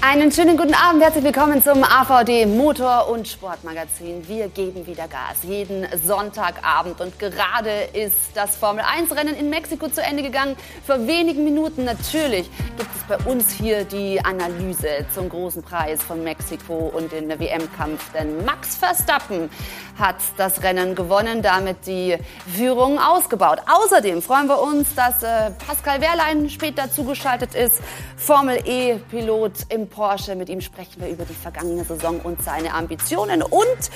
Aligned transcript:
Einen 0.00 0.30
schönen 0.30 0.56
guten 0.56 0.74
Abend, 0.74 1.02
herzlich 1.02 1.24
willkommen 1.24 1.60
zum 1.60 1.82
AVD 1.82 2.46
Motor- 2.46 3.08
und 3.08 3.26
Sportmagazin. 3.26 4.28
Wir 4.28 4.46
geben 4.46 4.86
wieder 4.86 5.08
Gas, 5.08 5.42
jeden 5.42 5.88
Sonntagabend. 6.06 7.00
Und 7.00 7.18
gerade 7.18 7.70
ist 7.92 8.14
das 8.34 8.54
Formel-1-Rennen 8.54 9.34
in 9.34 9.50
Mexiko 9.50 9.88
zu 9.88 10.00
Ende 10.00 10.22
gegangen. 10.22 10.54
Vor 10.86 11.04
wenigen 11.08 11.42
Minuten 11.42 11.84
natürlich 11.84 12.48
gibt 12.76 12.90
es 12.94 13.02
bei 13.08 13.16
uns 13.28 13.50
hier 13.50 13.84
die 13.84 14.24
Analyse 14.24 15.04
zum 15.12 15.28
großen 15.28 15.64
Preis 15.64 16.00
von 16.00 16.22
Mexiko 16.22 16.92
und 16.94 17.10
den 17.10 17.28
WM-Kampf. 17.28 18.12
Denn 18.12 18.44
Max 18.44 18.76
Verstappen 18.76 19.50
hat 19.98 20.16
das 20.36 20.62
Rennen 20.62 20.94
gewonnen, 20.94 21.42
damit 21.42 21.88
die 21.88 22.16
Führung 22.54 23.00
ausgebaut. 23.00 23.58
Außerdem 23.66 24.22
freuen 24.22 24.46
wir 24.46 24.62
uns, 24.62 24.94
dass 24.94 25.24
äh, 25.24 25.50
Pascal 25.66 26.00
Wehrlein 26.00 26.48
später 26.50 26.88
zugeschaltet 26.88 27.56
ist, 27.56 27.82
Formel 28.16 28.60
E-Pilot 28.64 29.52
im 29.70 29.87
Porsche. 29.88 30.34
Mit 30.34 30.48
ihm 30.48 30.60
sprechen 30.60 31.00
wir 31.00 31.08
über 31.08 31.24
die 31.24 31.34
vergangene 31.34 31.84
Saison 31.84 32.20
und 32.20 32.42
seine 32.42 32.74
Ambitionen. 32.74 33.42
Und 33.42 33.90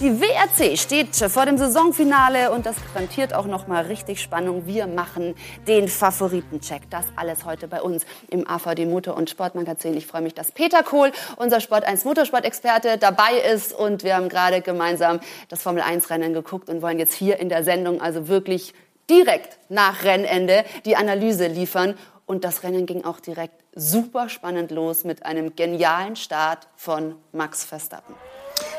die 0.00 0.20
WRC 0.20 0.78
steht 0.78 1.16
vor 1.16 1.46
dem 1.46 1.56
Saisonfinale 1.56 2.50
und 2.50 2.66
das 2.66 2.76
garantiert 2.92 3.32
auch 3.32 3.46
noch 3.46 3.66
mal 3.66 3.84
richtig 3.84 4.20
Spannung. 4.20 4.66
Wir 4.66 4.86
machen 4.86 5.34
den 5.66 5.88
Favoritencheck. 5.88 6.82
Das 6.90 7.06
alles 7.16 7.44
heute 7.44 7.68
bei 7.68 7.80
uns 7.80 8.04
im 8.28 8.46
AVD 8.46 8.84
Motor- 8.84 9.16
und 9.16 9.30
Sportmagazin. 9.30 9.96
Ich 9.96 10.06
freue 10.06 10.22
mich, 10.22 10.34
dass 10.34 10.52
Peter 10.52 10.82
Kohl, 10.82 11.12
unser 11.36 11.60
Sport 11.60 11.84
1 11.84 12.04
Motorsport-Experte, 12.04 12.98
dabei 12.98 13.38
ist 13.54 13.72
und 13.72 14.04
wir 14.04 14.16
haben 14.16 14.28
gerade 14.28 14.60
gemeinsam 14.60 15.20
das 15.48 15.62
Formel 15.62 15.82
1 15.82 16.10
Rennen 16.10 16.34
geguckt 16.34 16.68
und 16.68 16.82
wollen 16.82 16.98
jetzt 16.98 17.14
hier 17.14 17.38
in 17.38 17.48
der 17.48 17.64
Sendung 17.64 18.00
also 18.00 18.28
wirklich 18.28 18.74
direkt 19.08 19.58
nach 19.68 20.04
Rennende 20.04 20.64
die 20.84 20.96
Analyse 20.96 21.46
liefern. 21.46 21.94
Und 22.26 22.42
das 22.42 22.64
Rennen 22.64 22.86
ging 22.86 23.04
auch 23.04 23.20
direkt 23.20 23.62
super 23.74 24.28
spannend 24.28 24.72
los 24.72 25.04
mit 25.04 25.24
einem 25.24 25.54
genialen 25.54 26.16
Start 26.16 26.66
von 26.74 27.14
Max 27.32 27.64
Verstappen. 27.64 28.16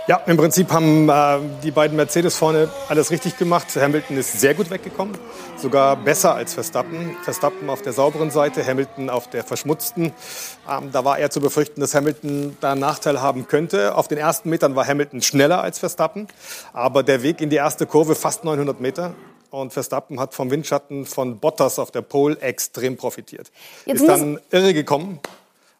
Ja, 0.08 0.22
im 0.26 0.38
Prinzip 0.38 0.72
haben 0.72 1.10
äh, 1.10 1.40
die 1.64 1.72
beiden 1.72 1.98
Mercedes 1.98 2.36
vorne 2.36 2.70
alles 2.88 3.12
richtig 3.12 3.38
gemacht. 3.38 3.68
Hamilton 3.76 4.18
ist 4.18 4.40
sehr 4.40 4.54
gut 4.54 4.70
weggekommen, 4.70 5.18
sogar 5.58 5.98
besser 5.98 6.34
als 6.34 6.54
Verstappen. 6.54 7.16
Verstappen 7.24 7.70
auf 7.70 7.82
der 7.82 7.92
sauberen 7.92 8.32
Seite, 8.32 8.66
Hamilton 8.66 9.10
auf 9.10 9.30
der 9.30 9.44
verschmutzten. 9.44 10.14
Ähm, 10.70 10.92
da 10.92 11.04
war 11.04 11.18
eher 11.18 11.30
zu 11.30 11.42
befürchten, 11.42 11.82
dass 11.82 11.94
Hamilton 11.94 12.58
da 12.62 12.72
einen 12.72 12.82
Nachteil 12.82 13.22
haben 13.22 13.48
könnte. 13.48 13.96
Auf 13.96 14.08
den 14.08 14.18
ersten 14.18 14.50
Metern 14.50 14.76
war 14.76 14.88
Hamilton 14.88 15.22
schneller 15.22 15.62
als 15.62 15.80
Verstappen, 15.80 16.28
aber 16.72 17.04
der 17.04 17.22
Weg 17.22 17.42
in 17.42 17.50
die 17.50 17.58
erste 17.58 17.86
Kurve 17.86 18.16
fast 18.16 18.46
900 18.46 18.80
Meter. 18.80 19.14
Und 19.50 19.74
Verstappen 19.74 20.20
hat 20.20 20.34
vom 20.34 20.52
Windschatten 20.52 21.06
von 21.06 21.40
Bottas 21.40 21.80
auf 21.80 21.92
der 21.92 22.02
Pole 22.02 22.38
extrem 22.40 22.98
profitiert. 22.98 23.52
Jetzt 23.86 24.02
ist 24.02 24.08
dann 24.08 24.40
irre 24.52 24.74
gekommen. 24.74 25.20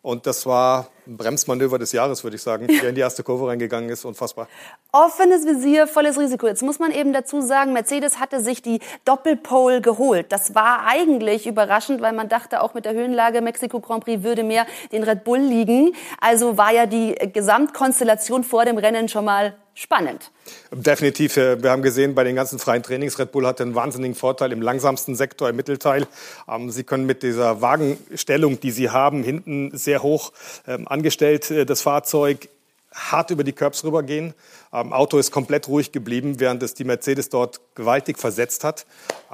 Und 0.02 0.26
das 0.26 0.46
war 0.46 0.90
Bremsmanöver 1.16 1.80
des 1.80 1.92
Jahres, 1.92 2.24
würde 2.24 2.36
ich 2.36 2.42
sagen, 2.42 2.68
der 2.82 2.90
in 2.90 2.96
die 2.96 3.02
erste 3.02 3.24
Kurve 3.24 3.48
reingegangen 3.48 3.90
ist. 3.90 4.06
Unfassbar. 4.06 4.48
Offenes 4.92 5.46
Visier, 5.46 5.88
volles 5.88 6.20
Risiko. 6.20 6.48
Jetzt 6.48 6.64
muss 6.64 6.80
man 6.80 6.92
eben 6.92 7.14
dazu 7.14 7.42
sagen, 7.42 7.74
Mercedes 7.74 8.20
hatte 8.20 8.42
sich 8.42 8.62
die 8.62 8.80
Doppelpole 9.06 9.82
geholt. 9.82 10.28
Das 10.30 10.56
war 10.56 10.86
eigentlich 10.86 11.48
überraschend, 11.48 12.02
weil 12.02 12.14
man 12.14 12.30
dachte, 12.30 12.62
auch 12.62 12.74
mit 12.74 12.86
der 12.86 12.94
Höhenlage 12.94 13.42
Mexiko 13.42 13.80
Grand 13.80 14.04
Prix 14.04 14.24
würde 14.24 14.44
mehr 14.44 14.66
den 14.92 15.04
Red 15.04 15.24
Bull 15.24 15.40
liegen. 15.40 15.94
Also 16.20 16.58
war 16.58 16.74
ja 16.74 16.86
die 16.86 17.16
Gesamtkonstellation 17.32 18.44
vor 18.44 18.66
dem 18.66 18.78
Rennen 18.78 19.10
schon 19.10 19.26
mal 19.26 19.56
spannend. 19.78 20.32
Definitiv. 20.72 21.38
äh, 21.38 21.62
Wir 21.62 21.70
haben 21.70 21.84
gesehen, 21.84 22.16
bei 22.16 22.24
den 22.24 22.36
ganzen 22.36 22.58
freien 22.58 22.82
Trainings, 22.82 23.20
Red 23.20 23.32
Bull 23.32 23.46
hatte 23.46 23.62
einen 23.62 23.76
wahnsinnigen 23.76 24.16
Vorteil 24.16 24.52
im 24.52 24.62
langsamsten 24.62 25.16
Sektor, 25.16 25.50
im 25.50 25.56
Mittelteil. 25.56 26.08
Ähm, 26.48 26.72
Sie 26.72 26.84
können 26.84 27.06
mit 27.06 27.22
dieser 27.22 27.62
Wagenstellung, 27.62 28.60
die 28.60 28.72
Sie 28.72 28.90
haben, 28.90 29.22
hinten 29.22 29.78
sehr 29.78 30.02
hoch 30.02 30.32
ähm, 30.68 30.88
angestellt, 30.98 31.50
äh, 31.52 31.66
das 31.66 31.82
Fahrzeug 31.82 32.50
hart 32.94 33.32
über 33.32 33.44
die 33.44 33.54
Curbs 33.54 33.84
rübergehen. 33.84 34.34
Ähm, 34.74 34.94
Auto 34.94 35.18
ist 35.18 35.32
komplett 35.32 35.68
ruhig 35.68 35.92
geblieben, 35.92 36.40
während 36.40 36.62
es 36.64 36.74
die 36.74 36.84
Mercedes 36.84 37.30
dort 37.30 37.62
gewaltig 37.76 38.18
versetzt 38.20 38.64
hat. 38.64 38.86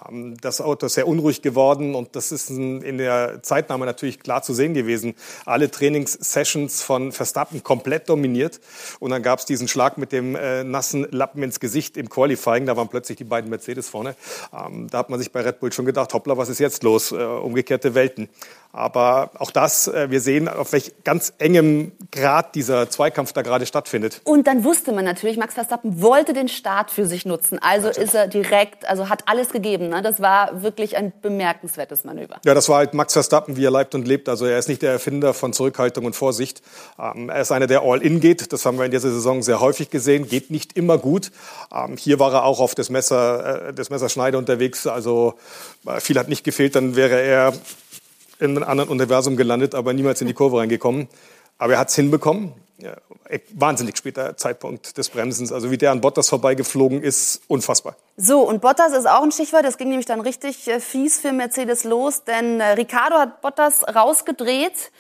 Ähm, 0.10 0.36
das 0.42 0.62
Auto 0.62 0.86
ist 0.86 0.94
sehr 0.94 1.08
unruhig 1.08 1.42
geworden 1.42 1.96
und 1.96 2.16
das 2.16 2.32
ist 2.32 2.50
in 2.50 2.98
der 2.98 3.42
Zeitnahme 3.44 3.86
natürlich 3.86 4.20
klar 4.20 4.44
zu 4.44 4.54
sehen 4.54 4.74
gewesen. 4.74 5.16
Alle 5.46 5.72
Trainingssessions 5.72 6.84
von 6.84 7.12
Verstappen 7.12 7.64
komplett 7.64 8.10
dominiert 8.10 8.60
und 9.00 9.12
dann 9.12 9.24
gab 9.24 9.40
es 9.40 9.46
diesen 9.46 9.68
Schlag 9.68 9.98
mit 9.98 10.12
dem 10.12 10.36
äh, 10.36 10.64
nassen 10.64 11.08
Lappen 11.12 11.42
ins 11.44 11.60
Gesicht 11.60 11.98
im 11.98 12.10
Qualifying. 12.10 12.66
Da 12.66 12.78
waren 12.78 12.90
plötzlich 12.90 13.18
die 13.18 13.24
beiden 13.24 13.50
Mercedes 13.50 13.90
vorne. 13.90 14.16
Ähm, 14.54 14.88
da 14.90 15.00
hat 15.00 15.10
man 15.10 15.20
sich 15.20 15.32
bei 15.32 15.42
Red 15.42 15.60
Bull 15.60 15.72
schon 15.74 15.86
gedacht, 15.86 16.14
hoppla, 16.14 16.38
was 16.38 16.50
ist 16.50 16.60
jetzt 16.60 16.84
los? 16.84 17.12
Äh, 17.12 17.16
umgekehrte 17.16 17.96
Welten. 17.96 18.30
Aber 18.76 19.30
auch 19.38 19.52
das, 19.52 19.88
äh, 19.88 20.10
wir 20.10 20.20
sehen, 20.20 20.48
auf 20.48 20.74
welch 20.74 20.94
ganz 21.04 21.32
engem 21.38 21.92
Grad 22.12 22.56
dieser 22.56 22.90
Zweikampf 22.90 23.32
da 23.32 23.44
gerade 23.44 23.68
stattfindet. 23.68 24.22
Und 24.24 24.48
dann 24.48 24.64
wusste 24.64 24.94
man 24.94 25.06
natürlich, 25.06 25.23
Max 25.38 25.54
Verstappen 25.54 26.02
wollte 26.02 26.34
den 26.34 26.48
Start 26.48 26.92
für 26.92 27.06
sich 27.06 27.26
nutzen. 27.26 27.60
Also 27.62 27.88
ist 27.88 28.14
er 28.14 28.28
direkt, 28.28 28.88
also 28.88 29.10
hat 29.10 29.24
alles 29.28 29.50
gegeben. 29.50 29.90
Ne? 29.90 30.02
Das 30.02 30.22
war 30.22 30.62
wirklich 30.62 30.98
ein 30.98 31.14
bemerkenswertes 31.22 32.04
Manöver. 32.04 32.40
Ja, 32.46 32.54
das 32.54 32.70
war 32.70 32.78
halt 32.78 32.94
Max 32.94 33.14
Verstappen, 33.14 33.56
wie 33.56 33.66
er 33.66 33.72
leibt 33.72 33.96
und 33.96 34.08
lebt. 34.08 34.30
Also 34.30 34.46
er 34.46 34.60
ist 34.60 34.68
nicht 34.68 34.82
der 34.82 34.92
Erfinder 34.92 35.34
von 35.34 35.54
Zurückhaltung 35.54 36.06
und 36.06 36.16
Vorsicht. 36.16 36.62
Ähm, 37.00 37.30
er 37.30 37.42
ist 37.42 37.52
einer, 37.52 37.68
der 37.68 37.82
all 37.82 38.02
in 38.02 38.20
geht. 38.20 38.52
Das 38.54 38.66
haben 38.66 38.78
wir 38.78 38.86
in 38.86 38.92
dieser 38.92 39.12
Saison 39.12 39.42
sehr 39.42 39.60
häufig 39.60 39.90
gesehen. 39.90 40.28
Geht 40.28 40.52
nicht 40.52 40.76
immer 40.78 40.98
gut. 40.98 41.32
Ähm, 41.74 41.98
hier 41.98 42.20
war 42.20 42.34
er 42.34 42.44
auch 42.44 42.60
auf 42.60 42.76
das 42.76 42.90
Messer, 42.90 43.70
äh, 43.70 43.74
das 43.74 43.90
Messerschneide 43.90 44.38
unterwegs. 44.38 44.86
Also 44.88 45.36
äh, 45.88 46.00
viel 46.00 46.20
hat 46.20 46.28
nicht 46.28 46.44
gefehlt. 46.44 46.76
Dann 46.76 46.96
wäre 46.96 47.22
er 47.22 47.54
in 48.40 48.58
einem 48.58 48.64
anderen 48.64 48.90
Universum 48.90 49.38
gelandet, 49.38 49.76
aber 49.76 49.94
niemals 49.94 50.22
in 50.22 50.28
die 50.28 50.34
Kurve 50.34 50.58
reingekommen. 50.58 51.08
Aber 51.58 51.74
er 51.74 51.80
hat 51.80 51.90
es 51.90 51.96
hinbekommen. 51.96 52.54
Ja, 52.78 52.98
e- 53.30 53.40
wahnsinnig 53.54 53.98
später 53.98 54.36
Zeitpunkt 54.36 54.98
des 54.98 55.10
Bremsens. 55.10 55.52
Also 55.52 55.70
wie 55.72 55.78
der 55.78 55.92
an 55.92 56.02
Bottas 56.02 56.30
vorbeigeflogen 56.30 57.02
ist, 57.04 57.42
unfassbar. 57.48 57.96
So, 58.18 58.42
und 58.42 58.62
Bottas 58.62 58.94
ist 58.94 59.08
auch 59.08 59.24
ein 59.24 59.32
Stichwort. 59.32 59.64
Das 59.64 59.78
ging 59.78 59.90
nämlich 59.90 60.08
dann 60.08 60.22
richtig 60.22 60.68
äh, 60.68 60.80
fies 60.80 61.20
für 61.20 61.32
Mercedes 61.32 61.84
los, 61.84 62.24
denn 62.24 62.60
äh, 62.60 62.72
Ricardo 62.72 63.18
hat 63.18 63.42
Bottas 63.42 63.84
rausgedreht. 63.84 64.92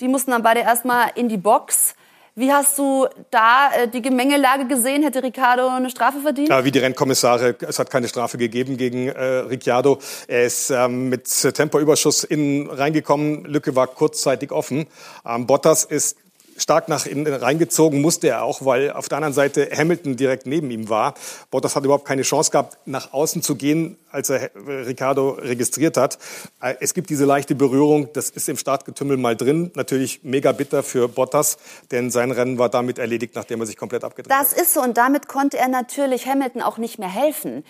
Die 0.00 0.08
mussten 0.08 0.30
dann 0.30 0.42
beide 0.42 0.60
erstmal 0.60 1.10
in 1.14 1.28
die 1.28 1.38
Box. 1.38 1.94
Wie 2.38 2.52
hast 2.52 2.78
du 2.78 3.06
da 3.30 3.70
äh, 3.72 3.88
die 3.88 4.02
Gemengelage 4.02 4.66
gesehen? 4.66 5.02
Hätte 5.02 5.22
Ricardo 5.22 5.68
eine 5.68 5.88
Strafe 5.88 6.20
verdient? 6.20 6.50
Ja, 6.50 6.64
wie 6.66 6.70
die 6.70 6.80
Rennkommissare, 6.80 7.56
es 7.66 7.78
hat 7.78 7.90
keine 7.90 8.08
Strafe 8.08 8.36
gegeben 8.36 8.76
gegen 8.76 9.08
äh, 9.08 9.24
Ricciardo. 9.24 9.98
Er 10.28 10.44
ist 10.44 10.68
ähm, 10.70 11.08
mit 11.08 11.26
Tempoüberschuss 11.26 12.24
innen 12.24 12.68
reingekommen, 12.68 13.46
Lücke 13.46 13.74
war 13.74 13.86
kurzzeitig 13.86 14.52
offen. 14.52 14.86
Ähm, 15.26 15.46
Bottas 15.46 15.84
ist 15.84 16.18
stark 16.58 16.88
nach 16.88 17.06
innen 17.06 17.32
reingezogen, 17.32 18.00
musste 18.00 18.28
er 18.28 18.42
auch, 18.44 18.64
weil 18.64 18.92
auf 18.92 19.08
der 19.08 19.18
anderen 19.18 19.34
Seite 19.34 19.68
Hamilton 19.74 20.16
direkt 20.16 20.46
neben 20.46 20.70
ihm 20.70 20.88
war. 20.88 21.14
Bottas 21.50 21.76
hat 21.76 21.84
überhaupt 21.84 22.06
keine 22.06 22.22
Chance 22.22 22.50
gehabt, 22.50 22.78
nach 22.86 23.12
außen 23.12 23.42
zu 23.42 23.56
gehen, 23.56 23.96
als 24.10 24.30
er 24.30 24.54
äh, 24.54 24.72
Ricardo 24.86 25.30
registriert 25.30 25.96
hat. 25.96 26.18
Äh, 26.60 26.74
Es 26.80 26.94
gibt 26.94 27.10
diese 27.10 27.24
leichte 27.24 27.54
Berührung, 27.54 28.08
das 28.12 28.30
ist 28.30 28.48
im 28.48 28.56
Startgetümmel 28.56 29.16
mal 29.16 29.36
drin. 29.36 29.70
Natürlich 29.74 30.20
mega 30.22 30.52
bitter 30.52 30.82
für 30.82 31.08
Bottas, 31.08 31.58
denn 31.90 32.10
sein 32.10 32.30
Rennen 32.30 32.58
war 32.58 32.68
damit 32.68 32.98
erledigt, 32.98 33.34
nachdem 33.34 33.60
er 33.60 33.66
sich 33.66 33.76
komplett 33.76 34.04
abgedreht 34.04 34.32
hat. 34.32 34.42
Das 34.42 34.52
ist 34.52 34.74
so 34.74 34.80
und 34.82 34.96
damit 34.96 35.28
konnte 35.28 35.58
er 35.58 35.68
natürlich 35.68 36.26
Hamilton 36.26 36.62
auch 36.62 36.78
nicht 36.78 36.98
mehr 36.98 37.08
helfen. 37.12 37.64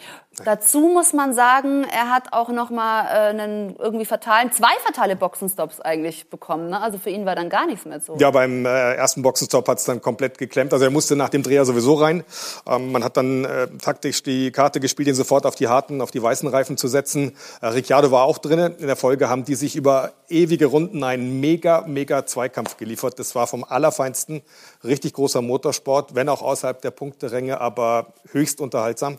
Dazu 0.44 0.80
muss 0.80 1.14
man 1.14 1.32
sagen, 1.32 1.84
er 1.90 2.10
hat 2.10 2.32
auch 2.32 2.50
noch 2.50 2.68
mal 2.70 3.06
äh, 3.06 3.30
einen 3.30 3.74
irgendwie 3.76 4.04
fatalen, 4.04 4.52
zwei 4.52 4.72
fatale 4.84 5.16
Boxenstops 5.16 5.80
eigentlich 5.80 6.28
bekommen. 6.28 6.68
Ne? 6.68 6.80
Also 6.80 6.98
für 6.98 7.10
ihn 7.10 7.24
war 7.24 7.34
dann 7.34 7.48
gar 7.48 7.66
nichts 7.66 7.86
mehr 7.86 8.00
so. 8.00 8.16
Ja, 8.18 8.30
beim 8.30 8.66
äh, 8.76 8.94
ersten 8.94 9.22
Boxenstopp 9.22 9.66
hat 9.68 9.78
es 9.78 9.84
dann 9.84 10.00
komplett 10.00 10.38
geklemmt. 10.38 10.72
Also 10.72 10.84
er 10.84 10.90
musste 10.90 11.16
nach 11.16 11.28
dem 11.28 11.42
Dreher 11.42 11.64
sowieso 11.64 11.94
rein. 11.94 12.24
Ähm, 12.66 12.92
man 12.92 13.02
hat 13.02 13.16
dann 13.16 13.44
äh, 13.44 13.68
taktisch 13.82 14.22
die 14.22 14.50
Karte 14.50 14.80
gespielt, 14.80 15.08
ihn 15.08 15.14
sofort 15.14 15.46
auf 15.46 15.54
die 15.54 15.68
harten, 15.68 16.00
auf 16.00 16.10
die 16.10 16.22
weißen 16.22 16.48
Reifen 16.48 16.76
zu 16.76 16.88
setzen. 16.88 17.36
Äh, 17.60 17.68
Ricciardo 17.68 18.10
war 18.10 18.24
auch 18.24 18.38
drin. 18.38 18.74
In 18.78 18.86
der 18.86 18.96
Folge 18.96 19.28
haben 19.28 19.44
die 19.44 19.54
sich 19.54 19.76
über 19.76 20.12
ewige 20.28 20.66
Runden 20.66 21.02
einen 21.04 21.40
mega, 21.40 21.84
mega 21.86 22.26
Zweikampf 22.26 22.76
geliefert. 22.76 23.18
Das 23.18 23.34
war 23.34 23.46
vom 23.46 23.64
Allerfeinsten. 23.64 24.42
Richtig 24.84 25.14
großer 25.14 25.42
Motorsport, 25.42 26.14
wenn 26.14 26.28
auch 26.28 26.42
außerhalb 26.42 26.80
der 26.82 26.90
Punkteränge, 26.90 27.60
aber 27.60 28.12
höchst 28.32 28.60
unterhaltsam. 28.60 29.18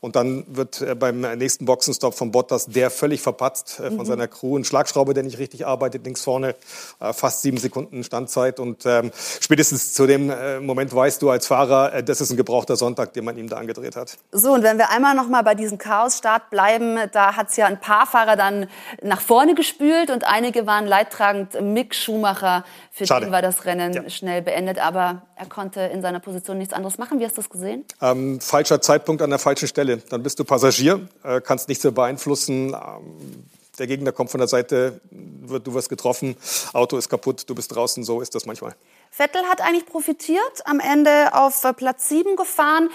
Und 0.00 0.16
dann 0.16 0.44
wird 0.48 0.80
äh, 0.80 0.94
beim 0.94 1.20
nächsten 1.20 1.66
Boxenstopp 1.66 2.14
von 2.14 2.32
Bottas 2.32 2.66
der 2.66 2.90
völlig 2.90 3.20
verpatzt 3.20 3.80
äh, 3.80 3.88
von 3.88 3.98
mhm. 3.98 4.04
seiner 4.04 4.28
Crew. 4.28 4.56
Ein 4.56 4.64
Schlagschraube, 4.64 5.14
der 5.14 5.22
nicht 5.22 5.38
richtig 5.38 5.66
arbeitet, 5.66 6.04
links 6.04 6.22
vorne, 6.22 6.54
äh, 7.00 7.12
fast 7.12 7.42
sieben 7.42 7.58
Sekunden 7.58 8.02
Standzeit. 8.02 8.60
Und 8.60 8.86
ähm, 8.86 9.12
spätestens 9.40 9.92
zu 9.92 10.06
dem 10.06 10.32
Moment 10.64 10.94
weißt 10.94 11.20
du 11.22 11.30
als 11.30 11.46
Fahrer, 11.46 12.02
das 12.02 12.20
ist 12.20 12.30
ein 12.30 12.36
gebrauchter 12.36 12.76
Sonntag, 12.76 13.12
den 13.12 13.24
man 13.24 13.36
ihm 13.36 13.48
da 13.48 13.56
angedreht 13.56 13.96
hat. 13.96 14.16
So, 14.32 14.52
und 14.52 14.62
wenn 14.62 14.78
wir 14.78 14.90
einmal 14.90 15.14
noch 15.14 15.28
mal 15.28 15.42
bei 15.42 15.54
diesem 15.54 15.78
Chaos-Start 15.78 16.50
bleiben, 16.50 16.98
da 17.12 17.36
hat 17.36 17.50
es 17.50 17.56
ja 17.56 17.66
ein 17.66 17.80
paar 17.80 18.06
Fahrer 18.06 18.36
dann 18.36 18.68
nach 19.02 19.20
vorne 19.20 19.54
gespült 19.54 20.10
und 20.10 20.24
einige 20.24 20.66
waren 20.66 20.86
leidtragend. 20.86 21.60
Mick 21.60 21.94
Schumacher, 21.94 22.64
für 22.90 23.06
Schade. 23.06 23.26
den 23.26 23.32
war 23.32 23.42
das 23.42 23.64
Rennen 23.64 23.92
ja. 23.92 24.10
schnell 24.10 24.42
beendet, 24.42 24.78
aber 24.78 25.22
er 25.36 25.46
konnte 25.46 25.80
in 25.80 26.02
seiner 26.02 26.20
Position 26.20 26.58
nichts 26.58 26.74
anderes 26.74 26.98
machen. 26.98 27.18
Wie 27.18 27.24
hast 27.24 27.36
du 27.36 27.40
das 27.40 27.50
gesehen? 27.50 27.84
Ähm, 28.02 28.40
falscher 28.40 28.80
Zeitpunkt 28.80 29.22
an 29.22 29.30
der 29.30 29.38
falschen 29.38 29.68
Stelle. 29.68 29.89
Dann 29.96 30.22
bist 30.22 30.38
du 30.38 30.44
Passagier, 30.44 31.08
äh, 31.22 31.40
kannst 31.40 31.68
nichts 31.68 31.84
mehr 31.84 31.92
beeinflussen. 31.92 32.74
Ähm, 32.74 33.44
der 33.78 33.86
Gegner 33.86 34.12
kommt 34.12 34.30
von 34.30 34.38
der 34.38 34.48
Seite, 34.48 35.00
wird, 35.10 35.66
du 35.66 35.74
wirst 35.74 35.88
getroffen, 35.88 36.36
Auto 36.74 36.98
ist 36.98 37.08
kaputt, 37.08 37.44
du 37.48 37.54
bist 37.54 37.74
draußen, 37.74 38.04
so 38.04 38.20
ist 38.20 38.34
das 38.34 38.44
manchmal. 38.44 38.74
Vettel 39.10 39.42
hat 39.44 39.60
eigentlich 39.62 39.86
profitiert, 39.86 40.62
am 40.66 40.80
Ende 40.80 41.34
auf 41.34 41.62
Platz 41.76 42.08
7 42.08 42.36
gefahren. 42.36 42.90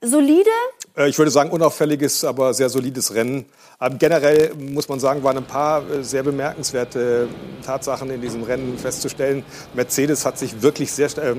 Solide? 0.00 0.50
Äh, 0.96 1.08
ich 1.08 1.18
würde 1.18 1.30
sagen, 1.30 1.50
unauffälliges, 1.50 2.24
aber 2.24 2.54
sehr 2.54 2.68
solides 2.68 3.14
Rennen. 3.14 3.46
Aber 3.80 3.94
generell 3.94 4.52
muss 4.56 4.88
man 4.88 4.98
sagen, 4.98 5.22
waren 5.22 5.36
ein 5.36 5.44
paar 5.44 5.88
äh, 5.88 6.02
sehr 6.02 6.24
bemerkenswerte 6.24 7.28
Tatsachen 7.64 8.10
in 8.10 8.20
diesem 8.20 8.42
Rennen 8.42 8.76
festzustellen. 8.76 9.44
Mercedes 9.72 10.26
hat 10.26 10.36
sich 10.36 10.62
wirklich 10.62 10.90
sehr, 10.90 11.06
äh, 11.16 11.36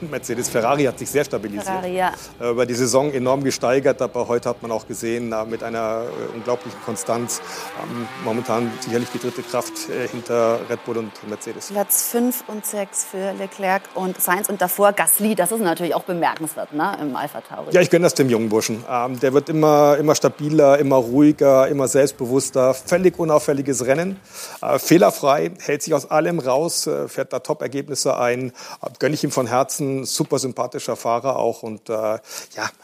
Mercedes 0.00 0.48
Ferrari 0.48 0.84
hat 0.84 0.98
sich 0.98 1.10
sehr 1.10 1.22
stabilisiert. 1.22 1.66
Ferrari, 1.66 1.98
ja. 1.98 2.14
Äh, 2.40 2.52
über 2.52 2.64
die 2.64 2.72
Saison 2.72 3.12
enorm 3.12 3.44
gesteigert, 3.44 4.00
aber 4.00 4.26
heute 4.26 4.48
hat 4.48 4.62
man 4.62 4.70
auch 4.70 4.86
gesehen, 4.86 5.32
äh, 5.32 5.44
mit 5.44 5.62
einer 5.62 6.04
äh, 6.04 6.34
unglaublichen 6.34 6.80
Konstanz. 6.82 7.42
Ähm, 7.82 8.08
momentan 8.24 8.72
sicherlich 8.80 9.10
die 9.10 9.18
dritte 9.18 9.42
Kraft 9.42 9.90
äh, 9.90 10.08
hinter 10.08 10.60
Red 10.70 10.82
Bull 10.86 10.96
und 10.96 11.12
Mercedes. 11.28 11.66
Platz 11.66 12.08
5 12.10 12.44
und 12.46 12.64
6 12.64 13.04
für 13.04 13.32
Leclerc 13.32 13.82
und 13.94 14.18
Sainz 14.18 14.48
und 14.48 14.62
davor 14.62 14.94
Gasly. 14.94 15.34
Das 15.34 15.52
ist 15.52 15.60
natürlich 15.60 15.94
auch 15.94 16.04
bemerkenswert 16.04 16.72
ne, 16.72 16.96
im 17.02 17.14
Alpha 17.14 17.42
Tauri. 17.42 17.72
Ja, 17.72 17.82
ich 17.82 17.90
gönne 17.90 18.04
das 18.04 18.14
dem 18.14 18.30
jungen 18.30 18.48
Burschen. 18.48 18.82
Ähm, 18.90 19.20
der 19.20 19.34
wird 19.34 19.50
immer, 19.50 19.98
immer 19.98 20.14
stabiler, 20.14 20.78
immer 20.78 20.96
ruhiger 20.96 21.49
ruhiger, 21.50 21.68
immer 21.68 21.88
selbstbewusster, 21.88 22.74
völlig 22.74 23.18
unauffälliges 23.18 23.86
Rennen. 23.86 24.20
Äh, 24.62 24.78
fehlerfrei, 24.78 25.52
hält 25.60 25.82
sich 25.82 25.94
aus 25.94 26.10
allem 26.10 26.38
raus, 26.38 26.86
äh, 26.86 27.08
fährt 27.08 27.32
da 27.32 27.40
Top-Ergebnisse 27.40 28.16
ein. 28.16 28.50
Äh, 28.82 28.90
gönne 28.98 29.14
ich 29.14 29.24
ihm 29.24 29.30
von 29.30 29.46
Herzen, 29.46 30.04
super 30.04 30.38
sympathischer 30.38 30.96
Fahrer 30.96 31.36
auch 31.36 31.62
und 31.62 31.88
äh, 31.88 31.92
ja, 31.92 32.20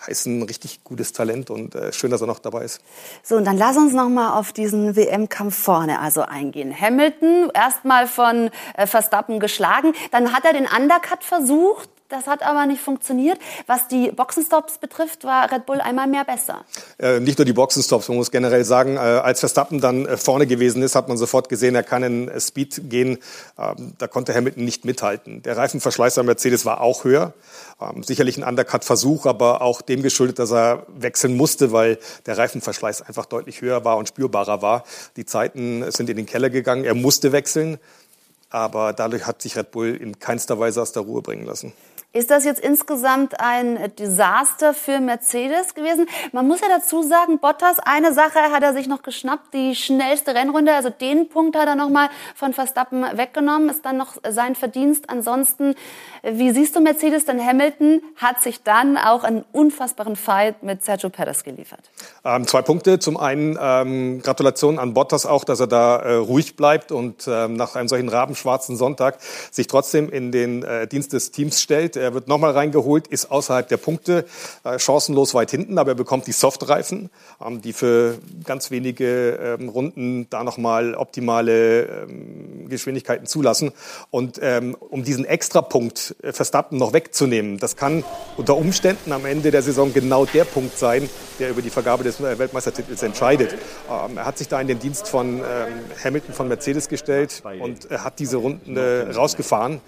ist 0.06 0.26
ein 0.26 0.42
richtig 0.42 0.82
gutes 0.84 1.12
Talent 1.12 1.50
und 1.50 1.74
äh, 1.74 1.92
schön, 1.92 2.10
dass 2.10 2.20
er 2.20 2.26
noch 2.26 2.38
dabei 2.38 2.64
ist. 2.64 2.80
So, 3.22 3.36
und 3.36 3.44
dann 3.44 3.56
lass 3.56 3.76
uns 3.76 3.92
noch 3.92 4.08
mal 4.08 4.38
auf 4.38 4.52
diesen 4.52 4.96
WM-Kampf 4.96 5.56
vorne 5.56 6.00
also 6.00 6.22
eingehen. 6.22 6.74
Hamilton 6.78 7.50
erstmal 7.54 8.06
von 8.06 8.50
äh, 8.76 8.86
Verstappen 8.86 9.40
geschlagen, 9.40 9.92
dann 10.10 10.32
hat 10.32 10.44
er 10.44 10.52
den 10.52 10.66
Undercut 10.66 11.22
versucht, 11.22 11.88
das 12.08 12.26
hat 12.26 12.42
aber 12.42 12.66
nicht 12.66 12.80
funktioniert. 12.80 13.38
Was 13.66 13.88
die 13.88 14.10
Boxenstops 14.10 14.78
betrifft, 14.78 15.24
war 15.24 15.50
Red 15.50 15.66
Bull 15.66 15.80
einmal 15.80 16.06
mehr 16.06 16.24
besser. 16.24 16.64
Äh, 16.98 17.20
nicht 17.20 17.38
nur 17.38 17.44
die 17.44 17.52
Boxenstops, 17.52 18.08
man 18.08 18.18
muss 18.18 18.30
generell 18.30 18.64
sagen, 18.64 18.96
äh, 18.96 19.00
als 19.00 19.40
Verstappen 19.40 19.80
dann 19.80 20.06
äh, 20.06 20.16
vorne 20.16 20.46
gewesen 20.46 20.82
ist, 20.82 20.94
hat 20.94 21.08
man 21.08 21.16
sofort 21.16 21.48
gesehen, 21.48 21.74
er 21.74 21.82
kann 21.82 22.02
in 22.02 22.28
äh, 22.28 22.40
Speed 22.40 22.88
gehen. 22.88 23.18
Ähm, 23.58 23.94
da 23.98 24.06
konnte 24.06 24.34
Hamilton 24.34 24.64
nicht 24.64 24.84
mithalten. 24.84 25.42
Der 25.42 25.56
Reifenverschleiß 25.56 26.18
am 26.18 26.26
Mercedes 26.26 26.64
war 26.64 26.80
auch 26.80 27.04
höher. 27.04 27.34
Ähm, 27.80 28.02
sicherlich 28.02 28.36
ein 28.36 28.44
Undercut-Versuch, 28.44 29.26
aber 29.26 29.62
auch 29.62 29.82
dem 29.82 30.02
geschuldet, 30.02 30.38
dass 30.38 30.52
er 30.52 30.86
wechseln 30.88 31.36
musste, 31.36 31.72
weil 31.72 31.98
der 32.26 32.38
Reifenverschleiß 32.38 33.02
einfach 33.02 33.26
deutlich 33.26 33.60
höher 33.60 33.84
war 33.84 33.96
und 33.96 34.08
spürbarer 34.08 34.62
war. 34.62 34.84
Die 35.16 35.26
Zeiten 35.26 35.90
sind 35.90 36.08
in 36.08 36.16
den 36.16 36.26
Keller 36.26 36.50
gegangen. 36.50 36.84
Er 36.84 36.94
musste 36.94 37.32
wechseln. 37.32 37.78
Aber 38.48 38.92
dadurch 38.92 39.26
hat 39.26 39.42
sich 39.42 39.56
Red 39.56 39.72
Bull 39.72 39.94
in 39.94 40.18
keinster 40.18 40.58
Weise 40.58 40.80
aus 40.80 40.92
der 40.92 41.02
Ruhe 41.02 41.20
bringen 41.20 41.44
lassen. 41.44 41.72
Ist 42.16 42.30
das 42.30 42.46
jetzt 42.46 42.60
insgesamt 42.60 43.40
ein 43.40 43.94
Desaster 43.98 44.72
für 44.72 45.00
Mercedes 45.00 45.74
gewesen? 45.74 46.06
Man 46.32 46.48
muss 46.48 46.62
ja 46.62 46.68
dazu 46.68 47.02
sagen, 47.02 47.40
Bottas, 47.40 47.78
eine 47.78 48.14
Sache 48.14 48.38
hat 48.52 48.62
er 48.62 48.72
sich 48.72 48.88
noch 48.88 49.02
geschnappt, 49.02 49.52
die 49.52 49.74
schnellste 49.74 50.34
Rennrunde, 50.34 50.74
also 50.74 50.88
den 50.88 51.28
Punkt 51.28 51.56
hat 51.56 51.68
er 51.68 51.74
nochmal 51.74 52.08
von 52.34 52.54
Verstappen 52.54 53.04
weggenommen, 53.18 53.68
ist 53.68 53.84
dann 53.84 53.98
noch 53.98 54.16
sein 54.26 54.54
Verdienst. 54.54 55.10
Ansonsten, 55.10 55.74
wie 56.22 56.52
siehst 56.52 56.74
du 56.74 56.80
Mercedes? 56.80 57.26
Denn 57.26 57.38
Hamilton 57.44 58.00
hat 58.16 58.40
sich 58.40 58.62
dann 58.62 58.96
auch 58.96 59.22
einen 59.22 59.44
unfassbaren 59.52 60.16
Fight 60.16 60.62
mit 60.62 60.82
Sergio 60.82 61.10
Perez 61.10 61.44
geliefert. 61.44 61.90
Ähm, 62.24 62.46
zwei 62.46 62.62
Punkte. 62.62 62.98
Zum 62.98 63.18
einen 63.18 63.58
ähm, 63.60 64.22
Gratulation 64.22 64.78
an 64.78 64.94
Bottas 64.94 65.26
auch, 65.26 65.44
dass 65.44 65.60
er 65.60 65.66
da 65.66 65.96
äh, 65.98 66.14
ruhig 66.14 66.56
bleibt 66.56 66.92
und 66.92 67.28
ähm, 67.28 67.52
nach 67.54 67.76
einem 67.76 67.88
solchen 67.88 68.08
rabenschwarzen 68.08 68.78
Sonntag 68.78 69.18
sich 69.50 69.66
trotzdem 69.66 70.08
in 70.08 70.32
den 70.32 70.62
äh, 70.62 70.86
Dienst 70.86 71.12
des 71.12 71.30
Teams 71.30 71.60
stellt. 71.60 72.05
Er 72.06 72.14
wird 72.14 72.28
nochmal 72.28 72.52
reingeholt, 72.52 73.08
ist 73.08 73.32
außerhalb 73.32 73.66
der 73.66 73.78
Punkte, 73.78 74.26
äh, 74.62 74.78
chancenlos 74.78 75.34
weit 75.34 75.50
hinten, 75.50 75.76
aber 75.76 75.90
er 75.90 75.94
bekommt 75.96 76.28
die 76.28 76.32
Softreifen, 76.32 77.10
ähm, 77.44 77.60
die 77.62 77.72
für 77.72 78.18
ganz 78.44 78.70
wenige 78.70 79.56
ähm, 79.60 79.68
Runden 79.68 80.30
da 80.30 80.44
nochmal 80.44 80.94
optimale 80.94 81.82
ähm, 81.82 82.68
Geschwindigkeiten 82.68 83.26
zulassen. 83.26 83.72
Und 84.10 84.40
um 84.90 85.02
diesen 85.02 85.24
Extrapunkt 85.24 86.14
äh, 86.22 86.32
Verstappen 86.32 86.78
noch 86.78 86.92
wegzunehmen, 86.92 87.58
das 87.58 87.74
kann 87.74 88.04
unter 88.36 88.56
Umständen 88.56 89.12
am 89.12 89.24
Ende 89.24 89.50
der 89.50 89.62
Saison 89.62 89.92
genau 89.92 90.26
der 90.26 90.44
Punkt 90.44 90.78
sein, 90.78 91.08
der 91.40 91.50
über 91.50 91.62
die 91.62 91.70
Vergabe 91.70 92.04
des 92.04 92.20
äh, 92.20 92.38
Weltmeistertitels 92.38 93.02
entscheidet. 93.02 93.56
Er 93.88 94.24
hat 94.24 94.38
sich 94.38 94.46
da 94.46 94.60
in 94.60 94.68
den 94.68 94.78
Dienst 94.78 95.08
von 95.08 95.42
Hamilton 96.02 96.34
von 96.34 96.48
Mercedes 96.48 96.88
gestellt 96.88 97.42
und 97.60 97.88
hat 97.90 98.18
diese 98.18 98.36
Runden 98.36 98.78
rausgefahren, 98.78 99.80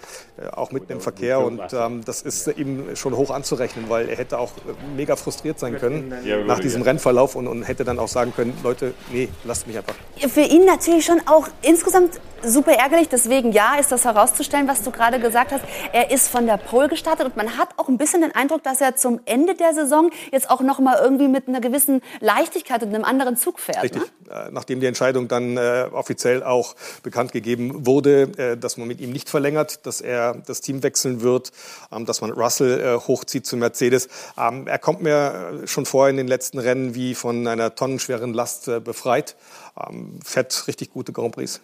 auch 0.53 0.73
mitten 0.73 0.93
im 0.93 1.01
Verkehr. 1.01 1.41
Und 1.41 1.61
das 2.09 2.23
ist 2.23 2.47
ihm 2.57 2.97
schon 2.97 3.15
hoch 3.15 3.31
anzurechnen, 3.31 3.91
weil 3.91 4.09
er 4.09 4.17
hätte 4.17 4.39
auch 4.39 4.53
mega 4.97 5.15
frustriert 5.15 5.59
sein 5.59 5.79
können 5.79 6.13
nach 6.47 6.59
diesem 6.59 6.81
Rennverlauf 6.83 7.37
und, 7.37 7.47
und 7.47 7.63
hätte 7.65 7.85
dann 7.85 7.99
auch 7.99 8.09
sagen 8.09 8.33
können, 8.35 8.57
Leute, 8.63 8.95
nee, 9.13 9.29
lasst 9.45 9.67
mich 9.67 9.77
einfach. 9.77 9.95
Für 10.17 10.41
ihn 10.41 10.65
natürlich 10.65 11.05
schon 11.05 11.21
auch 11.27 11.47
insgesamt 11.61 12.19
super 12.43 12.73
ärgerlich. 12.73 13.09
Deswegen 13.09 13.53
ja, 13.53 13.77
ist 13.77 13.93
das 13.93 14.05
herauszustellen, 14.05 14.69
was 14.69 14.83
du 14.83 14.91
gerade 14.91 15.21
gesagt 15.21 15.53
hast. 15.53 15.65
Er 15.93 16.11
ist 16.11 16.29
von 16.29 16.47
der 16.47 16.57
Pole 16.57 16.89
gestartet 16.89 17.27
und 17.27 17.37
man 17.37 17.57
hat 17.57 17.71
auch 17.77 17.89
ein 17.89 17.99
bisschen 17.99 18.23
den 18.23 18.35
Eindruck, 18.35 18.63
dass 18.63 18.81
er 18.81 18.97
zum 18.97 19.21
Ende 19.25 19.55
der 19.55 19.75
Saison 19.75 20.11
jetzt 20.33 20.51
auch 20.51 20.61
noch 20.61 20.79
mal 20.79 20.99
irgendwie 21.03 21.29
mit 21.29 21.49
einer 21.49 21.61
gewissen 21.61 22.01
Leichtigkeit 22.21 22.83
und 22.83 22.95
einem 22.95 23.05
anderen 23.05 23.37
Zug 23.37 23.59
fährt. 23.59 23.83
Richtig. 23.83 24.03
Ne? 24.03 24.09
Äh, 24.31 24.51
nachdem 24.51 24.81
die 24.81 24.87
Entscheidung 24.87 25.29
dann 25.29 25.57
äh, 25.57 25.87
offiziell 25.93 26.43
auch 26.43 26.75
bekannt 27.03 27.33
gegeben 27.33 27.87
wurde, 27.87 28.23
äh, 28.37 28.57
dass 28.57 28.77
man 28.77 28.89
mit 28.89 29.01
ihm 29.01 29.11
nicht 29.11 29.29
verlängert, 29.29 29.87
dass 29.87 30.01
er 30.01 30.35
das 30.47 30.61
Team 30.61 30.83
wechseln 30.83 31.23
wird, 31.23 31.53
dass 31.91 32.21
man 32.21 32.31
Russell 32.31 32.81
äh, 32.81 32.99
hochzieht 32.99 33.47
zu 33.47 33.57
Mercedes. 33.57 34.09
Ähm, 34.37 34.67
er 34.67 34.79
kommt 34.79 35.01
mir 35.01 35.63
schon 35.65 35.87
vor 35.87 36.09
in 36.09 36.17
den 36.17 36.29
letzten 36.29 36.59
Rennen 36.59 36.95
wie 36.95 37.15
von 37.15 37.47
einer 37.47 37.75
tonnenschweren 37.75 38.35
Last 38.35 38.69
äh, 38.69 38.81
befreit. 38.81 39.37
Ähm, 39.79 40.21
fährt 40.25 40.67
richtig 40.69 40.93
gute 40.93 41.13
Grand 41.13 41.35
Prix. 41.35 41.61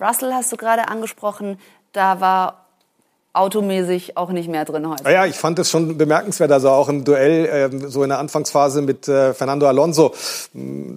Russell 0.00 0.32
hast 0.32 0.52
du 0.52 0.56
gerade 0.56 0.88
angesprochen, 0.88 1.58
da 1.92 2.20
war 2.20 2.61
automäßig 3.34 4.18
auch 4.18 4.30
nicht 4.30 4.50
mehr 4.50 4.66
drin 4.66 4.88
heute. 4.88 5.10
Ja, 5.10 5.24
ich 5.24 5.36
fand 5.36 5.58
es 5.58 5.70
schon 5.70 5.96
bemerkenswert, 5.96 6.52
also 6.52 6.68
auch 6.68 6.90
im 6.90 7.04
Duell 7.04 7.46
äh, 7.46 7.88
so 7.88 8.02
in 8.02 8.10
der 8.10 8.18
Anfangsphase 8.18 8.82
mit 8.82 9.08
äh, 9.08 9.32
Fernando 9.32 9.66
Alonso, 9.66 10.14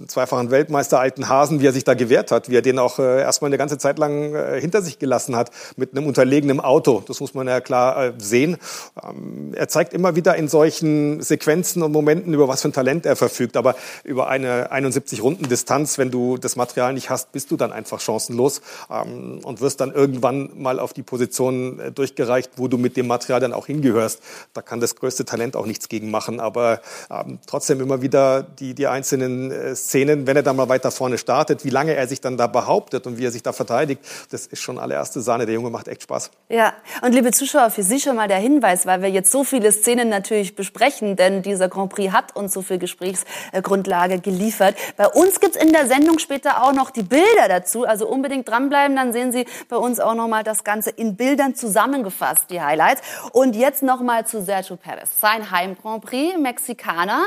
zweifachen 0.06 0.50
Weltmeister, 0.50 1.00
alten 1.00 1.30
Hasen, 1.30 1.60
wie 1.60 1.66
er 1.66 1.72
sich 1.72 1.84
da 1.84 1.94
gewehrt 1.94 2.30
hat, 2.32 2.50
wie 2.50 2.56
er 2.56 2.62
den 2.62 2.78
auch 2.78 2.98
äh, 2.98 3.22
erstmal 3.22 3.48
eine 3.48 3.56
ganze 3.56 3.78
Zeit 3.78 3.98
lang 3.98 4.34
äh, 4.34 4.60
hinter 4.60 4.82
sich 4.82 4.98
gelassen 4.98 5.34
hat 5.34 5.50
mit 5.76 5.96
einem 5.96 6.06
unterlegenen 6.06 6.60
Auto. 6.60 7.02
Das 7.06 7.20
muss 7.20 7.32
man 7.32 7.48
ja 7.48 7.60
klar 7.62 8.04
äh, 8.04 8.12
sehen. 8.18 8.58
Ähm, 9.02 9.54
er 9.54 9.68
zeigt 9.68 9.94
immer 9.94 10.14
wieder 10.14 10.36
in 10.36 10.48
solchen 10.48 11.22
Sequenzen 11.22 11.82
und 11.82 11.92
Momenten, 11.92 12.34
über 12.34 12.48
was 12.48 12.60
für 12.60 12.68
ein 12.68 12.74
Talent 12.74 13.06
er 13.06 13.16
verfügt. 13.16 13.56
Aber 13.56 13.76
über 14.04 14.28
eine 14.28 14.70
71 14.70 15.22
Runden 15.22 15.48
Distanz, 15.48 15.96
wenn 15.96 16.10
du 16.10 16.36
das 16.36 16.56
Material 16.56 16.92
nicht 16.92 17.08
hast, 17.08 17.32
bist 17.32 17.50
du 17.50 17.56
dann 17.56 17.72
einfach 17.72 18.00
chancenlos 18.00 18.60
ähm, 18.90 19.40
und 19.42 19.62
wirst 19.62 19.80
dann 19.80 19.92
irgendwann 19.92 20.50
mal 20.60 20.78
auf 20.78 20.92
die 20.92 21.02
Position 21.02 21.80
äh, 21.80 21.92
durchgereicht 21.92 22.25
gereicht, 22.26 22.50
wo 22.56 22.68
du 22.68 22.76
mit 22.76 22.96
dem 22.96 23.06
Material 23.06 23.40
dann 23.40 23.52
auch 23.52 23.66
hingehörst. 23.66 24.20
Da 24.52 24.62
kann 24.62 24.80
das 24.80 24.96
größte 24.96 25.24
Talent 25.24 25.56
auch 25.56 25.66
nichts 25.66 25.88
gegen 25.88 26.10
machen. 26.10 26.40
Aber 26.40 26.80
ähm, 27.10 27.38
trotzdem 27.46 27.80
immer 27.80 28.02
wieder 28.02 28.42
die, 28.42 28.74
die 28.74 28.86
einzelnen 28.86 29.50
äh, 29.50 29.74
Szenen, 29.74 30.26
wenn 30.26 30.36
er 30.36 30.42
dann 30.42 30.56
mal 30.56 30.68
weiter 30.68 30.90
vorne 30.90 31.18
startet, 31.18 31.64
wie 31.64 31.70
lange 31.70 31.94
er 31.94 32.06
sich 32.08 32.20
dann 32.20 32.36
da 32.36 32.46
behauptet 32.46 33.06
und 33.06 33.18
wie 33.18 33.24
er 33.24 33.30
sich 33.30 33.42
da 33.42 33.52
verteidigt, 33.52 34.02
das 34.30 34.46
ist 34.46 34.60
schon 34.60 34.78
allererste 34.78 35.20
Sahne. 35.20 35.46
Der 35.46 35.54
Junge 35.54 35.70
macht 35.70 35.88
echt 35.88 36.02
Spaß. 36.02 36.30
Ja, 36.48 36.74
und 37.02 37.12
liebe 37.12 37.30
Zuschauer, 37.30 37.70
für 37.70 37.82
Sie 37.82 38.00
schon 38.00 38.16
mal 38.16 38.28
der 38.28 38.38
Hinweis, 38.38 38.86
weil 38.86 39.02
wir 39.02 39.10
jetzt 39.10 39.30
so 39.30 39.44
viele 39.44 39.72
Szenen 39.72 40.08
natürlich 40.08 40.54
besprechen, 40.56 41.16
denn 41.16 41.42
dieser 41.42 41.68
Grand 41.68 41.92
Prix 41.92 42.12
hat 42.12 42.34
uns 42.34 42.52
so 42.52 42.62
viel 42.62 42.78
Gesprächsgrundlage 42.78 44.20
geliefert. 44.20 44.76
Bei 44.96 45.06
uns 45.06 45.40
gibt's 45.40 45.56
in 45.56 45.72
der 45.72 45.86
Sendung 45.86 46.18
später 46.18 46.62
auch 46.62 46.72
noch 46.72 46.90
die 46.90 47.02
Bilder 47.02 47.48
dazu, 47.48 47.84
also 47.84 48.08
unbedingt 48.08 48.48
dranbleiben, 48.48 48.96
dann 48.96 49.12
sehen 49.12 49.32
Sie 49.32 49.46
bei 49.68 49.76
uns 49.76 50.00
auch 50.00 50.14
noch 50.14 50.28
mal 50.28 50.42
das 50.42 50.64
Ganze 50.64 50.90
in 50.90 51.16
Bildern 51.16 51.54
zusammengefasst 51.54 52.15
zusammengefasst, 52.16 52.50
die 52.50 52.60
Highlights. 52.60 53.02
Und 53.32 53.54
jetzt 53.56 53.82
nochmal 53.82 54.26
zu 54.26 54.42
Sergio 54.42 54.76
Perez. 54.76 55.20
Sein 55.20 55.50
Heim 55.50 55.76
Grand 55.80 56.04
Prix, 56.04 56.38
Mexikaner, 56.38 57.26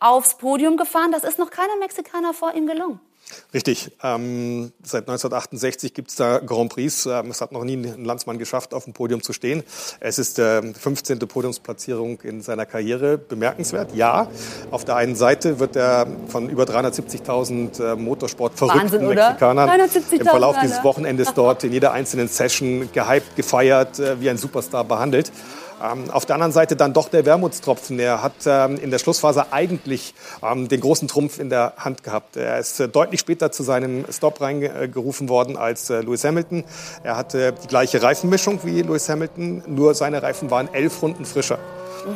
aufs 0.00 0.36
Podium 0.36 0.76
gefahren. 0.76 1.12
Das 1.12 1.24
ist 1.24 1.38
noch 1.38 1.50
keiner 1.50 1.76
Mexikaner 1.78 2.34
vor 2.34 2.54
ihm 2.54 2.66
gelungen. 2.66 3.00
Richtig. 3.52 3.90
Ähm, 4.02 4.72
seit 4.82 5.02
1968 5.02 5.94
gibt 5.94 6.10
es 6.10 6.16
da 6.16 6.38
Grand 6.38 6.72
Prix. 6.72 7.06
Ähm, 7.06 7.30
es 7.30 7.40
hat 7.40 7.52
noch 7.52 7.64
nie 7.64 7.76
ein 7.76 8.04
Landsmann 8.04 8.38
geschafft, 8.38 8.74
auf 8.74 8.84
dem 8.84 8.92
Podium 8.92 9.22
zu 9.22 9.32
stehen. 9.32 9.62
Es 10.00 10.18
ist 10.18 10.38
äh, 10.38 10.62
15. 10.62 11.18
Podiumsplatzierung 11.20 12.20
in 12.22 12.42
seiner 12.42 12.66
Karriere. 12.66 13.18
Bemerkenswert, 13.18 13.94
ja. 13.94 14.28
Auf 14.70 14.84
der 14.84 14.96
einen 14.96 15.16
Seite 15.16 15.58
wird 15.58 15.76
er 15.76 16.06
von 16.28 16.48
über 16.48 16.64
370.000 16.64 17.92
äh, 17.92 17.96
Motorsport-verrückten 17.96 19.06
Mexikanern 19.08 19.80
im 20.10 20.26
Verlauf 20.26 20.56
dieses 20.62 20.82
Wochenendes 20.84 21.34
dort 21.34 21.64
in 21.64 21.72
jeder 21.72 21.92
einzelnen 21.92 22.28
Session 22.28 22.88
gehypt, 22.92 23.36
gefeiert, 23.36 23.98
äh, 23.98 24.20
wie 24.20 24.30
ein 24.30 24.38
Superstar 24.38 24.84
behandelt. 24.84 25.32
Ähm, 25.82 26.10
auf 26.10 26.26
der 26.26 26.34
anderen 26.34 26.52
Seite 26.52 26.76
dann 26.76 26.92
doch 26.92 27.08
der 27.08 27.24
Wermutstropfen. 27.24 27.98
Er 27.98 28.22
hat 28.22 28.34
ähm, 28.46 28.76
in 28.76 28.90
der 28.90 28.98
Schlussphase 28.98 29.52
eigentlich 29.52 30.14
ähm, 30.42 30.68
den 30.68 30.80
großen 30.80 31.08
Trumpf 31.08 31.38
in 31.38 31.48
der 31.48 31.74
Hand 31.78 32.02
gehabt. 32.02 32.36
Er 32.36 32.58
ist 32.58 32.80
äh, 32.80 32.88
deutlich 32.88 33.20
später 33.20 33.50
zu 33.50 33.62
seinem 33.62 34.04
Stop 34.10 34.40
reingerufen 34.40 35.28
worden 35.28 35.56
als 35.56 35.88
äh, 35.88 36.00
Lewis 36.00 36.24
Hamilton. 36.24 36.64
Er 37.02 37.16
hatte 37.16 37.54
die 37.62 37.68
gleiche 37.68 38.02
Reifenmischung 38.02 38.60
wie 38.64 38.82
Lewis 38.82 39.08
Hamilton, 39.08 39.62
nur 39.66 39.94
seine 39.94 40.22
Reifen 40.22 40.50
waren 40.50 40.72
elf 40.72 41.00
Runden 41.02 41.24
frischer. 41.24 41.58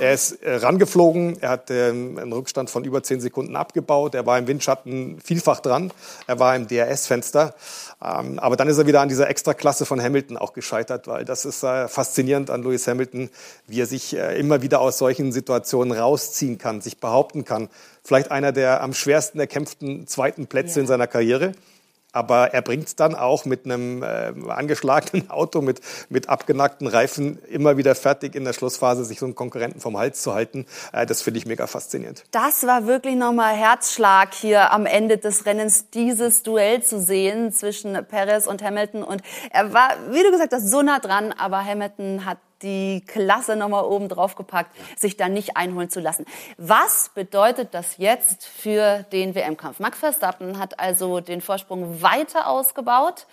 Er 0.00 0.14
ist 0.14 0.42
äh, 0.42 0.56
rangeflogen, 0.56 1.36
er 1.40 1.50
hat 1.50 1.70
einen 1.70 2.32
Rückstand 2.32 2.70
von 2.70 2.84
über 2.84 3.02
zehn 3.02 3.20
Sekunden 3.20 3.54
abgebaut, 3.54 4.14
er 4.14 4.24
war 4.24 4.38
im 4.38 4.46
Windschatten 4.46 5.18
vielfach 5.22 5.60
dran, 5.60 5.92
er 6.26 6.38
war 6.38 6.56
im 6.56 6.66
DRS-Fenster. 6.66 7.54
Ähm, 8.04 8.38
aber 8.38 8.56
dann 8.56 8.68
ist 8.68 8.76
er 8.76 8.86
wieder 8.86 9.00
an 9.00 9.08
dieser 9.08 9.30
Extraklasse 9.30 9.86
von 9.86 10.00
Hamilton 10.00 10.36
auch 10.36 10.52
gescheitert, 10.52 11.08
weil 11.08 11.24
das 11.24 11.46
ist 11.46 11.62
äh, 11.62 11.88
faszinierend 11.88 12.50
an 12.50 12.62
Lewis 12.62 12.86
Hamilton, 12.86 13.30
wie 13.66 13.80
er 13.80 13.86
sich 13.86 14.14
äh, 14.14 14.38
immer 14.38 14.60
wieder 14.60 14.80
aus 14.80 14.98
solchen 14.98 15.32
Situationen 15.32 15.96
rausziehen 15.96 16.58
kann, 16.58 16.82
sich 16.82 16.98
behaupten 16.98 17.44
kann. 17.44 17.68
Vielleicht 18.02 18.30
einer 18.30 18.52
der 18.52 18.82
am 18.82 18.92
schwersten 18.92 19.40
erkämpften 19.40 20.06
zweiten 20.06 20.46
Plätze 20.46 20.76
ja. 20.76 20.82
in 20.82 20.86
seiner 20.86 21.06
Karriere. 21.06 21.52
Aber 22.14 22.54
er 22.54 22.62
bringt 22.62 22.86
es 22.86 22.96
dann 22.96 23.14
auch 23.14 23.44
mit 23.44 23.64
einem 23.64 24.02
äh, 24.02 24.32
angeschlagenen 24.48 25.30
Auto, 25.34 25.60
mit, 25.60 25.80
mit 26.08 26.28
abgenackten 26.28 26.86
Reifen 26.86 27.38
immer 27.48 27.76
wieder 27.76 27.94
fertig 27.94 28.34
in 28.34 28.44
der 28.44 28.52
Schlussphase, 28.52 29.04
sich 29.04 29.18
so 29.18 29.26
einen 29.26 29.34
Konkurrenten 29.34 29.80
vom 29.80 29.98
Hals 29.98 30.22
zu 30.22 30.32
halten. 30.32 30.66
Äh, 30.92 31.06
das 31.06 31.22
finde 31.22 31.38
ich 31.38 31.46
mega 31.46 31.66
faszinierend. 31.66 32.24
Das 32.30 32.66
war 32.66 32.86
wirklich 32.86 33.16
nochmal 33.16 33.54
Herzschlag 33.54 34.32
hier 34.32 34.72
am 34.72 34.86
Ende 34.86 35.18
des 35.18 35.44
Rennens, 35.44 35.90
dieses 35.90 36.44
Duell 36.44 36.82
zu 36.82 37.00
sehen 37.00 37.52
zwischen 37.52 37.92
Perez 38.06 38.46
und 38.46 38.62
Hamilton. 38.62 39.02
Und 39.02 39.22
er 39.50 39.72
war, 39.74 39.90
wie 40.10 40.22
du 40.22 40.30
gesagt 40.30 40.52
hast, 40.52 40.70
so 40.70 40.82
nah 40.82 41.00
dran, 41.00 41.32
aber 41.32 41.64
Hamilton 41.64 42.24
hat 42.24 42.38
die 42.62 43.02
Klasse 43.06 43.56
nochmal 43.56 43.84
oben 43.84 44.08
drauf 44.08 44.34
gepackt, 44.36 44.74
sich 44.98 45.16
da 45.16 45.28
nicht 45.28 45.56
einholen 45.56 45.90
zu 45.90 46.00
lassen. 46.00 46.24
Was 46.56 47.10
bedeutet 47.14 47.74
das 47.74 47.98
jetzt 47.98 48.44
für 48.44 49.04
den 49.12 49.34
WM-Kampf? 49.34 49.80
Max 49.80 49.98
Verstappen 49.98 50.58
hat 50.58 50.78
also 50.80 51.20
den 51.20 51.40
Vorsprung 51.40 52.02
weiter 52.02 52.48
ausgebaut 52.48 53.26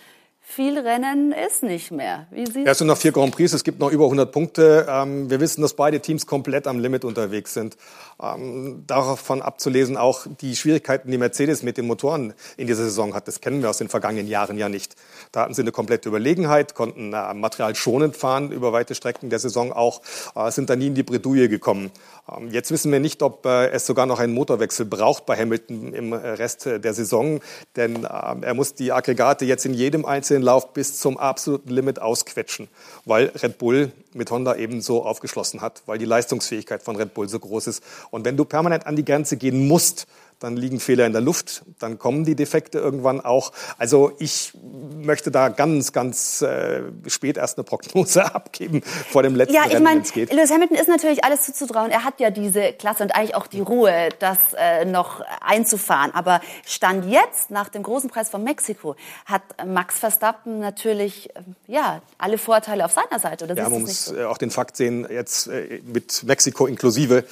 viel 0.44 0.76
Rennen 0.76 1.32
ist 1.32 1.62
nicht 1.62 1.92
mehr. 1.92 2.26
Wie 2.30 2.44
Sie 2.46 2.64
ja, 2.64 2.72
es 2.72 2.78
sind 2.78 2.88
noch 2.88 2.98
vier 2.98 3.12
Grand 3.12 3.34
Prix, 3.34 3.52
es 3.52 3.62
gibt 3.62 3.78
noch 3.78 3.90
über 3.90 4.04
100 4.04 4.30
Punkte. 4.32 4.86
Ähm, 4.88 5.30
wir 5.30 5.40
wissen, 5.40 5.62
dass 5.62 5.74
beide 5.74 6.00
Teams 6.00 6.26
komplett 6.26 6.66
am 6.66 6.78
Limit 6.80 7.04
unterwegs 7.04 7.54
sind. 7.54 7.76
Ähm, 8.22 8.84
davon 8.86 9.42
abzulesen 9.42 9.96
auch 9.96 10.26
die 10.40 10.54
Schwierigkeiten, 10.54 11.10
die 11.10 11.18
Mercedes 11.18 11.62
mit 11.64 11.76
den 11.76 11.86
Motoren 11.86 12.34
in 12.56 12.68
dieser 12.68 12.84
Saison 12.84 13.14
hat. 13.14 13.26
Das 13.26 13.40
kennen 13.40 13.62
wir 13.62 13.70
aus 13.70 13.78
den 13.78 13.88
vergangenen 13.88 14.28
Jahren 14.28 14.58
ja 14.58 14.68
nicht. 14.68 14.94
Da 15.32 15.42
hatten 15.42 15.54
sie 15.54 15.62
eine 15.62 15.72
komplette 15.72 16.08
Überlegenheit, 16.08 16.74
konnten 16.74 17.12
äh, 17.12 17.34
Material 17.34 17.74
schonend 17.74 18.16
fahren 18.16 18.52
über 18.52 18.72
weite 18.72 18.94
Strecken 18.94 19.28
der 19.28 19.40
Saison 19.40 19.72
auch, 19.72 20.02
äh, 20.36 20.50
sind 20.52 20.70
da 20.70 20.76
nie 20.76 20.86
in 20.86 20.94
die 20.94 21.02
Bredouille 21.02 21.48
gekommen. 21.48 21.90
Ähm, 22.30 22.50
jetzt 22.50 22.70
wissen 22.70 22.92
wir 22.92 23.00
nicht, 23.00 23.22
ob 23.22 23.44
äh, 23.44 23.70
es 23.70 23.86
sogar 23.86 24.06
noch 24.06 24.20
einen 24.20 24.34
Motorwechsel 24.34 24.86
braucht 24.86 25.26
bei 25.26 25.36
Hamilton 25.36 25.92
im 25.92 26.12
Rest 26.12 26.66
der 26.66 26.94
Saison, 26.94 27.40
denn 27.74 28.06
ähm, 28.08 28.42
er 28.42 28.54
muss 28.54 28.74
die 28.74 28.92
Aggregate 28.92 29.44
jetzt 29.44 29.66
in 29.66 29.74
jedem 29.74 30.04
einzelnen 30.04 30.42
Lauf 30.42 30.72
bis 30.72 31.00
zum 31.00 31.18
absoluten 31.18 31.70
Limit 31.70 32.00
ausquetschen, 32.00 32.68
weil 33.04 33.32
Red 33.42 33.58
Bull 33.58 33.90
mit 34.14 34.30
Honda 34.30 34.56
eben 34.56 34.80
so 34.80 35.04
aufgeschlossen 35.04 35.60
hat, 35.60 35.82
weil 35.86 35.98
die 35.98 36.04
Leistungsfähigkeit 36.04 36.82
von 36.82 36.96
Red 36.96 37.14
Bull 37.14 37.28
so 37.28 37.38
groß 37.38 37.66
ist. 37.66 37.82
Und 38.10 38.24
wenn 38.24 38.36
du 38.36 38.44
permanent 38.44 38.86
an 38.86 38.96
die 38.96 39.04
Grenze 39.04 39.36
gehen 39.36 39.66
musst, 39.68 40.06
dann 40.42 40.56
liegen 40.56 40.80
Fehler 40.80 41.06
in 41.06 41.12
der 41.12 41.22
Luft, 41.22 41.62
dann 41.78 41.98
kommen 41.98 42.24
die 42.24 42.34
Defekte 42.34 42.78
irgendwann 42.78 43.20
auch. 43.20 43.52
Also 43.78 44.12
ich 44.18 44.52
möchte 44.96 45.30
da 45.30 45.48
ganz, 45.48 45.92
ganz 45.92 46.42
äh, 46.42 46.82
spät 47.06 47.36
erst 47.36 47.58
eine 47.58 47.64
Prognose 47.64 48.24
abgeben 48.34 48.82
vor 48.82 49.22
dem 49.22 49.36
letzten 49.36 49.54
ja, 49.54 49.62
ich 49.66 49.74
Rennen, 49.74 49.86
wenn 49.86 50.36
Lewis 50.36 50.50
Hamilton 50.50 50.76
ist 50.76 50.88
natürlich 50.88 51.24
alles 51.24 51.42
zuzutrauen. 51.42 51.90
Er 51.90 52.04
hat 52.04 52.20
ja 52.20 52.30
diese 52.30 52.72
Klasse 52.72 53.02
und 53.02 53.14
eigentlich 53.14 53.34
auch 53.34 53.46
die 53.46 53.60
Ruhe, 53.60 54.08
das 54.18 54.38
äh, 54.56 54.84
noch 54.84 55.22
einzufahren. 55.40 56.12
Aber 56.14 56.40
Stand 56.66 57.06
jetzt, 57.06 57.50
nach 57.50 57.68
dem 57.68 57.82
großen 57.82 58.10
Preis 58.10 58.30
von 58.30 58.42
Mexiko, 58.42 58.96
hat 59.26 59.42
Max 59.66 59.98
Verstappen 59.98 60.58
natürlich 60.58 61.30
äh, 61.36 61.40
ja, 61.66 62.02
alle 62.18 62.38
Vorteile 62.38 62.84
auf 62.84 62.92
seiner 62.92 63.18
Seite. 63.18 63.44
Oder 63.44 63.56
ja, 63.56 63.68
man 63.68 63.82
muss 63.82 64.06
so? 64.06 64.16
Äh, 64.16 64.24
auch 64.24 64.38
den 64.38 64.50
Fakt 64.50 64.76
sehen, 64.76 65.06
jetzt 65.10 65.48
äh, 65.48 65.80
mit 65.84 66.24
Mexiko 66.24 66.66
inklusive, 66.66 67.24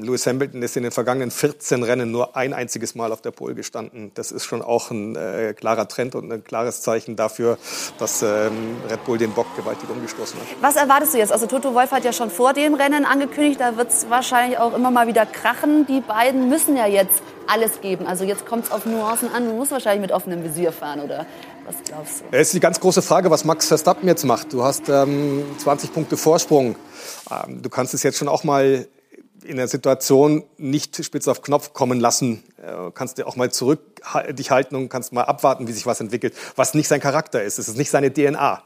Lewis 0.00 0.26
Hamilton 0.26 0.62
ist 0.62 0.76
in 0.76 0.82
den 0.82 0.92
vergangenen 0.92 1.30
14 1.30 1.82
Rennen 1.82 2.10
nur 2.10 2.36
ein 2.36 2.52
einziges 2.52 2.94
Mal 2.94 3.10
auf 3.10 3.22
der 3.22 3.30
Pole 3.30 3.54
gestanden. 3.54 4.10
Das 4.14 4.30
ist 4.30 4.44
schon 4.44 4.60
auch 4.60 4.90
ein 4.90 5.16
äh, 5.16 5.54
klarer 5.56 5.88
Trend 5.88 6.14
und 6.14 6.30
ein 6.30 6.44
klares 6.44 6.82
Zeichen 6.82 7.16
dafür, 7.16 7.56
dass 7.98 8.22
ähm, 8.22 8.76
Red 8.90 9.04
Bull 9.06 9.16
den 9.16 9.32
Bock 9.32 9.46
gewaltig 9.56 9.88
umgestoßen 9.88 10.38
hat. 10.38 10.46
Was 10.60 10.76
erwartest 10.76 11.14
du 11.14 11.18
jetzt? 11.18 11.32
Also 11.32 11.46
Toto 11.46 11.72
Wolf 11.74 11.90
hat 11.90 12.04
ja 12.04 12.12
schon 12.12 12.30
vor 12.30 12.52
dem 12.52 12.74
Rennen 12.74 13.06
angekündigt, 13.06 13.60
da 13.60 13.78
wird 13.78 13.88
es 13.88 14.10
wahrscheinlich 14.10 14.58
auch 14.58 14.74
immer 14.76 14.90
mal 14.90 15.06
wieder 15.06 15.24
krachen. 15.24 15.86
Die 15.86 16.00
beiden 16.00 16.50
müssen 16.50 16.76
ja 16.76 16.86
jetzt 16.86 17.22
alles 17.46 17.80
geben. 17.80 18.06
Also 18.06 18.24
jetzt 18.24 18.44
kommt 18.44 18.66
es 18.66 18.70
auf 18.70 18.84
Nuancen 18.84 19.32
an. 19.32 19.46
Du 19.46 19.54
musst 19.54 19.72
wahrscheinlich 19.72 20.02
mit 20.02 20.12
offenem 20.12 20.44
Visier 20.44 20.72
fahren, 20.72 21.00
oder? 21.00 21.26
Was 21.64 21.76
glaubst 21.84 22.20
du? 22.20 22.24
Es 22.30 22.48
ist 22.48 22.54
die 22.54 22.60
ganz 22.60 22.78
große 22.78 23.00
Frage, 23.00 23.30
was 23.30 23.44
Max 23.44 23.68
Verstappen 23.68 24.06
jetzt 24.06 24.24
macht. 24.24 24.52
Du 24.52 24.62
hast 24.64 24.88
ähm, 24.88 25.44
20 25.58 25.92
Punkte 25.94 26.16
Vorsprung. 26.16 26.76
Ähm, 27.30 27.62
du 27.62 27.70
kannst 27.70 27.94
es 27.94 28.02
jetzt 28.02 28.18
schon 28.18 28.28
auch 28.28 28.44
mal 28.44 28.86
in 29.44 29.56
der 29.56 29.68
Situation 29.68 30.44
nicht 30.58 31.04
spitz 31.04 31.28
auf 31.28 31.42
Knopf 31.42 31.72
kommen 31.72 32.00
lassen. 32.00 32.42
Äh, 32.58 32.90
kannst 32.94 33.18
du 33.18 33.26
auch 33.26 33.36
mal 33.36 33.50
zurück 33.50 33.80
dich 34.30 34.50
halten 34.50 34.74
und 34.76 34.88
kannst 34.88 35.12
mal 35.12 35.22
abwarten, 35.22 35.68
wie 35.68 35.72
sich 35.72 35.86
was 35.86 36.00
entwickelt, 36.00 36.34
was 36.56 36.74
nicht 36.74 36.88
sein 36.88 37.00
Charakter 37.00 37.42
ist. 37.42 37.58
Es 37.58 37.68
ist 37.68 37.76
nicht 37.76 37.90
seine 37.90 38.12
DNA. 38.12 38.62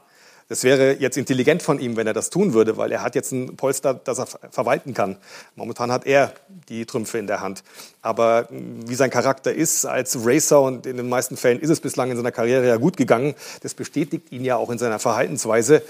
Das 0.49 0.63
wäre 0.63 0.93
jetzt 0.93 1.17
intelligent 1.17 1.61
von 1.61 1.77
ihm, 1.77 1.97
wenn 1.97 2.07
er 2.07 2.13
das 2.13 2.29
tun 2.29 2.53
würde, 2.53 2.77
weil 2.77 2.89
er 2.93 3.01
hat 3.01 3.15
jetzt 3.15 3.33
ein 3.33 3.57
Polster, 3.57 3.93
das 3.93 4.19
er 4.19 4.27
verwalten 4.27 4.93
kann. 4.93 5.17
Momentan 5.55 5.91
hat 5.91 6.05
er 6.05 6.31
die 6.69 6.85
Trümpfe 6.85 7.17
in 7.17 7.27
der 7.27 7.41
Hand. 7.41 7.63
Aber 8.01 8.47
wie 8.49 8.95
sein 8.95 9.09
Charakter 9.09 9.53
ist 9.53 9.85
als 9.85 10.17
Racer 10.25 10.61
und 10.61 10.85
in 10.85 10.95
den 10.95 11.09
meisten 11.09 11.35
Fällen 11.35 11.59
ist 11.59 11.69
es 11.69 11.81
bislang 11.81 12.11
in 12.11 12.17
seiner 12.17 12.31
Karriere 12.31 12.65
ja 12.65 12.77
gut 12.77 12.95
gegangen, 12.95 13.35
das 13.61 13.73
bestätigt 13.73 14.31
ihn 14.31 14.45
ja 14.45 14.55
auch 14.55 14.69
in 14.69 14.77
seiner 14.77 14.99
Verhaltensweise. 14.99 15.81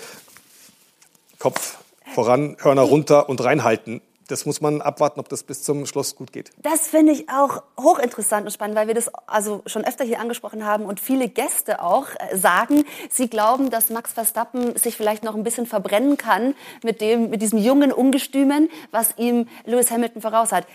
Kopf 1.37 1.77
voran, 2.15 2.57
Hörner 2.59 2.81
runter 2.81 3.29
und 3.29 3.43
reinhalten 3.43 4.01
das 4.27 4.45
muss 4.45 4.61
man 4.61 4.81
abwarten, 4.81 5.19
ob 5.19 5.29
das 5.29 5.43
bis 5.43 5.63
zum 5.63 5.85
Schluss 5.85 6.15
gut 6.15 6.31
geht. 6.31 6.51
Das 6.57 6.87
finde 6.87 7.13
ich 7.13 7.29
auch 7.29 7.63
hochinteressant 7.79 8.45
und 8.45 8.51
spannend, 8.51 8.75
weil 8.75 8.87
wir 8.87 8.93
das 8.93 9.09
also 9.25 9.61
schon 9.65 9.83
öfter 9.85 10.03
hier 10.03 10.19
angesprochen 10.19 10.65
haben 10.65 10.85
und 10.85 10.99
viele 10.99 11.29
Gäste 11.29 11.81
auch 11.81 12.07
äh, 12.19 12.37
sagen, 12.37 12.85
sie 13.09 13.29
glauben, 13.29 13.69
dass 13.69 13.89
Max 13.89 14.13
Verstappen 14.13 14.75
sich 14.77 14.95
vielleicht 14.95 15.23
noch 15.23 15.35
ein 15.35 15.43
bisschen 15.43 15.65
verbrennen 15.65 16.17
kann 16.17 16.55
mit 16.83 17.01
dem, 17.01 17.29
mit 17.29 17.41
diesem 17.41 17.59
jungen 17.59 17.91
Ungestümen, 17.91 18.69
was 18.91 19.17
ihm 19.17 19.47
Lewis 19.65 19.91
Hamilton 19.91 20.21
voraus 20.21 20.51
hat. 20.51 20.67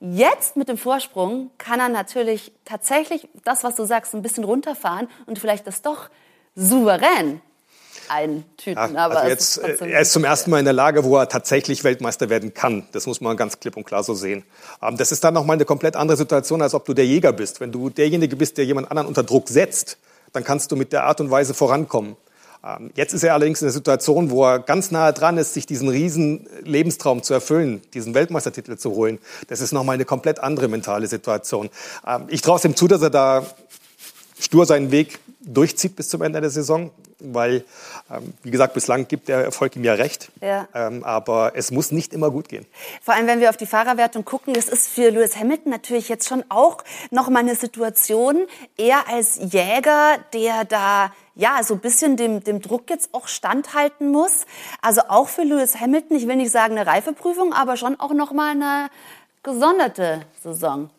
Jetzt 0.00 0.56
mit 0.56 0.68
dem 0.68 0.78
Vorsprung 0.78 1.50
kann 1.58 1.78
er 1.78 1.90
natürlich 1.90 2.52
tatsächlich 2.64 3.28
das, 3.44 3.64
was 3.64 3.74
du 3.74 3.84
sagst, 3.84 4.14
ein 4.14 4.22
bisschen 4.22 4.44
runterfahren 4.44 5.08
und 5.26 5.38
vielleicht 5.38 5.66
das 5.66 5.82
doch 5.82 6.08
souverän 6.54 7.42
eintüten. 8.10 8.94
Ja, 8.94 9.08
also 9.08 9.28
jetzt, 9.28 9.58
äh, 9.58 9.76
er 9.90 10.00
ist 10.00 10.12
zum 10.12 10.24
ersten 10.24 10.50
Mal 10.50 10.58
in 10.58 10.64
der 10.64 10.74
Lage, 10.74 11.04
wo 11.04 11.16
er 11.16 11.28
tatsächlich 11.28 11.84
Weltmeister 11.84 12.28
werden 12.28 12.52
kann. 12.54 12.86
Das 12.92 13.06
muss 13.06 13.20
man 13.20 13.36
ganz 13.36 13.60
klipp 13.60 13.76
und 13.76 13.84
klar 13.84 14.02
so 14.02 14.14
sehen. 14.14 14.44
Ähm, 14.82 14.96
das 14.96 15.12
ist 15.12 15.22
dann 15.24 15.34
nochmal 15.34 15.54
eine 15.54 15.64
komplett 15.64 15.96
andere 15.96 16.16
Situation, 16.16 16.62
als 16.62 16.74
ob 16.74 16.84
du 16.84 16.94
der 16.94 17.06
Jäger 17.06 17.32
bist. 17.32 17.60
Wenn 17.60 17.72
du 17.72 17.90
derjenige 17.90 18.36
bist, 18.36 18.58
der 18.58 18.64
jemand 18.64 18.90
anderen 18.90 19.08
unter 19.08 19.22
Druck 19.22 19.48
setzt, 19.48 19.98
dann 20.32 20.44
kannst 20.44 20.72
du 20.72 20.76
mit 20.76 20.92
der 20.92 21.04
Art 21.04 21.20
und 21.20 21.30
Weise 21.30 21.54
vorankommen. 21.54 22.16
Ähm, 22.64 22.90
jetzt 22.94 23.14
ist 23.14 23.22
er 23.22 23.34
allerdings 23.34 23.62
in 23.62 23.66
der 23.66 23.72
Situation, 23.72 24.30
wo 24.30 24.44
er 24.44 24.58
ganz 24.58 24.90
nahe 24.90 25.12
dran 25.12 25.38
ist, 25.38 25.54
sich 25.54 25.66
diesen 25.66 25.88
riesen 25.88 26.46
Lebenstraum 26.62 27.22
zu 27.22 27.32
erfüllen, 27.32 27.80
diesen 27.94 28.14
Weltmeistertitel 28.14 28.76
zu 28.76 28.90
holen. 28.90 29.18
Das 29.48 29.60
ist 29.60 29.72
nochmal 29.72 29.94
eine 29.94 30.04
komplett 30.04 30.40
andere 30.40 30.68
mentale 30.68 31.06
Situation. 31.06 31.70
Ähm, 32.06 32.24
ich 32.28 32.42
traue 32.42 32.58
es 32.58 32.64
ihm 32.64 32.76
zu, 32.76 32.86
dass 32.86 33.02
er 33.02 33.10
da 33.10 33.46
stur 34.38 34.66
seinen 34.66 34.90
Weg 34.90 35.20
durchzieht 35.40 35.96
bis 35.96 36.08
zum 36.08 36.22
Ende 36.22 36.40
der 36.40 36.50
Saison. 36.50 36.90
Weil, 37.20 37.64
ähm, 38.10 38.32
wie 38.42 38.50
gesagt, 38.50 38.74
bislang 38.74 39.08
gibt 39.08 39.28
der 39.28 39.44
Erfolg 39.44 39.76
ihm 39.76 39.84
ja 39.84 39.94
recht. 39.94 40.30
Ja. 40.40 40.68
Ähm, 40.74 41.04
aber 41.04 41.52
es 41.54 41.70
muss 41.70 41.92
nicht 41.92 42.12
immer 42.12 42.30
gut 42.30 42.48
gehen. 42.48 42.66
Vor 43.02 43.14
allem, 43.14 43.26
wenn 43.26 43.40
wir 43.40 43.50
auf 43.50 43.56
die 43.56 43.66
Fahrerwertung 43.66 44.24
gucken, 44.24 44.54
das 44.54 44.68
ist 44.68 44.88
für 44.88 45.10
Lewis 45.10 45.36
Hamilton 45.36 45.70
natürlich 45.70 46.08
jetzt 46.08 46.28
schon 46.28 46.44
auch 46.48 46.84
noch 47.10 47.28
mal 47.28 47.40
eine 47.40 47.54
Situation, 47.54 48.46
er 48.76 49.08
als 49.08 49.38
Jäger, 49.38 50.18
der 50.32 50.64
da 50.64 51.12
ja, 51.36 51.62
so 51.62 51.74
ein 51.74 51.80
bisschen 51.80 52.16
dem, 52.16 52.44
dem 52.44 52.60
Druck 52.60 52.90
jetzt 52.90 53.14
auch 53.14 53.26
standhalten 53.26 54.10
muss. 54.10 54.44
Also 54.82 55.02
auch 55.08 55.28
für 55.28 55.42
Lewis 55.42 55.80
Hamilton, 55.80 56.16
ich 56.16 56.26
will 56.26 56.36
nicht 56.36 56.50
sagen 56.50 56.76
eine 56.76 56.86
Reifeprüfung, 56.86 57.52
aber 57.52 57.76
schon 57.76 57.98
auch 57.98 58.12
noch 58.12 58.32
mal 58.32 58.50
eine 58.50 58.90
gesonderte 59.42 60.26
Saison. 60.42 60.90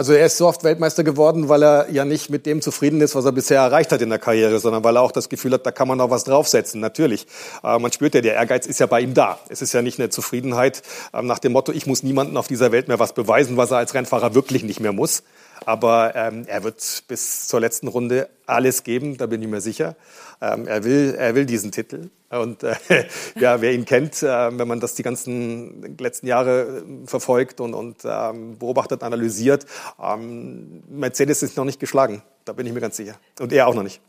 Also 0.00 0.14
er 0.14 0.24
ist 0.24 0.38
so 0.38 0.48
oft 0.48 0.64
Weltmeister 0.64 1.04
geworden, 1.04 1.50
weil 1.50 1.62
er 1.62 1.90
ja 1.90 2.06
nicht 2.06 2.30
mit 2.30 2.46
dem 2.46 2.62
zufrieden 2.62 3.02
ist, 3.02 3.14
was 3.14 3.26
er 3.26 3.32
bisher 3.32 3.60
erreicht 3.60 3.92
hat 3.92 4.00
in 4.00 4.08
der 4.08 4.18
Karriere, 4.18 4.58
sondern 4.58 4.82
weil 4.82 4.96
er 4.96 5.02
auch 5.02 5.12
das 5.12 5.28
Gefühl 5.28 5.52
hat, 5.52 5.66
da 5.66 5.72
kann 5.72 5.88
man 5.88 5.98
noch 5.98 6.08
was 6.08 6.24
draufsetzen. 6.24 6.80
Natürlich, 6.80 7.26
äh, 7.62 7.78
man 7.78 7.92
spürt 7.92 8.14
ja, 8.14 8.22
der 8.22 8.32
Ehrgeiz 8.32 8.64
ist 8.64 8.80
ja 8.80 8.86
bei 8.86 9.02
ihm 9.02 9.12
da. 9.12 9.38
Es 9.50 9.60
ist 9.60 9.74
ja 9.74 9.82
nicht 9.82 9.98
eine 9.98 10.08
Zufriedenheit 10.08 10.80
äh, 11.12 11.20
nach 11.20 11.38
dem 11.38 11.52
Motto, 11.52 11.70
ich 11.72 11.84
muss 11.84 12.02
niemandem 12.02 12.38
auf 12.38 12.48
dieser 12.48 12.72
Welt 12.72 12.88
mehr 12.88 12.98
was 12.98 13.12
beweisen, 13.12 13.58
was 13.58 13.72
er 13.72 13.76
als 13.76 13.92
Rennfahrer 13.92 14.34
wirklich 14.34 14.62
nicht 14.62 14.80
mehr 14.80 14.94
muss. 14.94 15.22
Aber 15.66 16.14
ähm, 16.14 16.44
er 16.46 16.64
wird 16.64 17.04
bis 17.08 17.46
zur 17.46 17.60
letzten 17.60 17.88
Runde 17.88 18.28
alles 18.46 18.82
geben, 18.82 19.16
da 19.16 19.26
bin 19.26 19.42
ich 19.42 19.48
mir 19.48 19.60
sicher. 19.60 19.96
Ähm, 20.40 20.66
er, 20.66 20.84
will, 20.84 21.14
er 21.18 21.34
will 21.34 21.46
diesen 21.46 21.70
Titel. 21.70 22.10
Und 22.30 22.62
äh, 22.62 22.74
ja, 23.38 23.60
wer 23.60 23.72
ihn 23.72 23.84
kennt, 23.84 24.22
äh, 24.22 24.58
wenn 24.58 24.68
man 24.68 24.80
das 24.80 24.94
die 24.94 25.02
ganzen 25.02 25.96
letzten 25.98 26.26
Jahre 26.26 26.82
äh, 26.84 27.06
verfolgt 27.06 27.60
und, 27.60 27.74
und 27.74 27.98
ähm, 28.04 28.58
beobachtet, 28.58 29.02
analysiert, 29.02 29.66
ähm, 30.02 30.82
Mercedes 30.88 31.42
ist 31.42 31.56
noch 31.56 31.64
nicht 31.64 31.80
geschlagen. 31.80 32.22
Da 32.44 32.52
bin 32.52 32.66
ich 32.66 32.72
mir 32.72 32.80
ganz 32.80 32.96
sicher. 32.96 33.16
Und 33.38 33.52
er 33.52 33.66
auch 33.68 33.74
noch 33.74 33.82
nicht. 33.82 34.00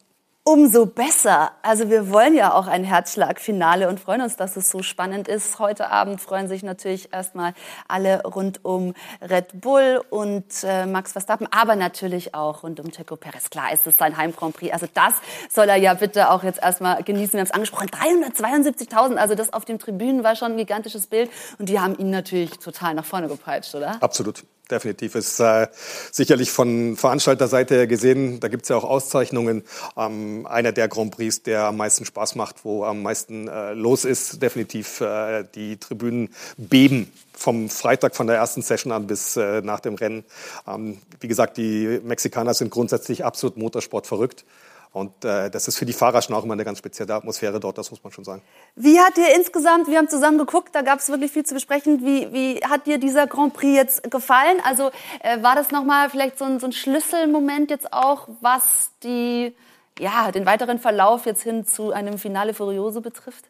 Umso 0.44 0.88
besser. 0.88 1.52
Also 1.62 1.92
wir 1.92 2.10
wollen 2.10 2.34
ja 2.34 2.56
auch 2.56 2.66
ein 2.66 2.84
Herzschlagfinale 2.84 3.88
und 3.88 4.00
freuen 4.00 4.22
uns, 4.22 4.38
dass 4.38 4.58
es 4.58 4.72
so 4.72 4.82
spannend 4.82 5.28
ist. 5.28 5.60
Heute 5.60 5.92
Abend 5.92 6.20
freuen 6.20 6.48
sich 6.48 6.64
natürlich 6.64 7.14
erstmal 7.14 7.54
alle 7.88 8.24
rund 8.24 8.66
um 8.66 8.96
Red 9.22 9.62
Bull 9.62 10.02
und 10.10 10.46
äh, 10.64 10.88
Max 10.88 11.12
Verstappen, 11.12 11.48
aber 11.52 11.76
natürlich 11.76 12.34
auch 12.34 12.64
rund 12.64 12.80
um 12.80 12.92
Checo 12.92 13.18
Perez. 13.18 13.52
Klar, 13.52 13.66
es 13.72 13.86
ist 13.86 14.00
sein 14.00 14.18
Heim 14.18 14.36
Grand 14.36 14.56
Prix. 14.56 14.74
Also 14.74 14.88
das 14.92 15.14
soll 15.54 15.70
er 15.70 15.76
ja 15.76 15.94
bitte 15.94 16.32
auch 16.32 16.44
jetzt 16.44 16.60
erstmal 16.60 17.04
genießen. 17.04 17.34
Wir 17.34 17.42
haben 17.42 17.46
es 17.46 17.52
angesprochen, 17.52 17.90
372.000. 17.90 19.18
Also 19.18 19.36
das 19.36 19.54
auf 19.54 19.66
den 19.66 19.78
Tribünen 19.78 20.24
war 20.24 20.36
schon 20.36 20.54
ein 20.54 20.58
gigantisches 20.58 21.06
Bild 21.06 21.30
und 21.60 21.70
die 21.70 21.80
haben 21.80 21.96
ihn 22.00 22.10
natürlich 22.10 22.58
total 22.58 22.96
nach 22.96 23.06
vorne 23.06 23.28
gepeitscht, 23.28 23.76
oder? 23.76 24.02
Absolut 24.02 24.44
definitiv. 24.72 25.16
Ist 25.16 25.40
äh, 25.40 25.68
sicherlich 26.12 26.52
von 26.52 26.96
Veranstalterseite 26.96 27.76
her 27.76 27.88
gesehen, 27.88 28.40
da 28.40 28.48
gibt 28.48 28.64
es 28.64 28.70
ja 28.70 28.78
auch 28.78 28.84
Auszeichnungen. 28.84 29.64
Ähm, 29.98 30.31
einer 30.46 30.72
der 30.72 30.88
Grand 30.88 31.12
Prix, 31.12 31.44
der 31.44 31.66
am 31.66 31.78
meisten 31.78 32.06
Spaß 32.06 32.36
macht, 32.36 32.64
wo 32.64 32.84
am 32.84 33.02
meisten 33.02 33.48
äh, 33.48 33.74
los 33.74 34.06
ist, 34.06 34.42
definitiv 34.42 35.02
äh, 35.02 35.44
die 35.56 35.78
Tribünen 35.78 36.30
beben 36.58 37.12
vom 37.34 37.70
Freitag 37.70 38.16
von 38.16 38.28
der 38.28 38.38
ersten 38.38 38.62
Session 38.62 38.92
an 38.92 39.08
bis 39.08 39.36
äh, 39.38 39.62
nach 39.62 39.80
dem 39.80 39.96
Rennen. 39.96 40.24
Ähm, 40.68 41.00
wie 41.20 41.28
gesagt, 41.28 41.58
die 41.58 42.00
Mexikaner 42.04 42.54
sind 42.54 42.72
grundsätzlich 42.72 43.26
absolut 43.26 43.58
Motorsport 43.58 44.08
verrückt. 44.08 44.46
Und 44.94 45.24
äh, 45.24 45.50
das 45.50 45.70
ist 45.70 45.78
für 45.78 45.86
die 45.86 45.94
Fahrer 45.94 46.22
schon 46.22 46.36
auch 46.36 46.44
immer 46.44 46.54
eine 46.54 46.66
ganz 46.66 46.80
spezielle 46.80 47.14
Atmosphäre 47.14 47.62
dort, 47.62 47.78
das 47.78 47.92
muss 47.92 48.04
man 48.04 48.12
schon 48.12 48.26
sagen. 48.26 48.42
Wie 48.76 49.00
hat 49.00 49.16
dir 49.16 49.34
insgesamt, 49.36 49.88
wir 49.88 49.98
haben 49.98 50.10
zusammen 50.10 50.38
geguckt, 50.38 50.76
da 50.76 50.82
gab 50.82 51.00
es 51.00 51.08
wirklich 51.08 51.32
viel 51.32 51.46
zu 51.46 51.54
besprechen, 51.54 52.06
wie, 52.06 52.32
wie 52.34 52.60
hat 52.66 52.88
dir 52.88 52.98
dieser 52.98 53.26
Grand 53.26 53.54
Prix 53.54 53.74
jetzt 53.74 54.12
gefallen? 54.12 54.58
Also 54.66 54.92
äh, 55.22 55.42
war 55.42 55.56
das 55.56 55.72
nochmal 55.72 56.10
vielleicht 56.10 56.38
so 56.38 56.44
ein, 56.44 56.60
so 56.60 56.66
ein 56.66 56.74
Schlüsselmoment 56.74 57.70
jetzt 57.70 57.94
auch, 57.94 58.28
was 58.42 58.92
die, 59.04 59.56
ja, 60.00 60.32
den 60.32 60.46
weiteren 60.46 60.80
Verlauf 60.80 61.26
jetzt 61.26 61.44
hin 61.44 61.66
zu 61.66 61.92
einem 61.92 62.18
Finale 62.18 62.54
Furioso 62.54 63.02
betrifft? 63.02 63.46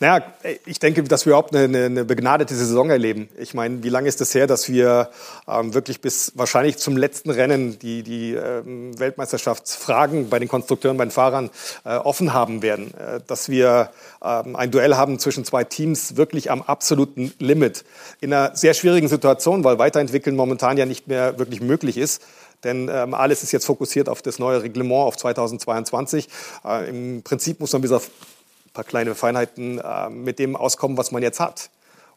Naja, 0.00 0.24
ich 0.66 0.78
denke, 0.78 1.02
dass 1.04 1.26
wir 1.26 1.30
überhaupt 1.30 1.54
eine, 1.54 1.84
eine 1.84 2.04
begnadete 2.04 2.54
Saison 2.54 2.90
erleben. 2.90 3.28
Ich 3.38 3.54
meine, 3.54 3.82
wie 3.82 3.88
lange 3.88 4.08
ist 4.08 4.20
es 4.20 4.30
das 4.30 4.34
her, 4.34 4.46
dass 4.46 4.68
wir 4.68 5.10
ähm, 5.46 5.74
wirklich 5.74 6.00
bis 6.00 6.32
wahrscheinlich 6.34 6.78
zum 6.78 6.96
letzten 6.96 7.30
Rennen 7.30 7.78
die, 7.78 8.02
die 8.02 8.34
ähm, 8.34 8.98
Weltmeisterschaftsfragen 8.98 10.28
bei 10.28 10.38
den 10.38 10.48
Konstrukteuren, 10.48 10.96
bei 10.96 11.04
den 11.04 11.10
Fahrern 11.10 11.50
äh, 11.84 11.96
offen 11.96 12.32
haben 12.32 12.62
werden? 12.62 12.92
Äh, 12.94 13.20
dass 13.26 13.48
wir 13.48 13.90
ähm, 14.22 14.56
ein 14.56 14.70
Duell 14.70 14.96
haben 14.96 15.18
zwischen 15.18 15.44
zwei 15.44 15.64
Teams 15.64 16.16
wirklich 16.16 16.50
am 16.50 16.62
absoluten 16.62 17.32
Limit. 17.38 17.84
In 18.20 18.32
einer 18.32 18.56
sehr 18.56 18.74
schwierigen 18.74 19.08
Situation, 19.08 19.62
weil 19.64 19.78
Weiterentwickeln 19.78 20.34
momentan 20.34 20.78
ja 20.78 20.86
nicht 20.86 21.06
mehr 21.06 21.38
wirklich 21.38 21.60
möglich 21.60 21.96
ist. 21.96 22.22
Denn 22.64 22.90
ähm, 22.92 23.14
alles 23.14 23.42
ist 23.42 23.52
jetzt 23.52 23.66
fokussiert 23.66 24.08
auf 24.08 24.22
das 24.22 24.38
neue 24.38 24.62
Reglement, 24.62 25.06
auf 25.06 25.16
2022. 25.16 26.28
Äh, 26.64 26.88
Im 26.88 27.22
Prinzip 27.22 27.60
muss 27.60 27.72
man 27.72 27.82
ein 27.82 28.00
paar 28.72 28.84
kleine 28.84 29.14
Feinheiten 29.14 29.78
äh, 29.78 30.10
mit 30.10 30.38
dem 30.38 30.56
auskommen, 30.56 30.96
was 30.96 31.10
man 31.12 31.22
jetzt 31.22 31.40
hat. 31.40 31.70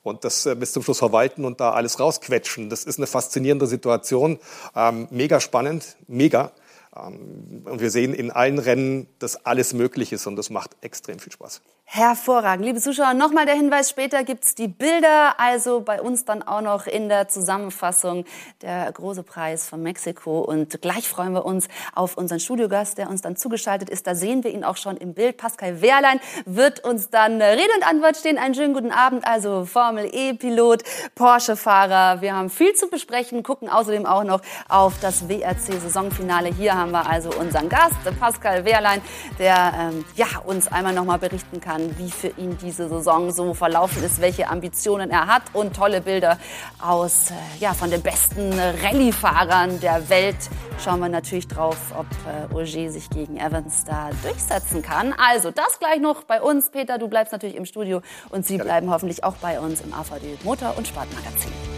Und 0.04 0.26
das 0.26 0.46
äh, 0.46 0.56
bis 0.56 0.74
zum 0.74 0.84
Schluss 0.84 1.00
verwalten 1.00 1.46
und 1.46 1.60
da 1.60 1.72
alles 1.72 2.00
rausquetschen. 2.00 2.70
Das 2.70 2.84
ist 2.84 3.00
eine 3.00 3.08
faszinierende 3.08 3.68
Situation. 3.68 4.40
Ähm, 4.76 5.08
mega 5.12 5.40
spannend, 5.40 5.96
mega. 6.08 6.52
Ähm, 6.96 7.64
und 7.66 7.80
wir 7.80 7.90
sehen 7.90 8.14
in 8.14 8.30
allen 8.30 8.60
Rennen, 8.60 9.08
dass 9.20 9.46
alles 9.46 9.74
möglich 9.74 10.12
ist 10.12 10.28
und 10.28 10.36
das 10.36 10.50
macht 10.50 10.72
extrem 10.82 11.20
viel 11.20 11.32
Spaß. 11.32 11.62
Hervorragend. 11.86 12.66
Liebe 12.66 12.80
Zuschauer, 12.80 13.14
nochmal 13.14 13.46
der 13.46 13.54
Hinweis, 13.54 13.92
später 13.92 14.24
gibt's 14.24 14.56
die 14.56 14.68
Bilder, 14.68 15.40
also 15.40 15.82
bei 15.82 16.02
uns 16.02 16.26
dann 16.26 16.42
auch 16.42 16.62
noch 16.62 16.88
in 16.88 17.08
der 17.08 17.28
Zusammenfassung 17.28 18.26
der 18.64 18.92
große 18.92 19.22
Preis 19.22 19.70
von 19.70 19.84
Mexiko. 19.84 20.40
Und 20.40 20.82
gleich 20.82 21.08
freuen 21.08 21.34
wir 21.34 21.46
uns 21.46 21.68
auf 21.94 22.18
unseren 22.18 22.40
Studiogast, 22.40 22.98
der 22.98 23.12
uns 23.12 23.22
dann 23.22 23.36
zugeschaltet 23.36 23.92
ist. 23.92 24.08
Da 24.08 24.16
sehen 24.16 24.44
wir 24.44 24.52
ihn 24.52 24.64
auch 24.64 24.78
schon 24.78 24.98
im 24.98 25.14
Bild. 25.14 25.38
Pascal 25.38 25.82
Wehrlein 25.82 26.20
wird 26.46 26.84
uns 26.84 27.12
dann 27.12 27.40
Rede 27.40 27.70
und 27.78 27.88
Antwort 27.88 28.18
stehen. 28.18 28.40
Einen 28.40 28.56
schönen 28.56 28.74
guten 28.74 28.92
Abend, 28.92 29.28
also 29.28 29.66
Formel 29.66 30.10
E-Pilot, 30.12 30.82
Porsche-Fahrer. 31.14 32.22
Wir 32.22 32.36
haben 32.36 32.50
viel 32.50 32.74
zu 32.74 32.88
besprechen, 32.88 33.44
gucken 33.44 33.70
außerdem 33.70 34.08
auch 34.08 34.24
noch 34.24 34.42
auf 34.68 35.00
das 35.00 35.30
WRC-Saisonfinale. 35.30 36.50
Hier 36.56 36.76
haben 36.76 36.92
wir 36.92 37.08
also 37.08 37.30
unseren 37.40 37.70
Gast, 37.70 37.98
Pascal 38.20 38.66
Wehrlein, 38.66 39.02
der 39.38 39.74
ähm, 39.78 40.06
ja, 40.16 40.26
uns 40.44 40.72
einmal 40.72 40.94
nochmal 40.94 41.20
berichten 41.20 41.62
kann, 41.62 41.73
kann, 41.74 41.98
wie 41.98 42.12
für 42.12 42.30
ihn 42.38 42.58
diese 42.62 42.88
Saison 42.88 43.32
so 43.32 43.54
verlaufen 43.54 44.04
ist, 44.04 44.22
welche 44.22 44.50
Ambitionen 44.50 45.10
er 45.10 45.28
hat 45.28 45.44
und 45.54 45.76
tolle 45.76 46.02
Bilder 46.02 46.38
aus, 46.82 47.32
äh, 47.32 47.34
ja, 47.60 47.74
von 47.74 47.90
den 47.90 48.02
besten 48.02 48.54
Rallye-Fahrern 48.84 49.80
der 49.80 50.10
Welt. 50.10 50.36
Schauen 50.84 51.00
wir 51.00 51.10
natürlich 51.10 51.48
drauf, 51.48 51.78
ob 51.98 52.06
äh, 52.28 52.54
Auger 52.54 52.92
sich 52.92 53.10
gegen 53.10 53.38
Evans 53.38 53.86
da 53.86 54.10
durchsetzen 54.22 54.82
kann. 54.82 55.14
Also 55.14 55.52
das 55.52 55.80
gleich 55.80 56.00
noch 56.00 56.24
bei 56.24 56.42
uns. 56.42 56.70
Peter, 56.70 56.98
du 56.98 57.08
bleibst 57.08 57.34
natürlich 57.34 57.56
im 57.56 57.66
Studio 57.66 58.02
und 58.30 58.46
Sie 58.46 58.58
bleiben 58.58 58.90
hoffentlich 58.90 59.24
auch 59.24 59.36
bei 59.36 59.60
uns 59.60 59.82
im 59.82 59.94
AVD 59.94 60.38
Motor- 60.44 60.78
und 60.78 60.88
Sportmagazin. 60.88 61.73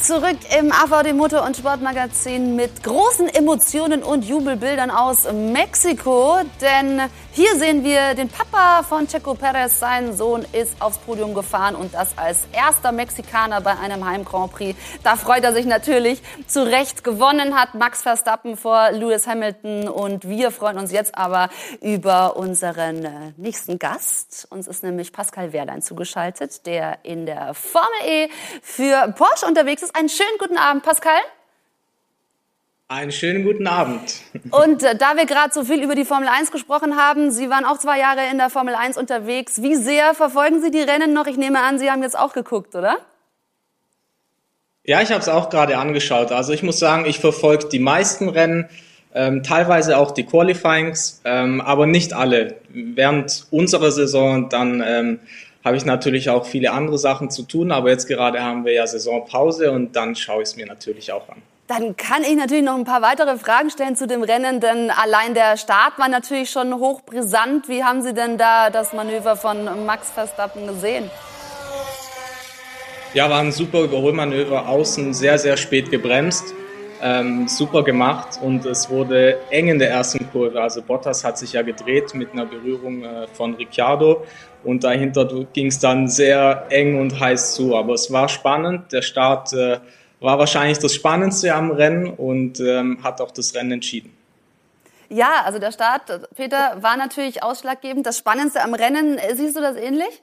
Zurück 0.00 0.38
im 0.56 0.70
AVD 0.70 1.12
Motor- 1.12 1.44
und 1.44 1.56
Sportmagazin 1.56 2.54
mit 2.54 2.84
großen 2.84 3.28
Emotionen 3.28 4.04
und 4.04 4.24
Jubelbildern 4.24 4.90
aus 4.90 5.26
Mexiko. 5.32 6.38
Denn 6.60 7.02
hier 7.38 7.56
sehen 7.56 7.84
wir 7.84 8.14
den 8.14 8.28
Papa 8.28 8.82
von 8.82 9.06
Checo 9.06 9.34
Perez. 9.34 9.78
Sein 9.78 10.16
Sohn 10.16 10.44
ist 10.52 10.80
aufs 10.80 10.98
Podium 10.98 11.34
gefahren 11.34 11.74
und 11.74 11.94
das 11.94 12.16
als 12.16 12.46
erster 12.52 12.92
Mexikaner 12.92 13.60
bei 13.60 13.76
einem 13.78 14.04
Heim 14.04 14.24
Grand 14.24 14.52
Prix. 14.52 14.78
Da 15.02 15.16
freut 15.16 15.42
er 15.44 15.52
sich 15.52 15.66
natürlich. 15.66 16.22
Zu 16.46 16.64
Recht 16.64 17.02
gewonnen 17.02 17.58
hat 17.58 17.74
Max 17.74 18.02
Verstappen 18.02 18.56
vor 18.56 18.90
Lewis 18.92 19.26
Hamilton. 19.26 19.88
Und 19.88 20.28
wir 20.28 20.50
freuen 20.50 20.78
uns 20.78 20.92
jetzt 20.92 21.16
aber 21.16 21.48
über 21.80 22.36
unseren 22.36 23.04
äh, 23.04 23.10
nächsten 23.36 23.78
Gast. 23.78 24.46
Uns 24.50 24.66
ist 24.66 24.82
nämlich 24.82 25.12
Pascal 25.12 25.52
Wehrlein 25.52 25.80
zugeschaltet, 25.80 26.66
der 26.66 26.98
in 27.04 27.26
der 27.26 27.54
Formel 27.54 27.88
E 28.04 28.28
für 28.62 29.12
Porsche 29.16 29.46
unterwegs 29.46 29.82
ist 29.82 29.88
ist. 29.88 29.96
Einen 29.96 30.08
schönen 30.08 30.38
guten 30.38 30.58
Abend, 30.58 30.82
Pascal. 30.82 31.20
Einen 32.90 33.12
schönen 33.12 33.44
guten 33.44 33.66
Abend. 33.66 34.00
Und 34.50 34.82
äh, 34.82 34.96
da 34.96 35.14
wir 35.14 35.26
gerade 35.26 35.52
so 35.52 35.62
viel 35.62 35.82
über 35.82 35.94
die 35.94 36.06
Formel 36.06 36.26
1 36.26 36.50
gesprochen 36.50 36.96
haben, 36.96 37.30
Sie 37.30 37.50
waren 37.50 37.66
auch 37.66 37.78
zwei 37.78 37.98
Jahre 37.98 38.20
in 38.32 38.38
der 38.38 38.48
Formel 38.48 38.74
1 38.74 38.96
unterwegs. 38.96 39.60
Wie 39.60 39.74
sehr 39.74 40.14
verfolgen 40.14 40.62
Sie 40.62 40.70
die 40.70 40.80
Rennen 40.80 41.12
noch? 41.12 41.26
Ich 41.26 41.36
nehme 41.36 41.60
an, 41.60 41.78
Sie 41.78 41.90
haben 41.90 42.02
jetzt 42.02 42.18
auch 42.18 42.32
geguckt, 42.32 42.74
oder? 42.74 42.96
Ja, 44.84 45.02
ich 45.02 45.10
habe 45.10 45.20
es 45.20 45.28
auch 45.28 45.50
gerade 45.50 45.76
angeschaut. 45.76 46.32
Also 46.32 46.54
ich 46.54 46.62
muss 46.62 46.78
sagen, 46.78 47.04
ich 47.04 47.20
verfolge 47.20 47.68
die 47.68 47.78
meisten 47.78 48.30
Rennen, 48.30 48.70
ähm, 49.14 49.42
teilweise 49.42 49.98
auch 49.98 50.12
die 50.12 50.24
Qualifyings, 50.24 51.20
ähm, 51.26 51.60
aber 51.60 51.84
nicht 51.84 52.14
alle. 52.14 52.56
Während 52.70 53.48
unserer 53.50 53.92
Saison 53.92 54.48
dann 54.48 54.82
ähm, 54.82 55.18
habe 55.62 55.76
ich 55.76 55.84
natürlich 55.84 56.30
auch 56.30 56.46
viele 56.46 56.72
andere 56.72 56.96
Sachen 56.96 57.30
zu 57.30 57.42
tun, 57.42 57.70
aber 57.70 57.90
jetzt 57.90 58.06
gerade 58.08 58.42
haben 58.42 58.64
wir 58.64 58.72
ja 58.72 58.86
Saisonpause 58.86 59.72
und 59.72 59.94
dann 59.94 60.16
schaue 60.16 60.40
ich 60.42 60.48
es 60.48 60.56
mir 60.56 60.64
natürlich 60.64 61.12
auch 61.12 61.28
an. 61.28 61.42
Dann 61.68 61.98
kann 61.98 62.22
ich 62.22 62.34
natürlich 62.34 62.64
noch 62.64 62.76
ein 62.76 62.84
paar 62.84 63.02
weitere 63.02 63.36
Fragen 63.36 63.68
stellen 63.68 63.94
zu 63.94 64.06
dem 64.06 64.22
Rennen, 64.22 64.58
denn 64.58 64.90
allein 64.90 65.34
der 65.34 65.58
Start 65.58 65.98
war 65.98 66.08
natürlich 66.08 66.48
schon 66.50 66.72
hochbrisant. 66.72 67.68
Wie 67.68 67.84
haben 67.84 68.00
Sie 68.00 68.14
denn 68.14 68.38
da 68.38 68.70
das 68.70 68.94
Manöver 68.94 69.36
von 69.36 69.84
Max 69.84 70.10
Verstappen 70.10 70.66
gesehen? 70.66 71.10
Ja, 73.12 73.28
war 73.28 73.40
ein 73.40 73.52
super 73.52 73.82
Überholmanöver 73.82 74.66
außen, 74.66 75.12
sehr, 75.12 75.38
sehr 75.38 75.58
spät 75.58 75.90
gebremst. 75.90 76.54
Ähm, 77.02 77.46
super 77.46 77.84
gemacht 77.84 78.40
und 78.42 78.64
es 78.64 78.88
wurde 78.88 79.38
eng 79.50 79.68
in 79.68 79.78
der 79.78 79.90
ersten 79.90 80.28
Kurve. 80.32 80.60
Also 80.60 80.80
Bottas 80.80 81.22
hat 81.22 81.36
sich 81.36 81.52
ja 81.52 81.60
gedreht 81.60 82.14
mit 82.14 82.32
einer 82.32 82.46
Berührung 82.46 83.04
äh, 83.04 83.26
von 83.34 83.54
Ricciardo 83.54 84.24
und 84.64 84.82
dahinter 84.82 85.28
ging 85.52 85.66
es 85.66 85.78
dann 85.78 86.08
sehr 86.08 86.66
eng 86.70 86.98
und 86.98 87.20
heiß 87.20 87.54
zu. 87.54 87.76
Aber 87.76 87.92
es 87.92 88.10
war 88.10 88.28
spannend. 88.28 88.90
Der 88.90 89.02
Start 89.02 89.52
äh, 89.52 89.78
war 90.20 90.38
wahrscheinlich 90.38 90.78
das 90.78 90.94
Spannendste 90.94 91.54
am 91.54 91.70
Rennen 91.70 92.06
und 92.12 92.60
ähm, 92.60 93.02
hat 93.02 93.20
auch 93.20 93.30
das 93.30 93.54
Rennen 93.54 93.72
entschieden. 93.72 94.12
Ja, 95.08 95.42
also 95.44 95.58
der 95.58 95.72
Start, 95.72 96.28
Peter, 96.36 96.82
war 96.82 96.96
natürlich 96.96 97.42
ausschlaggebend. 97.42 98.06
Das 98.06 98.18
Spannendste 98.18 98.62
am 98.62 98.74
Rennen, 98.74 99.18
siehst 99.34 99.56
du 99.56 99.60
das 99.60 99.76
ähnlich? 99.76 100.22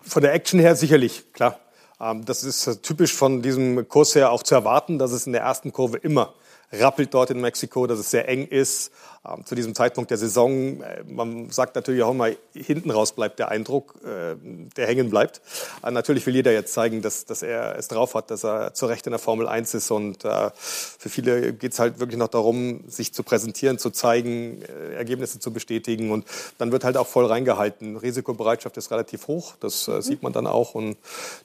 Von 0.00 0.22
der 0.22 0.34
Action 0.34 0.58
her 0.58 0.74
sicherlich, 0.74 1.32
klar. 1.32 1.60
Ähm, 2.00 2.24
das 2.24 2.42
ist 2.42 2.82
typisch 2.82 3.14
von 3.14 3.42
diesem 3.42 3.88
Kurs 3.88 4.14
her 4.14 4.32
auch 4.32 4.42
zu 4.42 4.54
erwarten, 4.54 4.98
dass 4.98 5.12
es 5.12 5.26
in 5.26 5.32
der 5.32 5.42
ersten 5.42 5.72
Kurve 5.72 5.98
immer 5.98 6.34
rappelt 6.72 7.14
dort 7.14 7.30
in 7.30 7.40
Mexiko, 7.40 7.86
dass 7.86 7.98
es 7.98 8.10
sehr 8.10 8.28
eng 8.28 8.46
ist. 8.46 8.90
Ähm, 9.26 9.44
zu 9.46 9.54
diesem 9.54 9.74
Zeitpunkt 9.74 10.10
der 10.10 10.18
Saison, 10.18 10.82
äh, 10.82 11.02
man 11.06 11.50
sagt 11.50 11.76
natürlich 11.76 12.02
auch 12.02 12.10
immer, 12.10 12.30
hinten 12.54 12.90
raus 12.90 13.12
bleibt 13.12 13.38
der 13.38 13.48
Eindruck, 13.48 13.94
äh, 14.04 14.36
der 14.76 14.86
hängen 14.86 15.10
bleibt. 15.10 15.40
Aber 15.80 15.92
natürlich 15.92 16.26
will 16.26 16.34
jeder 16.34 16.52
jetzt 16.52 16.72
zeigen, 16.74 17.00
dass, 17.00 17.24
dass 17.24 17.42
er 17.42 17.78
es 17.78 17.88
drauf 17.88 18.14
hat, 18.14 18.30
dass 18.30 18.44
er 18.44 18.74
zu 18.74 18.86
Recht 18.86 19.06
in 19.06 19.12
der 19.12 19.18
Formel 19.18 19.48
1 19.48 19.74
ist. 19.74 19.90
Und 19.90 20.24
äh, 20.24 20.50
für 20.54 21.08
viele 21.08 21.52
geht 21.54 21.72
es 21.72 21.78
halt 21.78 21.98
wirklich 22.00 22.18
noch 22.18 22.28
darum, 22.28 22.84
sich 22.88 23.14
zu 23.14 23.22
präsentieren, 23.22 23.78
zu 23.78 23.90
zeigen, 23.90 24.62
äh, 24.62 24.94
Ergebnisse 24.94 25.38
zu 25.40 25.52
bestätigen. 25.52 26.10
Und 26.10 26.26
dann 26.58 26.72
wird 26.72 26.84
halt 26.84 26.96
auch 26.96 27.06
voll 27.06 27.26
reingehalten. 27.26 27.96
Risikobereitschaft 27.96 28.76
ist 28.76 28.90
relativ 28.90 29.26
hoch, 29.28 29.54
das 29.60 29.88
äh, 29.88 30.02
sieht 30.02 30.22
man 30.22 30.32
dann 30.32 30.46
auch. 30.46 30.74
Und 30.74 30.98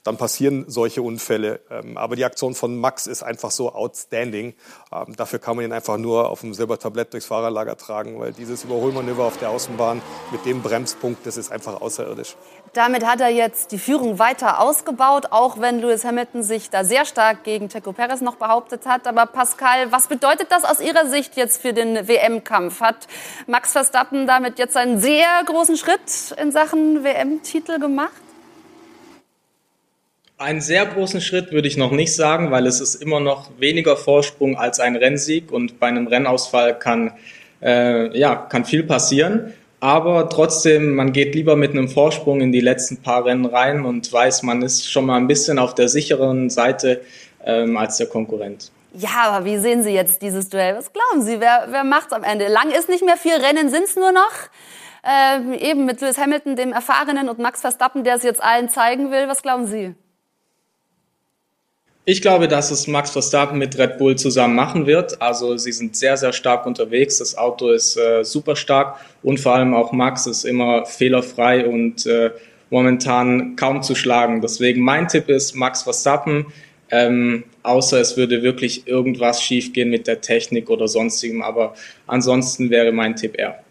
dann 0.03 0.17
passieren 0.17 0.65
solche 0.67 1.01
Unfälle. 1.01 1.61
Ähm, 1.69 1.97
aber 1.97 2.15
die 2.15 2.25
Aktion 2.25 2.55
von 2.55 2.77
Max 2.77 3.07
ist 3.07 3.23
einfach 3.23 3.51
so 3.51 3.71
outstanding. 3.73 4.53
Ähm, 4.91 5.15
dafür 5.15 5.39
kann 5.39 5.55
man 5.55 5.65
ihn 5.65 5.71
einfach 5.71 5.97
nur 5.97 6.29
auf 6.29 6.41
dem 6.41 6.53
Silbertablett 6.53 7.13
durchs 7.13 7.27
Fahrerlager 7.27 7.68
Lager 7.69 7.77
tragen, 7.77 8.19
weil 8.19 8.33
dieses 8.33 8.63
Überholmanöver 8.63 9.23
auf 9.23 9.37
der 9.37 9.49
Außenbahn 9.49 10.01
mit 10.31 10.45
dem 10.45 10.61
Bremspunkt, 10.61 11.25
das 11.25 11.37
ist 11.37 11.51
einfach 11.51 11.81
außerirdisch. 11.81 12.35
Damit 12.73 13.05
hat 13.05 13.21
er 13.21 13.29
jetzt 13.29 13.71
die 13.71 13.77
Führung 13.77 14.19
weiter 14.19 14.59
ausgebaut, 14.59 15.27
auch 15.31 15.59
wenn 15.59 15.79
Lewis 15.79 16.03
Hamilton 16.03 16.43
sich 16.43 16.69
da 16.69 16.83
sehr 16.83 17.05
stark 17.05 17.43
gegen 17.43 17.69
Checo 17.69 17.93
Perez 17.93 18.21
noch 18.21 18.35
behauptet 18.35 18.85
hat. 18.85 19.07
Aber 19.07 19.25
Pascal, 19.25 19.91
was 19.91 20.07
bedeutet 20.07 20.47
das 20.51 20.63
aus 20.63 20.79
Ihrer 20.81 21.07
Sicht 21.07 21.35
jetzt 21.35 21.61
für 21.61 21.73
den 21.73 22.07
WM-Kampf? 22.07 22.81
Hat 22.81 23.07
Max 23.47 23.71
Verstappen 23.71 24.27
damit 24.27 24.59
jetzt 24.59 24.77
einen 24.77 24.99
sehr 24.99 25.27
großen 25.45 25.77
Schritt 25.77 26.35
in 26.41 26.51
Sachen 26.51 27.03
WM-Titel 27.03 27.79
gemacht? 27.79 28.11
Einen 30.37 30.61
sehr 30.61 30.85
großen 30.85 31.19
Schritt 31.19 31.51
würde 31.51 31.67
ich 31.67 31.75
noch 31.75 31.91
nicht 31.91 32.15
sagen, 32.15 32.49
weil 32.49 32.65
es 32.65 32.79
ist 32.79 32.95
immer 32.95 33.19
noch 33.19 33.49
weniger 33.59 33.97
Vorsprung 33.97 34.57
als 34.57 34.79
ein 34.79 34.95
Rennsieg 34.95 35.51
und 35.51 35.81
bei 35.81 35.87
einem 35.87 36.07
Rennausfall 36.07 36.79
kann 36.79 37.11
äh, 37.61 38.17
ja, 38.17 38.35
kann 38.35 38.65
viel 38.65 38.83
passieren. 38.83 39.53
Aber 39.81 40.29
trotzdem, 40.29 40.95
man 40.95 41.13
geht 41.13 41.35
lieber 41.35 41.55
mit 41.55 41.71
einem 41.71 41.87
Vorsprung 41.87 42.41
in 42.41 42.51
die 42.51 42.59
letzten 42.59 42.97
paar 42.97 43.25
Rennen 43.25 43.45
rein 43.45 43.85
und 43.85 44.11
weiß, 44.11 44.43
man 44.43 44.61
ist 44.61 44.91
schon 44.91 45.05
mal 45.05 45.15
ein 45.15 45.27
bisschen 45.27 45.57
auf 45.57 45.73
der 45.73 45.87
sicheren 45.87 46.49
Seite 46.49 47.01
ähm, 47.45 47.77
als 47.77 47.97
der 47.97 48.07
Konkurrent. 48.07 48.71
Ja, 48.93 49.29
aber 49.29 49.45
wie 49.45 49.57
sehen 49.57 49.83
Sie 49.83 49.91
jetzt 49.91 50.21
dieses 50.21 50.49
Duell? 50.49 50.75
Was 50.75 50.91
glauben 50.91 51.21
Sie, 51.21 51.39
wer, 51.39 51.67
wer 51.69 51.83
macht's 51.83 52.11
am 52.11 52.23
Ende? 52.23 52.47
Lang 52.47 52.71
ist 52.71 52.89
nicht 52.89 53.05
mehr 53.05 53.17
viel 53.17 53.35
Rennen, 53.35 53.69
sind's 53.69 53.95
nur 53.95 54.11
noch. 54.11 54.31
Ähm, 55.03 55.53
eben 55.53 55.85
mit 55.85 56.01
Lewis 56.01 56.17
Hamilton, 56.17 56.57
dem 56.57 56.73
Erfahrenen, 56.73 57.29
und 57.29 57.39
Max 57.39 57.61
Verstappen, 57.61 58.03
der 58.03 58.15
es 58.15 58.23
jetzt 58.23 58.43
allen 58.43 58.67
zeigen 58.67 59.11
will. 59.11 59.29
Was 59.29 59.41
glauben 59.41 59.65
Sie? 59.65 59.95
Ich 62.11 62.23
glaube, 62.23 62.47
dass 62.47 62.71
es 62.71 62.87
Max 62.87 63.11
Verstappen 63.11 63.59
mit 63.59 63.77
Red 63.77 63.99
Bull 63.99 64.15
zusammen 64.15 64.55
machen 64.55 64.87
wird. 64.87 65.21
Also 65.21 65.57
sie 65.57 65.71
sind 65.71 65.95
sehr, 65.95 66.17
sehr 66.17 66.33
stark 66.33 66.65
unterwegs. 66.65 67.19
Das 67.19 67.37
Auto 67.37 67.69
ist 67.69 67.97
äh, 67.97 68.23
super 68.23 68.55
stark 68.55 68.99
und 69.21 69.39
vor 69.39 69.53
allem 69.53 69.75
auch 69.75 69.91
Max 69.91 70.25
ist 70.25 70.43
immer 70.43 70.87
fehlerfrei 70.87 71.67
und 71.67 72.07
äh, 72.07 72.31
momentan 72.71 73.55
kaum 73.57 73.83
zu 73.83 73.93
schlagen. 73.93 74.41
Deswegen 74.41 74.81
mein 74.81 75.07
Tipp 75.07 75.29
ist 75.29 75.53
Max 75.53 75.83
Verstappen. 75.83 76.47
Ähm, 76.89 77.43
außer 77.61 77.99
es 77.99 78.17
würde 78.17 78.41
wirklich 78.41 78.87
irgendwas 78.87 79.43
schiefgehen 79.43 79.91
mit 79.91 80.07
der 80.07 80.19
Technik 80.19 80.71
oder 80.71 80.87
sonstigem. 80.87 81.43
Aber 81.43 81.75
ansonsten 82.07 82.71
wäre 82.71 82.91
mein 82.91 83.17
Tipp 83.17 83.35
er. 83.37 83.63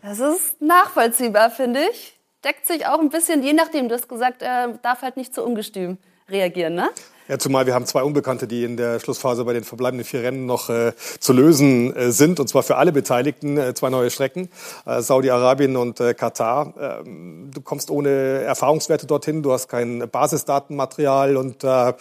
Das 0.00 0.18
ist 0.18 0.62
nachvollziehbar, 0.62 1.50
finde 1.50 1.80
ich. 1.92 2.14
Deckt 2.42 2.66
sich 2.66 2.86
auch 2.86 3.00
ein 3.00 3.10
bisschen, 3.10 3.42
je 3.42 3.52
nachdem, 3.52 3.90
du 3.90 3.96
hast 3.96 4.08
gesagt, 4.08 4.40
er 4.40 4.78
darf 4.80 5.02
halt 5.02 5.18
nicht 5.18 5.34
zu 5.34 5.44
ungestüm 5.44 5.98
reagieren, 6.30 6.74
ne? 6.74 6.88
Ja, 7.28 7.38
zumal 7.38 7.66
wir 7.66 7.74
haben 7.74 7.86
zwei 7.86 8.02
Unbekannte, 8.02 8.48
die 8.48 8.64
in 8.64 8.76
der 8.76 8.98
Schlussphase 8.98 9.44
bei 9.44 9.52
den 9.52 9.62
verbleibenden 9.62 10.04
vier 10.04 10.24
Rennen 10.24 10.44
noch 10.44 10.68
äh, 10.68 10.92
zu 11.20 11.32
lösen 11.32 11.94
äh, 11.94 12.10
sind, 12.10 12.40
und 12.40 12.48
zwar 12.48 12.64
für 12.64 12.76
alle 12.76 12.90
Beteiligten. 12.90 13.56
Äh, 13.56 13.74
zwei 13.74 13.90
neue 13.90 14.10
Strecken, 14.10 14.48
äh, 14.86 15.00
Saudi-Arabien 15.00 15.76
und 15.76 16.00
äh, 16.00 16.14
Katar. 16.14 16.74
Ähm, 17.06 17.50
du 17.54 17.60
kommst 17.60 17.92
ohne 17.92 18.10
Erfahrungswerte 18.10 19.06
dorthin, 19.06 19.42
du 19.42 19.52
hast 19.52 19.68
kein 19.68 20.08
Basisdatenmaterial 20.10 21.36
und 21.36 21.62
äh, 21.62 21.92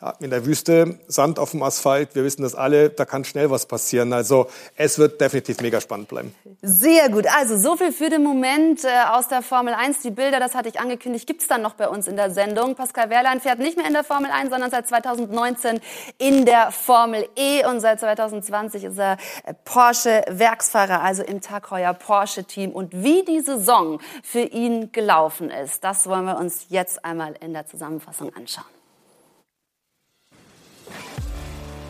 ja, 0.00 0.14
in 0.20 0.30
der 0.30 0.46
Wüste, 0.46 1.00
Sand 1.08 1.40
auf 1.40 1.50
dem 1.50 1.62
Asphalt, 1.62 2.14
wir 2.14 2.22
wissen 2.22 2.42
das 2.42 2.54
alle, 2.54 2.90
da 2.90 3.04
kann 3.04 3.24
schnell 3.24 3.50
was 3.50 3.66
passieren. 3.66 4.12
Also 4.12 4.48
es 4.76 4.98
wird 4.98 5.20
definitiv 5.20 5.60
mega 5.60 5.80
spannend 5.80 6.08
bleiben. 6.08 6.34
Sehr 6.62 7.08
gut. 7.08 7.26
Also 7.26 7.56
so 7.56 7.76
viel 7.76 7.90
für 7.90 8.08
den 8.08 8.22
Moment 8.22 8.84
äh, 8.84 8.88
aus 9.10 9.26
der 9.26 9.42
Formel 9.42 9.74
1. 9.74 10.00
Die 10.02 10.10
Bilder, 10.10 10.38
das 10.38 10.54
hatte 10.54 10.68
ich 10.68 10.78
angekündigt, 10.78 11.26
gibt's 11.26 11.48
dann 11.48 11.62
noch 11.62 11.74
bei 11.74 11.88
uns 11.88 12.06
in 12.06 12.14
der 12.14 12.30
Sendung. 12.30 12.76
Pascal 12.76 13.10
Wehrlein 13.10 13.40
fährt 13.40 13.58
nicht 13.58 13.76
mehr 13.76 13.86
in 13.86 13.92
der 13.92 14.04
Formel 14.04 14.30
1, 14.30 14.50
sondern 14.50 14.70
seit 14.70 14.86
2019 14.86 15.80
in 16.18 16.44
der 16.44 16.70
Formel 16.70 17.28
E 17.36 17.66
und 17.66 17.80
seit 17.80 17.98
2020 17.98 18.84
ist 18.84 18.98
er 18.98 19.16
äh, 19.44 19.54
Porsche-Werksfahrer, 19.64 21.02
also 21.02 21.24
im 21.24 21.40
Tag 21.40 21.72
Heuer 21.72 21.92
Porsche-Team. 21.92 22.70
Und 22.70 22.92
wie 22.92 23.24
die 23.24 23.40
Saison 23.40 24.00
für 24.22 24.42
ihn 24.42 24.92
gelaufen 24.92 25.50
ist, 25.50 25.82
das 25.82 26.06
wollen 26.06 26.24
wir 26.24 26.38
uns 26.38 26.66
jetzt 26.68 27.04
einmal 27.04 27.34
in 27.40 27.52
der 27.52 27.66
Zusammenfassung 27.66 28.32
anschauen. 28.36 28.77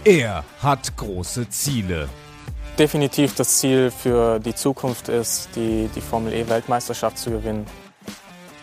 Er 0.08 0.42
hat 0.62 0.96
große 0.96 1.50
Ziele. 1.50 2.08
Definitiv 2.78 3.34
das 3.34 3.58
Ziel 3.58 3.90
für 3.90 4.40
die 4.40 4.54
Zukunft 4.54 5.10
ist, 5.10 5.50
die, 5.54 5.90
die 5.94 6.00
Formel 6.00 6.32
E-Weltmeisterschaft 6.32 7.18
zu 7.18 7.30
gewinnen. 7.30 7.66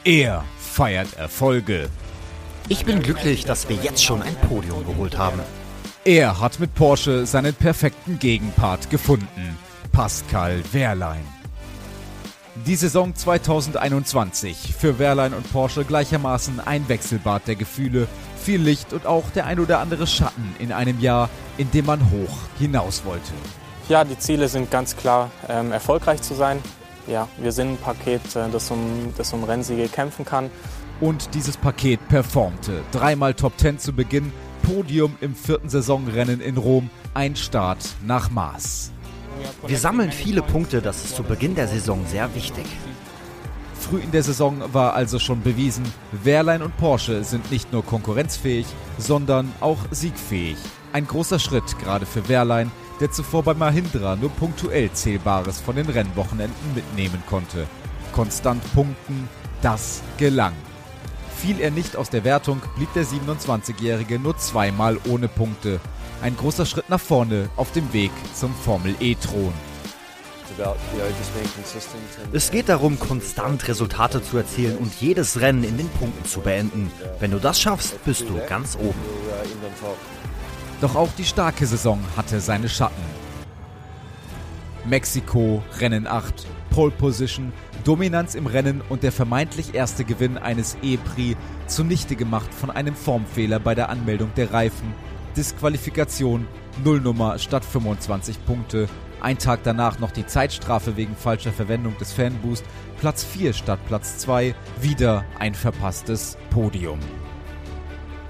Er 0.03 0.43
feiert 0.57 1.13
Erfolge. 1.13 1.89
Ich 2.67 2.83
bin 2.83 3.03
glücklich, 3.03 3.45
dass 3.45 3.69
wir 3.69 3.75
jetzt 3.75 4.03
schon 4.03 4.23
ein 4.23 4.33
Podium 4.49 4.87
geholt 4.87 5.19
haben. 5.19 5.39
Er 6.03 6.39
hat 6.39 6.59
mit 6.59 6.73
Porsche 6.73 7.27
seinen 7.27 7.53
perfekten 7.53 8.17
Gegenpart 8.17 8.89
gefunden. 8.89 9.55
Pascal 9.91 10.63
Wehrlein. 10.71 11.27
Die 12.65 12.75
Saison 12.75 13.13
2021 13.13 14.73
für 14.75 14.97
Wehrlein 14.97 15.35
und 15.35 15.51
Porsche 15.51 15.85
gleichermaßen 15.85 16.59
ein 16.59 16.89
Wechselbad 16.89 17.47
der 17.47 17.55
Gefühle 17.55 18.07
viel 18.45 18.61
Licht 18.61 18.93
und 18.93 19.07
auch 19.07 19.31
der 19.31 19.47
ein 19.47 19.59
oder 19.59 19.79
andere 19.79 20.05
Schatten 20.05 20.55
in 20.59 20.71
einem 20.71 20.99
Jahr, 20.99 21.29
in 21.57 21.71
dem 21.71 21.87
man 21.87 22.11
hoch 22.11 22.37
hinaus 22.59 23.03
wollte. 23.03 23.33
Ja, 23.89 24.03
die 24.03 24.17
Ziele 24.19 24.47
sind 24.47 24.69
ganz 24.69 24.95
klar, 24.95 25.31
ähm, 25.49 25.71
erfolgreich 25.71 26.21
zu 26.21 26.35
sein. 26.35 26.59
Ja, 27.07 27.27
wir 27.37 27.51
sind 27.51 27.73
ein 27.73 27.77
Paket, 27.77 28.21
äh, 28.35 28.47
das, 28.51 28.69
um, 28.69 29.13
das 29.17 29.33
um 29.33 29.43
Rennsiege 29.43 29.87
kämpfen 29.87 30.25
kann. 30.25 30.51
Und 31.01 31.33
dieses 31.33 31.57
Paket 31.57 32.07
performte. 32.07 32.83
Dreimal 32.91 33.33
Top 33.33 33.53
10 33.57 33.79
zu 33.79 33.93
Beginn, 33.93 34.31
Podium 34.61 35.17
im 35.21 35.35
vierten 35.35 35.67
Saisonrennen 35.67 36.39
in 36.39 36.57
Rom, 36.57 36.89
ein 37.15 37.35
Start 37.35 37.79
nach 38.05 38.29
Maß. 38.29 38.91
Wir 39.65 39.77
sammeln 39.77 40.11
viele 40.11 40.43
Punkte, 40.43 40.81
das 40.81 41.03
ist 41.03 41.15
zu 41.15 41.23
Beginn 41.23 41.55
der 41.55 41.67
Saison 41.67 42.05
sehr 42.07 42.33
wichtig. 42.35 42.65
Früh 43.89 43.99
in 43.99 44.11
der 44.11 44.23
Saison 44.23 44.73
war 44.73 44.95
also 44.95 45.19
schon 45.19 45.43
bewiesen, 45.43 45.83
Wehrlein 46.11 46.63
und 46.63 46.75
Porsche 46.75 47.23
sind 47.23 47.51
nicht 47.51 47.71
nur 47.71 47.85
konkurrenzfähig, 47.85 48.65
sondern 48.97 49.51
auch 49.59 49.77
siegfähig. 49.91 50.57
Ein 50.91 51.05
großer 51.05 51.37
Schritt 51.37 51.77
gerade 51.77 52.07
für 52.07 52.27
Wehrlein, 52.27 52.71
der 52.99 53.11
zuvor 53.11 53.43
bei 53.43 53.53
Mahindra 53.53 54.15
nur 54.15 54.31
punktuell 54.31 54.91
Zählbares 54.91 55.61
von 55.61 55.75
den 55.75 55.87
Rennwochenenden 55.87 56.73
mitnehmen 56.73 57.21
konnte. 57.29 57.67
Konstant 58.11 58.63
punkten, 58.73 59.29
das 59.61 60.01
gelang. 60.17 60.53
Fiel 61.37 61.59
er 61.59 61.69
nicht 61.69 61.95
aus 61.95 62.09
der 62.09 62.23
Wertung, 62.23 62.63
blieb 62.77 62.91
der 62.93 63.05
27-Jährige 63.05 64.17
nur 64.17 64.35
zweimal 64.37 64.97
ohne 65.07 65.27
Punkte. 65.27 65.79
Ein 66.23 66.35
großer 66.35 66.65
Schritt 66.65 66.89
nach 66.89 66.99
vorne 66.99 67.49
auf 67.55 67.71
dem 67.71 67.93
Weg 67.93 68.11
zum 68.33 68.51
Formel 68.55 68.95
E-Thron. 68.99 69.53
Es 72.31 72.51
geht 72.51 72.69
darum, 72.69 72.99
konstant 72.99 73.67
Resultate 73.67 74.23
zu 74.23 74.37
erzielen 74.37 74.77
und 74.77 74.93
jedes 75.01 75.41
Rennen 75.41 75.63
in 75.63 75.77
den 75.77 75.89
Punkten 75.89 76.25
zu 76.25 76.41
beenden. 76.41 76.91
Wenn 77.19 77.31
du 77.31 77.39
das 77.39 77.59
schaffst, 77.59 78.03
bist 78.05 78.21
du 78.29 78.39
ganz 78.47 78.75
oben. 78.75 78.99
Doch 80.81 80.95
auch 80.95 81.09
die 81.17 81.23
starke 81.23 81.65
Saison 81.65 81.99
hatte 82.15 82.39
seine 82.39 82.69
Schatten. 82.69 83.01
Mexiko, 84.85 85.63
Rennen 85.79 86.05
8, 86.05 86.45
Pole 86.69 86.91
Position, 86.91 87.51
Dominanz 87.83 88.35
im 88.35 88.45
Rennen 88.45 88.81
und 88.87 89.01
der 89.03 89.11
vermeintlich 89.11 89.73
erste 89.73 90.03
Gewinn 90.03 90.37
eines 90.37 90.77
E-Prix 90.83 91.39
zunichte 91.67 92.15
gemacht 92.15 92.53
von 92.53 92.69
einem 92.69 92.95
Formfehler 92.95 93.59
bei 93.59 93.73
der 93.73 93.89
Anmeldung 93.89 94.31
der 94.35 94.53
Reifen 94.53 94.93
Disqualifikation, 95.35 96.47
Nullnummer 96.83 97.37
statt 97.39 97.65
25 97.65 98.45
Punkte. 98.45 98.87
Ein 99.25 99.39
Tag 99.39 99.61
danach 99.63 99.97
noch 99.97 100.11
die 100.11 100.27
Zeitstrafe 100.27 100.97
wegen 100.97 101.15
falscher 101.15 101.51
Verwendung 101.51 101.97
des 101.97 102.13
Fanboost. 102.13 102.63
Platz 102.99 103.23
4 103.23 103.53
statt 103.53 103.79
Platz 103.87 104.19
2. 104.19 104.53
Wieder 104.81 105.25
ein 105.39 105.55
verpasstes 105.55 106.37
Podium. 106.51 106.99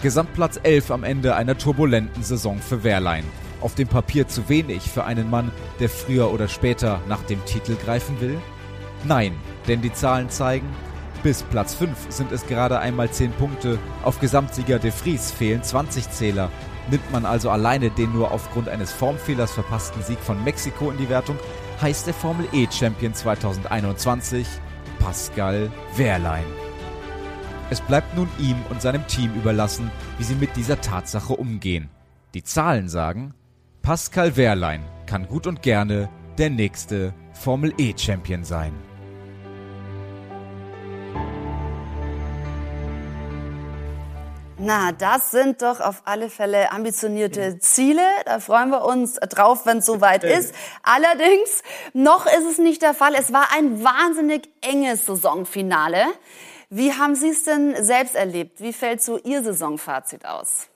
Gesamtplatz 0.01 0.57
11 0.63 0.91
am 0.91 1.03
Ende 1.03 1.35
einer 1.35 1.57
turbulenten 1.57 2.23
Saison 2.23 2.59
für 2.59 2.85
Wehrlein. 2.85 3.25
Auf 3.59 3.75
dem 3.75 3.89
Papier 3.89 4.29
zu 4.29 4.47
wenig 4.47 4.83
für 4.83 5.03
einen 5.03 5.29
Mann, 5.29 5.51
der 5.81 5.89
früher 5.89 6.31
oder 6.31 6.47
später 6.47 7.01
nach 7.09 7.23
dem 7.23 7.43
Titel 7.43 7.75
greifen 7.75 8.21
will? 8.21 8.39
Nein, 9.03 9.35
denn 9.67 9.81
die 9.81 9.91
Zahlen 9.91 10.29
zeigen, 10.29 10.69
bis 11.23 11.43
Platz 11.43 11.75
5 11.75 12.05
sind 12.07 12.31
es 12.31 12.47
gerade 12.47 12.79
einmal 12.79 13.11
10 13.11 13.33
Punkte. 13.33 13.79
Auf 14.01 14.21
Gesamtsieger 14.21 14.79
De 14.79 14.91
Vries 14.91 15.29
fehlen 15.29 15.61
20 15.61 16.09
Zähler. 16.11 16.49
Nimmt 16.89 17.11
man 17.11 17.25
also 17.25 17.49
alleine 17.49 17.89
den 17.89 18.13
nur 18.13 18.31
aufgrund 18.31 18.69
eines 18.69 18.91
Formfehlers 18.91 19.51
verpassten 19.51 20.03
Sieg 20.03 20.19
von 20.19 20.43
Mexiko 20.43 20.91
in 20.91 20.97
die 20.97 21.09
Wertung, 21.09 21.37
heißt 21.81 22.07
der 22.07 22.13
Formel 22.13 22.47
E 22.51 22.67
Champion 22.71 23.13
2021 23.13 24.47
Pascal 24.99 25.71
Wehrlein. 25.95 26.45
Es 27.71 27.81
bleibt 27.81 28.15
nun 28.15 28.29
ihm 28.37 28.57
und 28.69 28.81
seinem 28.81 29.07
Team 29.07 29.33
überlassen, 29.33 29.89
wie 30.19 30.23
sie 30.23 30.35
mit 30.35 30.55
dieser 30.55 30.79
Tatsache 30.81 31.33
umgehen. 31.33 31.89
Die 32.35 32.43
Zahlen 32.43 32.87
sagen, 32.87 33.33
Pascal 33.81 34.37
Wehrlein 34.37 34.83
kann 35.07 35.27
gut 35.27 35.47
und 35.47 35.63
gerne 35.63 36.09
der 36.37 36.51
nächste 36.51 37.13
Formel 37.33 37.73
E 37.77 37.93
Champion 37.97 38.43
sein. 38.43 38.73
Na, 44.57 44.93
das 44.93 45.31
sind 45.31 45.61
doch 45.61 45.81
auf 45.81 46.03
alle 46.05 46.29
Fälle 46.29 46.71
ambitionierte 46.71 47.59
Ziele. 47.59 48.01
Da 48.25 48.39
freuen 48.39 48.69
wir 48.69 48.85
uns 48.85 49.15
drauf, 49.15 49.65
wenn 49.65 49.79
es 49.79 49.85
soweit 49.85 50.23
ist. 50.23 50.55
Allerdings, 50.81 51.61
noch 51.93 52.25
ist 52.25 52.45
es 52.49 52.57
nicht 52.57 52.81
der 52.81 52.93
Fall. 52.93 53.15
Es 53.19 53.33
war 53.33 53.49
ein 53.53 53.83
wahnsinnig 53.83 54.47
enges 54.61 55.05
Saisonfinale. 55.05 56.05
Wie 56.69 56.93
haben 56.93 57.15
Sie 57.15 57.29
es 57.29 57.43
denn 57.43 57.75
selbst 57.83 58.15
erlebt? 58.15 58.61
Wie 58.61 58.71
fällt 58.71 59.01
so 59.01 59.17
Ihr 59.17 59.43
Saisonfazit 59.43 60.25
aus? 60.25 60.69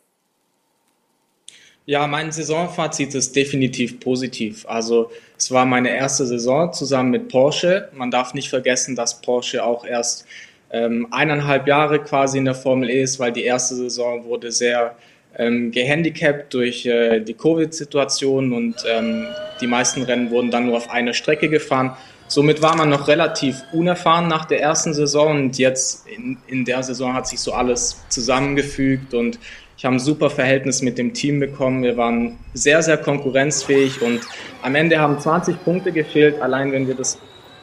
Ja, 1.85 2.05
mein 2.05 2.33
Saisonfazit 2.33 3.15
ist 3.15 3.33
definitiv 3.35 4.01
positiv. 4.01 4.65
Also 4.67 5.09
es 5.37 5.51
war 5.51 5.65
meine 5.65 5.89
erste 5.89 6.25
Saison 6.25 6.71
zusammen 6.73 7.11
mit 7.11 7.29
Porsche. 7.29 7.89
Man 7.93 8.11
darf 8.11 8.33
nicht 8.33 8.49
vergessen, 8.49 8.95
dass 8.95 9.21
Porsche 9.21 9.63
auch 9.63 9.85
erst 9.85 10.25
ähm, 10.71 11.07
eineinhalb 11.11 11.67
Jahre 11.67 11.99
quasi 11.99 12.37
in 12.37 12.45
der 12.45 12.55
Formel 12.55 12.89
E 12.89 13.01
ist, 13.01 13.19
weil 13.19 13.31
die 13.31 13.43
erste 13.43 13.75
Saison 13.75 14.25
wurde 14.25 14.51
sehr 14.51 14.95
ähm, 15.37 15.71
gehandicapt 15.71 16.53
durch 16.53 16.85
äh, 16.85 17.19
die 17.19 17.33
Covid-Situation 17.33 18.53
und 18.53 18.75
ähm, 18.87 19.27
die 19.61 19.67
meisten 19.67 20.03
Rennen 20.03 20.31
wurden 20.31 20.51
dann 20.51 20.67
nur 20.67 20.77
auf 20.77 20.89
einer 20.89 21.13
Strecke 21.13 21.49
gefahren. 21.49 21.95
Somit 22.27 22.61
war 22.61 22.75
man 22.75 22.89
noch 22.89 23.07
relativ 23.07 23.63
unerfahren 23.73 24.27
nach 24.27 24.45
der 24.45 24.61
ersten 24.61 24.93
Saison 24.93 25.31
und 25.45 25.57
jetzt 25.57 26.07
in, 26.07 26.37
in 26.47 26.65
der 26.65 26.83
Saison 26.83 27.13
hat 27.13 27.27
sich 27.27 27.39
so 27.39 27.53
alles 27.53 28.03
zusammengefügt 28.09 29.13
und 29.13 29.39
ich 29.77 29.85
habe 29.85 29.95
ein 29.95 29.99
super 29.99 30.29
Verhältnis 30.29 30.81
mit 30.81 30.97
dem 30.97 31.13
Team 31.13 31.39
bekommen. 31.39 31.83
Wir 31.83 31.95
waren 31.95 32.37
sehr, 32.53 32.83
sehr 32.83 32.97
konkurrenzfähig 32.97 34.01
und 34.01 34.19
am 34.61 34.75
Ende 34.75 34.99
haben 34.99 35.17
20 35.17 35.63
Punkte 35.63 35.93
gefehlt. 35.93 36.41
Allein 36.41 36.73
wenn 36.73 36.85
wir 36.85 36.95
das 36.95 37.17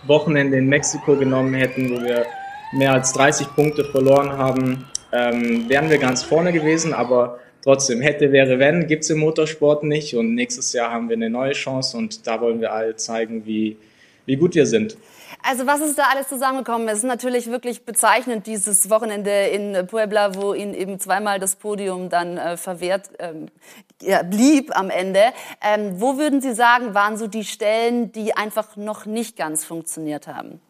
Wochenende 0.07 0.57
in 0.57 0.66
Mexiko 0.66 1.14
genommen 1.16 1.53
hätten, 1.53 1.90
wo 1.90 2.03
wir 2.03 2.25
mehr 2.72 2.92
als 2.92 3.12
30 3.12 3.55
Punkte 3.55 3.85
verloren 3.85 4.33
haben, 4.33 4.88
ähm, 5.12 5.68
wären 5.68 5.90
wir 5.90 5.98
ganz 5.98 6.22
vorne 6.22 6.52
gewesen. 6.52 6.94
Aber 6.94 7.38
trotzdem, 7.62 8.00
hätte, 8.00 8.33
wäre, 8.33 8.59
wenn, 8.59 8.87
gibt 8.87 9.05
es 9.05 9.11
im 9.11 9.18
Motorsport 9.18 9.85
nicht. 9.85 10.14
Und 10.14 10.35
nächstes 10.35 10.72
Jahr 10.72 10.90
haben 10.90 11.09
wir 11.09 11.16
eine 11.16 11.31
neue 11.31 11.52
Chance 11.52 11.96
und 11.96 12.26
da 12.26 12.40
wollen 12.40 12.61
wir 12.61 12.72
alle 12.72 12.96
zeigen, 12.96 13.46
wie, 13.46 13.76
wie 14.26 14.37
gut 14.37 14.55
wir 14.55 14.66
sind. 14.66 14.96
Also 15.42 15.66
was 15.66 15.81
ist 15.81 15.96
da 15.96 16.05
alles 16.12 16.29
zusammengekommen? 16.29 16.88
Es 16.88 16.98
ist 16.98 17.05
natürlich 17.05 17.48
wirklich 17.48 17.85
bezeichnend, 17.85 18.48
dieses 18.48 18.90
Wochenende 18.90 19.31
in 19.31 19.87
Puebla, 19.87 20.35
wo 20.35 20.55
Ihnen 20.55 20.74
eben 20.74 20.98
zweimal 20.98 21.38
das 21.38 21.55
Podium 21.55 22.09
dann 22.09 22.37
äh, 22.37 22.57
verwehrt 22.57 23.11
ähm, 23.20 23.46
ja, 24.02 24.22
blieb 24.22 24.76
am 24.76 24.90
Ende. 24.90 25.22
Ähm, 25.62 26.00
wo 26.00 26.18
würden 26.18 26.40
Sie 26.40 26.52
sagen, 26.52 26.94
waren 26.94 27.16
so 27.16 27.29
die 27.29 27.44
Stellen, 27.44 28.11
die 28.12 28.37
einfach 28.37 28.76
noch 28.76 29.07
nicht 29.07 29.37
ganz 29.37 29.64
funktioniert 29.64 30.26
haben? 30.26 30.61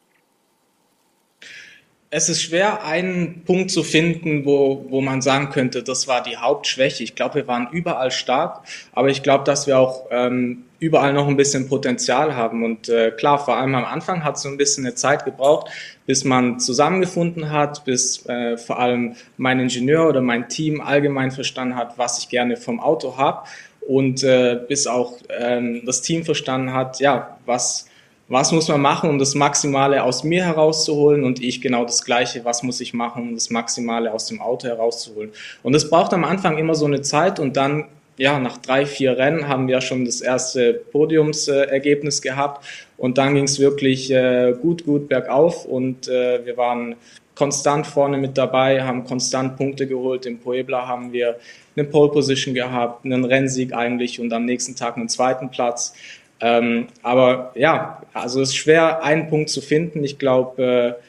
Es 2.16 2.31
ist 2.31 2.40
schwer, 2.40 2.83
einen 2.83 3.42
Punkt 3.44 3.70
zu 3.70 3.83
finden, 3.83 4.46
wo, 4.46 4.87
wo 4.88 5.02
man 5.02 5.20
sagen 5.20 5.50
könnte, 5.50 5.83
das 5.83 6.09
war 6.09 6.22
die 6.22 6.38
Hauptschwäche. 6.38 7.05
Ich 7.05 7.14
glaube, 7.14 7.35
wir 7.35 7.46
waren 7.46 7.68
überall 7.72 8.11
stark, 8.11 8.62
aber 8.92 9.11
ich 9.11 9.22
glaube, 9.22 9.44
dass 9.44 9.66
wir 9.66 9.79
auch 9.79 10.07
ähm, 10.11 10.64
überall 10.79 11.12
noch 11.12 11.29
ein 11.29 11.37
bisschen 11.37 11.68
Potenzial 11.68 12.35
haben. 12.35 12.64
Und 12.64 12.88
äh, 12.88 13.11
klar, 13.11 13.38
vor 13.38 13.59
allem 13.59 13.74
am 13.74 13.85
Anfang 13.85 14.24
hat 14.24 14.37
es 14.37 14.42
so 14.42 14.48
ein 14.48 14.57
bisschen 14.57 14.87
eine 14.87 14.94
Zeit 14.94 15.26
gebraucht, 15.26 15.70
bis 16.07 16.24
man 16.24 16.59
zusammengefunden 16.59 17.50
hat, 17.50 17.85
bis 17.85 18.24
äh, 18.24 18.57
vor 18.57 18.79
allem 18.79 19.14
mein 19.37 19.61
Ingenieur 19.61 20.09
oder 20.09 20.22
mein 20.22 20.48
Team 20.48 20.81
allgemein 20.81 21.33
verstanden 21.33 21.76
hat, 21.76 21.98
was 21.98 22.18
ich 22.20 22.31
gerne 22.31 22.57
vom 22.57 22.81
Auto 22.81 23.18
habe 23.18 23.46
und 23.87 24.24
äh, 24.24 24.59
bis 24.66 24.87
auch 24.87 25.18
ähm, 25.38 25.83
das 25.85 26.00
Team 26.00 26.24
verstanden 26.24 26.72
hat, 26.72 26.98
ja, 26.98 27.37
was 27.44 27.88
was 28.28 28.50
muss 28.52 28.68
man 28.68 28.80
machen, 28.80 29.08
um 29.08 29.18
das 29.18 29.34
Maximale 29.34 30.02
aus 30.02 30.24
mir 30.24 30.44
herauszuholen 30.44 31.24
und 31.24 31.42
ich 31.42 31.60
genau 31.60 31.84
das 31.84 32.04
Gleiche, 32.04 32.44
was 32.44 32.62
muss 32.62 32.80
ich 32.80 32.92
machen, 32.92 33.22
um 33.22 33.34
das 33.34 33.50
Maximale 33.50 34.12
aus 34.12 34.26
dem 34.26 34.40
Auto 34.40 34.66
herauszuholen. 34.66 35.30
Und 35.62 35.74
es 35.74 35.88
braucht 35.88 36.12
am 36.12 36.24
Anfang 36.24 36.58
immer 36.58 36.74
so 36.74 36.86
eine 36.86 37.02
Zeit 37.02 37.38
und 37.38 37.56
dann, 37.56 37.84
ja, 38.16 38.38
nach 38.38 38.56
drei, 38.56 38.84
vier 38.86 39.16
Rennen 39.16 39.46
haben 39.46 39.68
wir 39.68 39.80
schon 39.80 40.04
das 40.04 40.20
erste 40.20 40.74
Podiumsergebnis 40.74 42.20
gehabt 42.20 42.64
und 42.96 43.18
dann 43.18 43.34
ging 43.34 43.44
es 43.44 43.60
wirklich 43.60 44.10
äh, 44.10 44.54
gut, 44.60 44.84
gut 44.84 45.08
bergauf 45.08 45.64
und 45.64 46.08
äh, 46.08 46.44
wir 46.44 46.56
waren 46.56 46.96
konstant 47.36 47.86
vorne 47.86 48.16
mit 48.16 48.36
dabei, 48.36 48.82
haben 48.82 49.04
konstant 49.04 49.56
Punkte 49.56 49.86
geholt. 49.86 50.26
Im 50.26 50.38
Puebla 50.38 50.88
haben 50.88 51.12
wir 51.12 51.36
eine 51.76 51.86
Pole 51.86 52.10
Position 52.10 52.54
gehabt, 52.54 53.04
einen 53.04 53.24
Rennsieg 53.24 53.74
eigentlich 53.74 54.18
und 54.18 54.32
am 54.32 54.46
nächsten 54.46 54.74
Tag 54.74 54.96
einen 54.96 55.08
zweiten 55.08 55.50
Platz. 55.50 55.94
Ähm, 56.40 56.88
aber 57.03 57.53
ja, 57.55 58.03
also 58.12 58.40
es 58.40 58.51
ist 58.51 58.57
schwer, 58.57 59.03
einen 59.03 59.29
Punkt 59.29 59.51
zu 59.51 59.61
finden. 59.61 60.05
Ich 60.05 60.18
glaube, 60.18 60.96
äh, 60.99 61.03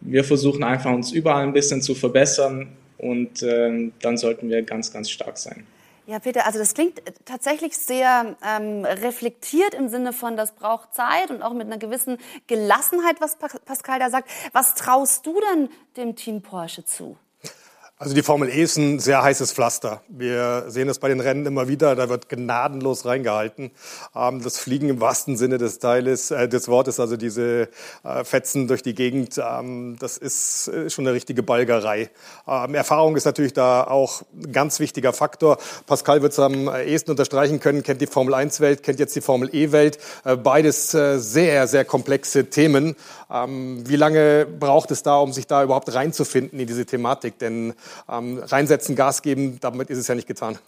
wir 0.00 0.24
versuchen 0.24 0.62
einfach 0.62 0.92
uns 0.92 1.12
überall 1.12 1.42
ein 1.42 1.52
bisschen 1.52 1.82
zu 1.82 1.94
verbessern 1.94 2.68
und 2.98 3.42
äh, 3.42 3.90
dann 4.00 4.16
sollten 4.16 4.48
wir 4.48 4.62
ganz, 4.62 4.92
ganz 4.92 5.10
stark 5.10 5.38
sein. 5.38 5.66
Ja, 6.06 6.18
Peter, 6.20 6.46
also 6.46 6.58
das 6.58 6.72
klingt 6.72 7.02
tatsächlich 7.26 7.76
sehr 7.76 8.34
ähm, 8.42 8.86
reflektiert 8.86 9.74
im 9.74 9.90
Sinne 9.90 10.14
von, 10.14 10.38
das 10.38 10.52
braucht 10.52 10.94
Zeit 10.94 11.30
und 11.30 11.42
auch 11.42 11.52
mit 11.52 11.66
einer 11.66 11.76
gewissen 11.76 12.16
Gelassenheit, 12.46 13.20
was 13.20 13.36
Pascal 13.36 13.98
da 13.98 14.08
sagt. 14.08 14.30
Was 14.52 14.74
traust 14.74 15.26
du 15.26 15.38
denn 15.52 15.68
dem 15.98 16.16
Team 16.16 16.40
Porsche 16.40 16.82
zu? 16.86 17.18
Also 18.00 18.14
die 18.14 18.22
Formel 18.22 18.48
E 18.48 18.62
ist 18.62 18.76
ein 18.76 19.00
sehr 19.00 19.24
heißes 19.24 19.52
Pflaster. 19.52 20.02
Wir 20.06 20.66
sehen 20.68 20.88
es 20.88 21.00
bei 21.00 21.08
den 21.08 21.18
Rennen 21.18 21.46
immer 21.46 21.66
wieder, 21.66 21.96
da 21.96 22.08
wird 22.08 22.28
gnadenlos 22.28 23.04
reingehalten. 23.04 23.72
Ähm, 24.14 24.40
das 24.40 24.56
Fliegen 24.56 24.88
im 24.88 25.00
wahrsten 25.00 25.36
Sinne 25.36 25.58
des 25.58 25.80
Teiles, 25.80 26.30
äh, 26.30 26.48
des 26.48 26.68
Wortes, 26.68 27.00
also 27.00 27.16
diese 27.16 27.68
äh, 28.04 28.22
Fetzen 28.22 28.68
durch 28.68 28.84
die 28.84 28.94
Gegend, 28.94 29.38
ähm, 29.38 29.96
das 29.98 30.16
ist 30.16 30.68
äh, 30.68 30.88
schon 30.90 31.08
eine 31.08 31.14
richtige 31.16 31.42
Balgerei. 31.42 32.08
Ähm, 32.46 32.76
Erfahrung 32.76 33.16
ist 33.16 33.24
natürlich 33.24 33.52
da 33.52 33.82
auch 33.82 34.22
ein 34.32 34.52
ganz 34.52 34.78
wichtiger 34.78 35.12
Faktor. 35.12 35.58
Pascal 35.88 36.22
wird 36.22 36.30
es 36.30 36.38
am 36.38 36.68
ehesten 36.68 37.10
unterstreichen 37.10 37.58
können, 37.58 37.82
kennt 37.82 38.00
die 38.00 38.06
Formel 38.06 38.32
1 38.32 38.60
Welt, 38.60 38.84
kennt 38.84 39.00
jetzt 39.00 39.16
die 39.16 39.22
Formel 39.22 39.52
E 39.52 39.72
Welt. 39.72 39.98
Beides 40.44 40.92
sehr, 40.92 41.66
sehr 41.66 41.84
komplexe 41.84 42.48
Themen. 42.48 42.94
Wie 43.28 43.96
lange 43.96 44.46
braucht 44.46 44.90
es 44.90 45.02
da, 45.02 45.16
um 45.18 45.32
sich 45.32 45.46
da 45.46 45.64
überhaupt 45.64 45.92
reinzufinden 45.92 46.60
in 46.60 46.66
diese 46.66 46.86
Thematik? 46.86 47.38
Denn 47.38 47.74
ähm, 48.10 48.38
reinsetzen, 48.38 48.96
Gas 48.96 49.22
geben, 49.22 49.58
damit 49.60 49.90
ist 49.90 49.98
es 49.98 50.08
ja 50.08 50.14
nicht 50.14 50.28
getan. 50.28 50.58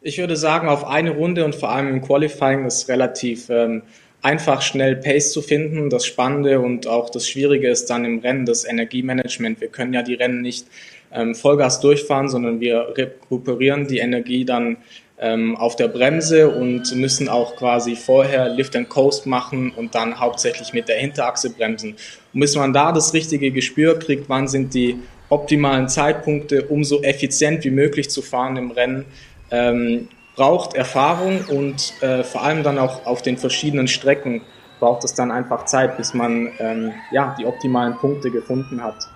Ich 0.00 0.18
würde 0.18 0.36
sagen, 0.36 0.68
auf 0.68 0.84
eine 0.84 1.10
Runde 1.10 1.44
und 1.44 1.54
vor 1.54 1.70
allem 1.70 1.88
im 1.88 2.00
Qualifying 2.00 2.64
ist 2.64 2.88
relativ 2.88 3.50
ähm, 3.50 3.82
einfach 4.22 4.62
schnell 4.62 4.96
Pace 4.96 5.32
zu 5.32 5.42
finden. 5.42 5.90
Das 5.90 6.06
Spannende 6.06 6.60
und 6.60 6.86
auch 6.86 7.10
das 7.10 7.28
Schwierige 7.28 7.68
ist 7.68 7.90
dann 7.90 8.04
im 8.04 8.18
Rennen 8.20 8.46
das 8.46 8.64
Energiemanagement. 8.64 9.60
Wir 9.60 9.68
können 9.68 9.92
ja 9.92 10.02
die 10.02 10.14
Rennen 10.14 10.42
nicht 10.42 10.66
ähm, 11.12 11.34
Vollgas 11.34 11.80
durchfahren, 11.80 12.28
sondern 12.28 12.60
wir 12.60 12.94
rekuperieren 12.96 13.86
die 13.86 13.98
Energie 13.98 14.44
dann 14.44 14.78
ähm, 15.18 15.56
auf 15.56 15.76
der 15.76 15.88
Bremse 15.88 16.50
und 16.50 16.94
müssen 16.94 17.28
auch 17.28 17.56
quasi 17.56 17.96
vorher 17.96 18.48
Lift 18.48 18.76
and 18.76 18.88
Coast 18.88 19.26
machen 19.26 19.70
und 19.70 19.94
dann 19.94 20.20
hauptsächlich 20.20 20.72
mit 20.72 20.88
der 20.88 20.96
Hinterachse 20.96 21.50
bremsen. 21.50 21.96
Und 22.34 22.40
bis 22.40 22.54
man 22.56 22.72
da 22.72 22.92
das 22.92 23.14
richtige 23.14 23.50
Gespür 23.50 23.98
kriegt, 23.98 24.28
wann 24.28 24.46
sind 24.48 24.74
die 24.74 24.98
optimalen 25.28 25.88
Zeitpunkte, 25.88 26.62
um 26.68 26.84
so 26.84 27.02
effizient 27.02 27.64
wie 27.64 27.70
möglich 27.70 28.10
zu 28.10 28.22
fahren 28.22 28.56
im 28.56 28.70
Rennen, 28.70 29.06
ähm, 29.50 30.08
braucht 30.34 30.74
Erfahrung 30.74 31.44
und 31.48 31.94
äh, 32.02 32.22
vor 32.22 32.42
allem 32.42 32.62
dann 32.62 32.78
auch 32.78 33.06
auf 33.06 33.22
den 33.22 33.38
verschiedenen 33.38 33.88
Strecken 33.88 34.42
braucht 34.78 35.04
es 35.04 35.14
dann 35.14 35.30
einfach 35.30 35.64
Zeit, 35.64 35.96
bis 35.96 36.12
man 36.14 36.52
ähm, 36.58 36.92
ja, 37.10 37.34
die 37.38 37.46
optimalen 37.46 37.96
Punkte 37.96 38.30
gefunden 38.30 38.82
hat. 38.82 39.08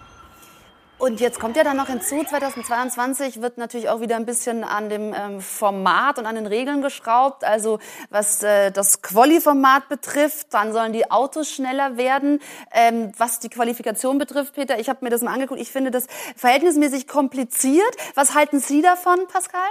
Und 1.01 1.19
jetzt 1.19 1.41
kommt 1.41 1.57
ja 1.57 1.65
dann 1.65 1.79
noch 1.79 1.87
hinzu, 1.87 2.23
2022 2.23 3.41
wird 3.41 3.57
natürlich 3.57 3.89
auch 3.89 4.03
wieder 4.03 4.17
ein 4.17 4.27
bisschen 4.27 4.65
an 4.65 4.91
dem 4.91 5.15
ähm, 5.15 5.41
Format 5.41 6.19
und 6.19 6.27
an 6.27 6.35
den 6.35 6.47
Regeln 6.47 6.83
geschraubt. 6.83 7.43
Also 7.43 7.79
was 8.11 8.43
äh, 8.43 8.71
das 8.71 9.01
Quali-Format 9.01 9.89
betrifft, 9.89 10.49
dann 10.51 10.75
sollen 10.75 10.93
die 10.93 11.11
Autos 11.11 11.51
schneller 11.51 11.97
werden. 11.97 12.39
Ähm, 12.75 13.13
was 13.17 13.41
die 13.41 13.49
Qualifikation 13.49 14.19
betrifft, 14.19 14.55
Peter, 14.55 14.79
ich 14.79 14.91
habe 14.91 14.99
mir 15.03 15.09
das 15.09 15.23
mal 15.23 15.33
angeguckt. 15.33 15.59
Ich 15.59 15.71
finde 15.71 15.91
das 15.91 16.07
verhältnismäßig 16.37 17.09
kompliziert. 17.09 17.97
Was 18.15 18.35
halten 18.35 18.61
Sie 18.61 18.83
davon, 18.83 19.21
Pascal? 19.33 19.71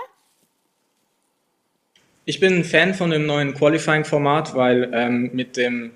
Ich 2.26 2.40
bin 2.40 2.56
ein 2.56 2.64
Fan 2.64 2.96
von 2.96 3.12
dem 3.12 3.28
neuen 3.28 3.54
Qualifying-Format, 3.54 4.56
weil 4.56 4.90
ähm, 4.96 5.30
mit 5.34 5.58
dem 5.58 5.92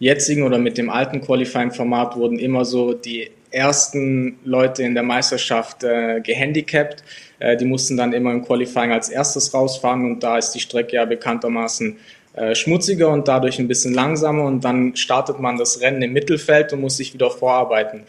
jetzigen 0.00 0.42
oder 0.42 0.58
mit 0.58 0.78
dem 0.78 0.90
alten 0.90 1.20
Qualifying-Format 1.20 2.16
wurden 2.16 2.40
immer 2.40 2.64
so 2.64 2.92
die 2.92 3.30
ersten 3.54 4.38
Leute 4.44 4.82
in 4.82 4.94
der 4.94 5.02
Meisterschaft 5.02 5.84
äh, 5.84 6.20
gehandicapt. 6.20 7.02
Äh, 7.38 7.56
die 7.56 7.64
mussten 7.64 7.96
dann 7.96 8.12
immer 8.12 8.32
im 8.32 8.44
Qualifying 8.44 8.92
als 8.92 9.08
erstes 9.08 9.54
rausfahren 9.54 10.04
und 10.04 10.22
da 10.22 10.38
ist 10.38 10.50
die 10.52 10.60
Strecke 10.60 10.96
ja 10.96 11.04
bekanntermaßen 11.04 11.96
äh, 12.34 12.54
schmutziger 12.54 13.10
und 13.10 13.28
dadurch 13.28 13.58
ein 13.58 13.68
bisschen 13.68 13.94
langsamer 13.94 14.44
und 14.44 14.64
dann 14.64 14.96
startet 14.96 15.38
man 15.38 15.56
das 15.56 15.80
Rennen 15.80 16.02
im 16.02 16.12
Mittelfeld 16.12 16.72
und 16.72 16.80
muss 16.80 16.96
sich 16.96 17.14
wieder 17.14 17.30
vorarbeiten. 17.30 18.02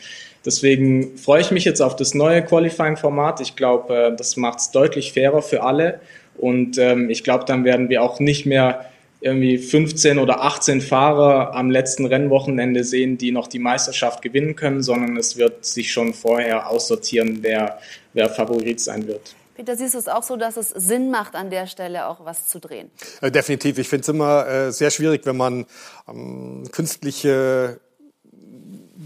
Deswegen 0.45 1.17
freue 1.17 1.41
ich 1.41 1.51
mich 1.51 1.65
jetzt 1.65 1.81
auf 1.81 1.95
das 1.95 2.13
neue 2.13 2.43
Qualifying-Format. 2.43 3.41
Ich 3.41 3.55
glaube, 3.55 3.95
äh, 3.95 4.15
das 4.15 4.35
macht 4.35 4.59
es 4.59 4.71
deutlich 4.71 5.13
fairer 5.13 5.41
für 5.41 5.63
alle 5.63 5.99
und 6.37 6.77
ähm, 6.77 7.09
ich 7.09 7.23
glaube, 7.23 7.45
dann 7.45 7.63
werden 7.63 7.89
wir 7.89 8.01
auch 8.01 8.19
nicht 8.19 8.45
mehr 8.45 8.85
irgendwie 9.25 9.57
15 9.57 10.19
oder 10.19 10.43
18 10.43 10.81
Fahrer 10.81 11.55
am 11.55 11.71
letzten 11.71 12.05
Rennwochenende 12.05 12.83
sehen, 12.83 13.17
die 13.17 13.31
noch 13.31 13.47
die 13.47 13.57
Meisterschaft 13.57 14.21
gewinnen 14.21 14.55
können, 14.55 14.83
sondern 14.83 15.17
es 15.17 15.35
wird 15.35 15.65
sich 15.65 15.91
schon 15.91 16.13
vorher 16.13 16.69
aussortieren, 16.69 17.39
wer, 17.41 17.79
wer 18.13 18.29
Favorit 18.29 18.79
sein 18.79 19.07
wird. 19.07 19.35
Peter, 19.55 19.75
siehst 19.75 19.95
du 19.95 19.97
es 19.97 20.07
auch 20.07 20.21
so, 20.21 20.37
dass 20.37 20.57
es 20.57 20.69
Sinn 20.69 21.09
macht, 21.09 21.33
an 21.33 21.49
der 21.49 21.65
Stelle 21.65 22.07
auch 22.07 22.23
was 22.23 22.47
zu 22.47 22.59
drehen? 22.59 22.91
Äh, 23.21 23.31
definitiv. 23.31 23.79
Ich 23.79 23.89
finde 23.89 24.01
es 24.01 24.09
immer 24.09 24.47
äh, 24.47 24.71
sehr 24.71 24.91
schwierig, 24.91 25.25
wenn 25.25 25.37
man 25.37 25.65
ähm, 26.07 26.67
künstliche 26.71 27.79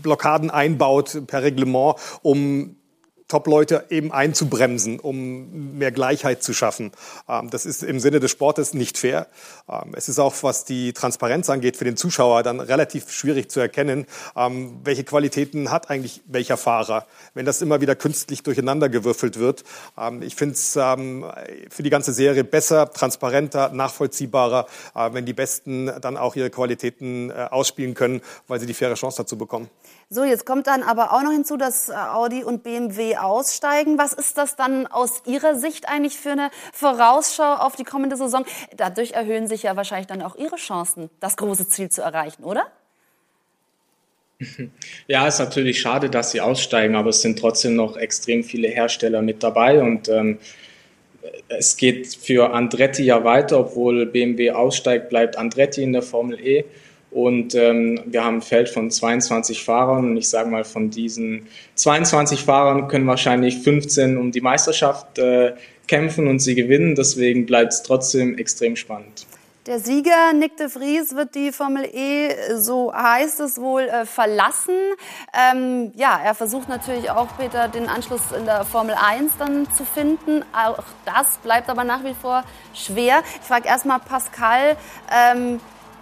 Blockaden 0.02 0.50
einbaut 0.50 1.22
per 1.28 1.44
Reglement, 1.44 1.96
um 2.24 2.76
Top-Leute 3.30 3.86
eben 3.90 4.12
einzubremsen, 4.12 5.00
um 5.00 5.78
mehr 5.78 5.94
Gleichheit 5.94 6.44
zu 6.44 6.54
schaffen. 6.54 6.92
Ähm, 7.30 7.50
das 7.50 7.66
ist 7.66 7.84
im 7.84 8.02
Sinne 8.02 8.20
des 8.20 8.32
Sportes 8.32 8.74
nicht 8.74 8.98
fair. 8.98 9.28
Ähm, 9.70 9.94
es 9.96 10.10
ist 10.10 10.20
auch, 10.20 10.36
was 10.42 10.66
die 10.66 10.92
Transparenz 10.92 11.50
angeht, 11.50 11.78
für 11.78 11.86
den 11.86 11.96
Zuschauer 11.96 12.44
dann 12.44 12.60
relativ 12.60 13.10
schwierig 13.12 13.50
zu 13.50 13.62
erkennen, 13.62 14.06
ähm, 14.36 14.82
welche 14.84 15.06
Qualitäten 15.06 15.72
hat 15.72 15.90
eigentlich 15.90 16.22
welcher 16.26 16.58
Fahrer, 16.58 17.06
wenn 17.34 17.46
das 17.46 17.62
immer 17.62 17.80
wieder 17.80 17.96
künstlich 17.96 18.44
durcheinandergewürfelt 18.44 19.40
wird. 19.40 19.64
Ich 20.22 20.36
finde 20.36 20.56
es 20.56 20.74
für 20.74 21.84
die 21.84 21.90
ganze 21.90 22.14
Serie 22.14 22.44
besser, 22.44 22.92
transparenter, 22.92 23.70
nachvollziehbarer, 23.70 24.68
äh, 24.96 25.10
wenn 25.14 25.26
die 25.26 25.34
Besten 25.34 25.92
dann 26.02 26.18
auch 26.18 26.36
ihre 26.36 26.50
Qualitäten 26.50 27.30
äh, 27.30 27.48
ausspielen 27.50 27.94
können, 27.94 28.22
weil 28.48 28.60
sie 28.60 28.66
die 28.66 28.74
faire 28.74 28.96
Chance 28.96 29.18
dazu 29.18 29.38
bekommen. 29.38 29.70
So, 30.12 30.24
jetzt 30.24 30.44
kommt 30.48 30.66
dann 30.66 30.82
aber 30.82 31.14
auch 31.14 31.22
noch 31.22 31.32
hinzu, 31.32 31.56
dass 31.56 31.90
äh, 31.90 31.94
Audi 31.94 32.44
und 32.44 32.64
BMW 32.64 33.18
aussteigen. 33.18 34.00
Was 34.00 34.14
ist 34.14 34.40
das 34.40 34.56
dann 34.56 34.88
aus 34.88 35.22
Ihrer 35.28 35.54
Sicht 35.54 35.88
eigentlich 35.88 36.18
für 36.18 36.32
eine 36.32 36.50
Vorausschau 36.74 37.54
auf 37.58 37.76
die 37.76 37.84
kommende 37.84 38.18
Saison? 38.18 38.44
Dadurch 38.76 39.12
erhöhen 39.12 39.48
sich 39.48 39.62
ja 39.62 39.76
wahrscheinlich 39.76 40.08
dann 40.08 40.24
auch 40.24 40.36
Ihre 40.36 40.56
Chancen, 40.56 41.12
das 41.20 41.38
große 41.38 41.70
Ziel 41.70 41.90
zu 41.90 42.02
erreichen, 42.02 42.44
oder? 42.44 42.66
Ja, 45.08 45.28
ist 45.28 45.40
natürlich 45.40 45.80
schade, 45.80 46.10
dass 46.10 46.32
sie 46.32 46.42
aussteigen, 46.42 46.96
aber 46.96 47.10
es 47.10 47.22
sind 47.22 47.38
trotzdem 47.38 47.76
noch 47.76 47.98
extrem 47.98 48.44
viele 48.44 48.70
Hersteller 48.70 49.22
mit 49.22 49.44
dabei 49.44 49.82
und 49.82 50.08
ähm, 50.08 50.40
es 51.50 51.78
geht 51.78 52.16
für 52.16 52.54
Andretti 52.54 53.04
ja 53.04 53.24
weiter, 53.24 53.60
obwohl 53.60 54.06
BMW 54.06 54.52
aussteigt, 54.52 55.10
bleibt 55.10 55.38
Andretti 55.38 55.84
in 55.84 55.94
der 55.94 56.04
Formel 56.04 56.40
E. 56.40 56.64
Und 57.12 57.56
ähm, 57.56 58.02
wir 58.06 58.24
haben 58.24 58.36
ein 58.36 58.42
Feld 58.42 58.70
von 58.70 58.92
22 58.92 59.64
Fahrern 59.64 60.12
und 60.12 60.18
ich 60.18 60.30
sage 60.30 60.50
mal, 60.50 60.64
von 60.64 60.92
diesen 60.92 61.48
22 61.76 62.44
Fahrern 62.44 62.88
können 62.88 63.08
wahrscheinlich 63.08 63.58
15 63.60 64.18
um 64.18 64.32
die 64.32 64.42
Meisterschaft 64.42 65.18
äh, 65.18 65.54
kämpfen 65.88 66.28
und 66.28 66.40
sie 66.40 66.54
gewinnen. 66.54 66.96
Deswegen 66.96 67.46
bleibt 67.46 67.74
es 67.74 67.84
trotzdem 67.84 68.38
extrem 68.38 68.76
spannend. 68.76 69.26
Der 69.66 69.80
Sieger 69.80 70.34
Nick 70.34 70.58
de 70.58 70.70
Vries 70.70 71.16
wird 71.16 71.36
die 71.36 71.52
Formel 71.52 71.84
E, 71.94 72.58
so 72.58 72.94
heißt 72.94 73.40
es 73.42 73.60
wohl, 73.60 73.84
äh, 73.84 74.06
verlassen. 74.06 74.74
Ähm, 75.32 75.92
ja, 75.96 76.20
er 76.24 76.34
versucht 76.34 76.70
natürlich 76.70 77.12
auch, 77.12 77.28
Peter, 77.38 77.68
den 77.68 77.88
Anschluss 77.88 78.22
in 78.36 78.46
der 78.46 78.66
Formel 78.66 78.96
1 78.96 79.34
dann 79.38 79.68
zu 79.74 79.84
finden. 79.84 80.44
Auch 80.54 80.84
das 81.06 81.38
bleibt 81.44 81.70
aber 81.70 81.84
nach 81.84 82.04
wie 82.04 82.16
vor 82.20 82.44
schwer. 82.74 83.22
Ich 83.42 83.48
frage 83.48 83.68
erstmal 83.68 84.00
Pascal, 84.00 84.78
ähm, 85.14 85.60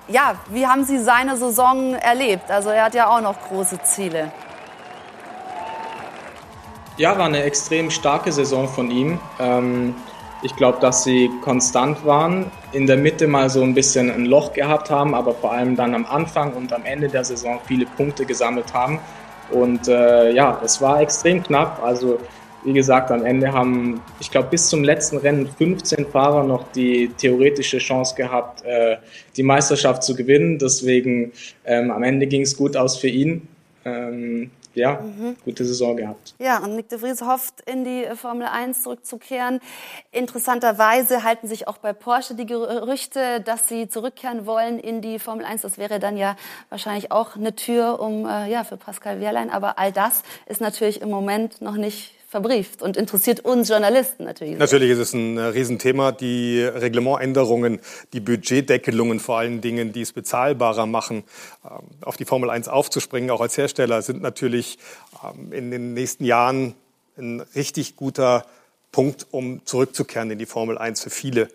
ja, 0.08 0.36
wie 0.50 0.66
haben 0.66 0.84
Sie 0.84 1.00
seine 1.00 1.38
Saison 1.38 1.94
erlebt? 1.96 2.50
Also 2.50 2.70
er 2.70 2.86
hat 2.86 2.96
ja 2.96 3.10
auch 3.10 3.22
noch 3.22 3.36
große 3.50 3.82
Ziele. 3.84 4.32
Ja, 6.98 7.18
war 7.18 7.26
eine 7.26 7.44
extrem 7.44 7.92
starke 7.92 8.32
Saison 8.32 8.68
von 8.68 8.90
ihm. 8.90 9.20
Ähm, 9.40 9.96
ich 10.42 10.56
glaube, 10.56 10.80
dass 10.80 11.04
sie 11.04 11.30
konstant 11.42 12.06
waren, 12.06 12.52
in 12.72 12.88
der 12.88 12.98
Mitte 12.98 13.28
mal 13.28 13.50
so 13.50 13.62
ein 13.64 13.74
bisschen 13.74 14.10
ein 14.12 14.26
Loch 14.26 14.54
gehabt 14.54 14.90
haben, 14.90 15.14
aber 15.14 15.34
vor 15.34 15.52
allem 15.52 15.76
dann 15.76 15.94
am 15.94 16.06
Anfang 16.06 16.54
und 16.54 16.74
am 16.74 16.86
Ende 16.86 17.08
der 17.08 17.24
Saison 17.24 17.60
viele 17.66 17.86
Punkte 17.86 18.26
gesammelt 18.26 18.74
haben. 18.74 19.00
Und 19.52 19.88
äh, 19.88 20.32
ja, 20.32 20.60
es 20.64 20.82
war 20.82 21.02
extrem 21.02 21.42
knapp. 21.44 21.82
Also 21.84 22.20
wie 22.68 22.74
gesagt, 22.74 23.12
am 23.12 23.26
Ende 23.26 23.54
haben, 23.54 24.02
ich 24.20 24.30
glaube, 24.30 24.50
bis 24.50 24.68
zum 24.68 24.84
letzten 24.84 25.18
Rennen 25.18 25.48
15 25.48 26.06
Fahrer 26.08 26.44
noch 26.44 26.70
die 26.74 27.10
theoretische 27.18 27.78
Chance 27.78 28.14
gehabt, 28.16 28.64
äh, 28.66 28.98
die 29.38 29.44
Meisterschaft 29.44 30.04
zu 30.04 30.16
gewinnen. 30.16 30.60
Deswegen 30.60 31.32
ähm, 31.64 31.92
am 31.92 32.04
Ende 32.04 32.28
ging 32.28 32.42
es 32.42 32.58
gut 32.58 32.76
aus 32.76 32.98
für 32.98 33.08
ihn. 33.08 33.48
Ähm, 33.86 34.52
ja, 34.74 35.00
mhm. 35.02 35.38
gute 35.44 35.66
Saison 35.66 35.96
gehabt. 35.96 36.36
Ja, 36.40 36.60
und 36.60 36.76
Nick 36.76 36.90
de 36.90 37.00
Vries 37.00 37.22
hofft, 37.22 37.62
in 37.66 37.84
die 37.84 38.06
Formel 38.16 38.48
1 38.48 38.84
zurückzukehren. 38.84 39.60
Interessanterweise 40.12 41.24
halten 41.24 41.48
sich 41.48 41.68
auch 41.68 41.78
bei 41.78 41.94
Porsche 41.94 42.36
die 42.36 42.46
Gerüchte, 42.46 43.42
dass 43.42 43.68
sie 43.68 43.88
zurückkehren 43.88 44.46
wollen 44.46 44.78
in 44.78 45.02
die 45.02 45.20
Formel 45.20 45.46
1. 45.46 45.62
Das 45.62 45.78
wäre 45.78 46.00
dann 46.00 46.18
ja 46.18 46.36
wahrscheinlich 46.70 47.12
auch 47.12 47.38
eine 47.38 47.56
Tür 47.56 48.00
um, 48.00 48.26
äh, 48.28 48.52
ja, 48.52 48.66
für 48.66 48.78
Pascal 48.78 49.20
Wehrlein. 49.20 49.50
Aber 49.50 49.80
all 49.80 49.92
das 49.92 50.22
ist 50.46 50.62
natürlich 50.62 51.02
im 51.02 51.10
Moment 51.10 51.62
noch 51.62 51.76
nicht 51.76 52.17
verbrieft 52.28 52.82
und 52.82 52.98
interessiert 52.98 53.40
uns 53.46 53.70
Journalisten 53.70 54.26
natürlich. 54.26 54.58
Natürlich 54.58 54.92
ist 54.92 55.00
es 55.00 55.14
ein 55.14 55.38
äh, 55.38 55.44
Riesenthema. 55.44 56.12
Die 56.12 56.62
Reglementänderungen, 56.62 57.80
die 58.12 58.20
Budgetdeckelungen 58.20 59.22
vor 59.22 59.38
allen 59.38 59.62
Dingen, 59.62 59.94
die 59.94 60.02
es 60.02 60.12
bezahlbarer 60.12 60.86
machen, 60.86 61.24
ähm, 61.64 61.80
auf 62.02 62.18
die 62.18 62.26
Formel 62.26 62.50
1 62.50 62.68
aufzuspringen, 62.68 63.32
auch 63.32 63.40
als 63.40 63.58
Hersteller, 63.58 64.02
sind 64.02 64.22
natürlich 64.22 64.78
ähm, 65.24 65.54
in 65.54 65.72
den 65.72 65.94
nächsten 65.94 66.26
Jahren 66.26 66.76
ein 67.18 67.42
richtig 67.56 67.96
guter 67.96 68.46
Punkt, 68.92 69.28
um 69.32 69.66
zurückzukehren 69.66 70.30
in 70.30 70.38
die 70.38 70.46
Formel 70.46 70.78
1 70.78 71.02
für 71.02 71.10
viele. 71.10 71.50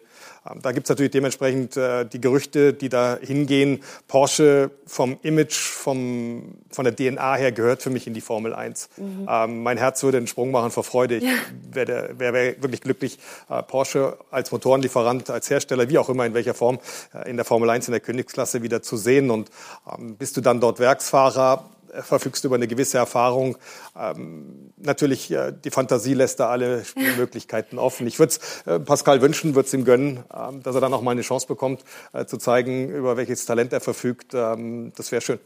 Ähm, 0.49 0.61
da 0.63 0.73
gibt 0.73 0.87
es 0.87 0.91
natürlich 0.91 1.13
dementsprechend 1.13 1.77
äh, 1.77 2.05
die 2.05 2.21
Gerüchte, 2.21 2.73
die 2.73 2.89
da 2.89 3.19
hingehen. 3.21 3.83
Porsche 4.09 4.71
vom 4.87 5.19
Image, 5.23 5.55
vom, 5.55 6.55
von 6.71 6.85
der 6.85 6.95
DNA 6.95 7.35
her 7.37 7.53
gehört 7.53 7.83
für 7.83 7.91
mich 7.91 8.07
in 8.07 8.15
die 8.15 8.21
Formel 8.21 8.55
1. 8.55 8.89
Mhm. 8.97 9.29
Ähm, 9.29 9.63
mein 9.63 9.79
Herz 9.79 10.03
würde 10.03 10.19
einen 10.19 10.27
Sprung 10.27 10.51
machen 10.51 10.71
vor 10.71 10.85
Freude. 10.85 11.17
Ich 11.17 11.25
ja. 11.25 11.31
wäre 11.71 12.19
wär, 12.19 12.33
wär 12.33 12.63
wirklich 12.63 12.81
glücklich, 12.81 13.19
äh, 13.49 13.63
Porsche 13.63 14.19
als 14.31 14.51
Motorenlieferant, 14.53 15.31
als 15.31 15.49
Hersteller, 15.51 15.89
wie 15.89 15.99
auch 15.99 16.09
immer, 16.09 16.27
in 16.27 16.35
welcher 16.35 16.55
Form, 16.55 16.79
äh, 17.15 17.31
in 17.31 17.37
der 17.37 17.45
Formel 17.45 17.71
1 17.71 17.89
in 17.89 17.93
der 17.93 18.01
Königsklasse 18.01 18.63
wieder 18.63 18.83
zu 18.83 18.97
sehen. 18.97 19.31
Und 19.31 19.51
ähm, 19.97 20.17
bist 20.17 20.37
du 20.37 20.41
dann 20.41 20.61
dort 20.61 20.79
Werksfahrer, 20.79 21.71
verfügst 22.01 22.45
über 22.45 22.57
eine 22.57 22.67
gewisse 22.67 22.99
Erfahrung. 22.99 23.57
Ähm, 23.99 24.73
natürlich, 24.77 25.31
äh, 25.31 25.53
die 25.53 25.71
Fantasie 25.71 26.15
lässt 26.15 26.41
da 26.41 26.49
alle 26.49 26.85
Möglichkeiten 27.17 27.79
offen. 27.79 28.07
Ich 28.07 28.19
würde 28.19 28.33
es 28.33 28.67
äh, 28.67 28.81
Pascal 28.81 29.21
wünschen, 29.21 29.55
würde 29.55 29.67
es 29.67 29.75
ihm 29.75 29.85
gönnen, 29.85 30.25
ähm, 30.35 30.63
dass 30.63 30.75
er 30.75 30.81
dann 30.81 30.95
auch 30.95 31.03
mal 31.03 31.11
eine 31.11 31.23
Chance 31.23 31.47
bekommt, 31.47 31.85
äh, 32.13 32.25
zu 32.25 32.39
zeigen, 32.39 32.89
über 32.89 33.17
welches 33.17 33.45
Talent 33.45 33.73
er 33.73 33.81
verfügt. 33.81 34.33
Ähm, 34.35 34.93
das 34.97 35.13
wäre 35.13 35.23
schön. 35.23 35.39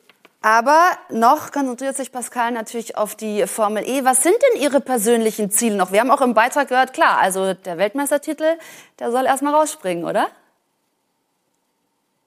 Aber 0.42 0.92
noch 1.10 1.50
konzentriert 1.50 1.96
sich 1.96 2.12
Pascal 2.12 2.52
natürlich 2.52 2.96
auf 2.96 3.16
die 3.16 3.46
Formel 3.48 3.82
E. 3.84 4.04
Was 4.04 4.22
sind 4.22 4.36
denn 4.36 4.62
Ihre 4.62 4.80
persönlichen 4.80 5.50
Ziele 5.50 5.74
noch? 5.74 5.90
Wir 5.90 6.00
haben 6.00 6.10
auch 6.10 6.20
im 6.20 6.34
Beitrag 6.34 6.68
gehört, 6.68 6.92
klar, 6.92 7.18
also 7.18 7.54
der 7.54 7.78
Weltmeistertitel, 7.78 8.56
der 9.00 9.10
soll 9.10 9.24
erstmal 9.24 9.54
rausspringen, 9.54 10.04
oder? 10.04 10.28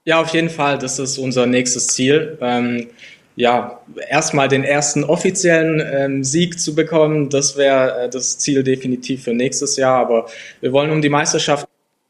Ja, 0.04 0.20
auf 0.20 0.30
jeden 0.30 0.50
Fall. 0.50 0.80
Das 0.80 0.98
ist 1.00 1.18
unser 1.18 1.46
nächstes 1.46 1.88
Ziel. 1.88 2.38
Ähm, 2.42 2.90
ja, 3.40 3.80
erstmal 4.10 4.50
den 4.50 4.66
ersten 4.66 5.06
offiziellen 5.06 5.82
ähm, 5.94 6.24
Sieg 6.26 6.60
zu 6.60 6.76
bekommen, 6.76 7.30
das 7.30 7.56
wäre 7.56 8.02
äh, 8.02 8.10
das 8.10 8.38
Ziel 8.38 8.64
definitiv 8.64 9.24
für 9.24 9.34
nächstes 9.34 9.78
Jahr. 9.78 9.96
Aber 10.02 10.26
wir 10.60 10.74
wollen 10.74 10.92
um 10.92 11.02
die 11.02 11.08
Meisterschaft, 11.08 11.66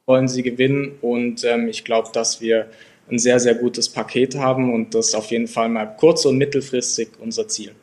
wollen 0.08 0.28
sie 0.28 0.42
gewinnen 0.42 0.98
und 1.02 1.44
ähm, 1.44 1.68
ich 1.68 1.86
glaube, 1.86 2.10
dass 2.12 2.42
wir 2.42 2.66
ein 3.12 3.20
sehr, 3.20 3.40
sehr 3.40 3.54
gutes 3.54 3.90
Paket 3.90 4.34
haben 4.38 4.74
und 4.74 4.96
das 4.96 5.14
auf 5.14 5.30
jeden 5.30 5.48
Fall 5.48 5.70
mal 5.70 5.86
kurz- 5.86 6.26
und 6.26 6.36
mittelfristig 6.40 7.10
unser 7.20 7.48
Ziel. 7.48 7.74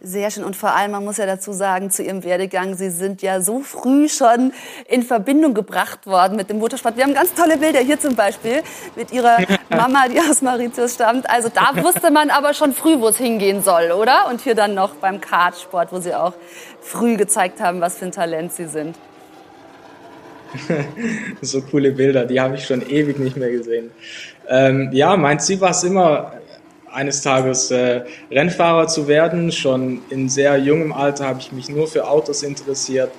Sehr 0.00 0.30
schön. 0.30 0.44
Und 0.44 0.54
vor 0.54 0.76
allem, 0.76 0.92
man 0.92 1.04
muss 1.04 1.16
ja 1.16 1.26
dazu 1.26 1.52
sagen, 1.52 1.90
zu 1.90 2.04
Ihrem 2.04 2.22
Werdegang, 2.22 2.76
Sie 2.76 2.90
sind 2.90 3.20
ja 3.20 3.40
so 3.40 3.60
früh 3.60 4.08
schon 4.08 4.52
in 4.86 5.02
Verbindung 5.02 5.54
gebracht 5.54 6.06
worden 6.06 6.36
mit 6.36 6.50
dem 6.50 6.60
Motorsport. 6.60 6.96
Wir 6.96 7.02
haben 7.02 7.14
ganz 7.14 7.34
tolle 7.34 7.56
Bilder 7.56 7.80
hier 7.80 7.98
zum 7.98 8.14
Beispiel 8.14 8.62
mit 8.94 9.10
Ihrer 9.12 9.38
Mama, 9.70 10.06
die 10.08 10.20
aus 10.20 10.40
Mauritius 10.40 10.94
stammt. 10.94 11.28
Also 11.28 11.48
da 11.48 11.72
wusste 11.82 12.12
man 12.12 12.30
aber 12.30 12.54
schon 12.54 12.74
früh, 12.74 13.00
wo 13.00 13.08
es 13.08 13.16
hingehen 13.16 13.62
soll, 13.62 13.90
oder? 13.90 14.28
Und 14.30 14.40
hier 14.40 14.54
dann 14.54 14.74
noch 14.74 14.94
beim 14.94 15.20
Kartsport, 15.20 15.92
wo 15.92 15.98
Sie 15.98 16.14
auch 16.14 16.34
früh 16.80 17.16
gezeigt 17.16 17.60
haben, 17.60 17.80
was 17.80 17.98
für 17.98 18.04
ein 18.04 18.12
Talent 18.12 18.52
Sie 18.52 18.66
sind. 18.66 18.96
so 21.42 21.60
coole 21.62 21.90
Bilder, 21.90 22.24
die 22.24 22.40
habe 22.40 22.54
ich 22.54 22.64
schon 22.64 22.88
ewig 22.88 23.18
nicht 23.18 23.36
mehr 23.36 23.50
gesehen. 23.50 23.90
Ähm, 24.48 24.90
ja, 24.92 25.16
mein 25.16 25.40
Ziel 25.40 25.60
war 25.60 25.70
es 25.70 25.82
immer, 25.82 26.32
eines 26.92 27.22
Tages 27.22 27.70
äh, 27.70 28.02
Rennfahrer 28.30 28.88
zu 28.88 29.08
werden. 29.08 29.52
Schon 29.52 30.00
in 30.10 30.28
sehr 30.28 30.56
jungem 30.58 30.92
Alter 30.92 31.26
habe 31.26 31.40
ich 31.40 31.52
mich 31.52 31.68
nur 31.68 31.86
für 31.86 32.08
Autos 32.08 32.42
interessiert, 32.42 33.10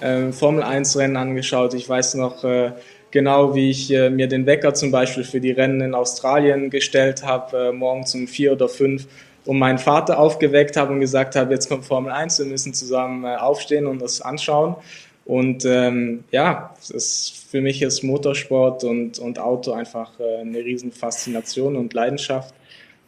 äh, 0.00 0.32
Formel 0.32 0.62
1 0.62 0.96
Rennen 0.96 1.16
angeschaut. 1.16 1.74
Ich 1.74 1.88
weiß 1.88 2.14
noch 2.14 2.44
äh, 2.44 2.72
genau, 3.10 3.54
wie 3.54 3.70
ich 3.70 3.92
äh, 3.92 4.10
mir 4.10 4.28
den 4.28 4.46
Wecker 4.46 4.74
zum 4.74 4.90
Beispiel 4.90 5.24
für 5.24 5.40
die 5.40 5.52
Rennen 5.52 5.80
in 5.80 5.94
Australien 5.94 6.70
gestellt 6.70 7.24
habe, 7.24 7.68
äh, 7.68 7.72
morgens 7.72 8.14
um 8.14 8.26
vier 8.26 8.52
oder 8.52 8.68
fünf 8.68 9.06
und 9.44 9.58
meinen 9.58 9.78
Vater 9.78 10.18
aufgeweckt 10.18 10.76
habe 10.76 10.92
und 10.92 11.00
gesagt 11.00 11.34
habe, 11.34 11.54
jetzt 11.54 11.68
kommt 11.68 11.86
Formel 11.86 12.12
1, 12.12 12.38
wir 12.38 12.46
müssen 12.46 12.74
zusammen 12.74 13.24
äh, 13.24 13.36
aufstehen 13.36 13.86
und 13.86 14.00
das 14.02 14.20
anschauen. 14.20 14.76
Und 15.24 15.66
ähm, 15.66 16.24
ja, 16.30 16.74
ist, 16.88 17.46
für 17.50 17.60
mich 17.60 17.82
ist 17.82 18.02
Motorsport 18.02 18.84
und, 18.84 19.18
und 19.18 19.38
Auto 19.38 19.72
einfach 19.72 20.18
äh, 20.18 20.40
eine 20.40 20.58
riesen 20.58 20.90
Faszination 20.90 21.76
und 21.76 21.92
Leidenschaft. 21.92 22.54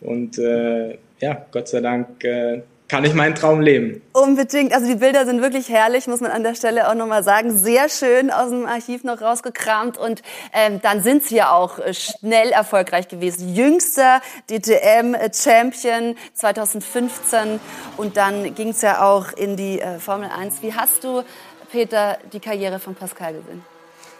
Und 0.01 0.39
äh, 0.39 0.99
ja, 1.21 1.47
Gott 1.51 1.69
sei 1.69 1.81
Dank 1.81 2.25
äh, 2.25 2.63
kann 2.91 3.05
ich 3.05 3.15
meinen 3.15 3.37
Traum 3.37 3.61
leben. 3.61 4.03
Unbedingt. 4.13 4.73
Also 4.73 4.89
die 4.89 4.97
Bilder 4.97 5.25
sind 5.25 5.41
wirklich 5.43 5.69
herrlich, 5.69 6.09
muss 6.09 6.21
man 6.21 6.33
an 6.33 6.43
der 6.43 6.57
Stelle 6.57 6.91
auch 6.91 6.95
nochmal 6.95 7.23
sagen. 7.23 7.57
Sehr 7.57 7.89
schön 7.89 8.33
aus 8.33 8.51
dem 8.51 8.67
Archiv 8.67 9.05
noch 9.05 9.21
rausgekramt. 9.23 9.97
Und 9.97 10.23
ähm, 10.53 10.81
dann 10.83 11.01
sind 11.01 11.23
sie 11.23 11.37
ja 11.37 11.53
auch 11.53 11.79
äh, 11.79 11.95
schnell 11.95 12.51
erfolgreich 12.51 13.07
gewesen. 13.07 13.55
Jüngster 13.55 14.21
DTM-Champion 14.51 16.17
2015. 16.35 17.61
Und 17.97 18.17
dann 18.17 18.57
ging 18.57 18.71
es 18.71 18.83
ja 18.83 19.05
auch 19.05 19.33
in 19.33 19.57
die 19.57 19.81
äh, 19.81 20.01
Formel 20.01 20.29
1. 20.29 20.63
Wie 20.63 20.75
hast 20.75 21.05
du, 21.05 21.23
Peter, 21.71 22.19
die 22.33 22.41
Karriere 22.41 22.81
von 22.81 22.97
Pascal 22.97 23.35
gesehen? 23.35 23.70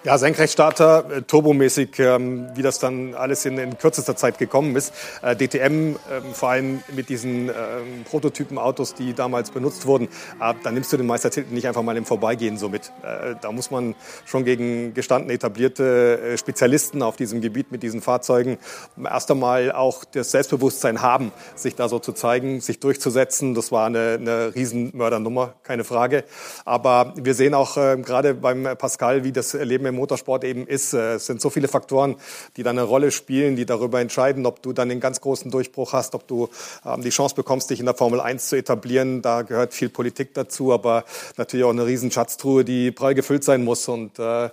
Ja, 0.03 0.17
Senkrechtstarter, 0.17 1.05
äh, 1.11 1.23
turbomäßig, 1.23 1.99
ähm, 1.99 2.49
wie 2.55 2.63
das 2.63 2.79
dann 2.79 3.13
alles 3.13 3.45
in, 3.45 3.59
in 3.59 3.77
kürzester 3.77 4.17
Zeit 4.17 4.39
gekommen 4.39 4.75
ist. 4.75 4.95
Äh, 5.21 5.37
DTM, 5.37 5.69
ähm, 5.69 5.97
vor 6.33 6.49
allem 6.49 6.83
mit 6.97 7.11
diesen 7.11 7.51
ähm, 7.51 8.05
Prototypen-Autos, 8.09 8.95
die 8.95 9.13
damals 9.13 9.51
benutzt 9.51 9.85
wurden, 9.85 10.09
äh, 10.41 10.55
da 10.63 10.73
nimmst 10.73 10.91
du 10.91 10.97
den 10.97 11.07
Meistertitel 11.07 11.53
nicht 11.53 11.69
einfach 11.69 11.83
mal 11.83 11.99
im 11.99 12.07
Vorbeigehen 12.07 12.57
so 12.57 12.71
mit. 12.71 12.93
Da 13.03 13.53
muss 13.53 13.71
man 13.71 13.95
schon 14.25 14.45
gegen 14.45 14.95
gestandene, 14.95 15.35
etablierte 15.35 16.37
Spezialisten 16.39 17.03
auf 17.03 17.17
diesem 17.17 17.41
Gebiet 17.41 17.71
mit 17.71 17.83
diesen 17.83 18.01
Fahrzeugen 18.01 18.59
erst 19.05 19.31
einmal 19.31 19.73
auch 19.73 20.05
das 20.05 20.31
Selbstbewusstsein 20.31 21.03
haben, 21.03 21.33
sich 21.55 21.75
da 21.75 21.89
so 21.89 21.99
zu 21.99 22.13
zeigen, 22.13 22.61
sich 22.61 22.81
durchzusetzen. 22.81 23.55
Das 23.55 23.71
war 23.71 23.87
eine, 23.87 24.17
eine 24.19 24.55
Riesenmördernummer, 24.55 25.55
keine 25.63 25.85
Frage. 25.85 26.25
Aber 26.65 27.13
wir 27.17 27.35
sehen 27.35 27.55
auch 27.55 27.75
gerade 27.75 28.35
beim 28.35 28.63
Pascal, 28.79 29.25
wie 29.25 29.33
das 29.33 29.53
Leben 29.53 29.90
im 29.91 29.97
Motorsport 29.97 30.45
eben 30.45 30.67
ist. 30.67 30.95
Äh, 30.95 31.15
es 31.15 31.27
sind 31.27 31.41
so 31.41 31.51
viele 31.51 31.69
Faktoren, 31.69 32.17
die 32.57 32.63
da 32.63 32.71
eine 32.71 32.83
Rolle 32.83 33.11
spielen, 33.11 33.57
die 33.57 33.67
darüber 33.67 34.01
entscheiden, 34.01 34.47
ob 34.47 34.63
du 34.63 34.73
dann 34.73 34.89
den 34.89 35.01
ganz 35.01 35.21
großen 35.21 35.51
Durchbruch 35.51 35.93
hast, 35.93 36.15
ob 36.15 36.27
du 36.27 36.49
ähm, 36.85 37.03
die 37.03 37.11
Chance 37.11 37.35
bekommst, 37.35 37.71
dich 37.71 37.81
in 37.81 37.87
der 37.87 37.95
Formel 37.95 38.21
1 38.21 38.49
zu 38.49 38.57
etablieren. 38.57 39.23
Da 39.23 39.43
gehört 39.43 39.75
viel 39.75 39.89
Politik 39.89 40.35
dazu, 40.35 40.73
aber 40.73 41.05
natürlich 41.37 41.65
auch 41.65 41.71
eine 41.71 41.87
riesen 41.87 42.11
Schatztruhe, 42.11 42.65
die 42.65 42.91
prall 42.91 43.15
gefüllt 43.15 43.45
sein 43.45 43.63
muss. 43.65 43.87
Und 43.89 44.19
äh, 44.19 44.49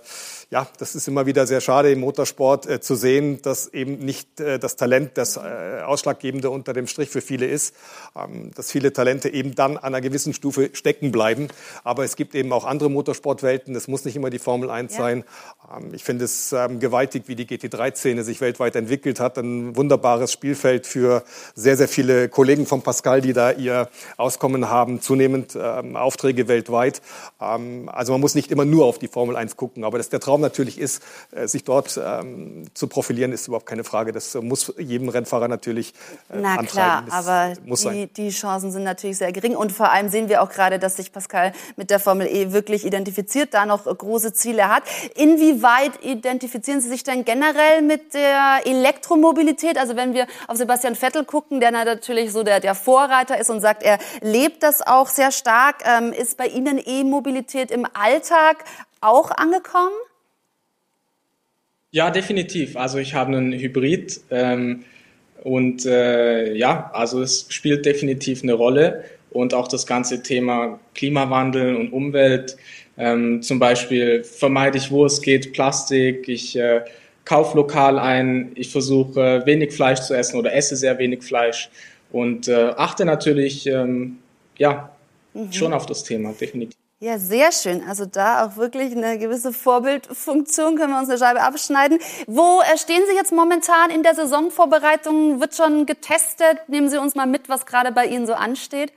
ja, 0.50 0.66
das 0.78 0.94
ist 0.94 1.06
immer 1.08 1.26
wieder 1.26 1.46
sehr 1.46 1.60
schade 1.60 1.92
im 1.92 2.00
Motorsport 2.00 2.66
äh, 2.66 2.80
zu 2.80 2.94
sehen, 2.94 3.42
dass 3.42 3.68
eben 3.68 3.98
nicht 3.98 4.40
äh, 4.40 4.58
das 4.58 4.76
Talent 4.76 5.18
das 5.18 5.36
äh, 5.36 5.82
Ausschlaggebende 5.84 6.48
unter 6.48 6.72
dem 6.72 6.86
Strich 6.86 7.10
für 7.10 7.20
viele 7.20 7.44
ist, 7.44 7.74
ähm, 8.16 8.50
dass 8.54 8.72
viele 8.72 8.94
Talente 8.94 9.28
eben 9.28 9.54
dann 9.54 9.76
an 9.76 9.84
einer 9.84 10.00
gewissen 10.00 10.32
Stufe 10.32 10.70
stecken 10.72 11.12
bleiben. 11.12 11.48
Aber 11.84 12.04
es 12.04 12.16
gibt 12.16 12.34
eben 12.34 12.50
auch 12.54 12.64
andere 12.64 12.88
Motorsportwelten. 12.90 13.76
Es 13.76 13.88
muss 13.88 14.06
nicht 14.06 14.16
immer 14.16 14.30
die 14.30 14.38
Formel 14.38 14.70
1 14.70 14.92
ja. 14.92 14.98
sein. 14.98 15.24
Ähm, 15.76 15.92
ich 15.92 16.02
finde 16.02 16.24
es 16.24 16.50
ähm, 16.54 16.80
gewaltig, 16.80 17.24
wie 17.26 17.36
die 17.36 17.44
GT3-Szene 17.44 18.24
sich 18.24 18.40
weltweit 18.40 18.74
entwickelt 18.74 19.20
hat. 19.20 19.36
Ein 19.36 19.76
wunderbares 19.76 20.32
Spielfeld 20.32 20.86
für 20.86 21.24
sehr, 21.54 21.76
sehr 21.76 21.88
viele 21.88 22.30
Kollegen 22.30 22.64
von 22.64 22.80
Pascal, 22.80 23.20
die 23.20 23.34
da 23.34 23.50
ihr 23.50 23.90
Auskommen 24.16 24.70
haben, 24.70 25.02
zunehmend 25.02 25.58
ähm, 25.60 25.94
Aufträge 25.94 26.48
weltweit. 26.48 27.02
Ähm, 27.38 27.90
also 27.90 28.12
man 28.12 28.22
muss 28.22 28.34
nicht 28.34 28.50
immer 28.50 28.64
nur 28.64 28.86
auf 28.86 28.98
die 28.98 29.08
Formel 29.08 29.36
1 29.36 29.56
gucken, 29.56 29.84
aber 29.84 29.98
das 29.98 30.08
der 30.08 30.20
Traum 30.20 30.37
natürlich 30.40 30.78
ist, 30.78 31.02
äh, 31.32 31.46
sich 31.46 31.64
dort 31.64 32.00
ähm, 32.02 32.64
zu 32.74 32.86
profilieren, 32.86 33.32
ist 33.32 33.48
überhaupt 33.48 33.66
keine 33.66 33.84
Frage. 33.84 34.12
Das 34.12 34.34
muss 34.34 34.72
jedem 34.78 35.08
Rennfahrer 35.08 35.48
natürlich 35.48 35.94
äh, 36.30 36.38
Na 36.40 36.62
klar, 36.62 37.04
aber 37.10 37.54
die, 37.64 38.06
die 38.06 38.30
Chancen 38.30 38.70
sind 38.72 38.84
natürlich 38.84 39.18
sehr 39.18 39.32
gering 39.32 39.56
und 39.56 39.72
vor 39.72 39.90
allem 39.90 40.08
sehen 40.08 40.28
wir 40.28 40.42
auch 40.42 40.50
gerade, 40.50 40.78
dass 40.78 40.96
sich 40.96 41.12
Pascal 41.12 41.52
mit 41.76 41.90
der 41.90 42.00
Formel 42.00 42.26
E 42.26 42.52
wirklich 42.52 42.84
identifiziert, 42.84 43.54
da 43.54 43.66
noch 43.66 43.84
große 43.84 44.32
Ziele 44.32 44.68
hat. 44.68 44.82
Inwieweit 45.14 46.04
identifizieren 46.04 46.80
Sie 46.80 46.88
sich 46.88 47.04
denn 47.04 47.24
generell 47.24 47.82
mit 47.82 48.14
der 48.14 48.60
Elektromobilität? 48.64 49.78
Also 49.78 49.96
wenn 49.96 50.14
wir 50.14 50.26
auf 50.46 50.56
Sebastian 50.56 50.94
Vettel 50.94 51.24
gucken, 51.24 51.60
der 51.60 51.70
natürlich 51.70 52.32
so 52.32 52.42
der, 52.42 52.60
der 52.60 52.74
Vorreiter 52.74 53.38
ist 53.38 53.50
und 53.50 53.60
sagt, 53.60 53.82
er 53.82 53.98
lebt 54.20 54.62
das 54.62 54.86
auch 54.86 55.08
sehr 55.08 55.32
stark. 55.32 55.82
Ähm, 55.84 56.12
ist 56.12 56.36
bei 56.36 56.46
Ihnen 56.46 56.80
E-Mobilität 56.84 57.70
im 57.70 57.86
Alltag 57.92 58.64
auch 59.00 59.30
angekommen? 59.30 59.92
Ja, 61.98 62.10
definitiv. 62.10 62.76
Also 62.76 62.98
ich 62.98 63.14
habe 63.14 63.36
einen 63.36 63.52
Hybrid 63.52 64.20
ähm, 64.30 64.84
und 65.42 65.84
äh, 65.84 66.54
ja, 66.54 66.92
also 66.94 67.20
es 67.20 67.46
spielt 67.48 67.84
definitiv 67.86 68.44
eine 68.44 68.52
Rolle 68.52 69.02
und 69.30 69.52
auch 69.52 69.66
das 69.66 69.84
ganze 69.84 70.22
Thema 70.22 70.78
Klimawandel 70.94 71.74
und 71.74 71.92
Umwelt. 71.92 72.56
Ähm, 72.96 73.42
zum 73.42 73.58
Beispiel 73.58 74.22
vermeide 74.22 74.78
ich, 74.78 74.92
wo 74.92 75.06
es 75.06 75.20
geht, 75.20 75.52
Plastik. 75.52 76.28
Ich 76.28 76.56
äh, 76.56 76.82
kaufe 77.24 77.56
lokal 77.56 77.98
ein. 77.98 78.52
Ich 78.54 78.70
versuche 78.70 79.42
wenig 79.44 79.72
Fleisch 79.72 79.98
zu 80.02 80.14
essen 80.14 80.38
oder 80.38 80.54
esse 80.54 80.76
sehr 80.76 80.96
wenig 81.00 81.24
Fleisch 81.24 81.68
und 82.12 82.46
äh, 82.46 82.74
achte 82.76 83.06
natürlich 83.06 83.66
ähm, 83.66 84.18
ja 84.56 84.92
mhm. 85.34 85.50
schon 85.50 85.72
auf 85.72 85.86
das 85.86 86.04
Thema 86.04 86.32
definitiv. 86.40 86.78
Ja, 87.00 87.16
sehr 87.16 87.52
schön. 87.52 87.84
Also 87.86 88.06
da 88.06 88.44
auch 88.44 88.56
wirklich 88.56 88.90
eine 88.90 89.18
gewisse 89.18 89.52
Vorbildfunktion 89.52 90.74
können 90.74 90.92
wir 90.92 90.98
uns 90.98 91.08
eine 91.08 91.16
Scheibe 91.16 91.42
abschneiden. 91.42 92.00
Wo 92.26 92.60
äh, 92.60 92.76
stehen 92.76 93.02
Sie 93.08 93.14
jetzt 93.14 93.32
momentan 93.32 93.90
in 93.90 94.02
der 94.02 94.16
Saisonvorbereitung? 94.16 95.40
Wird 95.40 95.54
schon 95.54 95.86
getestet? 95.86 96.58
Nehmen 96.66 96.90
Sie 96.90 97.00
uns 97.00 97.14
mal 97.14 97.26
mit, 97.26 97.48
was 97.48 97.66
gerade 97.66 97.92
bei 97.92 98.06
Ihnen 98.06 98.26
so 98.26 98.34
ansteht. 98.34 98.92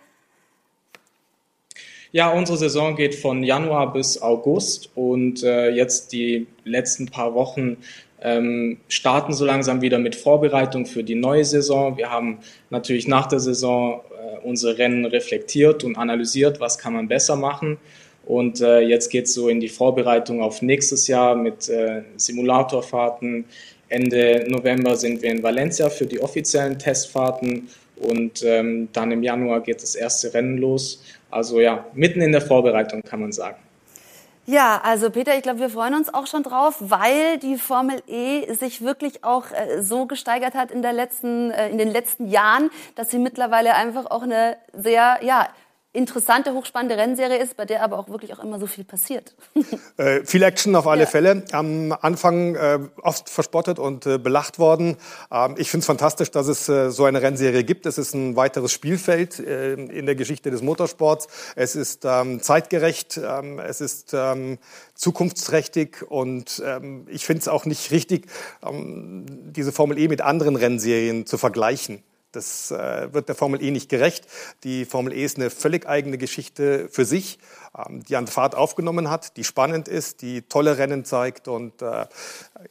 Ja, 2.12 2.32
unsere 2.32 2.58
Saison 2.58 2.96
geht 2.96 3.14
von 3.14 3.44
Januar 3.44 3.94
bis 3.94 4.20
August 4.20 4.90
und 4.96 5.44
äh, 5.44 5.70
jetzt 5.70 6.12
die 6.12 6.48
letzten 6.66 7.06
paar 7.08 7.36
Wochen 7.36 7.78
ähm, 8.20 8.80
starten 8.88 9.34
so 9.34 9.46
langsam 9.46 9.82
wieder 9.82 10.00
mit 10.00 10.16
Vorbereitung 10.16 10.88
für 10.88 11.04
die 11.04 11.16
neue 11.16 11.46
Saison. 11.46 11.98
Wir 11.98 12.10
haben 12.10 12.40
natürlich 12.72 13.08
nach 13.08 13.28
der 13.28 13.40
Saison 13.40 14.02
unsere 14.44 14.78
Rennen 14.78 15.06
reflektiert 15.06 15.84
und 15.84 15.98
analysiert, 15.98 16.60
was 16.60 16.78
kann 16.78 16.94
man 16.94 17.08
besser 17.08 17.36
machen. 17.36 17.78
Und 18.26 18.62
äh, 18.62 18.80
jetzt 18.82 19.10
geht 19.10 19.26
es 19.26 19.34
so 19.34 19.50
in 19.50 19.60
die 19.60 19.70
Vorbereitung 19.70 20.42
auf 20.42 20.62
nächstes 20.62 21.08
Jahr 21.08 21.36
mit 21.36 21.70
äh, 21.70 22.04
Simulatorfahrten. 22.18 23.46
Ende 23.90 24.46
November 24.48 24.96
sind 24.96 25.22
wir 25.22 25.32
in 25.32 25.44
Valencia 25.44 25.90
für 25.90 26.06
die 26.06 26.22
offiziellen 26.22 26.80
Testfahrten 26.80 27.68
und 27.98 28.44
ähm, 28.44 28.88
dann 28.94 29.12
im 29.12 29.24
Januar 29.24 29.62
geht 29.62 29.82
das 29.82 29.96
erste 29.96 30.34
Rennen 30.34 30.58
los. 30.58 31.04
Also 31.30 31.60
ja, 31.60 31.86
mitten 31.94 32.22
in 32.22 32.32
der 32.32 32.42
Vorbereitung 32.42 33.02
kann 33.02 33.22
man 33.22 33.32
sagen. 33.32 33.58
Ja, 34.48 34.82
also 34.84 35.12
Peter, 35.12 35.36
ich 35.38 35.44
glaube, 35.44 35.60
wir 35.60 35.70
freuen 35.70 35.94
uns 35.94 36.12
auch 36.12 36.26
schon 36.26 36.42
drauf, 36.42 36.76
weil 36.80 37.38
die 37.38 37.58
Formel 37.58 38.02
E 38.08 38.52
sich 38.54 38.82
wirklich 38.82 39.24
auch 39.24 39.52
äh, 39.52 39.84
so 39.84 40.08
gesteigert 40.08 40.56
hat 40.56 40.72
in, 40.72 40.82
der 40.82 40.94
letzten, 40.94 41.52
äh, 41.52 41.70
in 41.70 41.78
den 41.78 41.92
letzten 41.92 42.28
Jahren, 42.28 42.72
dass 42.96 43.12
sie 43.12 43.20
mittlerweile 43.20 43.76
einfach 43.76 44.10
auch 44.10 44.24
eine 44.24 44.58
sehr, 44.74 45.20
ja, 45.22 45.48
interessante, 45.94 46.54
hochspannende 46.54 46.98
Rennserie 46.98 47.38
ist, 47.38 47.58
bei 47.58 47.66
der 47.66 47.84
aber 47.84 48.00
auch 48.00 48.08
wirklich 48.08 48.34
auch 48.34 48.40
immer 48.40 48.60
so 48.60 48.68
viel 48.68 48.84
passiert. 48.84 49.36
Äh, 49.98 50.26
viel 50.26 50.42
Action 50.42 50.76
auf 50.76 50.88
alle 50.88 51.02
ja. 51.02 51.08
Fälle. 51.08 51.44
Am 51.52 51.92
Anfang 51.92 52.56
äh, 52.56 52.80
oft 53.02 53.30
verspottet 53.30 53.78
und 53.78 54.06
äh, 54.06 54.18
belacht 54.18 54.58
worden. 54.58 54.98
Ähm, 55.32 55.56
ich 55.58 55.70
finde 55.70 55.82
es 55.82 55.86
fantastisch, 55.86 56.32
dass 56.32 56.48
es 56.48 56.68
äh, 56.70 56.92
so 56.92 57.06
eine 57.06 57.22
Rennserie 57.22 57.64
gibt. 57.64 57.86
Es 57.86 57.98
ist 57.98 58.16
ein 58.16 58.36
weiteres 58.36 58.72
Spielfeld 58.72 59.40
äh, 59.40 59.74
in 59.74 60.06
der 60.06 60.16
Geschichte 60.16 60.50
des 60.50 60.62
Motorsports. 60.62 61.28
Es 61.56 61.76
ist 61.76 62.06
ähm, 62.06 62.42
zeitgerecht, 62.42 63.20
ähm, 63.24 63.60
es 63.60 63.82
ist 63.82 64.14
ähm, 64.14 64.58
zukunftsträchtig 64.96 66.04
und 66.10 66.62
ähm, 66.66 67.06
ich 67.10 67.26
finde 67.26 67.42
es 67.42 67.48
auch 67.48 67.66
nicht 67.66 67.92
richtig, 67.92 68.28
ähm, 68.64 69.26
diese 69.52 69.72
Formel 69.72 70.00
E 70.00 70.08
mit 70.08 70.22
anderen 70.22 70.56
Rennserien 70.56 71.26
zu 71.26 71.38
vergleichen. 71.38 72.04
Das 72.32 72.72
äh, 72.72 73.14
wird 73.14 73.28
der 73.28 73.36
Formel 73.36 73.62
E 73.62 73.72
nicht 73.72 73.90
gerecht. 73.90 74.26
Die 74.64 74.86
Formel 74.86 75.14
E 75.14 75.24
ist 75.24 75.38
eine 75.38 75.50
völlig 75.50 75.88
eigene 75.88 76.18
Geschichte 76.18 76.88
für 76.90 77.06
sich, 77.06 77.40
die 78.08 78.18
an 78.18 78.28
Fahrt 78.28 78.54
aufgenommen 78.54 79.10
hat, 79.10 79.38
die 79.38 79.46
spannend 79.46 79.88
ist, 79.88 80.22
die 80.22 80.42
tolle 80.42 80.78
Rennen 80.78 81.06
zeigt. 81.06 81.48
Und 81.48 81.82
äh, 81.82 82.06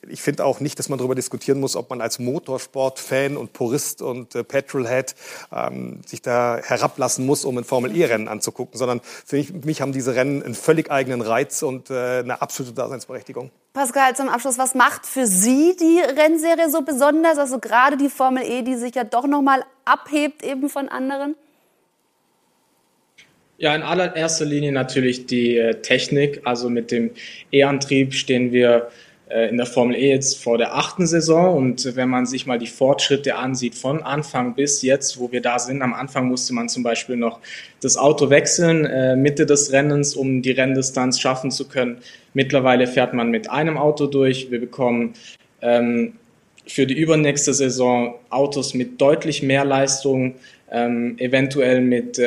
ich 0.09 0.21
finde 0.21 0.45
auch 0.45 0.61
nicht, 0.61 0.79
dass 0.79 0.91
man 0.91 0.99
darüber 0.99 1.15
diskutieren 1.15 1.59
muss, 1.59 1.75
ob 1.75 1.89
man 1.89 2.03
als 2.03 2.19
Motorsport-Fan 2.19 3.39
und 3.39 3.55
Purist 3.55 4.03
und 4.03 4.35
äh, 4.35 4.45
Petrolhead 4.45 5.15
ähm, 5.53 6.03
sich 6.07 6.21
da 6.21 6.59
herablassen 6.63 7.25
muss, 7.25 7.47
um 7.47 7.57
ein 7.57 7.65
Formel 7.65 7.97
E-Rennen 7.97 8.29
anzugucken, 8.29 8.77
sondern 8.77 9.01
für 9.03 9.37
mich, 9.37 9.53
mich, 9.53 9.81
haben 9.81 9.93
diese 9.93 10.15
Rennen 10.15 10.43
einen 10.43 10.55
völlig 10.55 10.91
eigenen 10.91 11.23
Reiz 11.23 11.63
und 11.63 11.89
äh, 11.89 12.19
eine 12.19 12.43
absolute 12.43 12.75
Daseinsberechtigung. 12.75 13.51
Pascal, 13.73 14.15
zum 14.17 14.29
Abschluss, 14.29 14.59
was 14.59 14.75
macht 14.75 15.07
für 15.07 15.27
Sie 15.27 15.77
die 15.81 16.01
Rennserie 16.01 16.69
so 16.69 16.83
besonders? 16.83 17.39
Also 17.39 17.59
gerade 17.59 17.97
die 17.97 18.11
Formel 18.11 18.43
E, 18.45 18.63
die 18.63 18.75
sich 18.75 18.95
ja 18.95 19.05
doch 19.05 19.27
noch 19.27 19.41
mal 19.41 19.65
abhebt 19.87 20.43
eben 20.43 20.69
von 20.69 20.89
anderen? 20.91 21.37
Ja, 23.61 23.75
in 23.75 23.83
allererster 23.83 24.47
Linie 24.47 24.73
natürlich 24.73 25.27
die 25.27 25.59
äh, 25.59 25.75
Technik. 25.83 26.41
Also 26.45 26.71
mit 26.71 26.91
dem 26.91 27.11
E-Antrieb 27.53 28.15
stehen 28.15 28.53
wir 28.53 28.89
äh, 29.29 29.51
in 29.51 29.59
der 29.59 29.67
Formel 29.67 29.97
E 29.97 30.09
jetzt 30.09 30.43
vor 30.43 30.57
der 30.57 30.75
achten 30.79 31.07
Saison 31.07 31.55
und 31.55 31.95
wenn 31.95 32.09
man 32.09 32.25
sich 32.25 32.47
mal 32.47 32.59
die 32.59 32.67
Fortschritte 32.67 33.37
ansieht 33.37 33.75
von 33.75 34.03
Anfang 34.03 34.55
bis 34.55 34.81
jetzt, 34.81 35.21
wo 35.21 35.31
wir 35.31 35.43
da 35.43 35.59
sind, 35.59 35.83
am 35.83 35.93
Anfang 35.93 36.27
musste 36.29 36.55
man 36.55 36.71
zum 36.71 36.83
Beispiel 36.83 37.17
noch 37.17 37.41
das 37.83 37.99
Auto 37.99 38.31
wechseln, 38.31 38.87
äh, 38.87 39.15
Mitte 39.15 39.45
des 39.45 39.71
Rennens, 39.73 40.17
um 40.17 40.41
die 40.41 40.53
Renndistanz 40.53 41.21
schaffen 41.21 41.51
zu 41.51 41.69
können. 41.69 41.99
Mittlerweile 42.33 42.87
fährt 42.87 43.13
man 43.13 43.31
mit 43.31 43.51
einem 43.51 43.77
Auto 43.77 44.07
durch. 44.07 44.51
Wir 44.51 44.61
bekommen 44.61 45.13
ähm, 45.61 46.15
für 46.67 46.87
die 46.87 46.95
übernächste 46.95 47.53
Saison 47.53 48.15
Autos 48.31 48.73
mit 48.73 49.03
deutlich 49.03 49.43
mehr 49.43 49.67
Leistung, 49.67 50.37
ähm, 50.73 51.19
eventuell 51.19 51.83
mit 51.83 52.19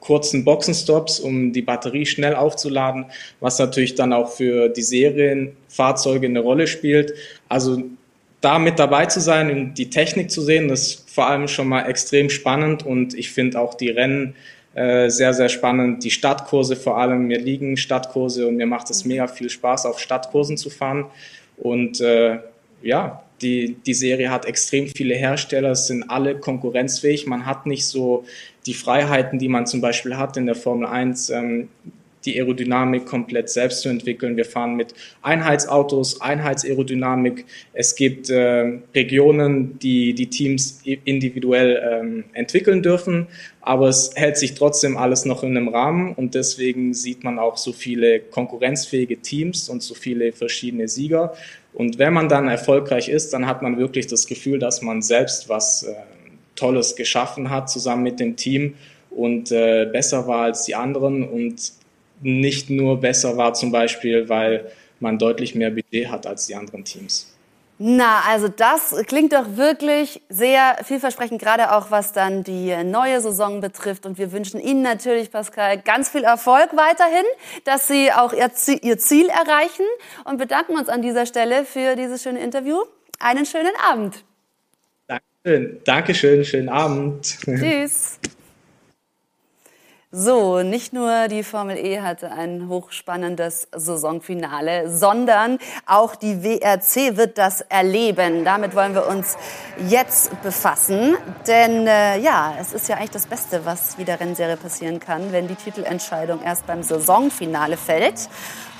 kurzen 0.00 0.44
Boxenstops, 0.44 1.20
um 1.20 1.52
die 1.52 1.62
Batterie 1.62 2.06
schnell 2.06 2.34
aufzuladen, 2.34 3.06
was 3.40 3.58
natürlich 3.58 3.94
dann 3.94 4.12
auch 4.12 4.32
für 4.32 4.68
die 4.68 4.82
Serienfahrzeuge 4.82 6.26
eine 6.26 6.40
Rolle 6.40 6.66
spielt. 6.66 7.14
Also 7.48 7.82
da 8.40 8.58
mit 8.58 8.78
dabei 8.78 9.06
zu 9.06 9.20
sein 9.20 9.50
und 9.50 9.74
die 9.74 9.90
Technik 9.90 10.30
zu 10.30 10.42
sehen, 10.42 10.68
das 10.68 10.82
ist 10.82 11.10
vor 11.10 11.26
allem 11.26 11.48
schon 11.48 11.68
mal 11.68 11.88
extrem 11.88 12.30
spannend 12.30 12.84
und 12.84 13.14
ich 13.14 13.30
finde 13.30 13.60
auch 13.60 13.74
die 13.74 13.90
Rennen 13.90 14.34
äh, 14.74 15.08
sehr, 15.08 15.32
sehr 15.32 15.48
spannend. 15.48 16.02
Die 16.04 16.10
Stadtkurse 16.10 16.76
vor 16.76 16.98
allem, 16.98 17.26
mir 17.26 17.38
liegen 17.38 17.76
Stadtkurse 17.76 18.46
und 18.46 18.56
mir 18.56 18.66
macht 18.66 18.90
es 18.90 19.04
mega 19.04 19.28
viel 19.28 19.48
Spaß, 19.48 19.86
auf 19.86 20.00
Stadtkursen 20.00 20.56
zu 20.56 20.68
fahren. 20.68 21.06
Und 21.56 22.00
äh, 22.00 22.38
ja, 22.82 23.22
die, 23.40 23.76
die 23.86 23.94
Serie 23.94 24.30
hat 24.30 24.46
extrem 24.46 24.88
viele 24.88 25.14
Hersteller, 25.14 25.74
sind 25.74 26.10
alle 26.10 26.36
konkurrenzfähig. 26.36 27.26
Man 27.26 27.46
hat 27.46 27.66
nicht 27.66 27.86
so 27.86 28.24
die 28.66 28.74
Freiheiten, 28.74 29.38
die 29.38 29.48
man 29.48 29.66
zum 29.66 29.80
Beispiel 29.80 30.16
hat 30.16 30.36
in 30.36 30.46
der 30.46 30.54
Formel 30.54 30.86
1, 30.86 31.30
ähm, 31.30 31.68
die 32.24 32.40
Aerodynamik 32.40 33.06
komplett 33.06 33.50
selbst 33.50 33.82
zu 33.82 33.88
entwickeln. 33.88 34.36
Wir 34.36 34.44
fahren 34.44 34.76
mit 34.76 34.94
Einheitsautos, 35.22 36.20
Einheitsaerodynamik. 36.20 37.44
Es 37.72 37.96
gibt 37.96 38.30
äh, 38.30 38.78
Regionen, 38.94 39.78
die 39.78 40.14
die 40.14 40.28
Teams 40.28 40.82
individuell 40.84 42.00
ähm, 42.00 42.24
entwickeln 42.32 42.82
dürfen, 42.82 43.26
aber 43.60 43.88
es 43.88 44.12
hält 44.14 44.36
sich 44.36 44.54
trotzdem 44.54 44.96
alles 44.96 45.24
noch 45.24 45.42
in 45.42 45.56
einem 45.56 45.68
Rahmen 45.68 46.14
und 46.14 46.34
deswegen 46.34 46.94
sieht 46.94 47.24
man 47.24 47.38
auch 47.38 47.56
so 47.56 47.72
viele 47.72 48.20
konkurrenzfähige 48.20 49.18
Teams 49.18 49.68
und 49.68 49.82
so 49.82 49.94
viele 49.94 50.32
verschiedene 50.32 50.88
Sieger. 50.88 51.34
Und 51.72 51.98
wenn 51.98 52.12
man 52.12 52.28
dann 52.28 52.48
erfolgreich 52.48 53.08
ist, 53.08 53.32
dann 53.32 53.46
hat 53.46 53.60
man 53.60 53.78
wirklich 53.78 54.06
das 54.06 54.26
Gefühl, 54.26 54.60
dass 54.60 54.80
man 54.80 55.02
selbst 55.02 55.48
was 55.48 55.82
äh, 55.82 55.94
Tolles 56.56 56.96
geschaffen 56.96 57.50
hat, 57.50 57.70
zusammen 57.70 58.02
mit 58.02 58.20
dem 58.20 58.36
Team 58.36 58.74
und 59.10 59.52
äh, 59.52 59.86
besser 59.86 60.26
war 60.26 60.44
als 60.44 60.64
die 60.64 60.74
anderen 60.74 61.26
und 61.28 61.72
nicht 62.22 62.70
nur 62.70 63.00
besser 63.00 63.36
war 63.36 63.54
zum 63.54 63.70
Beispiel, 63.72 64.28
weil 64.28 64.70
man 65.00 65.18
deutlich 65.18 65.54
mehr 65.54 65.70
Budget 65.70 66.08
hat 66.08 66.26
als 66.26 66.46
die 66.46 66.54
anderen 66.54 66.84
Teams. 66.84 67.34
Na, 67.78 68.20
also 68.28 68.46
das 68.46 68.94
klingt 69.08 69.32
doch 69.32 69.56
wirklich 69.56 70.22
sehr 70.28 70.78
vielversprechend, 70.84 71.42
gerade 71.42 71.72
auch 71.72 71.90
was 71.90 72.12
dann 72.12 72.44
die 72.44 72.72
neue 72.84 73.20
Saison 73.20 73.60
betrifft. 73.60 74.06
Und 74.06 74.16
wir 74.16 74.30
wünschen 74.30 74.60
Ihnen 74.60 74.82
natürlich, 74.82 75.32
Pascal, 75.32 75.78
ganz 75.78 76.08
viel 76.08 76.22
Erfolg 76.22 76.70
weiterhin, 76.76 77.24
dass 77.64 77.88
Sie 77.88 78.12
auch 78.12 78.32
Ihr 78.32 78.52
Ziel 78.54 79.26
erreichen 79.28 79.86
und 80.24 80.38
bedanken 80.38 80.78
uns 80.78 80.88
an 80.88 81.02
dieser 81.02 81.26
Stelle 81.26 81.64
für 81.64 81.96
dieses 81.96 82.22
schöne 82.22 82.38
Interview. 82.38 82.76
Einen 83.18 83.44
schönen 83.44 83.72
Abend. 83.90 84.24
Dankeschön, 85.44 85.80
Dankeschön 85.84 86.42
schönen 86.42 86.68
Abend. 86.70 87.38
Tschüss. 87.44 88.18
So, 90.10 90.62
nicht 90.62 90.94
nur 90.94 91.28
die 91.28 91.42
Formel 91.42 91.76
E 91.76 92.00
hatte 92.00 92.30
ein 92.30 92.68
hochspannendes 92.68 93.68
Saisonfinale, 93.72 94.88
sondern 94.88 95.58
auch 95.84 96.14
die 96.16 96.42
WRC 96.42 97.18
wird 97.18 97.36
das 97.36 97.60
erleben. 97.62 98.44
Damit 98.44 98.74
wollen 98.74 98.94
wir 98.94 99.06
uns 99.06 99.36
jetzt 99.88 100.40
befassen, 100.42 101.16
denn 101.46 101.88
äh, 101.88 102.20
ja, 102.20 102.54
es 102.58 102.72
ist 102.72 102.88
ja 102.88 102.96
eigentlich 102.96 103.10
das 103.10 103.26
Beste, 103.26 103.66
was 103.66 103.98
wieder 103.98 104.18
Rennserie 104.20 104.56
passieren 104.56 104.98
kann, 104.98 105.30
wenn 105.32 105.46
die 105.46 105.56
Titelentscheidung 105.56 106.40
erst 106.42 106.64
beim 106.66 106.82
Saisonfinale 106.82 107.76
fällt. 107.76 108.30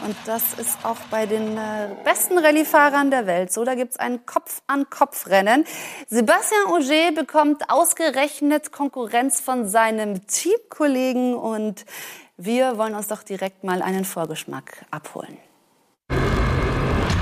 Und 0.02 0.16
das 0.26 0.54
ist 0.54 0.84
auch 0.84 0.98
bei 1.10 1.26
den 1.26 1.56
äh, 1.56 1.88
besten 2.04 2.38
Rallye-Fahrern 2.38 3.10
der 3.10 3.26
Welt 3.26 3.52
so. 3.52 3.64
Da 3.64 3.74
gibt's 3.74 3.96
ein 3.96 4.26
Kopf-an-Kopf-Rennen. 4.26 5.64
Sebastian 6.08 6.66
Auger 6.66 7.12
bekommt 7.14 7.70
ausgerechnet 7.70 8.72
Konkurrenz 8.72 9.40
von 9.40 9.68
seinem 9.68 10.26
Teamkollegen 10.26 11.34
und 11.34 11.84
wir 12.36 12.78
wollen 12.78 12.94
uns 12.94 13.08
doch 13.08 13.22
direkt 13.22 13.62
mal 13.62 13.82
einen 13.82 14.04
Vorgeschmack 14.04 14.84
abholen. 14.90 15.38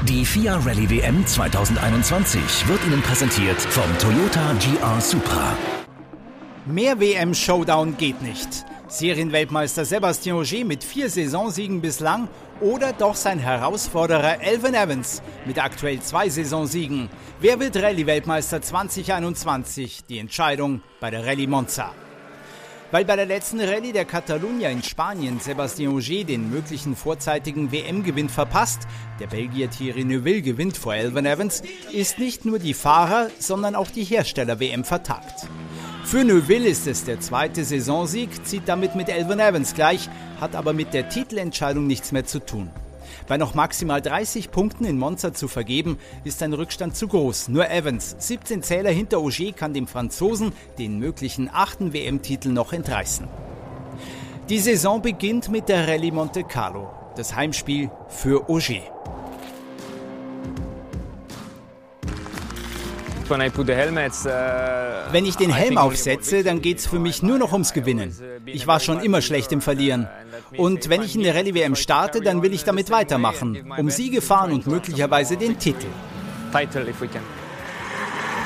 Die 0.08 0.24
FIA 0.24 0.56
Rallye 0.56 0.90
WM 0.90 1.26
2021 1.26 2.66
wird 2.66 2.84
Ihnen 2.86 3.02
präsentiert 3.02 3.60
vom 3.60 3.98
Toyota 3.98 4.54
GR 4.54 5.00
Supra. 5.00 5.56
Mehr 6.66 6.98
WM-Showdown 6.98 7.96
geht 7.96 8.20
nicht. 8.22 8.64
Serienweltmeister 8.88 9.84
Sebastian 9.84 10.38
Auger 10.38 10.64
mit 10.64 10.84
vier 10.84 11.08
Saisonsiegen 11.08 11.80
bislang 11.80 12.28
oder 12.62 12.92
doch 12.92 13.16
sein 13.16 13.38
Herausforderer 13.38 14.40
Elvin 14.40 14.74
Evans 14.74 15.20
mit 15.44 15.62
aktuell 15.62 16.00
zwei 16.00 16.28
Saisonsiegen. 16.28 17.10
Wer 17.40 17.58
wird 17.58 17.76
Rallye-Weltmeister 17.76 18.62
2021? 18.62 20.04
Die 20.08 20.18
Entscheidung 20.18 20.80
bei 21.00 21.10
der 21.10 21.26
Rallye 21.26 21.48
Monza. 21.48 21.92
Weil 22.92 23.04
bei 23.04 23.16
der 23.16 23.26
letzten 23.26 23.60
Rallye 23.60 23.92
der 23.92 24.04
Catalunya 24.04 24.70
in 24.70 24.82
Spanien 24.82 25.40
Sebastian 25.40 25.94
Auger 25.94 26.24
den 26.24 26.50
möglichen 26.50 26.94
vorzeitigen 26.94 27.72
WM-Gewinn 27.72 28.28
verpasst, 28.28 28.82
der 29.18 29.26
Belgier 29.26 29.70
Thierry 29.70 30.04
Neuville 30.04 30.42
gewinnt 30.42 30.76
vor 30.76 30.94
Elvin 30.94 31.26
Evans, 31.26 31.62
ist 31.90 32.18
nicht 32.18 32.44
nur 32.44 32.58
die 32.58 32.74
Fahrer, 32.74 33.28
sondern 33.38 33.74
auch 33.74 33.90
die 33.90 34.04
Hersteller 34.04 34.60
WM 34.60 34.84
vertagt. 34.84 35.48
Für 36.04 36.24
Neuville 36.24 36.68
ist 36.68 36.86
es 36.86 37.04
der 37.04 37.20
zweite 37.20 37.64
Saisonsieg, 37.64 38.44
zieht 38.44 38.68
damit 38.68 38.94
mit 38.94 39.08
Elvin 39.08 39.38
Evans 39.38 39.72
gleich, 39.72 40.10
hat 40.40 40.54
aber 40.56 40.72
mit 40.72 40.92
der 40.92 41.08
Titelentscheidung 41.08 41.86
nichts 41.86 42.12
mehr 42.12 42.26
zu 42.26 42.40
tun. 42.40 42.70
Bei 43.28 43.38
noch 43.38 43.54
maximal 43.54 44.02
30 44.02 44.50
Punkten 44.50 44.84
in 44.84 44.98
Monza 44.98 45.32
zu 45.32 45.48
vergeben, 45.48 45.98
ist 46.24 46.42
ein 46.42 46.52
Rückstand 46.52 46.96
zu 46.96 47.08
groß. 47.08 47.48
Nur 47.48 47.70
Evans, 47.70 48.16
17 48.18 48.62
Zähler 48.62 48.90
hinter 48.90 49.18
Auger, 49.18 49.52
kann 49.52 49.72
dem 49.72 49.86
Franzosen 49.86 50.52
den 50.78 50.98
möglichen 50.98 51.48
achten 51.50 51.92
WM-Titel 51.92 52.50
noch 52.50 52.72
entreißen. 52.72 53.26
Die 54.48 54.58
Saison 54.58 55.00
beginnt 55.00 55.50
mit 55.50 55.68
der 55.68 55.88
Rallye 55.88 56.10
Monte 56.10 56.42
Carlo, 56.42 56.90
das 57.16 57.34
Heimspiel 57.34 57.90
für 58.08 58.50
Auger. 58.50 58.82
Wenn 65.10 65.24
ich 65.24 65.36
den 65.36 65.52
Helm 65.52 65.78
aufsetze, 65.78 66.42
dann 66.42 66.62
geht 66.62 66.78
es 66.78 66.86
für 66.86 66.98
mich 66.98 67.22
nur 67.22 67.38
noch 67.38 67.52
ums 67.52 67.72
Gewinnen. 67.72 68.16
Ich 68.46 68.66
war 68.66 68.80
schon 68.80 69.00
immer 69.00 69.22
schlecht 69.22 69.52
im 69.52 69.60
Verlieren. 69.60 70.08
Und 70.56 70.88
wenn 70.88 71.02
ich 71.02 71.14
in 71.14 71.22
der 71.22 71.34
Rallye 71.34 71.54
WM 71.54 71.76
starte, 71.76 72.20
dann 72.20 72.42
will 72.42 72.52
ich 72.52 72.64
damit 72.64 72.90
weitermachen, 72.90 73.72
um 73.76 73.90
Siege 73.90 74.20
fahren 74.20 74.52
und 74.52 74.66
möglicherweise 74.66 75.36
den 75.36 75.58
Titel. 75.58 75.86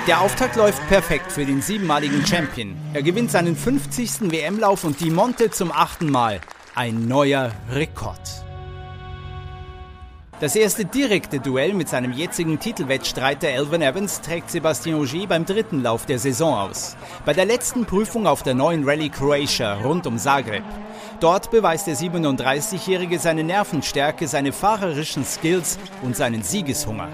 Der 0.07 0.21
Auftakt 0.21 0.55
läuft 0.55 0.87
perfekt 0.89 1.33
für 1.33 1.45
den 1.45 1.61
siebenmaligen 1.61 2.25
Champion. 2.25 2.77
Er 2.93 3.03
gewinnt 3.03 3.33
seinen 3.33 3.57
50. 3.57 4.31
WM-Lauf 4.31 4.85
und 4.85 5.01
die 5.01 5.11
Monte 5.11 5.51
zum 5.51 5.73
achten 5.73 6.11
Mal. 6.11 6.41
Ein 6.77 7.09
neuer 7.09 7.51
Rekord. 7.73 8.46
Das 10.39 10.55
erste 10.55 10.85
direkte 10.85 11.41
Duell 11.41 11.73
mit 11.73 11.89
seinem 11.89 12.13
jetzigen 12.13 12.61
Titelwettstreiter 12.61 13.49
Elvin 13.49 13.81
Evans 13.81 14.21
trägt 14.21 14.51
Sebastian 14.51 15.01
Ogier 15.01 15.27
beim 15.27 15.47
dritten 15.47 15.83
Lauf 15.83 16.05
der 16.05 16.19
Saison 16.19 16.53
aus. 16.53 16.95
Bei 17.25 17.33
der 17.33 17.47
letzten 17.47 17.87
Prüfung 17.87 18.27
auf 18.27 18.43
der 18.43 18.53
neuen 18.53 18.87
Rallye 18.87 19.09
Croatia 19.09 19.77
rund 19.77 20.07
um 20.07 20.19
Zagreb. 20.19 20.63
Dort 21.21 21.51
beweist 21.51 21.87
der 21.87 21.97
37-Jährige 21.97 23.19
seine 23.19 23.45
Nervenstärke, 23.45 24.29
seine 24.29 24.53
fahrerischen 24.53 25.25
Skills 25.25 25.79
und 26.03 26.15
seinen 26.15 26.43
Siegeshunger. 26.43 27.09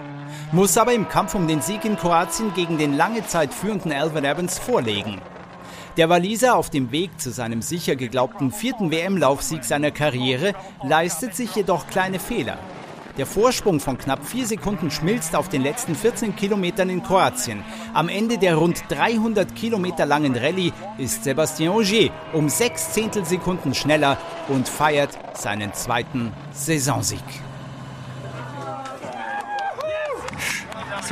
muss 0.51 0.77
aber 0.77 0.93
im 0.93 1.09
Kampf 1.09 1.37
um 1.37 1.47
den 1.47 1.63
Sieg 1.63 1.85
in 1.85 1.97
Kroatien 1.97 2.53
gegen 2.55 2.77
den 2.77 2.97
lange 2.97 3.25
Zeit 3.25 3.55
führenden 3.55 3.93
Alvin 3.93 4.25
Evans 4.25 4.59
vorlegen. 4.59 5.21
Der 5.97 6.09
Waliser 6.09 6.57
auf 6.57 6.71
dem 6.71 6.91
Weg 6.91 7.21
zu 7.21 7.31
seinem 7.31 7.63
sicher 7.63 7.95
geglaubten 7.95 8.51
vierten 8.51 8.91
WM-Laufsieg 8.91 9.63
seiner 9.63 9.93
Karriere 9.93 10.55
leistet 10.83 11.37
sich 11.37 11.55
jedoch 11.55 11.87
kleine 11.87 12.19
Fehler. 12.19 12.59
Der 13.19 13.27
Vorsprung 13.27 13.79
von 13.79 13.99
knapp 13.99 14.25
vier 14.25 14.47
Sekunden 14.47 14.91
schmilzt 14.91 15.37
auf 15.37 15.51
den 15.51 15.63
letzten 15.63 15.95
14 15.95 16.35
Kilometern 16.35 16.89
in 16.89 17.03
Kroatien. 17.03 17.63
Am 17.93 18.09
Ende 18.09 18.39
der 18.39 18.57
rund 18.57 18.85
300 18.89 19.55
Kilometer 19.55 20.07
langen 20.07 20.35
Rallye 20.35 20.73
ist 20.97 21.27
Sébastien 21.27 21.69
Ogier 21.71 22.11
um 22.33 22.49
sechs 22.49 22.93
Zehntelsekunden 22.93 23.75
schneller 23.75 24.17
und 24.49 24.67
feiert 24.67 25.19
seinen 25.35 25.75
zweiten 25.75 26.33
Saisonsieg. 26.53 27.23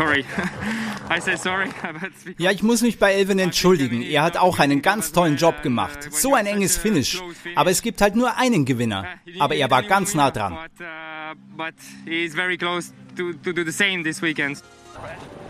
Sorry. 0.00 0.24
I 1.10 1.20
say 1.20 1.36
sorry. 1.36 1.68
Ja, 2.38 2.50
ich 2.50 2.62
muss 2.62 2.80
mich 2.80 2.98
bei 2.98 3.12
Elvin 3.12 3.38
entschuldigen. 3.38 4.00
Er 4.00 4.22
hat 4.22 4.38
auch 4.38 4.58
einen 4.58 4.80
ganz 4.80 5.12
tollen 5.12 5.36
Job 5.36 5.62
gemacht. 5.62 6.08
So 6.10 6.34
ein 6.34 6.46
enges 6.46 6.78
Finish. 6.78 7.20
Aber 7.54 7.70
es 7.70 7.82
gibt 7.82 8.00
halt 8.00 8.16
nur 8.16 8.38
einen 8.38 8.64
Gewinner. 8.64 9.04
Aber 9.38 9.56
er 9.56 9.70
war 9.70 9.82
ganz 9.82 10.14
nah 10.14 10.30
dran. 10.30 10.56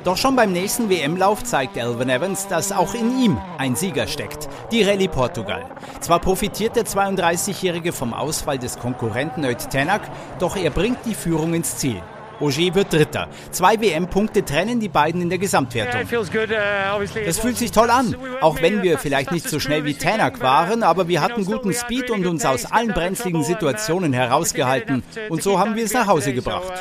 Doch 0.02 0.16
schon 0.16 0.34
beim 0.34 0.52
nächsten 0.52 0.90
WM-Lauf 0.90 1.44
zeigt 1.44 1.76
Elvin 1.76 2.08
Evans, 2.08 2.48
dass 2.48 2.72
auch 2.72 2.94
in 2.94 3.20
ihm 3.20 3.38
ein 3.58 3.76
Sieger 3.76 4.08
steckt. 4.08 4.48
Die 4.72 4.82
Rallye 4.82 5.08
Portugal. 5.08 5.64
Zwar 6.00 6.18
profitiert 6.18 6.74
der 6.74 6.86
32-Jährige 6.86 7.92
vom 7.92 8.14
Ausfall 8.14 8.58
des 8.58 8.78
Konkurrenten 8.78 9.44
Oet 9.44 9.70
Tenak, 9.70 10.02
doch 10.40 10.56
er 10.56 10.70
bringt 10.70 11.04
die 11.04 11.14
Führung 11.14 11.54
ins 11.54 11.76
Ziel. 11.76 12.02
Ogier 12.40 12.74
wird 12.74 12.92
Dritter. 12.92 13.28
Zwei 13.50 13.80
WM-Punkte 13.80 14.44
trennen 14.44 14.80
die 14.80 14.88
beiden 14.88 15.20
in 15.20 15.28
der 15.28 15.38
Gesamtwertung. 15.38 16.00
Uh, 16.02 17.24
das 17.24 17.38
fühlt 17.38 17.58
sich 17.58 17.70
toll 17.70 17.90
an, 17.90 18.16
auch 18.40 18.60
wenn 18.62 18.82
wir 18.82 18.98
vielleicht 18.98 19.32
nicht 19.32 19.48
so 19.48 19.60
schnell 19.60 19.84
wie 19.84 19.94
Tänak 19.94 20.40
waren, 20.40 20.82
aber 20.82 21.08
wir 21.08 21.20
hatten 21.20 21.44
guten 21.44 21.72
Speed 21.72 22.10
und 22.10 22.26
uns 22.26 22.44
aus 22.44 22.64
allen 22.64 22.88
brenzligen 22.88 23.44
Situationen 23.44 24.12
herausgehalten. 24.12 25.02
Und 25.28 25.42
so 25.42 25.58
haben 25.58 25.76
wir 25.76 25.84
es 25.84 25.92
nach 25.92 26.06
Hause 26.06 26.32
gebracht. 26.32 26.72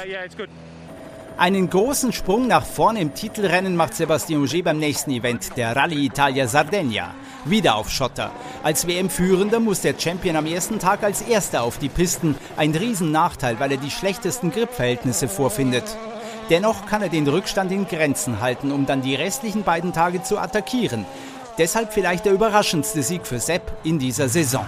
Einen 1.38 1.70
großen 1.70 2.12
Sprung 2.12 2.48
nach 2.48 2.66
vorne 2.66 3.00
im 3.00 3.14
Titelrennen 3.14 3.78
macht 3.78 3.96
Sebastian 3.96 4.44
Ogier 4.44 4.64
beim 4.64 4.78
nächsten 4.78 5.12
Event, 5.12 5.56
der 5.56 5.74
Rallye 5.74 6.06
Italia 6.06 6.48
Sardegna. 6.48 7.14
Wieder 7.46 7.76
auf 7.76 7.90
Schotter. 7.90 8.32
Als 8.64 8.86
WM-Führender 8.86 9.60
muss 9.60 9.82
der 9.82 9.98
Champion 9.98 10.36
am 10.36 10.46
ersten 10.46 10.78
Tag 10.78 11.04
als 11.04 11.22
Erster 11.22 11.64
auf 11.64 11.78
die 11.78 11.88
Pisten. 11.88 12.36
Ein 12.58 12.76
Riesennachteil, 12.76 13.60
weil 13.60 13.72
er 13.72 13.78
die 13.78 13.92
schlechtesten 13.92 14.52
Gripverhältnisse 14.52 15.30
vorfindet. 15.30 15.86
Dennoch 16.50 16.86
kann 16.86 17.02
er 17.02 17.10
den 17.10 17.28
Rückstand 17.28 17.72
in 17.72 17.88
Grenzen 17.88 18.42
halten, 18.42 18.72
um 18.72 18.86
dann 18.86 19.02
die 19.02 19.16
restlichen 19.16 19.64
beiden 19.64 19.94
Tage 19.94 20.22
zu 20.22 20.38
attackieren. 20.38 21.06
Deshalb 21.58 21.94
vielleicht 21.94 22.26
der 22.26 22.34
überraschendste 22.34 23.04
Sieg 23.04 23.26
für 23.26 23.40
Sepp 23.40 23.72
in 23.84 24.00
dieser 24.00 24.28
Saison. 24.28 24.66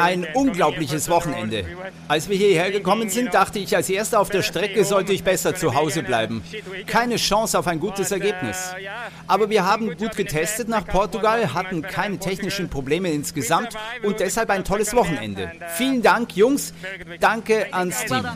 Ein 0.00 0.26
unglaubliches 0.34 1.08
Wochenende. 1.08 1.64
Als 2.08 2.28
wir 2.28 2.36
hierher 2.36 2.70
gekommen 2.70 3.08
sind, 3.08 3.32
dachte 3.34 3.58
ich, 3.58 3.74
als 3.74 3.88
erster 3.88 4.20
auf 4.20 4.28
der 4.28 4.42
Strecke 4.42 4.84
sollte 4.84 5.12
ich 5.12 5.24
besser 5.24 5.54
zu 5.54 5.74
Hause 5.74 6.02
bleiben. 6.02 6.42
Keine 6.86 7.16
Chance 7.16 7.58
auf 7.58 7.66
ein 7.66 7.80
gutes 7.80 8.10
Ergebnis. 8.10 8.74
Aber 9.26 9.50
wir 9.50 9.64
haben 9.64 9.96
gut 9.96 10.16
getestet 10.16 10.68
nach 10.68 10.86
Portugal, 10.86 11.54
hatten 11.54 11.82
keine 11.82 12.18
technischen 12.18 12.68
Probleme 12.68 13.10
insgesamt 13.10 13.70
und 14.02 14.20
deshalb 14.20 14.50
ein 14.50 14.64
tolles 14.64 14.94
Wochenende. 14.94 15.52
Vielen 15.76 16.02
Dank, 16.02 16.36
Jungs. 16.36 16.74
Danke 17.20 17.72
ans 17.72 18.04
Team. 18.04 18.26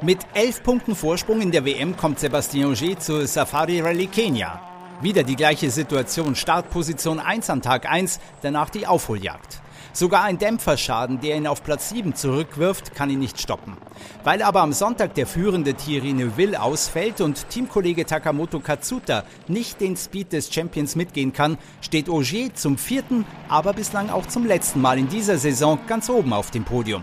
Mit 0.00 0.18
elf 0.34 0.62
Punkten 0.64 0.96
Vorsprung 0.96 1.40
in 1.40 1.52
der 1.52 1.64
WM 1.64 1.96
kommt 1.96 2.18
Sebastian 2.18 2.70
Ogier 2.70 2.98
zur 2.98 3.26
Safari 3.26 3.80
Rally 3.80 4.08
Kenia. 4.08 4.71
Wieder 5.02 5.24
die 5.24 5.34
gleiche 5.34 5.68
Situation, 5.68 6.36
Startposition 6.36 7.18
1 7.18 7.50
an 7.50 7.60
Tag 7.60 7.90
1, 7.90 8.20
danach 8.40 8.70
die 8.70 8.86
Aufholjagd. 8.86 9.60
Sogar 9.92 10.22
ein 10.22 10.38
Dämpferschaden, 10.38 11.20
der 11.20 11.36
ihn 11.36 11.48
auf 11.48 11.64
Platz 11.64 11.88
7 11.88 12.14
zurückwirft, 12.14 12.94
kann 12.94 13.10
ihn 13.10 13.18
nicht 13.18 13.40
stoppen. 13.40 13.76
Weil 14.22 14.42
aber 14.42 14.60
am 14.60 14.72
Sonntag 14.72 15.14
der 15.14 15.26
führende 15.26 15.74
Thierry 15.74 16.12
Neuville 16.12 16.62
ausfällt 16.62 17.20
und 17.20 17.48
Teamkollege 17.50 18.06
Takamoto 18.06 18.60
Katsuta 18.60 19.24
nicht 19.48 19.80
den 19.80 19.96
Speed 19.96 20.32
des 20.32 20.54
Champions 20.54 20.94
mitgehen 20.94 21.32
kann, 21.32 21.58
steht 21.80 22.08
Auger 22.08 22.54
zum 22.54 22.78
vierten, 22.78 23.26
aber 23.48 23.72
bislang 23.72 24.08
auch 24.08 24.26
zum 24.26 24.46
letzten 24.46 24.80
Mal 24.80 24.98
in 24.98 25.08
dieser 25.08 25.36
Saison 25.36 25.80
ganz 25.88 26.08
oben 26.10 26.32
auf 26.32 26.52
dem 26.52 26.62
Podium. 26.62 27.02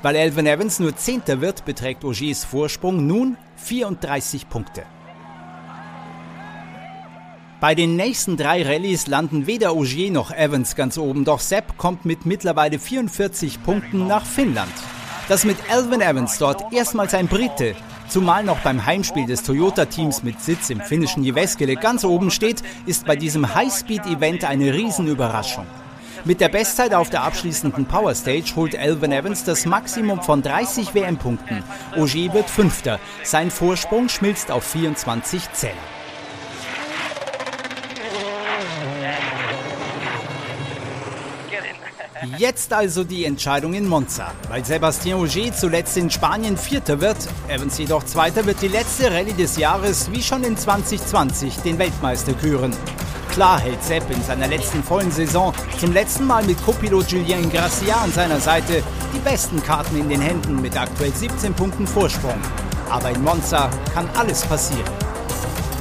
Weil 0.00 0.16
Elvin 0.16 0.46
Evans 0.46 0.80
nur 0.80 0.96
Zehnter 0.96 1.42
wird, 1.42 1.66
beträgt 1.66 2.02
Augers 2.02 2.44
Vorsprung 2.44 3.06
nun 3.06 3.36
34 3.56 4.48
Punkte. 4.48 4.84
Bei 7.66 7.74
den 7.74 7.96
nächsten 7.96 8.36
drei 8.36 8.62
Rallyes 8.62 9.08
landen 9.08 9.48
weder 9.48 9.74
Ogier 9.74 10.12
noch 10.12 10.30
Evans 10.30 10.76
ganz 10.76 10.98
oben, 10.98 11.24
doch 11.24 11.40
Sepp 11.40 11.76
kommt 11.76 12.04
mit 12.04 12.24
mittlerweile 12.24 12.78
44 12.78 13.60
Punkten 13.64 14.06
nach 14.06 14.24
Finnland. 14.24 14.70
Dass 15.26 15.44
mit 15.44 15.56
Alvin 15.68 16.00
Evans 16.00 16.38
dort 16.38 16.72
erstmals 16.72 17.12
ein 17.12 17.26
Brite, 17.26 17.74
zumal 18.06 18.44
noch 18.44 18.60
beim 18.60 18.86
Heimspiel 18.86 19.26
des 19.26 19.42
Toyota-Teams 19.42 20.22
mit 20.22 20.40
Sitz 20.40 20.70
im 20.70 20.80
finnischen 20.80 21.24
Jyväskylä 21.24 21.74
ganz 21.74 22.04
oben 22.04 22.30
steht, 22.30 22.62
ist 22.86 23.04
bei 23.04 23.16
diesem 23.16 23.52
Highspeed-Event 23.52 24.44
eine 24.44 24.72
Riesenüberraschung. 24.72 25.66
Mit 26.24 26.40
der 26.40 26.50
Bestzeit 26.50 26.94
auf 26.94 27.10
der 27.10 27.24
abschließenden 27.24 27.86
Power 27.86 28.14
Stage 28.14 28.52
holt 28.54 28.78
Alvin 28.78 29.10
Evans 29.10 29.42
das 29.42 29.66
Maximum 29.66 30.22
von 30.22 30.40
30 30.40 30.94
WM-Punkten. 30.94 31.64
Ogier 31.96 32.32
wird 32.32 32.48
Fünfter. 32.48 33.00
Sein 33.24 33.50
Vorsprung 33.50 34.08
schmilzt 34.08 34.52
auf 34.52 34.62
24 34.62 35.52
Zähler. 35.52 35.95
Jetzt 42.38 42.72
also 42.72 43.04
die 43.04 43.26
Entscheidung 43.26 43.74
in 43.74 43.86
Monza. 43.86 44.32
Weil 44.48 44.64
Sebastian 44.64 45.20
Ogier 45.20 45.52
zuletzt 45.52 45.96
in 45.98 46.10
Spanien 46.10 46.56
Vierter 46.56 47.00
wird, 47.00 47.16
Evans 47.48 47.76
jedoch 47.76 48.04
Zweiter, 48.04 48.46
wird 48.46 48.62
die 48.62 48.68
letzte 48.68 49.10
Rallye 49.10 49.34
des 49.34 49.58
Jahres 49.58 50.10
wie 50.10 50.22
schon 50.22 50.42
in 50.42 50.56
2020 50.56 51.58
den 51.58 51.78
Weltmeister 51.78 52.32
küren. 52.32 52.74
Klar 53.30 53.60
hält 53.60 53.82
Sepp 53.84 54.10
in 54.10 54.22
seiner 54.22 54.48
letzten 54.48 54.82
vollen 54.82 55.10
Saison 55.10 55.52
zum 55.78 55.92
letzten 55.92 56.26
Mal 56.26 56.42
mit 56.44 56.62
Co-Pilot 56.64 57.08
Julien 57.08 57.50
Gracia 57.50 57.96
an 57.96 58.12
seiner 58.12 58.40
Seite 58.40 58.82
die 59.14 59.18
besten 59.18 59.62
Karten 59.62 59.98
in 59.98 60.08
den 60.08 60.20
Händen 60.20 60.62
mit 60.62 60.74
aktuell 60.78 61.12
17 61.12 61.52
Punkten 61.52 61.86
Vorsprung. 61.86 62.40
Aber 62.88 63.10
in 63.10 63.22
Monza 63.22 63.68
kann 63.92 64.08
alles 64.16 64.42
passieren. 64.42 64.90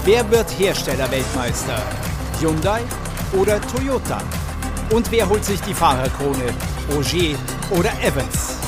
Wer 0.04 0.30
wird 0.30 0.50
Hersteller-Weltmeister? 0.60 1.82
Hyundai 2.42 2.82
oder 3.32 3.62
Toyota? 3.62 4.22
Und 4.92 5.12
wer 5.12 5.28
holt 5.28 5.44
sich 5.44 5.60
die 5.62 5.74
Fahrerkrone? 5.74 6.54
Ogier 6.96 7.38
oder 7.72 7.92
Evans? 8.04 8.60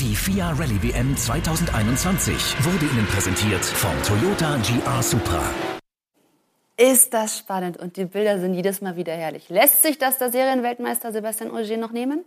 Die 0.00 0.16
FIA 0.16 0.50
Rallye 0.50 0.82
WM 0.82 1.16
2021 1.16 2.34
wurde 2.64 2.86
Ihnen 2.86 3.06
präsentiert 3.06 3.64
vom 3.64 3.92
Toyota 4.02 4.56
GR 4.56 5.02
Supra. 5.02 5.42
Ist 6.76 7.14
das 7.14 7.38
spannend 7.38 7.76
und 7.76 7.96
die 7.96 8.04
Bilder 8.04 8.40
sind 8.40 8.54
jedes 8.54 8.80
Mal 8.80 8.96
wieder 8.96 9.12
herrlich. 9.12 9.48
Lässt 9.48 9.82
sich 9.82 9.98
das 9.98 10.18
der 10.18 10.30
Serienweltmeister 10.30 11.12
Sebastian 11.12 11.50
Ogier 11.52 11.76
noch 11.76 11.92
nehmen? 11.92 12.24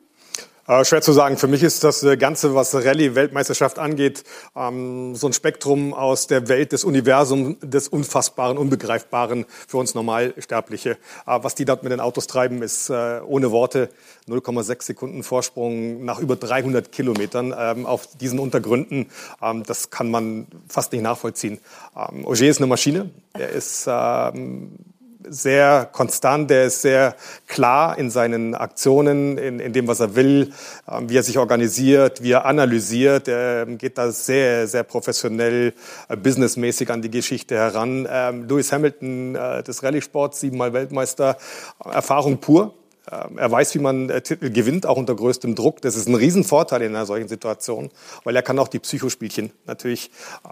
Äh, 0.72 0.86
schwer 0.86 1.02
zu 1.02 1.12
sagen. 1.12 1.36
Für 1.36 1.48
mich 1.48 1.64
ist 1.64 1.84
das 1.84 2.02
äh, 2.04 2.16
Ganze, 2.16 2.56
was 2.56 2.74
Rallye-Weltmeisterschaft 2.74 3.78
angeht, 3.78 4.24
ähm, 4.56 5.16
so 5.16 5.28
ein 5.28 5.34
Spektrum 5.34 5.94
aus 5.94 6.28
der 6.28 6.48
Welt 6.48 6.72
des 6.72 6.86
Universums, 6.86 7.58
des 7.62 7.90
Unfassbaren, 7.90 8.58
Unbegreifbaren 8.58 9.46
für 9.68 9.78
uns 9.78 9.96
Normalsterbliche. 9.96 10.92
Äh, 10.92 10.96
was 11.26 11.56
die 11.56 11.66
dort 11.66 11.84
mit 11.84 11.92
den 11.92 12.00
Autos 12.00 12.28
treiben, 12.28 12.62
ist 12.62 12.90
ohne 12.90 13.52
Worte 13.52 13.90
0,6 14.30 14.84
Sekunden 14.84 15.24
Vorsprung 15.24 16.06
nach 16.06 16.20
über 16.20 16.38
300 16.38 16.92
Kilometern 16.92 17.54
ähm, 17.58 17.86
auf 17.86 18.08
diesen 18.16 18.40
Untergründen. 18.40 19.10
Ähm, 19.42 19.64
das 19.64 19.90
kann 19.90 20.10
man 20.10 20.48
fast 20.70 20.94
nicht 20.94 21.02
nachvollziehen. 21.02 21.60
Auger 21.94 22.48
ist 22.48 22.60
eine 22.60 22.68
Maschine. 22.68 23.10
Er 23.34 23.50
ist 23.50 23.88
sehr 25.30 25.90
konstant, 25.92 26.50
der 26.50 26.66
ist 26.66 26.82
sehr 26.82 27.16
klar 27.48 27.98
in 27.98 28.10
seinen 28.10 28.56
Aktionen, 28.56 29.38
in, 29.38 29.60
in 29.60 29.74
dem, 29.74 29.88
was 29.88 30.00
er 30.00 30.16
will, 30.16 30.54
ähm, 30.90 31.10
wie 31.10 31.18
er 31.18 31.24
sich 31.24 31.38
organisiert, 31.38 32.24
wie 32.24 32.32
er 32.32 32.46
analysiert. 32.46 33.28
Er 33.28 33.66
geht 33.66 33.98
da 33.98 34.12
sehr, 34.12 34.68
sehr 34.68 34.84
professionell, 34.84 35.74
äh, 36.10 36.16
businessmäßig 36.16 36.90
an 36.90 37.02
die 37.02 37.12
Geschichte 37.12 37.56
heran. 37.56 38.08
Ähm, 38.10 38.48
Lewis 38.48 38.72
Hamilton 38.72 39.36
äh, 39.36 39.64
des 39.64 39.84
Rallye-Sports, 39.84 40.40
siebenmal 40.40 40.74
Weltmeister, 40.74 41.38
Erfahrung 41.84 42.40
pur. 42.40 42.74
Ähm, 43.10 43.38
er 43.38 43.52
weiß, 43.52 43.74
wie 43.76 43.80
man 43.80 44.10
äh, 44.10 44.22
Titel 44.22 44.52
gewinnt, 44.52 44.86
auch 44.86 44.98
unter 44.98 45.16
größtem 45.16 45.56
Druck. 45.56 45.82
Das 45.82 45.96
ist 45.96 46.08
ein 46.08 46.16
Riesenvorteil 46.16 46.84
in 46.84 46.96
einer 46.96 47.06
solchen 47.06 47.28
Situation, 47.28 47.90
weil 48.24 48.36
er 48.36 48.44
kann 48.44 48.60
auch 48.60 48.68
die 48.68 48.80
Psychospielchen 48.80 49.52
natürlich 49.66 50.12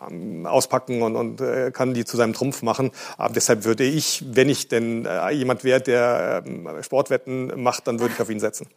ähm, 0.10 0.46
auspacken 0.46 1.02
und, 1.02 1.16
und 1.16 1.42
äh, 1.42 1.72
kann 1.72 1.94
die 1.94 2.06
zu 2.06 2.18
seinem 2.18 2.34
Trumpf 2.34 2.64
machen. 2.64 2.92
Aber 3.18 3.34
deshalb 3.34 3.66
würde 3.66 3.84
ich, 3.84 4.24
wenn 4.32 4.50
ich 4.50 4.68
denn 4.68 5.06
äh, 5.06 5.30
jemand 5.32 5.64
wäre, 5.64 5.82
der 5.82 6.44
ähm, 6.46 6.68
Sportwetten 6.82 7.62
macht, 7.62 7.88
dann 7.88 8.00
würde 8.00 8.14
ich 8.16 8.22
auf 8.22 8.30
ihn 8.30 8.40
setzen. 8.40 8.68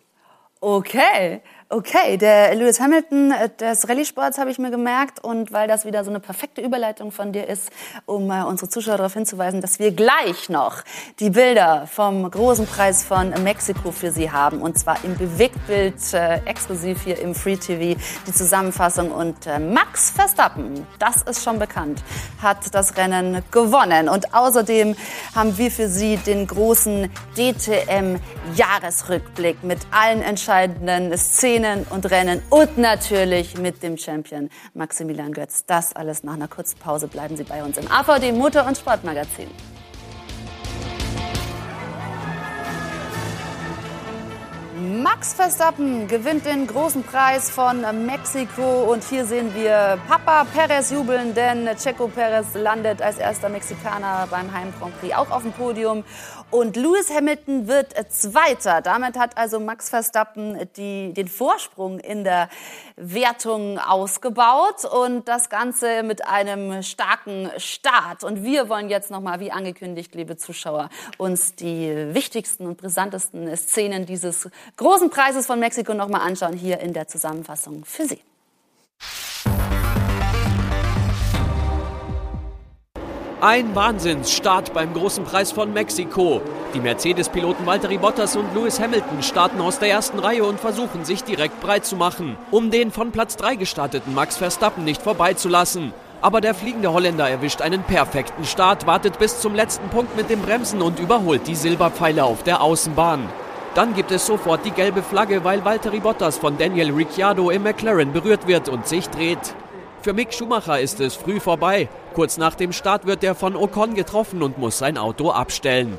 Okay. 0.60 1.40
Okay, 1.74 2.18
der 2.18 2.54
Lewis 2.54 2.80
Hamilton 2.80 3.30
äh, 3.30 3.48
des 3.48 3.88
Rallye-Sports 3.88 4.36
habe 4.36 4.50
ich 4.50 4.58
mir 4.58 4.70
gemerkt. 4.70 5.24
Und 5.24 5.52
weil 5.52 5.68
das 5.68 5.86
wieder 5.86 6.04
so 6.04 6.10
eine 6.10 6.20
perfekte 6.20 6.60
Überleitung 6.60 7.10
von 7.10 7.32
dir 7.32 7.48
ist, 7.48 7.70
um 8.04 8.30
äh, 8.30 8.42
unsere 8.42 8.68
Zuschauer 8.68 8.98
darauf 8.98 9.14
hinzuweisen, 9.14 9.62
dass 9.62 9.78
wir 9.78 9.90
gleich 9.90 10.50
noch 10.50 10.82
die 11.18 11.30
Bilder 11.30 11.88
vom 11.90 12.30
großen 12.30 12.66
Preis 12.66 13.02
von 13.02 13.30
Mexiko 13.42 13.90
für 13.90 14.10
Sie 14.10 14.30
haben. 14.30 14.60
Und 14.60 14.78
zwar 14.78 15.02
im 15.02 15.16
Bewegtbild 15.16 15.94
äh, 16.12 16.40
exklusiv 16.44 17.04
hier 17.04 17.18
im 17.18 17.34
Free 17.34 17.56
TV 17.56 17.98
die 18.26 18.32
Zusammenfassung 18.34 19.10
und 19.10 19.46
äh, 19.46 19.58
Max 19.58 20.10
Verstappen, 20.10 20.86
das 20.98 21.22
ist 21.22 21.42
schon 21.42 21.58
bekannt, 21.58 22.02
hat 22.42 22.74
das 22.74 22.98
Rennen 22.98 23.42
gewonnen. 23.50 24.10
Und 24.10 24.34
außerdem 24.34 24.94
haben 25.34 25.56
wir 25.56 25.70
für 25.70 25.88
Sie 25.88 26.18
den 26.18 26.46
großen 26.46 27.10
DTM 27.34 28.20
Jahresrückblick 28.56 29.64
mit 29.64 29.78
allen 29.90 30.20
entscheidenden 30.20 31.16
Szenen 31.16 31.61
Rennen 31.62 31.86
und 31.90 32.10
Rennen 32.10 32.42
und 32.50 32.76
natürlich 32.76 33.56
mit 33.56 33.82
dem 33.84 33.96
Champion 33.96 34.50
Maximilian 34.74 35.32
Götz. 35.32 35.64
Das 35.64 35.94
alles 35.94 36.24
nach 36.24 36.34
einer 36.34 36.48
kurzen 36.48 36.78
Pause. 36.78 37.06
Bleiben 37.06 37.36
Sie 37.36 37.44
bei 37.44 37.62
uns 37.62 37.78
im 37.78 37.88
AVD 37.88 38.32
Motor- 38.32 38.66
und 38.66 38.76
Sportmagazin. 38.76 39.48
Max 45.02 45.34
Verstappen 45.34 46.08
gewinnt 46.08 46.44
den 46.44 46.66
großen 46.66 47.04
Preis 47.04 47.48
von 47.50 47.82
Mexiko 48.04 48.90
und 48.90 49.04
hier 49.04 49.24
sehen 49.24 49.54
wir 49.54 49.98
Papa 50.08 50.44
Perez 50.52 50.90
jubeln, 50.90 51.34
denn 51.34 51.68
Checo 51.76 52.08
Perez 52.08 52.54
landet 52.54 53.00
als 53.00 53.18
erster 53.18 53.48
Mexikaner 53.48 54.26
beim 54.28 54.52
Heim 54.52 54.72
Grand 54.80 54.98
Prix 55.00 55.14
auch 55.14 55.30
auf 55.30 55.42
dem 55.42 55.52
Podium 55.52 56.02
und 56.52 56.76
Lewis 56.76 57.10
Hamilton 57.10 57.66
wird 57.66 57.94
Zweiter. 58.10 58.82
Damit 58.82 59.18
hat 59.18 59.38
also 59.38 59.58
Max 59.58 59.88
Verstappen 59.88 60.58
die, 60.76 61.12
den 61.14 61.26
Vorsprung 61.26 61.98
in 61.98 62.24
der 62.24 62.48
Wertung 62.96 63.78
ausgebaut 63.78 64.84
und 64.84 65.26
das 65.26 65.48
Ganze 65.48 66.02
mit 66.02 66.26
einem 66.26 66.82
starken 66.82 67.50
Start. 67.56 68.22
Und 68.22 68.44
wir 68.44 68.68
wollen 68.68 68.90
jetzt 68.90 69.10
nochmal, 69.10 69.40
wie 69.40 69.50
angekündigt, 69.50 70.14
liebe 70.14 70.36
Zuschauer, 70.36 70.90
uns 71.16 71.54
die 71.54 72.14
wichtigsten 72.14 72.66
und 72.66 72.76
brisantesten 72.76 73.56
Szenen 73.56 74.04
dieses 74.04 74.48
großen 74.76 75.08
Preises 75.08 75.46
von 75.46 75.58
Mexiko 75.58 75.94
nochmal 75.94 76.20
anschauen, 76.20 76.52
hier 76.52 76.80
in 76.80 76.92
der 76.92 77.08
Zusammenfassung 77.08 77.84
für 77.86 78.04
Sie. 78.04 78.20
Ein 83.44 83.74
Wahnsinnsstart 83.74 84.72
beim 84.72 84.94
großen 84.94 85.24
Preis 85.24 85.50
von 85.50 85.72
Mexiko. 85.72 86.40
Die 86.74 86.78
Mercedes-Piloten 86.78 87.66
Valtteri 87.66 87.98
Bottas 87.98 88.36
und 88.36 88.54
Lewis 88.54 88.78
Hamilton 88.78 89.20
starten 89.20 89.60
aus 89.60 89.80
der 89.80 89.90
ersten 89.90 90.20
Reihe 90.20 90.44
und 90.44 90.60
versuchen 90.60 91.04
sich 91.04 91.24
direkt 91.24 91.60
breit 91.60 91.84
zu 91.84 91.96
machen, 91.96 92.36
um 92.52 92.70
den 92.70 92.92
von 92.92 93.10
Platz 93.10 93.34
3 93.34 93.56
gestarteten 93.56 94.14
Max 94.14 94.36
Verstappen 94.36 94.84
nicht 94.84 95.02
vorbeizulassen. 95.02 95.92
Aber 96.20 96.40
der 96.40 96.54
fliegende 96.54 96.92
Holländer 96.92 97.28
erwischt 97.28 97.62
einen 97.62 97.82
perfekten 97.82 98.44
Start, 98.44 98.86
wartet 98.86 99.18
bis 99.18 99.40
zum 99.40 99.56
letzten 99.56 99.88
Punkt 99.88 100.16
mit 100.16 100.30
dem 100.30 100.42
Bremsen 100.42 100.80
und 100.80 101.00
überholt 101.00 101.48
die 101.48 101.56
Silberpfeile 101.56 102.22
auf 102.22 102.44
der 102.44 102.62
Außenbahn. 102.62 103.28
Dann 103.74 103.94
gibt 103.94 104.12
es 104.12 104.24
sofort 104.24 104.64
die 104.64 104.70
gelbe 104.70 105.02
Flagge, 105.02 105.42
weil 105.42 105.64
Valtteri 105.64 105.98
Bottas 105.98 106.38
von 106.38 106.58
Daniel 106.58 106.92
Ricciardo 106.92 107.50
im 107.50 107.64
McLaren 107.64 108.12
berührt 108.12 108.46
wird 108.46 108.68
und 108.68 108.86
sich 108.86 109.08
dreht. 109.08 109.56
Für 110.02 110.12
Mick 110.12 110.34
Schumacher 110.34 110.80
ist 110.80 110.98
es 110.98 111.14
früh 111.14 111.38
vorbei. 111.38 111.88
Kurz 112.14 112.36
nach 112.36 112.56
dem 112.56 112.72
Start 112.72 113.06
wird 113.06 113.22
er 113.22 113.36
von 113.36 113.54
Ocon 113.54 113.94
getroffen 113.94 114.42
und 114.42 114.58
muss 114.58 114.78
sein 114.78 114.98
Auto 114.98 115.30
abstellen. 115.30 115.96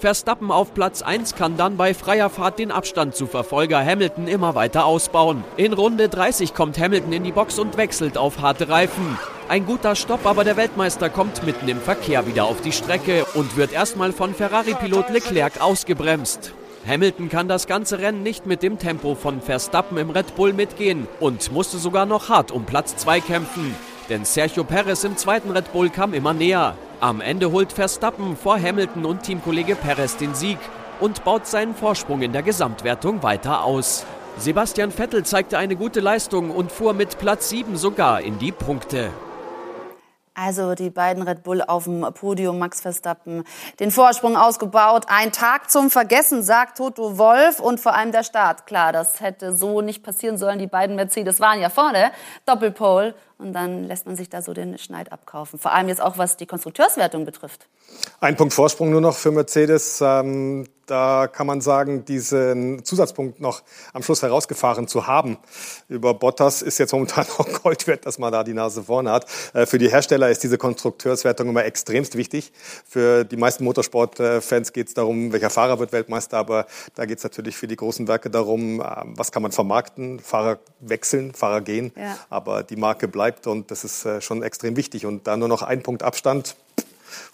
Verstappen 0.00 0.50
auf 0.50 0.74
Platz 0.74 1.02
1 1.02 1.36
kann 1.36 1.56
dann 1.56 1.76
bei 1.76 1.94
freier 1.94 2.30
Fahrt 2.30 2.58
den 2.58 2.72
Abstand 2.72 3.14
zu 3.14 3.28
Verfolger 3.28 3.78
Hamilton 3.78 4.26
immer 4.26 4.56
weiter 4.56 4.86
ausbauen. 4.86 5.44
In 5.56 5.72
Runde 5.72 6.08
30 6.08 6.52
kommt 6.52 6.80
Hamilton 6.80 7.12
in 7.12 7.22
die 7.22 7.30
Box 7.30 7.60
und 7.60 7.76
wechselt 7.76 8.18
auf 8.18 8.40
harte 8.40 8.68
Reifen. 8.68 9.18
Ein 9.48 9.66
guter 9.66 9.94
Stopp, 9.94 10.26
aber 10.26 10.42
der 10.42 10.56
Weltmeister 10.56 11.08
kommt 11.08 11.46
mitten 11.46 11.68
im 11.68 11.80
Verkehr 11.80 12.26
wieder 12.26 12.46
auf 12.46 12.60
die 12.60 12.72
Strecke 12.72 13.24
und 13.34 13.56
wird 13.56 13.72
erstmal 13.72 14.12
von 14.12 14.34
Ferrari-Pilot 14.34 15.10
Leclerc 15.10 15.60
ausgebremst. 15.60 16.52
Hamilton 16.86 17.30
kann 17.30 17.48
das 17.48 17.66
ganze 17.66 17.98
Rennen 17.98 18.22
nicht 18.22 18.44
mit 18.44 18.62
dem 18.62 18.78
Tempo 18.78 19.14
von 19.14 19.40
Verstappen 19.40 19.96
im 19.96 20.10
Red 20.10 20.36
Bull 20.36 20.52
mitgehen 20.52 21.08
und 21.18 21.50
musste 21.50 21.78
sogar 21.78 22.04
noch 22.04 22.28
hart 22.28 22.50
um 22.50 22.66
Platz 22.66 22.94
2 22.96 23.20
kämpfen. 23.20 23.74
Denn 24.10 24.26
Sergio 24.26 24.64
Perez 24.64 25.02
im 25.04 25.16
zweiten 25.16 25.50
Red 25.50 25.72
Bull 25.72 25.88
kam 25.88 26.12
immer 26.12 26.34
näher. 26.34 26.76
Am 27.00 27.22
Ende 27.22 27.50
holt 27.52 27.72
Verstappen 27.72 28.36
vor 28.36 28.60
Hamilton 28.60 29.06
und 29.06 29.22
Teamkollege 29.22 29.76
Perez 29.76 30.18
den 30.18 30.34
Sieg 30.34 30.58
und 31.00 31.24
baut 31.24 31.46
seinen 31.46 31.74
Vorsprung 31.74 32.20
in 32.20 32.32
der 32.32 32.42
Gesamtwertung 32.42 33.22
weiter 33.22 33.64
aus. 33.64 34.04
Sebastian 34.36 34.90
Vettel 34.90 35.24
zeigte 35.24 35.56
eine 35.56 35.76
gute 35.76 36.00
Leistung 36.00 36.50
und 36.50 36.70
fuhr 36.70 36.92
mit 36.92 37.18
Platz 37.18 37.48
7 37.48 37.76
sogar 37.78 38.20
in 38.20 38.38
die 38.38 38.52
Punkte. 38.52 39.10
Also 40.36 40.74
die 40.74 40.90
beiden 40.90 41.22
Red 41.22 41.44
Bull 41.44 41.62
auf 41.62 41.84
dem 41.84 42.00
Podium, 42.12 42.58
Max 42.58 42.80
Verstappen, 42.80 43.44
den 43.78 43.92
Vorsprung 43.92 44.36
ausgebaut. 44.36 45.04
Ein 45.06 45.30
Tag 45.30 45.70
zum 45.70 45.90
Vergessen, 45.90 46.42
sagt 46.42 46.78
Toto 46.78 47.18
Wolf 47.18 47.60
und 47.60 47.78
vor 47.78 47.94
allem 47.94 48.10
der 48.10 48.24
Start. 48.24 48.66
Klar, 48.66 48.92
das 48.92 49.20
hätte 49.20 49.56
so 49.56 49.80
nicht 49.80 50.02
passieren 50.02 50.36
sollen. 50.36 50.58
Die 50.58 50.66
beiden 50.66 50.96
Mercedes 50.96 51.38
waren 51.38 51.60
ja 51.60 51.70
vorne, 51.70 52.10
Doppelpole 52.46 53.14
und 53.38 53.52
dann 53.52 53.84
lässt 53.84 54.06
man 54.06 54.16
sich 54.16 54.28
da 54.28 54.42
so 54.42 54.52
den 54.54 54.76
Schneid 54.76 55.12
abkaufen. 55.12 55.60
Vor 55.60 55.72
allem 55.72 55.86
jetzt 55.86 56.02
auch, 56.02 56.18
was 56.18 56.36
die 56.36 56.46
Konstrukteurswertung 56.46 57.24
betrifft. 57.24 57.68
Ein 58.20 58.36
Punkt 58.36 58.54
Vorsprung 58.54 58.90
nur 58.90 59.00
noch 59.00 59.16
für 59.16 59.30
Mercedes. 59.30 60.00
Ähm, 60.00 60.66
da 60.86 61.28
kann 61.28 61.46
man 61.46 61.60
sagen, 61.60 62.04
diesen 62.04 62.84
Zusatzpunkt 62.84 63.40
noch 63.40 63.62
am 63.92 64.02
Schluss 64.02 64.22
herausgefahren 64.22 64.88
zu 64.88 65.06
haben 65.06 65.38
über 65.88 66.14
Bottas 66.14 66.62
ist 66.62 66.78
jetzt 66.78 66.92
momentan 66.92 67.26
auch 67.38 67.62
Gold 67.62 67.86
wert, 67.86 68.06
dass 68.06 68.18
man 68.18 68.32
da 68.32 68.44
die 68.44 68.54
Nase 68.54 68.84
vorne 68.84 69.10
hat. 69.10 69.26
Äh, 69.52 69.66
für 69.66 69.78
die 69.78 69.90
Hersteller 69.90 70.30
ist 70.30 70.42
diese 70.42 70.58
Konstrukteurswertung 70.58 71.48
immer 71.48 71.64
extremst 71.64 72.16
wichtig. 72.16 72.52
Für 72.86 73.24
die 73.24 73.36
meisten 73.36 73.64
Motorsportfans 73.64 74.72
geht 74.72 74.88
es 74.88 74.94
darum, 74.94 75.32
welcher 75.32 75.50
Fahrer 75.50 75.78
wird 75.78 75.92
Weltmeister, 75.92 76.38
aber 76.38 76.66
da 76.94 77.06
geht 77.06 77.18
es 77.18 77.24
natürlich 77.24 77.56
für 77.56 77.66
die 77.66 77.76
großen 77.76 78.08
Werke 78.08 78.30
darum, 78.30 78.80
äh, 78.80 78.84
was 79.16 79.32
kann 79.32 79.42
man 79.42 79.52
vermarkten. 79.52 80.20
Fahrer 80.20 80.58
wechseln, 80.80 81.34
Fahrer 81.34 81.60
gehen, 81.60 81.92
ja. 81.96 82.18
aber 82.30 82.62
die 82.62 82.76
Marke 82.76 83.08
bleibt 83.08 83.46
und 83.46 83.70
das 83.70 83.84
ist 83.84 84.04
äh, 84.04 84.20
schon 84.20 84.42
extrem 84.42 84.76
wichtig. 84.76 85.06
Und 85.06 85.26
da 85.26 85.36
nur 85.36 85.48
noch 85.48 85.62
ein 85.62 85.82
Punkt 85.82 86.02
Abstand, 86.02 86.56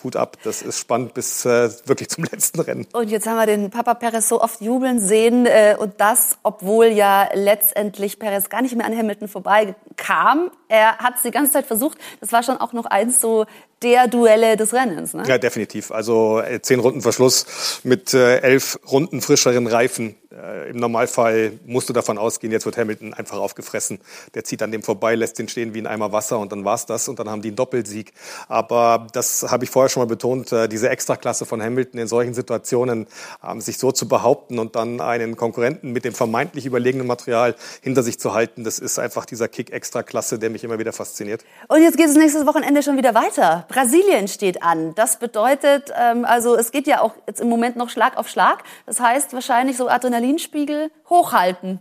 Hut 0.02 0.16
ab. 0.16 0.36
Das 0.44 0.62
ist 0.62 0.78
spannend 0.78 1.14
bis 1.14 1.44
äh, 1.44 1.70
wirklich 1.86 2.08
zum 2.08 2.24
letzten 2.32 2.60
Rennen. 2.60 2.86
Und 2.92 3.10
jetzt 3.10 3.26
haben 3.26 3.36
wir 3.36 3.46
den 3.46 3.70
Papa 3.70 3.94
Perez 3.94 4.28
so 4.28 4.40
oft 4.40 4.60
jubeln 4.60 5.00
sehen 5.00 5.46
äh, 5.46 5.76
und 5.78 5.94
das, 5.98 6.38
obwohl 6.42 6.86
ja 6.86 7.28
letztendlich 7.34 8.18
Perez 8.18 8.48
gar 8.48 8.62
nicht 8.62 8.76
mehr 8.76 8.86
an 8.86 8.96
Hamilton 8.96 9.28
vorbeikam. 9.28 10.50
Er 10.68 10.98
hat 10.98 11.16
es 11.16 11.22
die 11.22 11.30
ganze 11.30 11.52
Zeit 11.52 11.66
versucht. 11.66 11.98
Das 12.20 12.32
war 12.32 12.42
schon 12.42 12.56
auch 12.58 12.72
noch 12.72 12.86
eins 12.86 13.20
so 13.20 13.46
der 13.82 14.08
Duelle 14.08 14.56
des 14.56 14.74
Rennens. 14.74 15.14
Ne? 15.14 15.24
Ja, 15.26 15.38
definitiv. 15.38 15.90
Also 15.90 16.40
äh, 16.40 16.60
zehn 16.60 16.80
Runden 16.80 17.00
Verschluss 17.00 17.80
mit 17.82 18.14
äh, 18.14 18.38
elf 18.40 18.78
Runden 18.90 19.20
frischeren 19.20 19.66
Reifen. 19.66 20.16
Äh, 20.32 20.70
Im 20.70 20.76
Normalfall 20.76 21.52
musst 21.66 21.88
du 21.88 21.92
davon 21.92 22.16
ausgehen, 22.16 22.52
jetzt 22.52 22.64
wird 22.64 22.76
Hamilton 22.76 23.14
einfach 23.14 23.38
aufgefressen. 23.38 23.98
Der 24.34 24.44
zieht 24.44 24.62
an 24.62 24.70
dem 24.70 24.82
vorbei, 24.82 25.14
lässt 25.16 25.38
den 25.38 25.48
stehen 25.48 25.74
wie 25.74 25.80
ein 25.80 25.86
Eimer 25.86 26.12
Wasser 26.12 26.38
und 26.38 26.52
dann 26.52 26.64
war's 26.64 26.86
das 26.86 27.08
und 27.08 27.18
dann 27.18 27.28
haben 27.28 27.42
die 27.42 27.48
einen 27.48 27.56
Doppelsieg. 27.56 28.12
Aber 28.48 29.08
das 29.12 29.50
habe 29.50 29.64
ich 29.64 29.70
vorher 29.70 29.88
schon 29.88 30.02
mal 30.02 30.06
betont, 30.06 30.52
äh, 30.52 30.68
diese 30.68 30.88
Extraklasse 30.88 31.46
von 31.46 31.60
Hamilton 31.60 32.00
in 32.00 32.06
solchen 32.06 32.34
Situationen, 32.34 33.06
ähm, 33.44 33.60
sich 33.60 33.78
so 33.78 33.90
zu 33.90 34.06
behaupten 34.06 34.58
und 34.58 34.76
dann 34.76 35.00
einen 35.00 35.36
Konkurrenten 35.36 35.92
mit 35.92 36.04
dem 36.04 36.14
vermeintlich 36.14 36.64
überlegenen 36.64 37.06
Material 37.06 37.56
hinter 37.80 38.02
sich 38.02 38.20
zu 38.20 38.32
halten, 38.32 38.62
das 38.62 38.78
ist 38.78 38.98
einfach 38.98 39.24
dieser 39.24 39.48
Kick 39.48 39.70
Extraklasse, 39.72 40.38
der 40.38 40.50
mich 40.50 40.62
immer 40.62 40.78
wieder 40.78 40.92
fasziniert. 40.92 41.44
Und 41.68 41.82
jetzt 41.82 41.96
geht 41.96 42.06
es 42.06 42.14
nächstes 42.14 42.46
Wochenende 42.46 42.82
schon 42.82 42.96
wieder 42.96 43.14
weiter. 43.14 43.66
Brasilien 43.68 44.28
steht 44.28 44.62
an. 44.62 44.94
Das 44.94 45.18
bedeutet, 45.18 45.92
ähm, 45.98 46.24
also 46.24 46.56
es 46.56 46.70
geht 46.70 46.86
ja 46.86 47.00
auch 47.00 47.14
jetzt 47.26 47.40
im 47.40 47.48
Moment 47.48 47.76
noch 47.76 47.90
Schlag 47.90 48.16
auf 48.16 48.28
Schlag. 48.28 48.62
Das 48.86 49.00
heißt 49.00 49.32
wahrscheinlich 49.32 49.76
so 49.76 49.88
Adrenalinspiegel 50.20 50.90
hochhalten. 51.08 51.80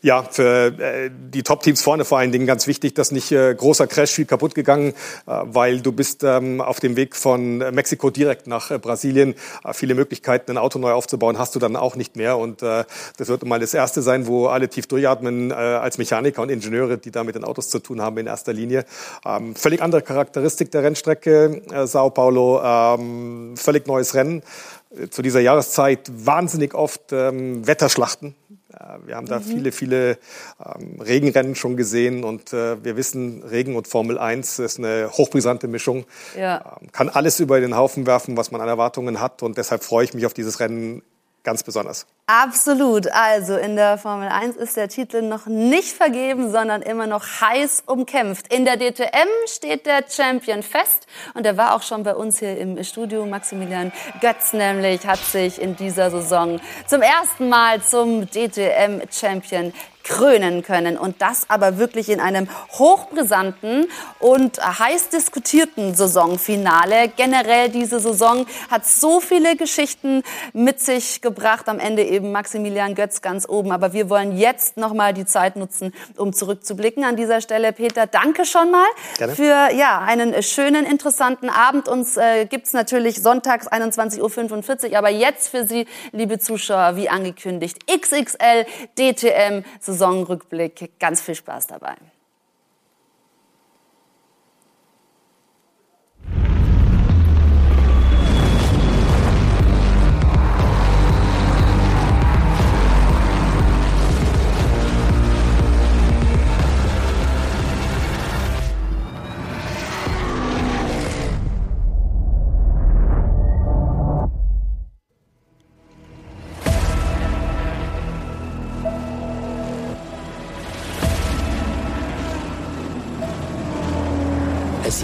Ja, 0.00 0.22
für 0.22 0.78
äh, 0.78 1.10
die 1.12 1.42
Top-Teams 1.42 1.82
vorne 1.82 2.06
vor 2.06 2.18
allen 2.18 2.32
Dingen 2.32 2.46
ganz 2.46 2.66
wichtig, 2.66 2.94
dass 2.94 3.12
nicht 3.12 3.30
äh, 3.32 3.54
großer 3.54 3.86
Crash 3.86 4.12
viel 4.12 4.24
kaputt 4.24 4.54
gegangen, 4.54 4.94
äh, 5.26 5.40
weil 5.44 5.80
du 5.82 5.92
bist 5.92 6.24
ähm, 6.24 6.62
auf 6.62 6.80
dem 6.80 6.96
Weg 6.96 7.14
von 7.14 7.58
Mexiko 7.58 8.08
direkt 8.08 8.46
nach 8.46 8.78
Brasilien. 8.80 9.34
Viele 9.72 9.94
Möglichkeiten, 9.94 10.52
ein 10.52 10.58
Auto 10.58 10.78
neu 10.78 10.92
aufzubauen, 10.92 11.38
hast 11.38 11.54
du 11.54 11.58
dann 11.58 11.76
auch 11.76 11.96
nicht 11.96 12.16
mehr. 12.16 12.38
Und 12.38 12.62
das 12.62 12.84
wird 13.18 13.44
mal 13.44 13.60
das 13.60 13.74
erste 13.74 14.02
sein, 14.02 14.26
wo 14.26 14.46
alle 14.46 14.68
tief 14.68 14.86
durchatmen 14.86 15.52
als 15.52 15.98
Mechaniker 15.98 16.42
und 16.42 16.50
Ingenieure, 16.50 16.98
die 16.98 17.10
da 17.10 17.24
mit 17.24 17.34
den 17.34 17.44
Autos 17.44 17.68
zu 17.68 17.78
tun 17.78 18.00
haben 18.00 18.18
in 18.18 18.26
erster 18.26 18.52
Linie. 18.52 18.84
Ähm, 19.24 19.54
völlig 19.54 19.82
andere 19.82 20.02
Charakteristik 20.02 20.70
der 20.70 20.82
Rennstrecke, 20.82 21.62
Sao 21.84 22.10
Paulo, 22.10 22.60
ähm, 22.62 23.54
völlig 23.56 23.86
neues 23.86 24.14
Rennen. 24.14 24.42
Äh, 24.98 25.08
zu 25.10 25.22
dieser 25.22 25.40
Jahreszeit 25.40 26.10
wahnsinnig 26.14 26.74
oft 26.74 27.12
ähm, 27.12 27.66
Wetterschlachten 27.66 28.34
wir 29.04 29.16
haben 29.16 29.26
da 29.26 29.38
mhm. 29.38 29.44
viele, 29.44 29.72
viele 29.72 30.18
ähm, 30.64 31.00
Regenrennen 31.00 31.54
schon 31.54 31.76
gesehen 31.76 32.24
und 32.24 32.52
äh, 32.52 32.82
wir 32.82 32.96
wissen, 32.96 33.42
Regen 33.42 33.76
und 33.76 33.88
Formel 33.88 34.18
1 34.18 34.58
ist 34.58 34.78
eine 34.78 35.10
hochbrisante 35.12 35.68
Mischung. 35.68 36.04
Ja. 36.38 36.76
Ähm, 36.80 36.90
kann 36.92 37.08
alles 37.08 37.40
über 37.40 37.60
den 37.60 37.76
Haufen 37.76 38.06
werfen, 38.06 38.36
was 38.36 38.50
man 38.50 38.60
an 38.60 38.68
Erwartungen 38.68 39.20
hat 39.20 39.42
und 39.42 39.58
deshalb 39.58 39.84
freue 39.84 40.04
ich 40.04 40.14
mich 40.14 40.26
auf 40.26 40.34
dieses 40.34 40.60
Rennen 40.60 41.02
ganz 41.44 41.62
besonders. 41.62 42.06
Absolut. 42.26 43.06
Also 43.08 43.56
in 43.56 43.76
der 43.76 43.98
Formel 43.98 44.28
1 44.28 44.56
ist 44.56 44.76
der 44.76 44.88
Titel 44.88 45.22
noch 45.22 45.46
nicht 45.46 45.92
vergeben, 45.92 46.50
sondern 46.50 46.80
immer 46.82 47.06
noch 47.06 47.22
heiß 47.40 47.84
umkämpft. 47.86 48.52
In 48.52 48.64
der 48.64 48.78
DTM 48.78 49.28
steht 49.46 49.86
der 49.86 50.04
Champion 50.08 50.62
fest 50.62 51.06
und 51.34 51.44
er 51.44 51.56
war 51.56 51.74
auch 51.74 51.82
schon 51.82 52.02
bei 52.02 52.14
uns 52.14 52.38
hier 52.38 52.56
im 52.56 52.82
Studio. 52.82 53.26
Maximilian 53.26 53.92
Götz 54.20 54.54
nämlich 54.54 55.06
hat 55.06 55.18
sich 55.18 55.60
in 55.60 55.76
dieser 55.76 56.10
Saison 56.10 56.60
zum 56.86 57.02
ersten 57.02 57.48
Mal 57.48 57.82
zum 57.82 58.26
DTM 58.28 59.02
Champion 59.10 59.72
krönen 60.04 60.62
können. 60.62 60.96
Und 60.96 61.20
das 61.20 61.46
aber 61.48 61.78
wirklich 61.78 62.08
in 62.08 62.20
einem 62.20 62.48
hochbrisanten 62.72 63.86
und 64.20 64.58
heiß 64.60 65.08
diskutierten 65.08 65.94
Saisonfinale. 65.94 67.08
Generell 67.16 67.70
diese 67.70 67.98
Saison 67.98 68.46
hat 68.70 68.86
so 68.86 69.20
viele 69.20 69.56
Geschichten 69.56 70.22
mit 70.52 70.80
sich 70.80 71.20
gebracht. 71.22 71.68
Am 71.68 71.80
Ende 71.80 72.04
eben 72.04 72.30
Maximilian 72.30 72.94
Götz 72.94 73.22
ganz 73.22 73.48
oben. 73.48 73.72
Aber 73.72 73.92
wir 73.92 74.10
wollen 74.10 74.36
jetzt 74.36 74.76
noch 74.76 74.92
mal 74.92 75.12
die 75.14 75.24
Zeit 75.24 75.56
nutzen, 75.56 75.92
um 76.16 76.32
zurückzublicken. 76.32 77.04
An 77.04 77.16
dieser 77.16 77.40
Stelle, 77.40 77.72
Peter, 77.72 78.06
danke 78.06 78.44
schon 78.44 78.70
mal 78.70 78.86
Gerne. 79.16 79.34
für 79.34 79.74
ja, 79.74 80.00
einen 80.00 80.42
schönen, 80.42 80.84
interessanten 80.84 81.48
Abend. 81.48 81.88
Uns 81.88 82.16
äh, 82.16 82.44
gibt's 82.44 82.72
natürlich 82.72 83.22
sonntags 83.22 83.70
21.45 83.70 84.90
Uhr. 84.90 84.98
Aber 84.98 85.08
jetzt 85.08 85.48
für 85.48 85.66
Sie, 85.66 85.86
liebe 86.12 86.38
Zuschauer, 86.38 86.96
wie 86.96 87.08
angekündigt, 87.08 87.78
XXL 87.90 88.66
DTM 88.98 89.64
Saisonrückblick. 89.94 90.98
Ganz 90.98 91.20
viel 91.20 91.34
Spaß 91.34 91.68
dabei. 91.68 91.96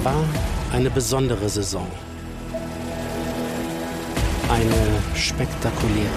Es 0.01 0.07
war 0.07 0.25
eine 0.73 0.89
besondere 0.89 1.47
Saison. 1.51 1.87
Eine 4.49 4.75
spektakuläre. 5.15 6.09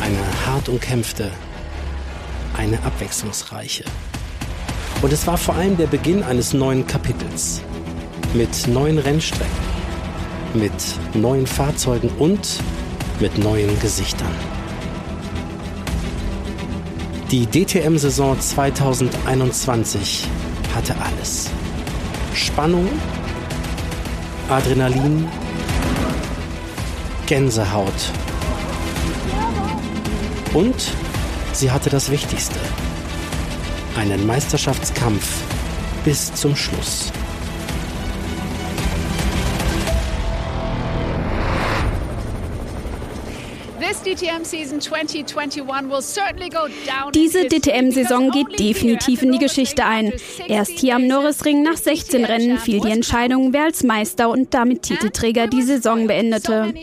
Eine 0.00 0.46
hart 0.46 0.70
umkämpfte. 0.70 1.30
Eine 2.56 2.82
abwechslungsreiche. 2.84 3.84
Und 5.02 5.12
es 5.12 5.26
war 5.26 5.36
vor 5.36 5.54
allem 5.56 5.76
der 5.76 5.88
Beginn 5.88 6.22
eines 6.22 6.54
neuen 6.54 6.86
Kapitels. 6.86 7.60
Mit 8.32 8.66
neuen 8.66 8.96
Rennstrecken. 8.96 9.52
Mit 10.54 10.72
neuen 11.12 11.46
Fahrzeugen 11.46 12.08
und 12.18 12.60
mit 13.20 13.36
neuen 13.36 13.78
Gesichtern. 13.80 14.34
Die 17.30 17.44
DTM-Saison 17.44 18.40
2021 18.40 20.26
hatte 20.74 20.94
alles. 21.00 21.50
Spannung, 22.34 22.88
Adrenalin, 24.48 25.28
Gänsehaut. 27.26 27.92
Und 30.54 30.92
sie 31.52 31.70
hatte 31.70 31.90
das 31.90 32.10
Wichtigste. 32.10 32.58
Einen 33.96 34.26
Meisterschaftskampf 34.26 35.26
bis 36.04 36.32
zum 36.34 36.56
Schluss. 36.56 37.12
Diese 47.14 47.46
DTM-Saison 47.46 48.30
geht 48.30 48.58
definitiv 48.58 49.22
in 49.22 49.32
die 49.32 49.38
Geschichte 49.38 49.84
ein. 49.84 50.12
Erst 50.48 50.72
hier 50.72 50.96
am 50.96 51.06
Norrisring 51.06 51.62
nach 51.62 51.76
16 51.76 52.24
Rennen 52.24 52.58
fiel 52.58 52.80
die 52.80 52.90
Entscheidung, 52.90 53.52
wer 53.52 53.64
als 53.64 53.82
Meister 53.82 54.28
und 54.28 54.52
damit 54.54 54.82
Titelträger 54.82 55.46
die 55.46 55.62
Saison 55.62 56.06
beendete. 56.06 56.74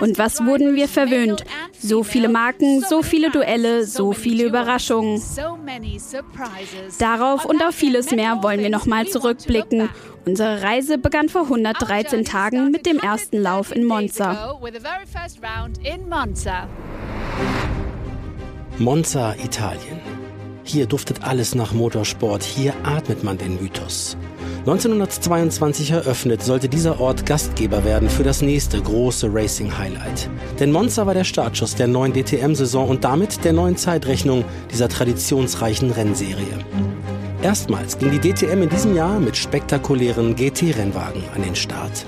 Und 0.00 0.18
was 0.18 0.44
wurden 0.44 0.74
wir 0.74 0.88
verwöhnt? 0.88 1.44
So 1.78 2.02
viele 2.02 2.28
Marken, 2.28 2.82
so 2.82 3.02
viele 3.02 3.30
Duelle, 3.30 3.86
so 3.86 4.12
viele 4.12 4.44
Überraschungen. 4.44 5.22
Darauf 6.98 7.44
und 7.44 7.62
auf 7.62 7.74
vieles 7.74 8.10
mehr 8.10 8.42
wollen 8.42 8.60
wir 8.60 8.70
nochmal 8.70 9.06
zurückblicken. 9.06 9.88
Unsere 10.28 10.60
Reise 10.60 10.98
begann 10.98 11.28
vor 11.28 11.42
113 11.42 12.24
Tagen 12.24 12.72
mit 12.72 12.84
dem 12.84 12.98
ersten 12.98 13.40
Lauf 13.40 13.72
in 13.72 13.84
Monza. 13.84 14.58
Monza, 18.78 19.34
Italien. 19.34 20.00
Hier 20.64 20.86
duftet 20.86 21.22
alles 21.22 21.54
nach 21.54 21.72
Motorsport, 21.72 22.42
hier 22.42 22.74
atmet 22.82 23.22
man 23.22 23.38
den 23.38 23.62
Mythos. 23.62 24.16
1922 24.60 25.92
eröffnet, 25.92 26.42
sollte 26.42 26.68
dieser 26.68 27.00
Ort 27.00 27.24
Gastgeber 27.24 27.84
werden 27.84 28.10
für 28.10 28.24
das 28.24 28.42
nächste 28.42 28.82
große 28.82 29.32
Racing-Highlight. 29.32 30.28
Denn 30.58 30.72
Monza 30.72 31.06
war 31.06 31.14
der 31.14 31.22
Startschuss 31.22 31.76
der 31.76 31.86
neuen 31.86 32.12
DTM-Saison 32.12 32.88
und 32.88 33.04
damit 33.04 33.44
der 33.44 33.52
neuen 33.52 33.76
Zeitrechnung 33.76 34.44
dieser 34.72 34.88
traditionsreichen 34.88 35.92
Rennserie. 35.92 36.58
Erstmals 37.42 37.98
ging 37.98 38.10
die 38.10 38.18
DTM 38.18 38.62
in 38.62 38.68
diesem 38.68 38.96
Jahr 38.96 39.20
mit 39.20 39.36
spektakulären 39.36 40.34
GT-Rennwagen 40.34 41.22
an 41.34 41.42
den 41.42 41.54
Start. 41.54 42.06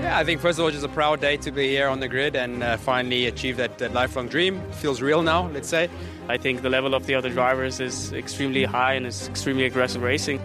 Yeah, 0.00 0.18
I 0.18 0.24
think 0.24 0.40
first 0.40 0.58
of 0.58 0.64
all, 0.64 0.70
just 0.70 0.84
a 0.84 0.88
proud 0.88 1.20
day 1.20 1.36
to 1.36 1.52
be 1.52 1.68
here 1.68 1.88
on 1.88 2.00
the 2.00 2.08
grid 2.08 2.36
and 2.36 2.62
uh, 2.62 2.78
finally 2.78 3.26
achieve 3.26 3.58
that, 3.58 3.76
that 3.78 3.92
lifelong 3.92 4.28
dream. 4.28 4.60
Feels 4.80 5.02
real 5.02 5.22
now, 5.22 5.50
let's 5.52 5.68
say. 5.68 5.90
I 6.28 6.38
think 6.38 6.62
the 6.62 6.70
level 6.70 6.94
of 6.94 7.04
the 7.06 7.14
other 7.14 7.28
drivers 7.28 7.80
is 7.80 8.12
extremely 8.14 8.64
high 8.64 8.94
and 8.94 9.06
it's 9.06 9.28
extremely 9.28 9.66
aggressive 9.66 10.02
racing. 10.02 10.40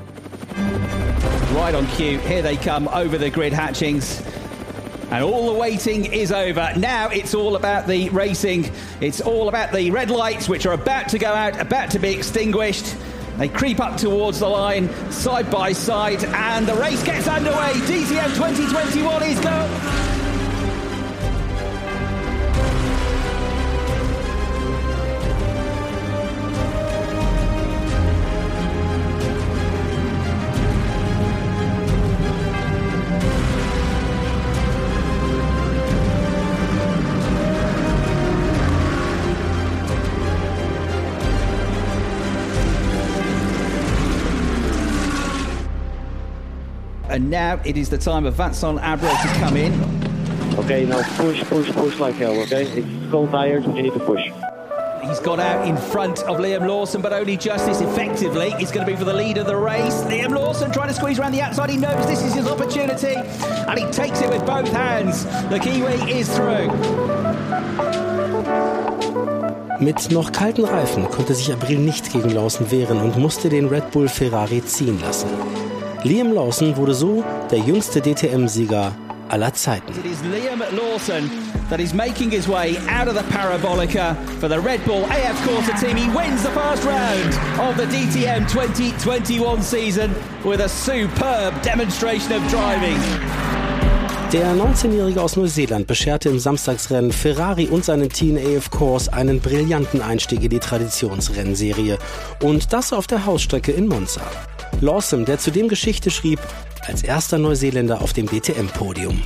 Right 1.56 1.74
on 1.74 1.88
cue, 1.88 2.20
here 2.20 2.42
they 2.42 2.58
come 2.58 2.90
over 2.90 3.18
the 3.18 3.30
grid 3.30 3.54
hatchings. 3.54 4.22
And 5.12 5.24
all 5.24 5.52
the 5.52 5.60
waiting 5.60 6.06
is 6.06 6.32
over. 6.32 6.72
Now 6.78 7.10
it's 7.10 7.34
all 7.34 7.56
about 7.56 7.88
the 7.88 8.10
racing. 8.10 8.72
It's 9.02 9.22
all 9.22 9.50
about 9.50 9.72
the 9.72 9.90
red 9.90 10.12
lights, 10.12 10.48
which 10.48 10.66
are 10.68 10.74
about 10.74 11.10
to 11.10 11.18
go 11.18 11.30
out, 11.30 11.60
about 11.60 11.92
to 11.92 12.00
be 12.00 12.14
extinguished. 12.14 12.96
They 13.38 13.50
creep 13.50 13.80
up 13.80 13.98
towards 13.98 14.40
the 14.40 14.50
line, 14.50 14.90
side 15.12 15.50
by 15.50 15.72
side, 15.72 16.24
and 16.24 16.68
the 16.68 16.76
race 16.76 17.02
gets 17.04 17.28
underway. 17.28 17.72
DTM 17.88 18.36
2021 18.36 19.24
is 19.24 19.40
go. 19.40 20.09
And 47.30 47.36
now 47.36 47.62
it 47.64 47.78
is 47.78 47.92
the 47.92 47.98
time 48.00 48.26
of 48.26 48.34
Vincent 48.34 48.80
Abreu 48.80 49.12
to 49.22 49.40
come 49.40 49.56
in. 49.56 49.72
Okay, 50.58 50.84
now 50.84 51.04
push, 51.16 51.44
push, 51.44 51.72
push 51.74 52.00
like 52.00 52.16
hell, 52.16 52.32
okay? 52.40 52.64
It's 52.64 53.12
cold 53.12 53.30
tires, 53.30 53.64
you 53.68 53.74
need 53.74 53.94
to 53.94 54.00
push. 54.00 54.32
He's 55.04 55.20
gone 55.20 55.40
out 55.40 55.68
in 55.68 55.78
front 55.78 56.24
of 56.24 56.38
Liam 56.38 56.68
Lawson, 56.68 57.04
but 57.04 57.14
only 57.14 57.38
just 57.38 57.68
this 57.68 57.82
effectively. 57.82 58.50
He's 58.58 58.72
going 58.72 58.84
to 58.84 58.92
be 58.92 58.98
for 58.98 59.04
the 59.06 59.14
lead 59.14 59.38
of 59.38 59.46
the 59.46 59.56
race. 59.56 60.02
Liam 60.06 60.36
Lawson 60.36 60.72
trying 60.72 60.88
to 60.88 60.94
squeeze 60.96 61.20
around 61.20 61.34
the 61.34 61.42
outside. 61.44 61.70
He 61.70 61.78
knows 61.78 62.08
this 62.08 62.24
is 62.24 62.34
his 62.34 62.48
opportunity, 62.48 63.14
and 63.14 63.78
he 63.78 63.86
takes 63.92 64.22
it 64.22 64.30
with 64.32 64.44
both 64.48 64.68
hands. 64.70 65.26
The 65.52 65.60
Kiwi 65.60 66.12
is 66.12 66.36
through. 66.36 66.72
Mit 69.80 70.10
noch 70.10 70.32
kalten 70.32 70.66
Reifen 70.66 71.08
konnte 71.12 71.36
sich 71.36 71.54
April 71.54 71.78
nicht 71.78 72.12
gegen 72.12 72.32
Lawson 72.32 72.72
wehren 72.72 73.00
und 73.00 73.20
musste 73.20 73.50
den 73.50 73.68
Red 73.68 73.92
Bull 73.92 74.10
Ferrari 74.10 74.66
ziehen 74.66 75.00
lassen. 75.00 75.30
Liam 76.04 76.32
Lawson 76.32 76.78
wurde 76.78 76.94
so 76.94 77.26
der 77.52 77.60
jüngste 77.60 78.00
DTM-Sieger 78.00 78.94
aller 79.28 79.54
Zeiten. 79.54 79.92
It 79.92 80.06
is 80.06 80.20
Liam 80.24 80.64
Lawson 80.72 81.30
that 81.70 81.82
is 81.82 81.94
making 81.94 82.32
his 82.32 82.48
way 82.48 82.78
out 82.88 83.10
of 83.10 83.16
the 83.16 83.24
Parabolica 83.34 84.16
for 84.40 84.48
the 84.48 84.58
Red 84.60 84.84
Bull 84.86 85.04
AF 85.04 85.36
Corsa 85.46 85.78
team. 85.78 85.98
He 85.98 86.08
wins 86.16 86.42
the 86.42 86.52
first 86.52 86.86
round 86.86 87.38
of 87.60 87.76
the 87.76 87.86
DTM 87.86 88.48
2021 88.48 89.62
season 89.62 90.16
with 90.46 90.62
a 90.62 90.70
superb 90.70 91.62
demonstration 91.64 92.32
of 92.32 92.50
driving. 92.50 92.98
Der 94.32 94.54
19-Jährige 94.54 95.22
aus 95.22 95.36
Neuseeland 95.36 95.86
bescherte 95.86 96.30
im 96.30 96.40
Samstagsrennen 96.40 97.12
Ferrari 97.12 97.68
und 97.68 97.84
seinen 97.84 98.10
Team 98.10 98.38
AF 98.38 98.70
Course 98.70 99.12
einen 99.12 99.42
brillanten 99.42 100.02
Einstieg 100.02 100.44
in 100.44 100.50
die 100.50 100.60
Traditionsrennserie. 100.60 101.98
Und 102.42 102.72
das 102.72 102.94
auf 102.94 103.08
der 103.08 103.26
Hausstrecke 103.26 103.74
in 103.74 103.88
Monza. 103.88 104.22
Lawson, 104.82 105.26
der 105.26 105.40
zudem 105.40 105.68
Geschichte 105.68 106.10
schrieb, 106.12 106.40
als 106.88 107.04
erster 107.04 107.38
Neuseeländer 107.38 108.02
auf 108.02 108.14
dem 108.14 108.28
DTM-Podium. 108.28 109.22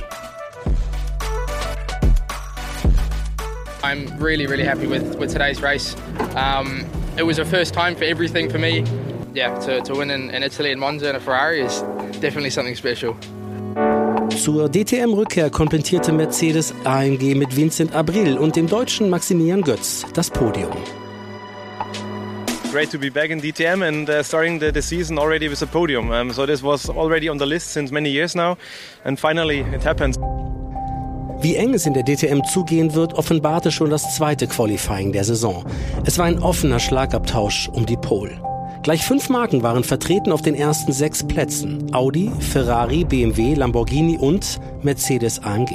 I'm 3.82 4.08
really, 4.18 4.46
really 4.46 4.64
happy 4.64 4.86
with, 4.86 5.18
with 5.18 5.32
today's 5.32 5.62
race. 5.62 5.94
Um, 6.34 6.84
it 7.18 7.24
was 7.24 7.38
a 7.38 7.44
first 7.44 7.74
time 7.74 7.94
for 7.94 8.04
everything 8.04 8.50
for 8.50 8.58
me. 8.58 8.84
Yeah, 9.34 9.58
to, 9.60 9.82
to 9.82 9.94
win 9.94 10.10
in, 10.10 10.30
in 10.30 10.42
Italy 10.42 10.70
in 10.70 10.78
Monza 10.78 11.10
in 11.10 11.16
a 11.16 11.20
Ferrari 11.20 11.60
is 11.60 11.82
definitely 12.20 12.50
something 12.50 12.74
special. 12.74 13.16
Zur 14.30 14.68
DTM-Rückkehr 14.68 15.50
komplettierte 15.50 16.12
Mercedes 16.12 16.74
AMG 16.84 17.34
mit 17.34 17.56
Vincent 17.56 17.94
Abril 17.94 18.38
und 18.38 18.56
dem 18.56 18.68
deutschen 18.68 19.10
Maximilian 19.10 19.62
Götz 19.62 20.04
das 20.14 20.30
Podium. 20.30 20.72
Great 22.74 22.90
to 22.90 22.98
be 22.98 23.08
back 23.08 23.30
in 23.30 23.40
DTM 23.40 23.86
and 23.86 24.10
uh, 24.10 24.20
starting 24.24 24.58
the, 24.58 24.72
the, 24.72 24.82
season 24.82 25.16
already 25.16 25.48
with 25.48 25.62
a 25.62 25.66
podium. 25.66 26.10
Um, 26.10 26.32
so 26.32 26.44
this 26.44 26.60
was 26.60 26.88
already 26.88 27.28
on 27.28 27.38
the 27.38 27.46
list 27.46 27.68
since 27.68 27.92
many 27.92 28.10
years 28.10 28.34
now 28.34 28.58
and 29.04 29.16
finally 29.16 29.60
it 29.60 29.84
happened. 29.84 30.16
Wie 31.40 31.54
eng 31.54 31.72
es 31.74 31.86
in 31.86 31.94
der 31.94 32.02
DTM 32.02 32.42
zugehen 32.42 32.92
wird, 32.96 33.14
offenbarte 33.14 33.70
schon 33.70 33.90
das 33.90 34.16
zweite 34.16 34.48
Qualifying 34.48 35.12
der 35.12 35.22
Saison. 35.22 35.64
Es 36.04 36.18
war 36.18 36.24
ein 36.24 36.40
offener 36.40 36.80
Schlagabtausch 36.80 37.68
um 37.68 37.86
die 37.86 37.96
Pole. 37.96 38.42
Gleich 38.82 39.04
fünf 39.06 39.28
Marken 39.28 39.62
waren 39.62 39.84
vertreten 39.84 40.32
auf 40.32 40.42
den 40.42 40.56
ersten 40.56 40.92
sechs 40.92 41.22
Plätzen. 41.22 41.94
Audi, 41.94 42.32
Ferrari, 42.40 43.04
BMW, 43.04 43.54
Lamborghini 43.54 44.18
und 44.18 44.58
Mercedes 44.82 45.40
AMG. 45.44 45.70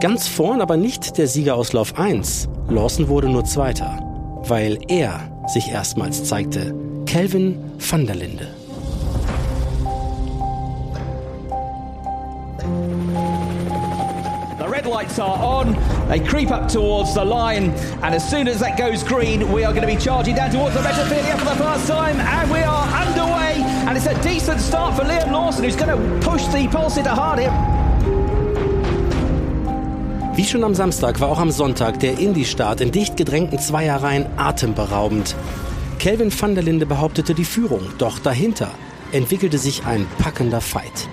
Ganz 0.00 0.28
vorn 0.28 0.62
aber 0.62 0.78
nicht 0.78 1.18
der 1.18 1.26
Sieger 1.26 1.56
aus 1.56 1.74
Lauf 1.74 1.98
1. 1.98 2.48
Lawson 2.70 3.08
wurde 3.08 3.28
nur 3.28 3.44
Zweiter, 3.44 3.98
weil 4.46 4.78
er 4.88 5.30
sich 5.52 5.70
erstmals 5.72 6.24
zeigte. 6.24 6.74
Kelvin 7.06 7.56
van 7.78 8.06
der 8.06 8.14
Linde. 8.14 8.48
lights 14.90 15.18
are 15.18 15.38
on. 15.38 15.72
They 16.08 16.20
creep 16.20 16.50
up 16.50 16.68
towards 16.68 17.14
the 17.14 17.24
line, 17.24 17.70
and 18.02 18.14
as 18.14 18.28
soon 18.28 18.48
as 18.48 18.60
that 18.60 18.76
goes 18.76 19.02
green, 19.02 19.52
we 19.52 19.64
are 19.64 19.72
going 19.72 19.86
to 19.86 19.94
be 19.94 20.00
charging 20.00 20.34
down 20.34 20.50
towards 20.50 20.74
the 20.74 20.82
Metafilia 20.82 21.38
for 21.38 21.44
the 21.44 21.56
first 21.56 21.86
time, 21.86 22.16
and 22.20 22.50
we 22.50 22.58
are 22.58 22.86
underway. 22.88 23.62
And 23.86 23.96
it's 23.96 24.06
a 24.06 24.20
decent 24.22 24.60
start 24.60 24.96
for 24.96 25.02
Liam 25.04 25.30
Lawson, 25.30 25.64
who's 25.64 25.76
going 25.76 25.96
to 25.96 26.28
push 26.28 26.44
the 26.46 26.66
Pulsitter 26.68 27.14
hard 27.14 27.38
here. 27.38 27.89
Wie 30.40 30.46
schon 30.46 30.64
am 30.64 30.74
Samstag 30.74 31.20
war 31.20 31.28
auch 31.28 31.38
am 31.38 31.50
Sonntag 31.50 32.00
der 32.00 32.18
Indie-Start 32.18 32.80
in 32.80 32.90
dicht 32.90 33.14
gedrängten 33.18 33.58
Zweierreihen 33.58 34.24
atemberaubend. 34.38 35.36
Kelvin 35.98 36.32
van 36.32 36.54
der 36.54 36.64
Linde 36.64 36.86
behauptete 36.86 37.34
die 37.34 37.44
Führung, 37.44 37.82
doch 37.98 38.18
dahinter 38.18 38.70
entwickelte 39.12 39.58
sich 39.58 39.84
ein 39.84 40.06
packender 40.18 40.62
Fight. 40.62 41.10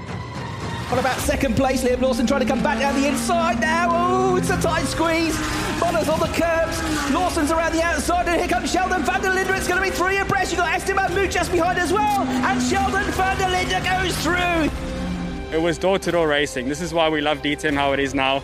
On 0.94 0.98
about 0.98 1.20
second 1.20 1.58
place, 1.58 1.84
Liam 1.84 2.00
Lawson 2.00 2.26
trying 2.26 2.40
to 2.40 2.48
come 2.48 2.64
back 2.64 2.80
down 2.80 2.96
the 2.96 3.06
inside 3.06 3.60
now. 3.60 3.90
Oh, 3.92 4.38
it's 4.38 4.50
a 4.50 4.56
tight 4.62 4.88
squeeze. 4.88 5.38
Bonner's 5.78 6.08
on 6.08 6.22
the 6.22 6.32
curbs. 6.32 6.80
Lawson's 7.12 7.52
around 7.52 7.74
the 7.74 7.84
outside, 7.84 8.30
and 8.30 8.40
here 8.40 8.48
comes 8.48 8.72
Sheldon 8.72 9.04
van 9.04 9.22
der 9.22 9.32
Linde. 9.32 9.58
It's 9.58 9.68
going 9.68 9.84
to 9.84 9.84
be 9.84 9.94
three 9.94 10.16
abreast. 10.20 10.54
You've 10.54 10.62
got 10.62 10.74
Esteban 10.74 11.12
just 11.30 11.52
behind 11.52 11.78
as 11.78 11.92
well. 11.92 12.24
And 12.48 12.62
Sheldon 12.62 13.04
van 13.12 13.38
der 13.38 13.50
Linde 13.50 13.84
goes 13.84 14.16
through. 14.24 14.72
It 15.52 15.62
was 15.62 15.78
door 15.78 16.00
to 16.00 16.12
door 16.12 16.30
racing. 16.30 16.70
This 16.70 16.80
is 16.80 16.94
why 16.94 17.10
we 17.10 17.20
love 17.20 17.42
DTM 17.42 17.76
how 17.76 17.92
it 17.92 18.00
is 18.00 18.14
now. 18.14 18.42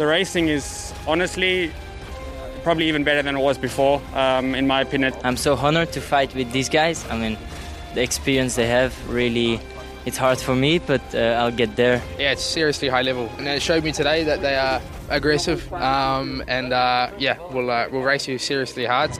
The 0.00 0.06
racing 0.06 0.48
is 0.48 0.94
honestly 1.06 1.70
probably 2.62 2.88
even 2.88 3.04
better 3.04 3.22
than 3.22 3.36
it 3.36 3.42
was 3.42 3.58
before, 3.58 4.00
um, 4.14 4.54
in 4.54 4.66
my 4.66 4.80
opinion. 4.80 5.12
I'm 5.24 5.36
so 5.36 5.56
honored 5.56 5.92
to 5.92 6.00
fight 6.00 6.34
with 6.34 6.50
these 6.52 6.70
guys. 6.70 7.04
I 7.10 7.18
mean, 7.18 7.36
the 7.92 8.02
experience 8.02 8.54
they 8.54 8.66
have 8.66 8.94
really 9.10 9.60
it's 10.06 10.16
hard 10.16 10.38
for 10.38 10.54
me, 10.54 10.78
but 10.78 11.02
uh, 11.14 11.38
I'll 11.38 11.52
get 11.52 11.76
there. 11.76 12.00
Yeah, 12.18 12.32
it's 12.32 12.42
seriously 12.42 12.88
high 12.88 13.02
level, 13.02 13.28
and 13.36 13.46
it 13.46 13.60
showed 13.60 13.84
me 13.84 13.92
today 13.92 14.24
that 14.24 14.40
they 14.40 14.56
are 14.56 14.80
aggressive, 15.10 15.70
um, 15.74 16.42
and 16.48 16.72
uh, 16.72 17.10
yeah, 17.18 17.36
we'll 17.52 17.70
uh, 17.70 17.88
we'll 17.92 18.00
race 18.00 18.26
you 18.26 18.38
seriously 18.38 18.86
hard. 18.86 19.10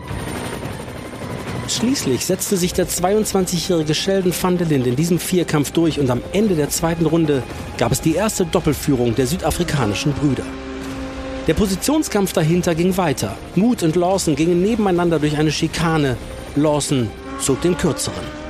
Schließlich 1.69 2.25
setzte 2.25 2.57
sich 2.57 2.73
der 2.73 2.89
22-jährige 2.89 3.95
Sheldon 3.95 4.33
van 4.33 4.57
der 4.57 4.67
Linde 4.67 4.89
in 4.89 4.97
diesem 4.97 5.19
Vierkampf 5.19 5.73
durch 5.73 6.01
und 6.01 6.11
am 6.11 6.23
Ende 6.33 6.55
der 6.55 6.71
zweiten 6.71 7.05
Runde 7.05 7.43
gab 7.77 7.93
es 7.93 8.01
die 8.01 8.15
erste 8.15 8.47
Doppelführung 8.47 9.15
der 9.15 9.27
südafrikanischen 9.27 10.15
Brüder. 10.15 10.47
Der 11.47 11.55
Positionskampf 11.55 12.33
dahinter 12.33 12.75
ging 12.75 12.97
weiter. 12.97 13.37
Mood 13.55 13.83
und 13.83 13.97
Lawson 13.97 14.37
gingen 14.37 14.63
nebeneinander 14.63 15.19
durch 15.19 15.37
eine 15.37 15.51
Schikane. 15.51 16.17
Lawson 16.57 17.09
zog 17.41 17.61
den 17.63 17.77
kürzeren. 17.77 18.41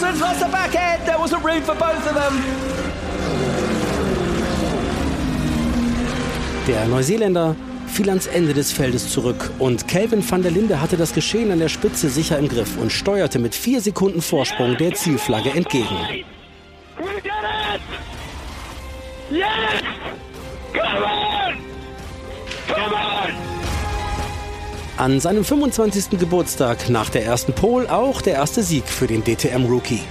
Lawson's 0.00 0.20
lost 0.20 0.40
the 0.40 0.46
back 0.50 0.74
end. 0.74 1.04
There 1.04 1.18
wasn't 1.18 1.44
room 1.44 1.62
for 1.62 1.74
both 1.74 2.06
of 2.06 2.14
them. 2.14 2.42
Der 6.66 6.86
Neuseeländer 6.86 7.56
fiel 7.86 8.08
ans 8.08 8.26
Ende 8.26 8.54
des 8.54 8.72
Feldes 8.72 9.10
zurück 9.10 9.50
und 9.58 9.88
Kelvin 9.88 10.22
van 10.28 10.42
der 10.42 10.52
Linde 10.52 10.80
hatte 10.80 10.96
das 10.96 11.12
Geschehen 11.12 11.50
an 11.50 11.58
der 11.58 11.68
Spitze 11.68 12.08
sicher 12.08 12.38
im 12.38 12.48
Griff 12.48 12.76
und 12.80 12.92
steuerte 12.92 13.38
mit 13.38 13.54
vier 13.54 13.80
Sekunden 13.80 14.22
Vorsprung 14.22 14.76
der 14.76 14.94
Zielflagge 14.94 15.50
entgegen. 15.50 15.96
Yes! 19.30 19.82
Come 20.72 21.02
on! 21.04 21.56
Come 22.66 22.94
on! 22.94 23.30
An 24.98 25.20
seinem 25.20 25.44
25. 25.44 26.18
Geburtstag 26.18 26.90
nach 26.90 27.08
der 27.08 27.24
ersten 27.24 27.54
Pole 27.54 27.90
auch 27.90 28.20
der 28.20 28.34
erste 28.34 28.62
Sieg 28.62 28.84
für 28.84 29.06
den 29.06 29.24
DTM-Rookie. 29.24 30.02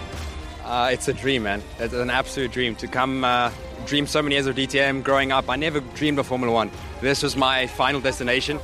Uh, 0.65 0.91
it's 0.91 1.07
a 1.07 1.13
dream, 1.13 1.43
man. 1.43 1.61
It's 1.79 1.93
an 1.93 2.09
absolute 2.09 2.51
dream 2.51 2.75
to 2.77 2.87
come. 2.87 3.23
Uh, 3.23 3.51
dream 3.85 4.07
so 4.07 4.21
many 4.21 4.35
years 4.35 4.47
of 4.47 4.55
DTM 4.55 5.03
growing 5.03 5.31
up. 5.31 5.49
I 5.49 5.57
never 5.57 5.81
dreamed 5.95 6.19
of 6.19 6.27
Formula 6.27 6.51
One. 6.51 6.71
This 7.01 7.23
was 7.23 7.35
my 7.35 7.67
final 7.67 8.01
destination, 8.01 8.59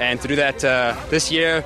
and 0.00 0.20
to 0.20 0.28
do 0.28 0.36
that 0.36 0.64
uh, 0.64 0.94
this 1.10 1.30
year, 1.30 1.64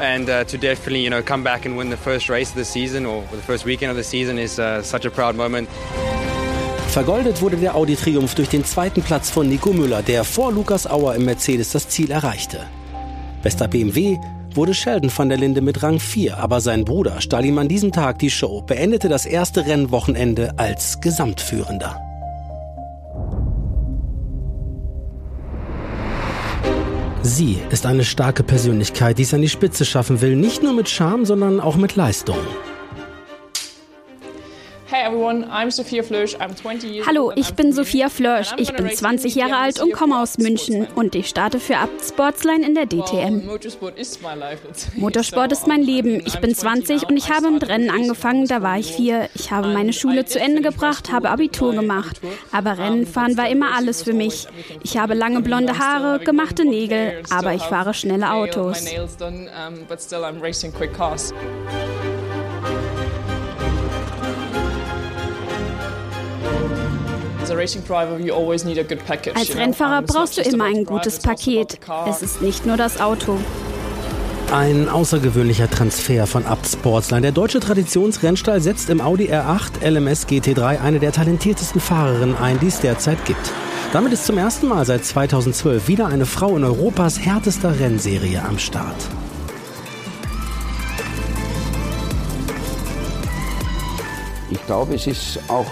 and 0.00 0.28
uh, 0.28 0.44
to 0.44 0.56
definitely 0.56 1.02
you 1.02 1.10
know 1.10 1.22
come 1.22 1.42
back 1.42 1.66
and 1.66 1.76
win 1.76 1.90
the 1.90 1.96
first 1.96 2.28
race 2.28 2.50
of 2.50 2.56
the 2.56 2.64
season 2.64 3.06
or 3.06 3.22
the 3.30 3.42
first 3.42 3.64
weekend 3.64 3.90
of 3.90 3.96
the 3.96 4.04
season 4.04 4.38
is 4.38 4.58
uh, 4.58 4.82
such 4.82 5.06
a 5.06 5.10
proud 5.10 5.36
moment. 5.36 5.68
Vergoldet 6.88 7.42
wurde 7.42 7.56
der 7.58 7.74
Audi-Triumph 7.74 8.34
durch 8.34 8.48
den 8.48 8.64
zweiten 8.64 9.02
Platz 9.02 9.30
von 9.30 9.48
Nico 9.48 9.72
Müller, 9.72 10.02
der 10.02 10.24
vor 10.24 10.52
Lukas 10.52 10.86
Auer 10.86 11.14
im 11.14 11.26
Mercedes 11.26 11.72
das 11.72 11.88
Ziel 11.88 12.10
erreichte. 12.10 12.66
Bester 13.42 13.68
BMW 13.68 14.16
wurde 14.54 14.74
Sheldon 14.74 15.12
van 15.14 15.28
der 15.28 15.38
Linde 15.38 15.60
mit 15.60 15.82
Rang 15.82 16.00
4, 16.00 16.38
aber 16.38 16.60
sein 16.60 16.84
Bruder 16.84 17.20
stahl 17.20 17.44
ihm 17.44 17.58
an 17.58 17.68
diesem 17.68 17.92
Tag 17.92 18.18
die 18.18 18.30
Show, 18.30 18.62
beendete 18.62 19.08
das 19.08 19.26
erste 19.26 19.66
Rennwochenende 19.66 20.54
als 20.56 21.00
Gesamtführender. 21.00 22.07
Sie 27.22 27.58
ist 27.70 27.84
eine 27.84 28.04
starke 28.04 28.42
Persönlichkeit, 28.42 29.18
die 29.18 29.22
es 29.22 29.34
an 29.34 29.42
die 29.42 29.48
Spitze 29.48 29.84
schaffen 29.84 30.20
will, 30.20 30.36
nicht 30.36 30.62
nur 30.62 30.72
mit 30.72 30.88
Charme, 30.88 31.24
sondern 31.24 31.60
auch 31.60 31.76
mit 31.76 31.96
Leistung. 31.96 32.38
Hallo, 37.06 37.32
ich 37.36 37.54
bin 37.54 37.72
Sophia 37.74 38.08
Flörsch. 38.08 38.54
Ich 38.56 38.72
bin 38.72 38.88
20 38.88 39.34
Jahre 39.34 39.58
alt 39.58 39.82
und 39.82 39.92
komme 39.92 40.18
aus 40.18 40.38
München 40.38 40.86
und 40.94 41.14
ich 41.14 41.28
starte 41.28 41.60
für 41.60 41.76
Abt 41.76 42.02
Sportsline 42.02 42.64
in 42.64 42.74
der 42.74 42.86
DTM. 42.86 43.44
Motorsport 44.96 45.52
ist 45.52 45.66
mein 45.66 45.82
Leben. 45.82 46.22
Ich 46.24 46.40
bin 46.40 46.54
20 46.54 47.06
und 47.06 47.18
ich 47.18 47.30
habe 47.30 47.50
mit 47.50 47.68
Rennen 47.68 47.90
angefangen, 47.90 48.46
da 48.46 48.62
war 48.62 48.78
ich 48.78 48.90
vier. 48.92 49.28
Ich 49.34 49.50
habe 49.50 49.68
meine 49.68 49.92
Schule 49.92 50.24
zu 50.24 50.40
Ende 50.40 50.62
gebracht, 50.62 51.12
habe 51.12 51.28
Abitur 51.28 51.74
gemacht. 51.74 52.20
Aber 52.50 52.78
Rennenfahren 52.78 53.36
war 53.36 53.48
immer 53.50 53.74
alles 53.76 54.02
für 54.02 54.14
mich. 54.14 54.46
Ich 54.82 54.96
habe 54.96 55.12
lange 55.12 55.42
blonde 55.42 55.78
Haare, 55.78 56.18
gemachte 56.18 56.64
Nägel, 56.64 57.22
aber 57.28 57.52
ich 57.52 57.62
fahre 57.62 57.92
schnelle 57.92 58.32
Autos. 58.32 58.86
Als 69.34 69.56
Rennfahrer 69.56 70.02
brauchst 70.02 70.38
du 70.38 70.42
immer 70.42 70.64
ein 70.64 70.84
gutes 70.84 71.20
Paket. 71.20 71.78
Es 72.08 72.22
ist 72.22 72.42
nicht 72.42 72.66
nur 72.66 72.76
das 72.76 73.00
Auto. 73.00 73.38
Ein 74.52 74.88
außergewöhnlicher 74.88 75.68
Transfer 75.68 76.26
von 76.26 76.46
Abt 76.46 76.66
Sportsline. 76.66 77.20
Der 77.20 77.32
deutsche 77.32 77.60
Traditionsrennstall 77.60 78.62
setzt 78.62 78.88
im 78.88 79.02
Audi 79.02 79.30
R8 79.30 79.86
LMS 79.86 80.26
GT3 80.26 80.80
eine 80.80 80.98
der 80.98 81.12
talentiertesten 81.12 81.82
Fahrerinnen 81.82 82.34
ein, 82.34 82.58
die 82.58 82.68
es 82.68 82.80
derzeit 82.80 83.22
gibt. 83.26 83.52
Damit 83.92 84.12
ist 84.14 84.24
zum 84.24 84.38
ersten 84.38 84.68
Mal 84.68 84.86
seit 84.86 85.04
2012 85.04 85.88
wieder 85.88 86.06
eine 86.06 86.24
Frau 86.24 86.56
in 86.56 86.64
Europas 86.64 87.18
härtester 87.20 87.78
Rennserie 87.78 88.42
am 88.42 88.58
Start. 88.58 88.96
Ich 94.50 94.64
glaube, 94.66 94.94
es 94.94 95.06
ist 95.06 95.40
auch 95.48 95.66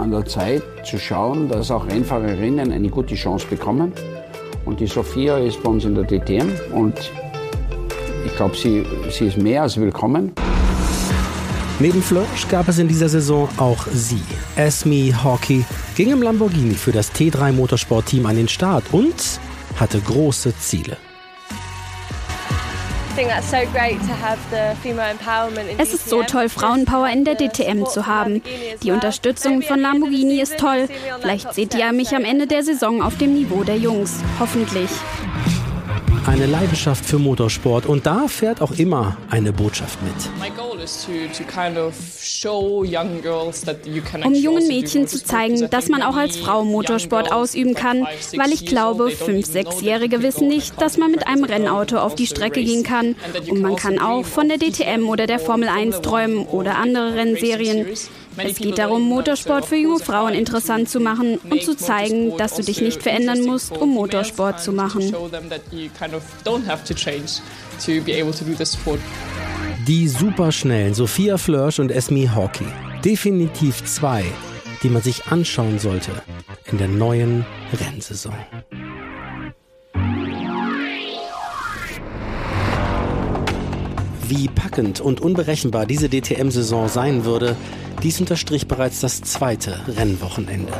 an 0.00 0.10
der 0.10 0.24
Zeit 0.24 0.62
zu 0.84 0.98
schauen, 0.98 1.48
dass 1.48 1.70
auch 1.70 1.86
Rennfahrerinnen 1.86 2.72
eine 2.72 2.88
gute 2.88 3.14
Chance 3.14 3.46
bekommen. 3.48 3.92
Und 4.64 4.80
die 4.80 4.86
Sophia 4.86 5.38
ist 5.38 5.62
bei 5.62 5.70
uns 5.70 5.84
in 5.84 5.94
der 5.94 6.04
DTM 6.04 6.48
und 6.74 6.94
ich 8.24 8.34
glaube, 8.36 8.56
sie, 8.56 8.84
sie 9.10 9.26
ist 9.26 9.38
mehr 9.38 9.62
als 9.62 9.76
willkommen. 9.76 10.32
Neben 11.78 12.02
Flörsch 12.02 12.46
gab 12.48 12.68
es 12.68 12.78
in 12.78 12.88
dieser 12.88 13.08
Saison 13.08 13.48
auch 13.56 13.86
sie. 13.92 14.22
Esme 14.56 15.12
Hawkey 15.24 15.64
ging 15.96 16.10
im 16.10 16.22
Lamborghini 16.22 16.74
für 16.74 16.92
das 16.92 17.12
T3 17.12 17.52
Motorsport-Team 17.52 18.26
an 18.26 18.36
den 18.36 18.48
Start 18.48 18.84
und 18.92 19.40
hatte 19.76 20.00
große 20.00 20.56
Ziele. 20.58 20.96
Es 25.78 25.92
ist 25.92 26.08
so 26.08 26.22
toll, 26.22 26.48
Frauenpower 26.48 27.08
in 27.08 27.24
der 27.24 27.34
DTM 27.34 27.84
zu 27.84 28.06
haben. 28.06 28.42
Die 28.82 28.92
Unterstützung 28.92 29.60
von 29.62 29.78
Lamborghini 29.78 30.40
ist 30.40 30.58
toll. 30.58 30.88
Vielleicht 31.20 31.52
seht 31.52 31.74
ihr 31.74 31.92
mich 31.92 32.14
am 32.14 32.24
Ende 32.24 32.46
der 32.46 32.62
Saison 32.62 33.02
auf 33.02 33.18
dem 33.18 33.34
Niveau 33.34 33.62
der 33.62 33.76
Jungs. 33.76 34.20
Hoffentlich 34.38 34.90
eine 36.26 36.46
Leidenschaft 36.46 37.04
für 37.04 37.18
Motorsport 37.18 37.86
und 37.86 38.06
da 38.06 38.28
fährt 38.28 38.62
auch 38.62 38.72
immer 38.72 39.16
eine 39.30 39.52
Botschaft 39.52 39.98
mit. 40.02 40.14
Um 44.24 44.34
jungen 44.34 44.66
Mädchen 44.66 45.06
zu 45.06 45.22
zeigen, 45.22 45.68
dass 45.68 45.88
man 45.88 46.02
auch 46.02 46.16
als 46.16 46.36
Frau 46.36 46.64
Motorsport 46.64 47.32
ausüben 47.32 47.74
kann, 47.74 48.06
weil 48.36 48.52
ich 48.52 48.64
glaube, 48.64 49.10
fünf, 49.10 49.46
sechsjährige 49.46 50.22
wissen 50.22 50.48
nicht, 50.48 50.80
dass 50.80 50.96
man 50.96 51.10
mit 51.10 51.26
einem 51.26 51.44
Rennauto 51.44 51.98
auf 51.98 52.14
die 52.14 52.26
Strecke 52.26 52.64
gehen 52.64 52.82
kann 52.82 53.14
und 53.48 53.60
man 53.60 53.76
kann 53.76 53.98
auch 53.98 54.24
von 54.24 54.48
der 54.48 54.58
DTM 54.58 55.08
oder 55.08 55.26
der 55.26 55.38
Formel 55.38 55.68
1 55.68 56.00
träumen 56.00 56.46
oder 56.46 56.76
andere 56.76 57.14
Rennserien. 57.14 57.86
Es 58.36 58.56
geht 58.56 58.78
darum, 58.78 59.02
Motorsport 59.02 59.66
für 59.66 59.76
junge 59.76 59.98
Frauen 59.98 60.34
interessant 60.34 60.88
zu 60.88 61.00
machen 61.00 61.38
und 61.50 61.62
zu 61.62 61.76
zeigen, 61.76 62.36
dass 62.38 62.54
du 62.54 62.62
dich 62.62 62.80
nicht 62.80 63.02
verändern 63.02 63.44
musst, 63.44 63.76
um 63.76 63.90
Motorsport 63.90 64.62
zu 64.62 64.72
machen. 64.72 65.14
Die 69.86 70.08
superschnellen 70.08 70.92
Sophia 70.92 71.38
Flörsch 71.38 71.78
und 71.78 71.90
Esme 71.90 72.34
Hawkey. 72.34 72.66
Definitiv 73.02 73.82
zwei, 73.84 74.24
die 74.82 74.90
man 74.90 75.00
sich 75.00 75.28
anschauen 75.28 75.78
sollte 75.78 76.10
in 76.70 76.76
der 76.76 76.88
neuen 76.88 77.46
Rennsaison. 77.72 78.34
Wie 84.28 84.48
packend 84.48 85.00
und 85.00 85.22
unberechenbar 85.22 85.86
diese 85.86 86.10
DTM-Saison 86.10 86.88
sein 86.88 87.24
würde, 87.24 87.56
dies 88.02 88.20
unterstrich 88.20 88.68
bereits 88.68 89.00
das 89.00 89.22
zweite 89.22 89.80
Rennwochenende. 89.96 90.74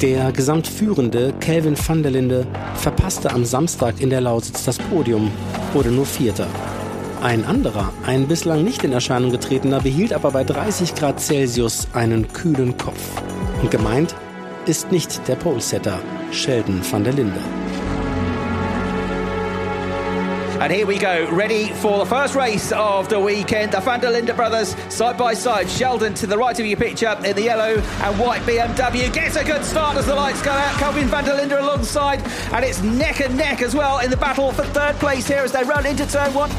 Der 0.00 0.32
gesamtführende 0.32 1.32
Kelvin 1.38 1.76
van 1.78 2.02
der 2.02 2.10
Linde 2.10 2.44
verpasste 2.74 3.30
am 3.30 3.44
Samstag 3.44 4.00
in 4.00 4.10
der 4.10 4.20
Lausitz 4.20 4.64
das 4.64 4.78
Podium, 4.78 5.30
wurde 5.72 5.90
nur 5.92 6.06
Vierter. 6.06 6.48
Ein 7.22 7.44
anderer, 7.44 7.92
ein 8.04 8.26
bislang 8.26 8.64
nicht 8.64 8.82
in 8.82 8.92
Erscheinung 8.92 9.30
getretener, 9.30 9.80
behielt 9.80 10.12
aber 10.12 10.32
bei 10.32 10.42
30 10.42 10.96
Grad 10.96 11.20
Celsius 11.20 11.86
einen 11.92 12.26
kühlen 12.32 12.76
Kopf. 12.76 12.98
Und 13.62 13.70
gemeint 13.70 14.16
ist 14.66 14.90
nicht 14.90 15.28
der 15.28 15.36
Polesetter 15.36 16.00
Sheldon 16.32 16.80
van 16.90 17.04
der 17.04 17.12
Linde. 17.12 17.38
And 20.58 20.72
here 20.72 20.84
we 20.84 20.98
go, 20.98 21.28
ready 21.30 21.68
for 21.74 21.98
the 21.98 22.06
first 22.06 22.34
race 22.34 22.72
of 22.72 23.08
the 23.08 23.20
weekend. 23.20 23.72
The 23.72 23.80
Van 23.80 24.00
der 24.00 24.10
Linde 24.10 24.34
brothers 24.34 24.76
side 24.88 25.16
by 25.16 25.34
side. 25.34 25.68
Sheldon 25.68 26.14
to 26.14 26.26
the 26.26 26.36
right 26.36 26.58
of 26.58 26.66
your 26.66 26.76
picture 26.76 27.16
in 27.24 27.36
the 27.36 27.42
yellow 27.42 27.80
and 28.02 28.18
white 28.18 28.42
BMW 28.42 29.12
gets 29.12 29.36
a 29.36 29.44
good 29.44 29.64
start 29.64 29.96
as 29.96 30.06
the 30.06 30.14
lights 30.14 30.42
go 30.42 30.50
out. 30.50 30.76
Kelvin 30.78 31.08
van 31.08 31.24
der 31.24 31.36
Linde 31.36 31.58
alongside, 31.58 32.20
and 32.52 32.64
it's 32.64 32.82
neck 32.82 33.20
and 33.20 33.36
neck 33.36 33.62
as 33.62 33.76
well 33.76 34.00
in 34.00 34.10
the 34.10 34.16
battle 34.16 34.50
for 34.50 34.64
third 34.64 34.96
place 34.96 35.28
here 35.28 35.44
as 35.44 35.52
they 35.52 35.62
run 35.62 35.86
into 35.86 36.04
turn 36.06 36.34
one. 36.34 36.50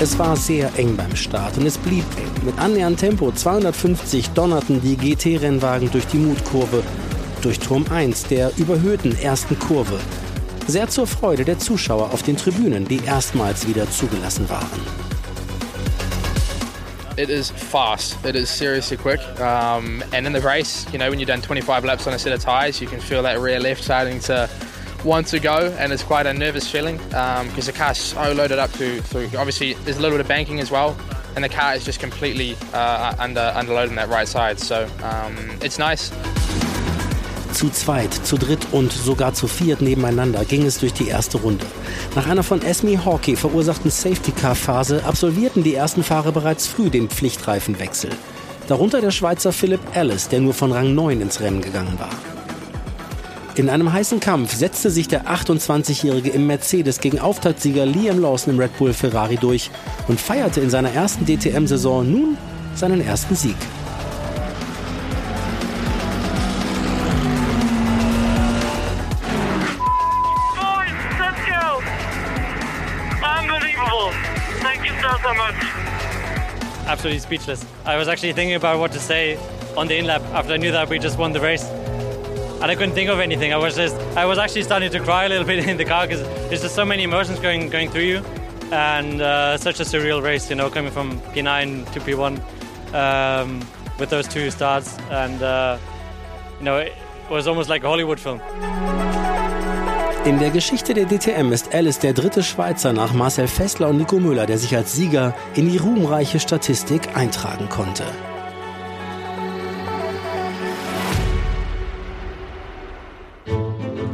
Es 0.00 0.16
war 0.16 0.36
sehr 0.36 0.70
eng 0.76 0.96
beim 0.96 1.16
Start 1.16 1.58
und 1.58 1.66
es 1.66 1.76
blieb 1.76 2.04
eng. 2.16 2.30
Mit 2.46 2.56
annähernd 2.60 3.00
Tempo 3.00 3.32
250 3.32 4.30
donnerten 4.30 4.80
die 4.80 4.96
GT-Rennwagen 4.96 5.90
durch 5.90 6.06
die 6.06 6.18
Mutkurve, 6.18 6.84
durch 7.42 7.58
Turm 7.58 7.84
1 7.90 8.28
der 8.28 8.52
überhöhten 8.58 9.18
ersten 9.20 9.58
Kurve. 9.58 9.98
Sehr 10.68 10.88
zur 10.88 11.08
Freude 11.08 11.44
der 11.44 11.58
Zuschauer 11.58 12.12
auf 12.12 12.22
den 12.22 12.36
Tribünen, 12.36 12.86
die 12.86 13.00
erstmals 13.04 13.66
wieder 13.66 13.90
zugelassen 13.90 14.48
waren. 14.48 14.80
It 17.16 17.28
is 17.28 17.50
fast. 17.50 18.24
It 18.24 18.36
is 18.36 18.48
seriously 18.48 18.96
quick. 18.96 19.18
Um, 19.40 20.04
and 20.12 20.24
in 20.24 20.32
the 20.32 20.40
race, 20.40 20.86
you 20.92 20.98
know, 21.00 21.10
when 21.10 21.18
you've 21.18 21.26
done 21.26 21.42
25 21.42 21.84
laps 21.84 22.06
on 22.06 22.14
a 22.14 22.18
set 22.20 22.32
of 22.32 22.40
tyres, 22.40 22.80
you 22.80 22.86
can 22.86 23.00
feel 23.00 23.24
that 23.24 23.40
rear 23.40 23.58
left 23.58 23.82
starting 23.82 24.20
to 24.20 24.48
want 25.04 25.26
to 25.28 25.40
go, 25.40 25.74
and 25.78 25.92
it's 25.92 26.02
quite 26.02 26.26
a 26.26 26.32
nervous 26.32 26.70
feeling 26.70 26.96
because 26.96 27.68
um, 27.68 27.72
the 27.72 27.72
car's 27.72 27.98
so 27.98 28.32
loaded 28.32 28.58
up 28.58 28.72
to 28.72 29.00
through. 29.02 29.30
Obviously, 29.36 29.74
there's 29.84 29.98
a 29.98 30.00
little 30.00 30.16
bit 30.16 30.20
of 30.20 30.28
banking 30.28 30.60
as 30.60 30.70
well, 30.70 30.96
and 31.34 31.44
the 31.44 31.48
car 31.48 31.74
is 31.74 31.84
just 31.84 32.00
completely 32.00 32.56
uh, 32.72 33.14
under 33.18 33.52
underloaded 33.54 33.94
that 33.96 34.08
right 34.08 34.28
side. 34.28 34.58
So 34.58 34.88
um, 35.02 35.36
it's 35.62 35.78
nice. 35.78 36.12
Zu 37.52 37.70
zweit, 37.70 38.14
zu 38.14 38.36
dritt 38.36 38.68
und 38.72 38.92
sogar 38.92 39.34
zu 39.34 39.48
viert 39.48 39.80
nebeneinander 39.80 40.44
ging 40.44 40.64
es 40.64 40.78
durch 40.78 40.92
die 40.92 41.08
erste 41.08 41.38
Runde. 41.38 41.66
Nach 42.14 42.26
einer 42.26 42.44
von 42.44 42.62
Esme 42.62 43.04
Hawkey 43.04 43.34
verursachten 43.34 43.90
Safety-Car-Phase 43.90 45.04
absolvierten 45.04 45.64
die 45.64 45.74
ersten 45.74 46.04
Fahrer 46.04 46.30
bereits 46.30 46.68
früh 46.68 46.88
den 46.88 47.08
Pflichtreifenwechsel. 47.08 48.10
Darunter 48.68 49.00
der 49.00 49.10
Schweizer 49.10 49.52
Philip 49.52 49.80
Ellis, 49.94 50.28
der 50.28 50.40
nur 50.40 50.54
von 50.54 50.70
Rang 50.70 50.94
9 50.94 51.20
ins 51.20 51.40
Rennen 51.40 51.62
gegangen 51.62 51.98
war. 51.98 52.37
In 53.58 53.68
einem 53.68 53.92
heißen 53.92 54.20
Kampf 54.20 54.54
setzte 54.54 54.88
sich 54.88 55.08
der 55.08 55.24
28-Jährige 55.24 56.30
im 56.30 56.46
Mercedes 56.46 57.00
gegen 57.00 57.18
Auftaktsieger 57.18 57.84
Liam 57.86 58.20
Lawson 58.20 58.54
im 58.54 58.60
Red 58.60 58.78
Bull 58.78 58.92
Ferrari 58.92 59.34
durch 59.34 59.72
und 60.06 60.20
feierte 60.20 60.60
in 60.60 60.70
seiner 60.70 60.92
ersten 60.92 61.26
DTM-Saison 61.26 62.08
nun 62.08 62.38
seinen 62.76 63.00
ersten 63.00 63.34
Sieg. 63.34 63.56
absolutely 76.86 77.20
speechless. 77.20 77.64
I 77.84 77.96
was 77.96 78.08
actually 78.08 78.32
thinking 78.32 78.54
about 78.54 78.78
what 78.78 78.92
to 78.92 78.98
say 78.98 79.36
on 79.76 79.88
the 79.88 79.98
in 79.98 80.06
lap 80.06 80.22
after 80.32 80.54
I 80.54 80.56
knew 80.56 80.72
that 80.72 80.88
we 80.88 80.98
just 80.98 81.18
won 81.18 81.32
the 81.32 81.40
race. 81.40 81.77
And 82.60 82.70
I 82.72 82.74
couldn't 82.74 82.94
think 82.94 83.08
of 83.08 83.20
anything. 83.20 83.52
I 83.52 83.56
was 83.56 83.76
just, 83.76 83.94
I 84.16 84.26
was 84.26 84.38
actually 84.38 84.64
starting 84.64 84.90
to 84.90 85.00
cry 85.00 85.26
a 85.26 85.28
little 85.28 85.46
bit 85.52 85.66
in 85.68 85.76
the 85.76 85.84
car 85.84 86.06
because 86.06 86.22
there's 86.48 86.62
just 86.62 86.74
so 86.74 86.84
many 86.84 87.04
emotions 87.04 87.38
going 87.38 87.70
going 87.70 87.88
through 87.90 88.08
you, 88.12 88.22
and 88.72 89.20
uh, 89.20 89.56
such 89.56 89.80
a 89.80 89.84
surreal 89.84 90.22
race. 90.22 90.50
You 90.50 90.56
know, 90.56 90.68
coming 90.68 90.90
from 90.90 91.20
P9 91.32 91.90
to 91.92 92.00
P1 92.00 92.32
um, 92.94 93.60
with 93.98 94.10
those 94.10 94.26
two 94.26 94.50
starts, 94.50 94.98
and 95.10 95.40
uh, 95.42 95.78
you 96.58 96.64
know, 96.64 96.78
it 96.78 96.92
was 97.30 97.46
almost 97.46 97.68
like 97.68 97.84
a 97.84 97.88
Hollywood 97.88 98.18
film. 98.18 98.40
In 100.24 100.38
der 100.40 100.50
Geschichte 100.50 100.92
der 100.94 101.06
DTM 101.06 101.52
ist 101.52 101.74
Alice 101.74 102.00
der 102.00 102.12
dritte 102.12 102.42
Schweizer 102.42 102.92
nach 102.92 103.14
Marcel 103.14 103.46
Fessler 103.46 103.88
und 103.88 103.98
Nico 103.98 104.18
Müller, 104.18 104.46
der 104.46 104.58
sich 104.58 104.76
als 104.76 104.92
Sieger 104.94 105.32
in 105.54 105.70
die 105.70 105.78
ruhmreiche 105.78 106.40
Statistik 106.40 107.16
eintragen 107.16 107.68
konnte. 107.68 108.04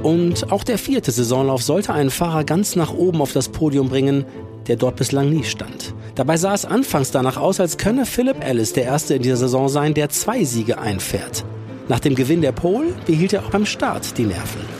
Und 0.05 0.52
auch 0.52 0.64
der 0.64 0.76
vierte 0.76 1.11
Saisonlauf 1.11 1.62
sollte 1.62 1.94
einen 1.94 2.11
Fahrer 2.11 2.44
ganz 2.44 2.76
nach 2.76 2.92
oben 2.92 3.22
auf 3.22 3.32
das 3.32 3.48
Podium 3.48 3.88
bringen, 3.88 4.26
der 4.66 4.76
dort 4.76 4.96
bislang 4.96 5.31
nie 5.31 5.44
stand. 5.44 5.94
Dabei 6.14 6.36
sah 6.36 6.52
es 6.52 6.66
anfangs 6.66 7.10
danach 7.10 7.39
aus, 7.39 7.59
als 7.59 7.78
könne 7.78 8.05
Philip 8.05 8.44
Ellis 8.44 8.74
der 8.74 8.85
Erste 8.85 9.14
in 9.14 9.22
dieser 9.22 9.39
Saison 9.39 9.70
sein, 9.70 9.94
der 9.94 10.10
zwei 10.10 10.44
Siege 10.44 10.78
einfährt. 10.78 11.47
Nach 11.89 12.01
dem 12.01 12.14
Gewinn 12.14 12.43
der 12.43 12.52
Pole 12.52 12.89
behielt 13.06 13.32
er 13.32 13.47
auch 13.47 13.51
beim 13.51 13.64
Start 13.64 14.18
die 14.18 14.26
Nerven. 14.26 14.73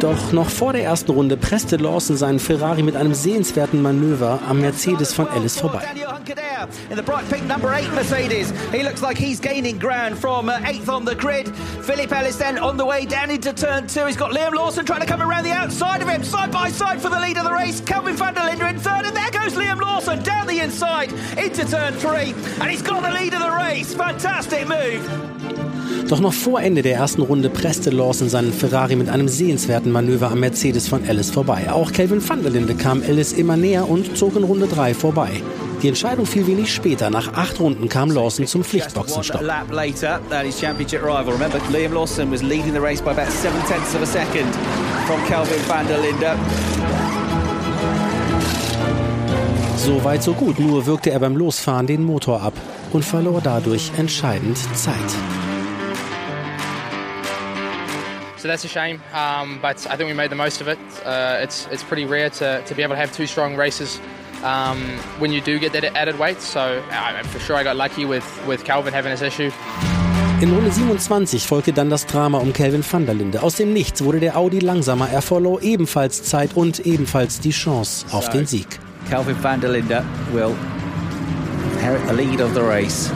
Doch 0.00 0.32
noch 0.32 0.48
vor 0.48 0.72
der 0.72 0.84
ersten 0.84 1.10
Runde 1.10 1.36
presste 1.36 1.76
Lawson 1.76 2.16
seinen 2.16 2.38
Ferrari 2.38 2.82
mit 2.82 2.94
einem 2.94 3.14
sehenswerten 3.14 3.82
Manöver 3.82 4.38
am 4.48 4.60
Mercedes 4.60 5.12
von 5.12 5.26
Ellis 5.28 5.58
vorbei. 5.58 5.82
in 6.90 6.96
the 6.96 7.02
bright 7.02 7.28
pink 7.30 7.44
number 7.44 7.72
eight 7.72 7.90
Mercedes. 7.92 8.52
He 8.72 8.82
looks 8.82 9.02
like 9.02 9.16
he's 9.16 9.40
gaining 9.40 9.78
ground 9.78 10.18
from 10.18 10.48
uh, 10.48 10.60
eighth 10.64 10.88
on 10.88 11.04
the 11.04 11.14
grid. 11.14 11.48
Philip 11.82 12.12
Ellis 12.12 12.36
then 12.36 12.58
on 12.58 12.76
the 12.76 12.84
way 12.84 13.06
down 13.06 13.28
turn 13.28 13.86
two. 13.86 14.06
He's 14.06 14.16
got 14.16 14.32
Liam 14.32 14.54
Lawson 14.54 14.84
trying 14.84 15.00
to 15.00 15.06
come 15.06 15.22
around 15.22 15.44
the 15.44 15.52
outside 15.52 16.02
of 16.02 16.08
him, 16.08 16.22
side 16.22 16.50
by 16.50 16.68
side 16.70 17.00
for 17.00 17.08
the 17.08 17.18
lead 17.18 17.36
of 17.38 17.44
the 17.44 17.52
race. 17.52 17.80
Kelvin 17.80 18.16
van 18.16 18.34
der 18.34 18.42
Linde 18.42 18.70
in 18.70 18.78
third, 18.78 19.06
and 19.06 19.16
there 19.16 19.30
goes 19.30 19.54
Liam 19.54 19.80
Lawson 19.80 20.22
down 20.22 20.46
the 20.46 20.60
inside 20.60 21.12
into 21.36 21.64
turn 21.64 21.94
three, 21.94 22.34
and 22.60 22.70
he's 22.70 22.82
got 22.82 23.02
the 23.02 23.10
lead 23.10 23.34
of 23.34 23.40
the 23.40 23.50
race. 23.50 23.94
Fantastic 23.94 24.66
move. 24.68 25.37
Doch 26.08 26.20
noch 26.20 26.32
vor 26.32 26.60
Ende 26.60 26.82
der 26.82 26.96
ersten 26.96 27.22
Runde 27.22 27.50
presste 27.50 27.90
Lawson 27.90 28.28
seinen 28.28 28.52
Ferrari 28.52 28.96
mit 28.96 29.08
einem 29.08 29.28
sehenswerten 29.28 29.92
Manöver 29.92 30.30
am 30.30 30.40
Mercedes 30.40 30.88
von 30.88 31.04
Ellis 31.04 31.30
vorbei. 31.30 31.70
Auch 31.70 31.92
Kelvin 31.92 32.26
van 32.26 32.42
der 32.42 32.50
Linde 32.50 32.74
kam 32.74 33.02
Ellis 33.02 33.32
immer 33.32 33.56
näher 33.56 33.88
und 33.88 34.16
zog 34.16 34.36
in 34.36 34.44
Runde 34.44 34.66
3 34.66 34.94
vorbei. 34.94 35.42
Die 35.82 35.88
Entscheidung 35.88 36.26
fiel 36.26 36.46
wenig 36.46 36.74
später. 36.74 37.08
Nach 37.08 37.34
acht 37.34 37.60
Runden 37.60 37.88
kam 37.88 38.10
Lawson 38.10 38.46
zum 38.46 38.64
Pflichtboxenstopp. 38.64 39.42
So 49.76 50.04
weit, 50.04 50.22
so 50.22 50.32
gut. 50.32 50.58
Nur 50.58 50.86
wirkte 50.86 51.10
er 51.10 51.20
beim 51.20 51.36
Losfahren 51.36 51.86
den 51.86 52.02
Motor 52.02 52.42
ab 52.42 52.54
und 52.92 53.04
verlor 53.04 53.40
dadurch 53.42 53.92
entscheidend 53.96 54.58
Zeit. 54.74 55.47
So 58.38 58.46
that's 58.46 58.64
a 58.64 58.68
shame, 58.68 59.00
um, 59.12 59.58
but 59.60 59.84
I 59.90 59.96
think 59.96 60.08
we 60.08 60.14
made 60.14 60.30
the 60.30 60.36
most 60.36 60.60
of 60.60 60.68
it. 60.68 60.78
Uh, 61.04 61.38
it's 61.42 61.66
it's 61.72 61.82
pretty 61.82 62.04
rare 62.04 62.30
to, 62.30 62.62
to 62.64 62.74
be 62.74 62.82
able 62.84 62.94
to 62.94 63.00
have 63.00 63.12
two 63.12 63.26
strong 63.26 63.56
races 63.56 64.00
um, 64.44 64.80
when 65.18 65.32
you 65.32 65.40
do 65.40 65.58
get 65.58 65.72
that 65.72 65.84
added 65.84 66.18
weight. 66.18 66.40
So 66.40 66.60
uh, 66.60 67.22
for 67.24 67.40
sure, 67.40 67.56
I 67.56 67.64
got 67.64 67.76
lucky 67.76 68.04
with 68.04 68.24
with 68.46 68.64
Calvin 68.64 68.94
having 68.94 69.10
this 69.10 69.22
issue. 69.22 69.50
In 70.40 70.52
Runde 70.52 70.70
27 70.70 71.40
folgte 71.44 71.72
dann 71.72 71.90
das 71.90 72.06
Drama 72.06 72.38
um 72.38 72.52
Kelvin 72.52 72.84
van 72.84 73.06
der 73.06 73.16
Linde. 73.16 73.42
Aus 73.42 73.56
dem 73.56 73.72
Nichts 73.72 74.04
wurde 74.04 74.20
der 74.20 74.36
Audi 74.36 74.60
langsamer. 74.60 75.08
Er 75.10 75.20
verlor 75.20 75.62
ebenfalls 75.62 76.22
Zeit 76.22 76.54
und 76.54 76.86
ebenfalls 76.86 77.40
die 77.40 77.50
Chance 77.50 78.06
auf 78.12 78.28
den 78.28 78.46
Sieg. 78.46 78.78
Kelvin 79.10 79.36
van 79.42 79.60
der 79.60 79.70
Linde 79.70 80.04
will 80.32 80.54
inherit 81.74 82.06
the 82.06 82.14
lead 82.14 82.40
of 82.40 82.54
the 82.54 82.60
race. 82.60 83.10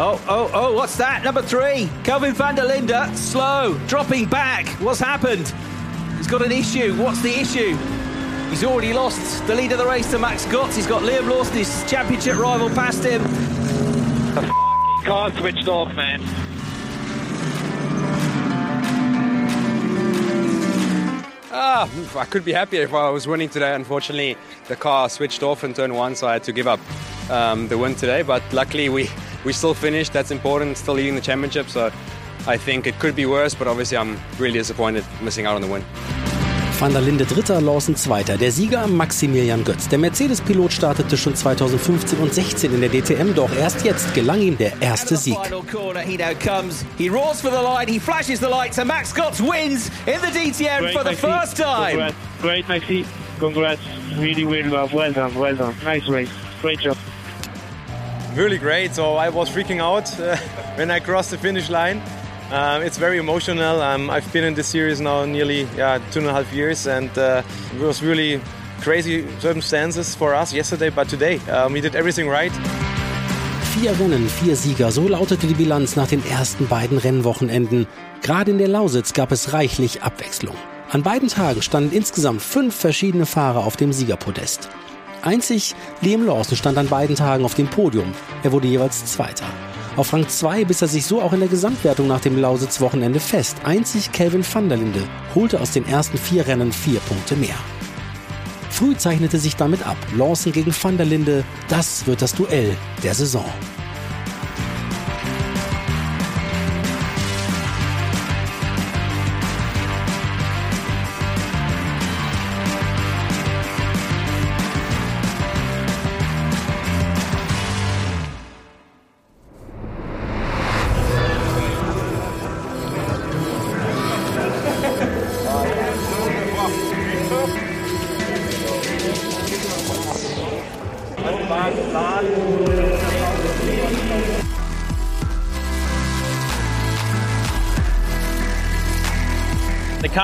Oh, 0.00 0.22
oh, 0.28 0.48
oh, 0.54 0.72
what's 0.74 0.96
that? 0.98 1.24
Number 1.24 1.42
three, 1.42 1.88
Kelvin 2.04 2.32
van 2.32 2.54
der 2.54 2.68
Linde, 2.68 3.16
slow, 3.16 3.76
dropping 3.88 4.26
back. 4.26 4.68
What's 4.80 5.00
happened? 5.00 5.52
He's 6.16 6.28
got 6.28 6.40
an 6.40 6.52
issue. 6.52 6.94
What's 6.94 7.20
the 7.20 7.36
issue? 7.36 7.76
He's 8.48 8.62
already 8.62 8.92
lost 8.92 9.44
the 9.48 9.56
lead 9.56 9.72
of 9.72 9.78
the 9.78 9.86
race 9.86 10.08
to 10.12 10.18
Max 10.20 10.46
Gotts. 10.46 10.76
He's 10.76 10.86
got 10.86 11.02
Liam 11.02 11.28
Lawson, 11.28 11.56
his 11.56 11.84
championship 11.90 12.38
rival, 12.38 12.70
past 12.70 13.02
him. 13.02 13.22
The 14.34 15.02
car 15.04 15.32
switched 15.32 15.66
off, 15.66 15.92
man. 15.96 16.20
Ah, 21.50 21.90
I 22.16 22.24
could 22.24 22.44
be 22.44 22.52
happier 22.52 22.82
if 22.82 22.94
I 22.94 23.10
was 23.10 23.26
winning 23.26 23.48
today. 23.48 23.74
Unfortunately, 23.74 24.36
the 24.68 24.76
car 24.76 25.08
switched 25.08 25.42
off 25.42 25.64
in 25.64 25.74
turn 25.74 25.92
one, 25.92 26.14
so 26.14 26.28
I 26.28 26.34
had 26.34 26.44
to 26.44 26.52
give 26.52 26.68
up 26.68 26.78
um, 27.30 27.66
the 27.66 27.76
win 27.76 27.96
today. 27.96 28.22
But 28.22 28.44
luckily, 28.52 28.88
we, 28.88 29.10
we 29.44 29.52
still 29.52 29.74
finished. 29.74 30.12
That's 30.12 30.30
important, 30.30 30.76
still 30.76 30.94
leading 30.94 31.14
the 31.14 31.20
championship. 31.22 31.68
So 31.68 31.90
I 32.46 32.56
think 32.58 32.86
it 32.86 32.98
could 32.98 33.14
be 33.14 33.26
worse, 33.26 33.54
but 33.54 33.66
obviously, 33.68 33.98
I'm 33.98 34.16
really 34.38 34.58
disappointed 34.58 35.04
missing 35.22 35.46
out 35.46 35.54
on 35.56 35.62
the 35.62 35.68
win. 35.68 35.84
Van 36.78 36.92
der 36.92 37.00
Linde 37.00 37.24
Dritter, 37.26 37.60
Lawson 37.60 37.96
Zweiter. 37.96 38.36
Der 38.36 38.52
Sieger 38.52 38.86
Maximilian 38.86 39.64
Götz. 39.64 39.88
Der 39.88 39.98
Mercedes-Pilot 39.98 40.72
startete 40.72 41.16
schon 41.16 41.34
2015 41.34 42.20
und 42.20 42.32
16 42.32 42.72
in 42.72 42.80
der 42.80 42.88
DTM, 42.88 43.34
doch 43.34 43.50
erst 43.56 43.84
jetzt 43.84 44.14
gelang 44.14 44.40
ihm 44.40 44.56
der 44.56 44.80
erste 44.80 45.16
Sieg. 45.16 45.36
Final 45.42 45.64
corner, 45.64 46.00
he 46.00 46.16
now 46.16 46.32
comes. 46.38 46.84
He 46.96 47.08
roars 47.08 47.40
for 47.40 47.50
the 47.50 47.60
line, 47.60 47.88
he 47.88 47.98
flashes 47.98 48.38
the 48.38 48.46
lights, 48.46 48.78
and 48.78 48.86
Max 48.86 49.12
Gotts 49.12 49.40
wins 49.40 49.90
in 50.06 50.20
the 50.20 50.30
DTM 50.30 50.78
Great, 50.78 50.94
for 50.94 51.02
the 51.02 51.10
Maxi. 51.10 51.40
first 51.40 51.56
time. 51.56 51.90
Congrats. 51.96 52.14
Great, 52.40 52.66
Maxi. 52.68 53.04
Congrats. 53.40 53.80
Really, 54.16 54.44
really 54.44 54.70
well. 54.70 54.88
Well 54.92 55.12
done. 55.12 55.34
Well 55.34 55.56
done. 55.56 55.74
Nice 55.84 56.06
race. 56.08 56.30
Great 56.62 56.78
job. 56.78 56.96
Really 58.38 58.58
great. 58.58 58.94
So 58.94 59.16
I 59.16 59.28
was 59.30 59.50
freaking 59.50 59.80
out 59.80 60.08
uh, 60.20 60.36
when 60.76 60.90
I 60.90 61.00
crossed 61.00 61.30
the 61.30 61.38
finish 61.38 61.68
line. 61.68 62.00
Um, 62.50 62.82
it's 62.82 62.96
very 62.96 63.18
emotional. 63.18 63.82
Um, 63.82 64.08
I've 64.08 64.32
been 64.32 64.44
in 64.44 64.54
this 64.54 64.68
series 64.68 65.00
now 65.00 65.24
nearly 65.26 65.66
yeah, 65.76 65.98
two 66.12 66.20
and 66.20 66.28
a 66.28 66.32
half 66.32 66.50
years, 66.52 66.86
and 66.86 67.10
uh, 67.18 67.42
it 67.74 67.80
was 67.80 68.02
really 68.02 68.40
crazy 68.80 69.26
circumstances 69.40 70.14
for 70.14 70.34
us 70.34 70.52
yesterday, 70.54 70.88
but 70.88 71.08
today 71.08 71.40
um, 71.50 71.72
we 71.72 71.80
did 71.80 71.94
everything 71.94 72.28
right. 72.28 72.52
Vier 73.74 73.92
Rennen, 73.98 74.28
vier 74.28 74.56
Sieger, 74.56 74.90
so 74.90 75.06
lautete 75.06 75.46
die 75.46 75.54
Bilanz 75.54 75.96
nach 75.96 76.08
den 76.08 76.24
ersten 76.24 76.68
beiden 76.68 76.98
Rennwochenenden. 76.98 77.86
Gerade 78.22 78.52
in 78.52 78.58
der 78.58 78.68
Lausitz 78.68 79.12
gab 79.12 79.30
es 79.30 79.52
reichlich 79.52 80.02
Abwechslung. 80.02 80.56
An 80.90 81.02
beiden 81.02 81.28
Tagen 81.28 81.60
standen 81.60 81.94
insgesamt 81.94 82.40
fünf 82.40 82.74
verschiedene 82.74 83.26
Fahrer 83.26 83.66
auf 83.66 83.76
dem 83.76 83.92
Siegerpodest. 83.92 84.70
Einzig 85.22 85.74
Liam 86.00 86.24
Lawson 86.24 86.56
stand 86.56 86.78
an 86.78 86.88
beiden 86.88 87.16
Tagen 87.16 87.44
auf 87.44 87.54
dem 87.54 87.68
Podium. 87.68 88.12
Er 88.42 88.52
wurde 88.52 88.68
jeweils 88.68 89.04
Zweiter. 89.04 89.46
Auf 89.96 90.12
Rang 90.12 90.28
2 90.28 90.64
biss 90.64 90.80
er 90.80 90.88
sich 90.88 91.06
so 91.06 91.20
auch 91.20 91.32
in 91.32 91.40
der 91.40 91.48
Gesamtwertung 91.48 92.06
nach 92.06 92.20
dem 92.20 92.40
Lausitz-Wochenende 92.40 93.18
fest. 93.18 93.56
Einzig 93.64 94.12
Kelvin 94.12 94.44
van 94.44 94.68
der 94.68 94.78
Linde 94.78 95.02
holte 95.34 95.60
aus 95.60 95.72
den 95.72 95.86
ersten 95.88 96.18
vier 96.18 96.46
Rennen 96.46 96.72
vier 96.72 97.00
Punkte 97.00 97.34
mehr. 97.34 97.56
Früh 98.70 98.96
zeichnete 98.96 99.38
sich 99.38 99.56
damit 99.56 99.84
ab. 99.84 99.96
Lawson 100.16 100.52
gegen 100.52 100.72
van 100.72 100.96
der 100.96 101.06
Linde, 101.06 101.44
das 101.68 102.06
wird 102.06 102.22
das 102.22 102.32
Duell 102.32 102.76
der 103.02 103.14
Saison. 103.14 103.44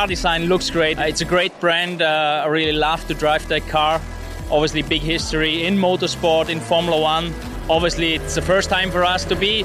Car 0.04 0.08
design 0.08 0.44
looks 0.48 0.68
great. 0.68 0.98
It's 0.98 1.22
a 1.22 1.24
great 1.24 1.58
brand. 1.60 2.02
Uh, 2.02 2.42
I 2.44 2.48
really 2.48 2.76
love 2.76 3.06
to 3.08 3.14
drive 3.14 3.48
that 3.48 3.66
car. 3.68 4.02
Obviously, 4.50 4.82
big 4.82 5.00
history 5.00 5.64
in 5.64 5.78
motorsport, 5.78 6.50
in 6.50 6.60
Formula 6.60 7.00
One. 7.00 7.32
Obviously, 7.70 8.12
it's 8.12 8.34
the 8.34 8.42
first 8.42 8.68
time 8.68 8.90
for 8.90 9.02
us 9.02 9.24
to 9.24 9.34
be 9.34 9.60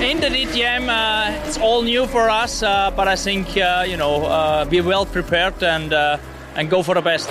in 0.00 0.18
the 0.20 0.28
DTM. 0.28 0.88
Uh, 0.88 1.46
it's 1.46 1.58
all 1.58 1.82
new 1.82 2.06
for 2.06 2.30
us, 2.30 2.62
uh, 2.62 2.90
but 2.96 3.06
I 3.06 3.16
think 3.16 3.54
uh, 3.58 3.84
you 3.86 3.98
know 3.98 4.24
uh, 4.24 4.66
we're 4.70 4.82
well 4.82 5.04
prepared 5.04 5.62
and 5.62 5.92
uh, 5.92 6.16
and 6.56 6.70
go 6.70 6.82
for 6.82 6.94
the 6.94 7.02
best. 7.02 7.28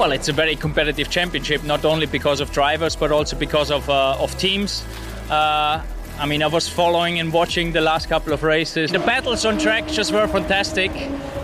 Well, 0.00 0.12
it's 0.12 0.30
a 0.30 0.32
very 0.32 0.56
competitive 0.56 1.10
championship, 1.10 1.62
not 1.62 1.84
only 1.84 2.06
because 2.06 2.40
of 2.40 2.50
drivers, 2.52 2.96
but 2.96 3.12
also 3.12 3.36
because 3.36 3.70
of, 3.70 3.90
uh, 3.90 4.16
of 4.18 4.34
teams. 4.38 4.82
Uh, 5.28 5.82
I 6.18 6.24
mean, 6.24 6.42
I 6.42 6.46
was 6.46 6.66
following 6.66 7.20
and 7.20 7.30
watching 7.30 7.72
the 7.72 7.82
last 7.82 8.08
couple 8.08 8.32
of 8.32 8.42
races. 8.42 8.90
The 8.90 8.98
battles 8.98 9.44
on 9.44 9.58
track 9.58 9.86
just 9.88 10.10
were 10.10 10.26
fantastic. 10.26 10.90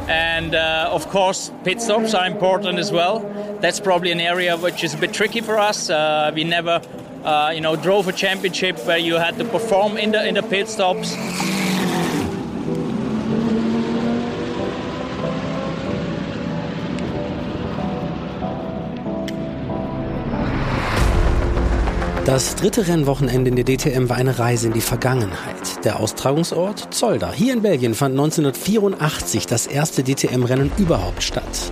And 0.09 0.55
uh, 0.55 0.89
of 0.91 1.07
course, 1.11 1.53
pit 1.65 1.83
stops 1.83 2.15
are 2.15 2.27
important 2.27 2.79
as 2.79 2.91
well. 2.91 3.19
That's 3.61 3.79
probably 3.79 4.11
an 4.11 4.21
area 4.21 4.57
which 4.57 4.83
is 4.85 4.95
a 4.95 4.97
bit 4.97 5.13
tricky 5.13 5.43
for 5.43 5.59
us. 5.59 5.91
Uh, 5.91 6.33
we 6.35 6.43
never, 6.43 6.81
uh, 7.25 7.53
you 7.55 7.61
know, 7.61 7.77
drove 7.77 8.09
a 8.09 8.13
championship 8.13 8.79
where 8.87 8.97
you 8.97 9.17
had 9.17 9.37
to 9.37 9.45
perform 9.45 9.99
in 9.99 10.13
the 10.13 10.27
in 10.27 10.35
the 10.35 10.43
pit 10.43 10.71
stops. 10.71 11.15
Das 22.27 22.57
dritte 22.57 22.89
Rennwochenende 22.89 23.51
in 23.51 23.55
der 23.55 23.65
DTM 23.65 24.09
war 24.09 24.17
eine 24.17 24.37
Reise 24.37 24.67
in 24.67 24.73
die 24.73 24.81
Vergangenheit. 24.81 25.85
Der 25.85 26.01
Austragungsort 26.01 26.93
Zolder. 26.93 27.31
Hier 27.31 27.53
in 27.53 27.63
Belgien 27.63 27.95
fand 27.95 28.19
1984 28.19 29.47
das 29.47 29.69
erste 29.69 30.03
DTM-Rennen 30.03 30.73
überhaupt 30.77 31.23
statt. 31.23 31.71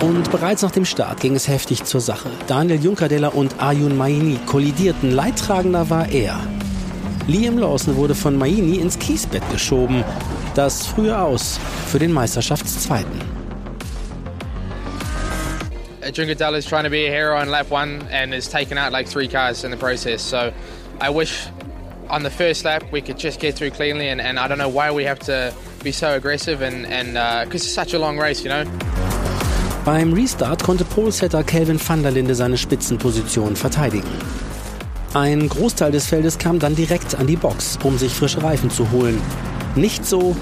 Und 0.00 0.28
bereits 0.32 0.62
nach 0.62 0.72
dem 0.72 0.86
Start 0.86 1.20
ging 1.20 1.36
es 1.36 1.46
heftig 1.46 1.84
zur 1.84 2.00
Sache. 2.00 2.30
Daniel 2.48 2.82
Junkadella 2.82 3.28
und 3.28 3.62
Ayun 3.62 3.96
Maini 3.96 4.40
kollidierten. 4.44 5.12
Leidtragender 5.12 5.88
war 5.88 6.08
er. 6.08 6.36
Liam 7.28 7.58
Lawson 7.58 7.94
wurde 7.94 8.16
von 8.16 8.36
Maini 8.36 8.78
ins 8.78 8.98
Kiesbett 8.98 9.48
geschoben. 9.52 10.02
Das 10.56 10.84
frühe 10.84 11.16
Aus 11.16 11.60
für 11.86 12.00
den 12.00 12.12
Meisterschaftszweiten. 12.12 13.39
Junkadella 16.12 16.56
is 16.56 16.66
trying 16.66 16.84
to 16.84 16.90
be 16.90 17.06
a 17.06 17.10
hero 17.10 17.36
on 17.36 17.50
lap 17.50 17.70
one 17.70 18.02
and 18.10 18.32
has 18.32 18.48
taken 18.48 18.78
out 18.78 18.92
like 18.92 19.08
three 19.08 19.28
cars 19.28 19.64
in 19.64 19.70
the 19.70 19.76
process. 19.76 20.22
So 20.22 20.52
I 21.00 21.10
wish 21.10 21.46
on 22.08 22.22
the 22.22 22.30
first 22.30 22.64
lap 22.64 22.84
we 22.92 23.00
could 23.00 23.18
just 23.18 23.40
get 23.40 23.54
through 23.54 23.70
cleanly 23.70 24.08
and, 24.08 24.20
and 24.20 24.38
I 24.38 24.48
don't 24.48 24.58
know 24.58 24.68
why 24.68 24.90
we 24.90 25.04
have 25.04 25.18
to 25.20 25.54
be 25.82 25.92
so 25.92 26.14
aggressive 26.14 26.62
and 26.62 26.86
and 26.86 27.14
because 27.46 27.62
uh, 27.62 27.64
it's 27.64 27.74
such 27.74 27.94
a 27.94 27.98
long 27.98 28.18
race, 28.18 28.42
you 28.42 28.50
know. 28.50 28.64
Beim 29.84 30.12
Restart 30.12 30.62
konnte 30.62 30.84
Polesetter 30.84 31.42
Kelvin 31.42 31.78
van 31.78 32.02
der 32.02 32.12
Linde 32.12 32.34
seine 32.34 32.58
Spitzenposition 32.58 33.56
verteidigen. 33.56 34.10
Ein 35.14 35.48
Großteil 35.48 35.90
des 35.90 36.06
Feldes 36.06 36.38
kam 36.38 36.58
dann 36.58 36.76
direkt 36.76 37.14
an 37.16 37.26
die 37.26 37.36
Box, 37.36 37.78
um 37.82 37.98
sich 37.98 38.12
frische 38.12 38.42
Reifen 38.42 38.70
zu 38.70 38.90
holen. 38.90 39.20
Nicht 39.74 40.06
so 40.06 40.36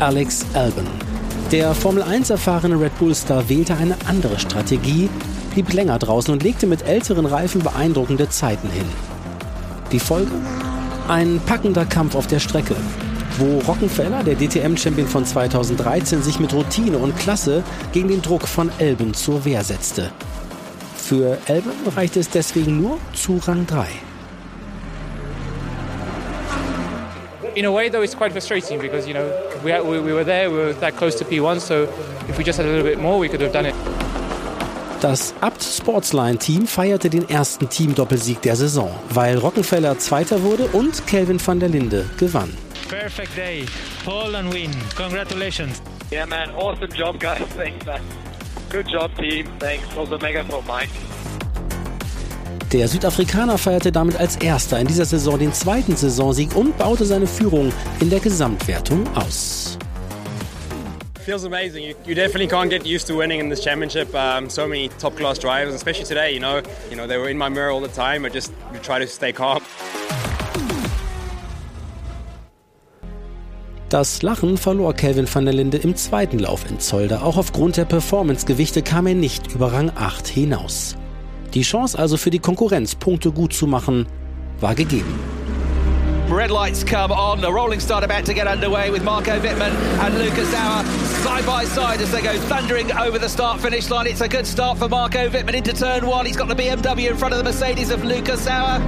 Alex 0.00 0.44
Albon. 0.54 1.09
Der 1.52 1.74
Formel 1.74 2.04
1 2.04 2.30
erfahrene 2.30 2.80
Red 2.80 2.96
Bull-Star 3.00 3.48
wählte 3.48 3.76
eine 3.76 3.96
andere 4.06 4.38
Strategie, 4.38 5.10
blieb 5.52 5.72
länger 5.72 5.98
draußen 5.98 6.32
und 6.32 6.44
legte 6.44 6.68
mit 6.68 6.86
älteren 6.86 7.26
Reifen 7.26 7.60
beeindruckende 7.60 8.28
Zeiten 8.28 8.70
hin. 8.70 8.84
Die 9.90 9.98
Folge? 9.98 10.30
Ein 11.08 11.40
packender 11.46 11.84
Kampf 11.84 12.14
auf 12.14 12.28
der 12.28 12.38
Strecke, 12.38 12.76
wo 13.38 13.58
Rockenfeller, 13.66 14.22
der 14.22 14.36
DTM-Champion 14.36 15.08
von 15.08 15.24
2013, 15.24 16.22
sich 16.22 16.38
mit 16.38 16.54
Routine 16.54 16.98
und 16.98 17.18
Klasse 17.18 17.64
gegen 17.90 18.06
den 18.06 18.22
Druck 18.22 18.46
von 18.46 18.70
Elben 18.78 19.12
zur 19.12 19.44
Wehr 19.44 19.64
setzte. 19.64 20.12
Für 20.94 21.36
Elben 21.46 21.72
reichte 21.96 22.20
es 22.20 22.30
deswegen 22.30 22.80
nur 22.80 22.98
zu 23.12 23.40
Rang 23.44 23.66
3. 23.66 23.88
In 27.60 27.66
a 27.66 27.70
way, 27.70 27.90
though, 27.90 28.00
it's 28.00 28.14
quite 28.14 28.32
frustrating 28.32 28.80
because 28.80 29.06
you 29.06 29.12
know 29.12 29.28
we, 29.62 29.78
we, 29.82 30.00
we 30.00 30.14
were 30.14 30.24
there, 30.24 30.50
we 30.50 30.56
were 30.56 30.72
that 30.80 30.96
close 30.96 31.14
to 31.16 31.26
P1, 31.26 31.60
so 31.60 31.82
if 32.26 32.38
we 32.38 32.42
just 32.42 32.56
had 32.56 32.64
a 32.64 32.70
little 32.70 32.90
bit 32.90 32.98
more, 32.98 33.18
we 33.18 33.28
could 33.28 33.42
have 33.42 33.52
done 33.52 33.66
it. 33.66 33.74
Das 35.02 35.34
Abt 35.42 35.62
Sportsline 35.62 36.38
Team 36.38 36.66
feierte 36.66 37.10
den 37.10 37.28
ersten 37.28 37.68
Team-Doppelsieg 37.68 38.40
der 38.40 38.56
Saison, 38.56 38.88
weil 39.10 39.36
Rockenfeller 39.36 39.98
Zweiter 39.98 40.42
wurde 40.42 40.68
und 40.68 41.06
Kelvin 41.06 41.38
van 41.38 41.60
der 41.60 41.68
Linde 41.68 42.08
gewann. 42.16 42.56
Perfect 42.88 43.36
day, 43.36 43.66
pole 44.06 44.38
and 44.38 44.50
win. 44.54 44.70
Congratulations. 44.96 45.82
Yeah, 46.10 46.24
man. 46.24 46.48
Awesome 46.54 46.88
job, 46.96 47.20
guys. 47.20 47.42
Thanks, 47.58 47.84
man. 47.84 48.00
Good 48.70 48.88
job, 48.88 49.10
team. 49.18 49.46
Thanks. 49.58 49.84
Also 49.98 50.16
mega 50.16 50.42
for 50.44 50.62
Mike. 50.62 50.88
Der 52.72 52.86
Südafrikaner 52.86 53.58
feierte 53.58 53.90
damit 53.90 54.16
als 54.16 54.36
erster 54.36 54.78
in 54.78 54.86
dieser 54.86 55.04
Saison 55.04 55.38
den 55.38 55.52
zweiten 55.52 55.96
Saisonsieg 55.96 56.54
und 56.54 56.78
baute 56.78 57.04
seine 57.04 57.26
Führung 57.26 57.72
in 57.98 58.10
der 58.10 58.20
Gesamtwertung 58.20 59.04
aus. 59.16 59.76
feels 61.30 61.44
amazing. 61.44 61.84
You, 61.84 61.94
you, 62.06 62.14
definitely 62.14 62.48
can't 62.48 62.70
get 62.70 62.84
used 62.84 63.06
to 63.06 63.14
winning 63.14 63.40
in 63.40 63.48
this 63.50 63.62
championship. 63.62 64.12
Um, 64.14 64.48
so 64.48 64.66
many 64.66 64.88
top 64.98 65.16
class 65.16 65.38
drivers, 65.38 65.74
especially 65.74 66.04
today. 66.04 66.32
You 66.32 66.40
know, 66.40 66.62
you 66.90 66.96
know 66.96 67.06
they 67.06 67.18
were 67.18 67.30
in 67.30 67.38
my 67.38 67.48
mirror 67.48 67.70
all 67.70 67.80
the 67.80 67.94
time. 67.94 68.24
I 68.24 68.30
just 68.30 68.52
try 68.82 68.98
to 68.98 69.06
stay 69.06 69.32
calm. 69.32 69.62
Das 73.88 74.22
Lachen 74.22 74.56
verlor 74.56 74.94
Kelvin 74.94 75.26
van 75.32 75.44
der 75.44 75.54
Linde 75.54 75.78
im 75.78 75.96
zweiten 75.96 76.38
Lauf 76.38 76.64
in 76.68 76.78
Zolder. 76.78 77.24
Auch 77.24 77.36
aufgrund 77.36 77.76
der 77.76 77.84
Performancegewichte 77.84 78.82
kam 78.82 79.06
er 79.08 79.14
nicht 79.14 79.52
über 79.52 79.72
Rang 79.72 79.90
8 79.96 80.28
hinaus. 80.28 80.96
Die 81.54 81.62
Chance 81.62 81.98
also 81.98 82.16
für 82.16 82.30
die 82.30 82.38
Konkurrenz, 82.38 82.94
Punkte 82.94 83.32
gut 83.32 83.52
zu 83.52 83.66
machen, 83.66 84.06
war 84.60 84.74
gegeben. 84.74 85.18
Red 86.30 86.50
lights 86.50 86.84
come 86.84 87.12
on. 87.12 87.44
A 87.44 87.50
rolling 87.50 87.80
start 87.80 88.04
about 88.04 88.24
to 88.26 88.32
get 88.32 88.46
underway 88.46 88.88
with 88.88 89.02
Marco 89.02 89.32
Wittmann 89.40 89.72
and 90.00 90.16
Lucas 90.16 90.48
Sauer 90.52 90.84
side 91.24 91.44
by 91.44 91.64
side 91.64 92.00
as 92.00 92.12
they 92.12 92.22
go 92.22 92.38
thundering 92.48 92.92
over 92.92 93.18
the 93.18 93.28
start 93.28 93.60
finish 93.60 93.90
line. 93.90 94.06
It's 94.06 94.20
a 94.20 94.28
good 94.28 94.46
start 94.46 94.78
for 94.78 94.88
Marco 94.88 95.28
Wittmann 95.28 95.56
into 95.56 95.72
turn 95.72 96.06
one. 96.06 96.26
He's 96.26 96.36
got 96.36 96.48
the 96.48 96.54
BMW 96.54 97.10
in 97.10 97.16
front 97.16 97.34
of 97.34 97.38
the 97.38 97.44
Mercedes 97.44 97.90
of 97.90 98.04
Lucas 98.04 98.44
Sauer. 98.44 98.80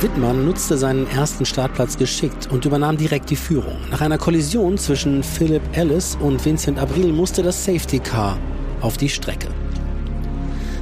Wittmann 0.00 0.44
nutzte 0.44 0.78
seinen 0.78 1.08
ersten 1.08 1.44
Startplatz 1.44 1.96
geschickt 1.96 2.48
und 2.52 2.64
übernahm 2.64 2.96
direkt 2.96 3.30
die 3.30 3.36
Führung. 3.36 3.76
Nach 3.90 4.00
einer 4.00 4.18
Kollision 4.18 4.78
zwischen 4.78 5.24
Philip 5.24 5.62
Ellis 5.72 6.16
und 6.20 6.44
Vincent 6.44 6.78
Abril 6.78 7.12
musste 7.12 7.42
das 7.42 7.64
Safety 7.64 7.98
Car 7.98 8.38
auf 8.80 8.96
die 8.96 9.08
Strecke. 9.08 9.48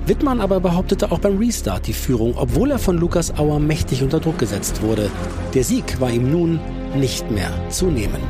Wittmann 0.07 0.41
aber 0.41 0.59
behauptete 0.61 1.13
auch 1.13 1.21
beim 1.21 1.39
Restart 1.39 1.87
die 1.87 1.93
Führung, 1.93 2.35
obwohl 2.37 2.73
er 2.73 2.79
von 2.79 2.99
Lukas 2.99 3.39
Auer 3.39 3.61
mächtig 3.61 4.03
unter 4.03 4.19
Druck 4.19 4.39
gesetzt 4.39 4.83
wurde. 4.83 5.11
Der 5.55 5.63
Sieg 5.63 6.01
war 6.01 6.11
ihm 6.11 6.31
nun 6.31 6.59
nicht 6.97 7.31
mehr 7.31 7.51
zu 7.69 7.87
nehmen. 7.87 8.21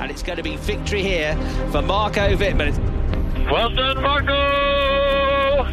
And 0.00 0.10
it's 0.10 0.22
going 0.22 0.36
to 0.36 0.42
be 0.42 0.56
victory 0.66 1.02
here 1.02 1.36
for 1.70 1.80
Marco 1.80 2.20
Wittmann. 2.38 2.74
Well 3.50 3.70
done, 3.74 4.02
Marco! 4.02 5.64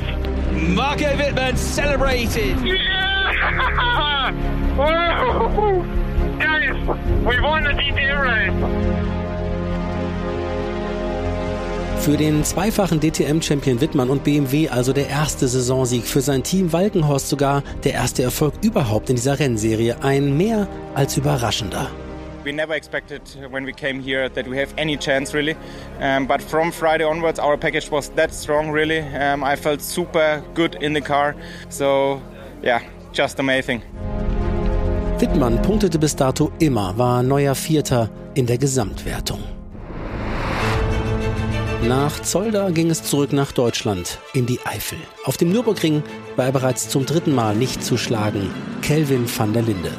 Marco 0.75 1.05
Wittmann 1.17 1.57
celebrated. 1.57 2.55
Yeah! 2.63 4.31
Whoa! 4.77 5.83
Guys, 6.39 6.75
we 7.25 7.39
won 7.41 7.63
the 7.63 7.71
DTM 7.71 8.21
race. 8.21 9.20
Für 12.01 12.17
den 12.17 12.43
zweifachen 12.43 12.99
DTM-Champion 12.99 13.79
Wittmann 13.79 14.09
und 14.09 14.23
BMW 14.23 14.67
also 14.69 14.91
der 14.91 15.07
erste 15.07 15.47
Saisonsieg, 15.47 16.03
für 16.07 16.21
sein 16.21 16.41
Team 16.41 16.73
Walkenhorst 16.73 17.29
sogar 17.29 17.61
der 17.83 17.93
erste 17.93 18.23
Erfolg 18.23 18.55
überhaupt 18.63 19.11
in 19.11 19.17
dieser 19.17 19.37
Rennserie. 19.37 19.95
Ein 20.01 20.35
mehr 20.35 20.67
als 20.95 21.15
überraschender. 21.15 21.91
We 22.43 22.51
never 22.51 22.75
expected 22.75 23.21
when 23.51 23.67
we 23.67 23.71
came 23.71 24.01
here 24.01 24.31
that 24.33 24.49
we 24.49 24.59
have 24.59 24.73
any 24.79 24.97
chance 24.97 25.31
really. 25.31 25.55
Um, 26.01 26.25
but 26.25 26.41
from 26.41 26.71
Friday 26.71 27.05
onwards, 27.05 27.39
our 27.39 27.55
package 27.55 27.91
was 27.91 28.11
that 28.15 28.33
strong 28.33 28.71
really. 28.71 29.01
Um, 29.01 29.43
I 29.43 29.55
felt 29.55 29.79
super 29.79 30.41
good 30.55 30.73
in 30.81 30.95
the 30.95 31.01
car. 31.01 31.35
So, 31.69 32.19
yeah, 32.63 32.81
just 33.13 33.39
amazing. 33.39 33.83
Wittmann 35.19 35.61
punktete 35.61 35.99
bis 35.99 36.15
dato 36.15 36.51
immer, 36.57 36.97
war 36.97 37.21
neuer 37.21 37.53
Vierter 37.53 38.09
in 38.33 38.47
der 38.47 38.57
Gesamtwertung. 38.57 39.50
Nach 41.87 42.21
Zolder 42.21 42.71
ging 42.71 42.91
es 42.91 43.01
zurück 43.01 43.33
nach 43.33 43.51
Deutschland, 43.51 44.19
in 44.33 44.45
die 44.45 44.59
Eifel. 44.65 44.99
Auf 45.25 45.37
dem 45.37 45.51
Nürburgring 45.51 46.03
war 46.35 46.45
er 46.45 46.51
bereits 46.51 46.89
zum 46.89 47.07
dritten 47.07 47.33
Mal 47.33 47.55
nicht 47.55 47.83
zu 47.83 47.97
schlagen, 47.97 48.51
Kelvin 48.83 49.25
van 49.27 49.51
der 49.51 49.63
Linde. 49.63 49.91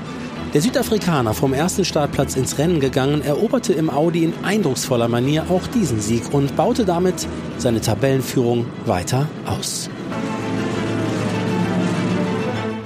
Der 0.55 0.61
Südafrikaner 0.61 1.35
vom 1.35 1.53
ersten 1.53 1.85
Startplatz 1.85 2.37
ins 2.37 2.57
Rennen 2.59 2.79
gegangen, 2.79 3.23
eroberte 3.23 3.73
im 3.73 3.91
Audi 3.91 4.23
in 4.23 4.33
eindrucksvoller 4.45 5.09
Manier 5.09 5.47
auch 5.51 5.67
diesen 5.67 6.01
Sieg 6.01 6.33
und 6.33 6.55
baute 6.55 6.85
damit 6.85 7.27
seine 7.59 7.81
Tabellenführung 7.81 8.67
weiter 8.87 9.29
aus. 9.45 9.91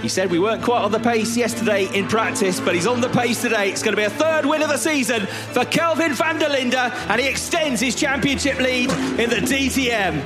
He 0.07 0.11
said 0.11 0.31
we 0.31 0.39
weren't 0.39 0.63
quite 0.63 0.83
on 0.83 0.93
the 0.93 1.01
pace 1.01 1.37
yesterday 1.37 1.89
in 1.93 2.07
practice, 2.07 2.61
but 2.61 2.77
he's 2.77 2.87
on 2.87 3.01
the 3.01 3.09
pace 3.09 3.43
today. 3.43 3.71
It's 3.71 3.83
going 3.83 3.91
to 3.91 3.97
be 3.97 4.05
a 4.05 4.09
third 4.09 4.47
win 4.47 4.63
of 4.63 4.69
the 4.69 4.77
season 4.79 5.27
for 5.53 5.65
Kelvin 5.65 6.15
van 6.15 6.39
der 6.39 6.49
Linde, 6.49 6.93
and 7.09 7.21
he 7.21 7.27
extends 7.27 7.81
his 7.81 7.97
championship 7.97 8.61
lead 8.61 8.89
in 9.19 9.31
the 9.31 9.43
DTM. 9.43 10.23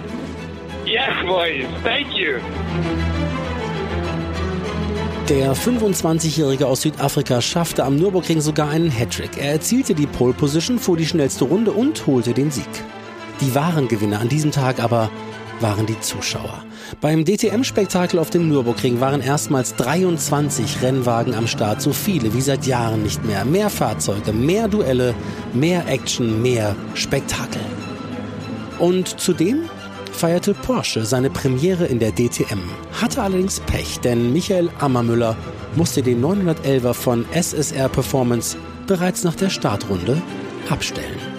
Yes, 0.84 1.24
boys. 1.26 1.64
Thank 1.82 2.14
you. 2.14 2.40
Der 5.30 5.56
25-Jährige 5.56 6.66
aus 6.66 6.82
Südafrika 6.82 7.40
schaffte 7.40 7.82
am 7.82 7.96
Nürburgring 7.96 8.42
sogar 8.42 8.68
einen 8.68 8.90
Hattrick. 8.90 9.38
Er 9.38 9.52
erzielte 9.52 9.94
die 9.94 10.06
Pole 10.06 10.34
Position, 10.34 10.78
fuhr 10.78 10.98
die 10.98 11.06
schnellste 11.06 11.44
Runde 11.44 11.72
und 11.72 12.06
holte 12.06 12.34
den 12.34 12.50
Sieg. 12.50 12.68
Die 13.40 13.54
wahren 13.54 13.88
Gewinner 13.88 14.20
an 14.20 14.28
diesem 14.28 14.50
Tag 14.50 14.78
aber 14.78 15.10
waren 15.60 15.86
die 15.86 15.98
Zuschauer. 16.00 16.64
Beim 17.00 17.24
DTM-Spektakel 17.24 18.18
auf 18.18 18.30
dem 18.30 18.48
Nürburgring 18.48 19.00
waren 19.00 19.20
erstmals 19.20 19.74
23 19.76 20.82
Rennwagen 20.82 21.34
am 21.34 21.46
Start, 21.46 21.82
so 21.82 21.92
viele 21.92 22.32
wie 22.34 22.40
seit 22.40 22.66
Jahren 22.66 23.02
nicht 23.02 23.24
mehr. 23.24 23.44
Mehr 23.44 23.70
Fahrzeuge, 23.70 24.32
mehr 24.32 24.68
Duelle, 24.68 25.14
mehr 25.52 25.86
Action, 25.86 26.42
mehr 26.42 26.74
Spektakel. 26.94 27.62
Und 28.78 29.20
zudem 29.20 29.68
feierte 30.12 30.54
Porsche 30.54 31.04
seine 31.04 31.30
Premiere 31.30 31.86
in 31.86 31.98
der 31.98 32.12
DTM, 32.12 32.60
hatte 33.00 33.22
allerdings 33.22 33.60
Pech, 33.60 34.00
denn 34.00 34.32
Michael 34.32 34.70
Ammermüller 34.78 35.36
musste 35.76 36.02
den 36.02 36.22
911er 36.22 36.94
von 36.94 37.24
SSR 37.32 37.88
Performance 37.88 38.56
bereits 38.86 39.24
nach 39.24 39.34
der 39.34 39.50
Startrunde 39.50 40.20
abstellen. 40.68 41.29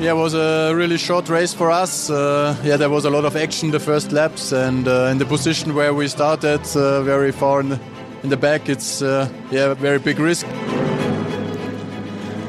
Yeah, 0.00 0.12
it 0.12 0.14
was 0.14 0.34
a 0.34 0.72
really 0.76 0.96
short 0.96 1.28
race 1.28 1.52
for 1.52 1.72
us. 1.72 2.08
Uh, 2.08 2.54
yeah, 2.62 2.76
there 2.76 2.88
was 2.88 3.04
a 3.04 3.10
lot 3.10 3.24
of 3.24 3.34
action 3.34 3.72
the 3.72 3.80
first 3.80 4.12
laps, 4.12 4.52
and 4.52 4.86
uh, 4.86 5.10
in 5.10 5.18
the 5.18 5.24
position 5.24 5.74
where 5.74 5.92
we 5.92 6.06
started, 6.06 6.60
uh, 6.76 7.02
very 7.02 7.32
far 7.32 7.60
in 7.60 7.70
the, 7.70 7.80
in 8.22 8.30
the 8.30 8.36
back, 8.36 8.68
it's 8.68 9.02
uh, 9.02 9.28
yeah 9.50 9.74
very 9.74 9.98
big 9.98 10.20
risk. 10.20 10.46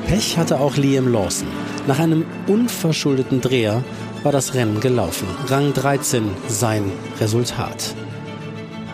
Pech 0.05 0.37
hatte 0.37 0.59
auch 0.59 0.77
Liam 0.77 1.11
Lawson. 1.11 1.47
Nach 1.87 1.97
einem 1.97 2.23
unverschuldeten 2.45 3.41
Dreher 3.41 3.83
war 4.21 4.31
das 4.31 4.53
Rennen 4.53 4.79
gelaufen. 4.79 5.27
Rang 5.47 5.73
13 5.73 6.29
sein 6.47 6.91
Resultat. 7.19 7.95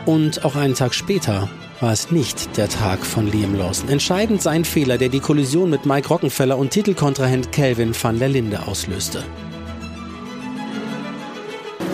Und 0.05 0.45
auch 0.45 0.55
einen 0.55 0.75
Tag 0.75 0.93
später 0.93 1.49
war 1.81 1.91
es 1.91 2.11
nicht 2.11 2.57
der 2.57 2.69
Tag 2.69 3.05
von 3.05 3.31
Liam 3.31 3.55
Lawson. 3.55 3.89
Entscheidend 3.89 4.41
sein 4.41 4.65
Fehler, 4.65 4.97
der 4.97 5.09
die 5.09 5.19
Kollision 5.19 5.69
mit 5.69 5.85
Mike 5.85 6.07
Rockenfeller 6.07 6.57
und 6.57 6.71
Titelkontrahent 6.71 7.51
Kelvin 7.51 7.93
van 7.99 8.19
der 8.19 8.29
Linde 8.29 8.65
auslöste. 8.67 9.23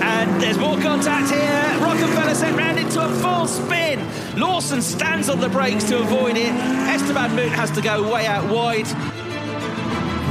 And 0.02 0.40
there's 0.40 0.58
more 0.58 0.78
contact 0.80 1.32
here. 1.32 1.86
Rockefeller 1.86 2.36
sent 2.36 2.58
round 2.58 2.80
into 2.80 3.00
a 3.00 3.10
full 3.10 3.48
spin. 3.48 4.00
Lawson 4.36 4.82
stands 4.82 5.30
on 5.30 5.40
the 5.42 5.50
brakes 5.50 5.86
to 5.90 5.98
avoid 5.98 6.38
it. 6.38 6.52
Esteban 6.94 7.36
Moon 7.36 7.50
has 7.50 7.72
to 7.72 7.82
go 7.82 8.04
way 8.12 8.28
out 8.28 8.50
wide. 8.50 8.88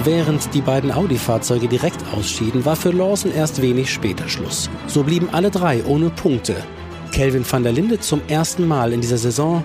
Während 0.04 0.54
die 0.54 0.62
beiden 0.62 0.90
Audi-Fahrzeuge 0.90 1.68
direkt 1.68 2.02
ausschieden, 2.16 2.64
war 2.64 2.76
für 2.76 2.90
Lawson 2.90 3.32
erst 3.32 3.60
wenig 3.60 3.92
später 3.92 4.28
Schluss. 4.28 4.70
So 4.86 5.02
blieben 5.02 5.28
alle 5.32 5.50
drei 5.50 5.84
ohne 5.84 6.08
Punkte. 6.08 6.56
Kelvin 7.10 7.44
van 7.50 7.62
der 7.62 7.72
Linde 7.72 7.98
zum 8.00 8.20
ersten 8.28 8.66
Mal 8.66 8.92
in 8.92 9.00
dieser 9.00 9.18
Saison. 9.18 9.64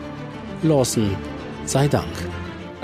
Lawson 0.64 1.16
sei 1.66 1.88
Dank. 1.88 2.06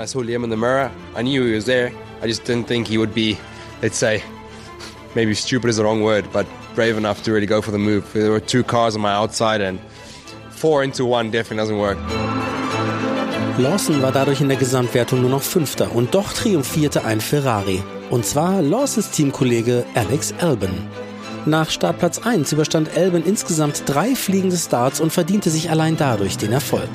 I 0.00 0.06
saw 0.06 0.20
Liam 0.20 0.44
in 0.44 0.50
the 0.50 0.56
mirror. 0.56 0.90
I 1.16 1.22
knew 1.22 1.44
he 1.44 1.54
was 1.54 1.64
there. 1.64 1.92
I 2.22 2.26
just 2.26 2.44
didn't 2.44 2.66
think 2.66 2.88
he 2.88 2.98
would 2.98 3.14
be, 3.14 3.36
let's 3.82 3.98
say, 3.98 4.22
maybe 5.14 5.34
stupid 5.34 5.70
is 5.70 5.76
the 5.76 5.82
wrong 5.82 6.02
word, 6.02 6.24
but 6.32 6.46
brave 6.74 6.96
enough 6.96 7.22
to 7.24 7.32
really 7.32 7.46
go 7.46 7.60
for 7.60 7.72
the 7.72 7.78
move. 7.78 8.04
There 8.12 8.30
were 8.30 8.40
two 8.40 8.62
cars 8.62 8.94
on 8.94 9.02
my 9.02 9.12
outside 9.12 9.60
and 9.60 9.78
four 10.50 10.84
into 10.84 11.04
one 11.04 11.30
definitely 11.30 11.58
doesn't 11.58 11.78
work. 11.78 11.98
Lawson 13.58 14.00
war 14.00 14.12
dadurch 14.12 14.40
in 14.40 14.48
der 14.48 14.56
Gesamtwertung 14.56 15.20
nur 15.20 15.30
noch 15.30 15.42
Fünfter 15.42 15.94
und 15.94 16.14
doch 16.14 16.32
triumphierte 16.32 17.04
ein 17.04 17.20
Ferrari. 17.20 17.82
Und 18.10 18.24
zwar 18.24 18.62
Lawsons 18.62 19.10
Teamkollege 19.10 19.84
Alex 19.94 20.32
Albon. 20.40 20.70
Nach 21.44 21.68
Startplatz 21.68 22.20
1 22.20 22.52
überstand 22.52 22.96
Albon 22.96 23.24
insgesamt 23.24 23.82
drei 23.86 24.14
fliegende 24.14 24.56
Starts 24.56 25.00
und 25.00 25.12
verdiente 25.12 25.50
sich 25.50 25.70
allein 25.70 25.96
dadurch 25.96 26.38
den 26.38 26.52
Erfolg. 26.52 26.88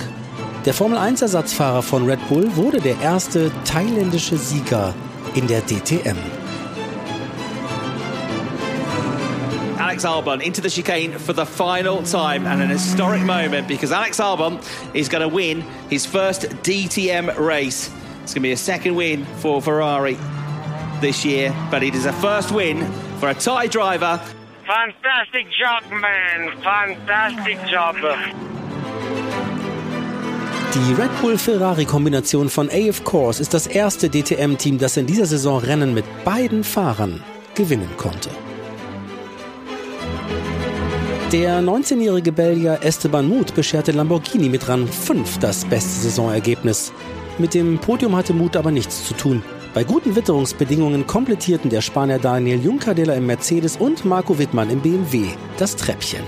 Der 0.65 0.73
Formel 0.73 0.97
1 0.97 1.21
Ersatzfahrer 1.21 1.83
von 1.83 2.05
Red 2.05 2.25
Bull 2.29 2.55
wurde 2.55 2.79
der 2.79 2.97
erste 3.01 3.51
thailändische 3.65 4.37
Sieger 4.37 4.93
in 5.35 5.47
der 5.47 5.61
DTM. 5.61 6.15
Alex 9.77 10.05
Albon 10.05 10.39
into 10.39 10.61
the 10.61 10.69
chicane 10.69 11.11
for 11.19 11.35
the 11.35 11.45
final 11.45 12.01
time 12.03 12.45
and 12.47 12.61
an 12.61 12.69
historic 12.69 13.23
moment 13.23 13.67
because 13.67 13.93
Alex 13.93 14.17
Albon 14.19 14.59
is 14.93 15.09
going 15.09 15.27
to 15.27 15.33
win 15.33 15.63
his 15.89 16.05
first 16.05 16.47
DTM 16.63 17.37
race. 17.37 17.89
It's 18.23 18.33
going 18.33 18.43
to 18.43 18.47
be 18.47 18.53
a 18.53 18.57
second 18.57 18.95
win 18.95 19.25
for 19.41 19.61
Ferrari 19.61 20.17
this 21.01 21.25
year, 21.25 21.53
but 21.69 21.83
it 21.83 21.95
is 21.95 22.05
a 22.05 22.13
first 22.13 22.51
win 22.51 22.89
for 23.19 23.29
a 23.29 23.33
Thai 23.33 23.67
driver. 23.67 24.21
Fantastic 24.67 25.47
job, 25.57 25.81
man. 25.89 26.51
Fantastic 26.61 27.57
job. 27.71 27.95
Die 30.73 30.93
Red 30.93 31.09
Bull-Ferrari-Kombination 31.21 32.49
von 32.49 32.69
AF 32.69 33.01
Course 33.05 33.41
ist 33.41 33.53
das 33.53 33.65
erste 33.65 34.09
DTM-Team, 34.09 34.77
das 34.77 34.97
in 34.97 35.07
dieser 35.07 35.25
Saison 35.25 35.59
Rennen 35.59 35.93
mit 35.93 36.03
beiden 36.25 36.65
Fahrern 36.65 37.23
gewinnen 37.55 37.89
konnte. 37.95 38.29
Der 41.31 41.61
19-jährige 41.61 42.33
Belgier 42.33 42.79
Esteban 42.81 43.29
Muth 43.29 43.55
bescherte 43.55 43.93
Lamborghini 43.93 44.49
mit 44.49 44.67
Rang 44.67 44.85
5 44.85 45.39
das 45.39 45.63
beste 45.63 46.01
Saisonergebnis. 46.01 46.91
Mit 47.37 47.53
dem 47.53 47.79
Podium 47.79 48.17
hatte 48.17 48.33
Muth 48.33 48.57
aber 48.57 48.71
nichts 48.71 49.07
zu 49.07 49.13
tun. 49.13 49.43
Bei 49.73 49.83
guten 49.83 50.15
Witterungsbedingungen 50.15 51.05
komplettierten 51.05 51.69
der 51.69 51.81
Spanier 51.81 52.19
Daniel 52.19 52.63
Juncadella 52.63 53.13
im 53.13 53.27
Mercedes 53.27 53.77
und 53.77 54.05
Marco 54.05 54.39
Wittmann 54.39 54.69
im 54.69 54.81
BMW 54.81 55.27
das 55.57 55.75
Treppchen. 55.75 56.23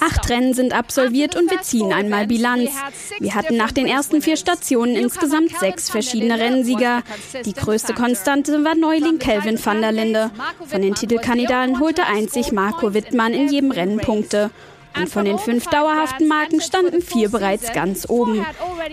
Acht 0.00 0.30
Rennen 0.30 0.54
sind 0.54 0.72
absolviert 0.72 1.36
und 1.36 1.50
wir 1.50 1.62
ziehen 1.62 1.92
einmal 1.92 2.26
Bilanz. 2.26 2.70
Wir 3.18 3.34
hatten 3.34 3.56
nach 3.56 3.72
den 3.72 3.86
ersten 3.86 4.22
vier 4.22 4.36
Stationen 4.36 4.94
insgesamt 4.94 5.58
sechs 5.58 5.90
verschiedene 5.90 6.38
Rennsieger. 6.38 7.02
Die 7.44 7.52
größte 7.52 7.94
Konstante 7.94 8.64
war 8.64 8.74
Neuling 8.74 9.18
Kelvin 9.18 9.62
van 9.62 9.80
der 9.80 9.92
Linde. 9.92 10.30
Von 10.66 10.82
den 10.82 10.94
Titelkandidaten 10.94 11.80
holte 11.80 12.06
einzig 12.06 12.52
Marco 12.52 12.94
Wittmann 12.94 13.32
in 13.32 13.48
jedem 13.48 13.70
Rennen 13.70 13.98
Punkte. 13.98 14.50
Und 14.96 15.08
von 15.08 15.24
den 15.24 15.38
fünf 15.38 15.66
dauerhaften 15.66 16.28
Marken 16.28 16.60
standen 16.60 17.02
vier 17.02 17.30
bereits 17.30 17.72
ganz 17.72 18.08
oben. 18.08 18.44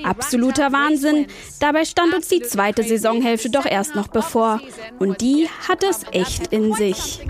Absoluter 0.04 0.72
Wahnsinn. 0.72 1.28
Dabei 1.60 1.86
stand 1.86 2.14
uns 2.14 2.28
die 2.28 2.42
zweite 2.42 2.84
Saisonhälfte 2.84 3.50
doch 3.50 3.66
erst 3.66 3.96
noch 3.96 4.08
bevor. 4.08 4.62
Und 4.98 5.22
die 5.22 5.48
hat 5.68 5.84
es 5.84 6.06
echt 6.12 6.48
in 6.48 6.74
sich. 6.74 7.22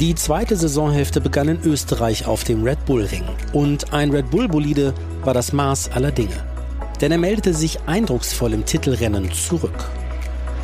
Die 0.00 0.14
zweite 0.14 0.56
Saisonhälfte 0.56 1.22
begann 1.22 1.48
in 1.48 1.60
Österreich 1.64 2.26
auf 2.26 2.44
dem 2.44 2.62
Red 2.62 2.84
Bull 2.84 3.04
Ring. 3.04 3.24
Und 3.52 3.94
ein 3.94 4.10
Red 4.10 4.30
Bull 4.30 4.46
Bolide 4.46 4.92
war 5.24 5.32
das 5.32 5.52
Maß 5.54 5.92
aller 5.92 6.10
Dinge. 6.10 6.44
Denn 7.00 7.12
er 7.12 7.18
meldete 7.18 7.54
sich 7.54 7.80
eindrucksvoll 7.86 8.52
im 8.52 8.66
Titelrennen 8.66 9.32
zurück. 9.32 9.88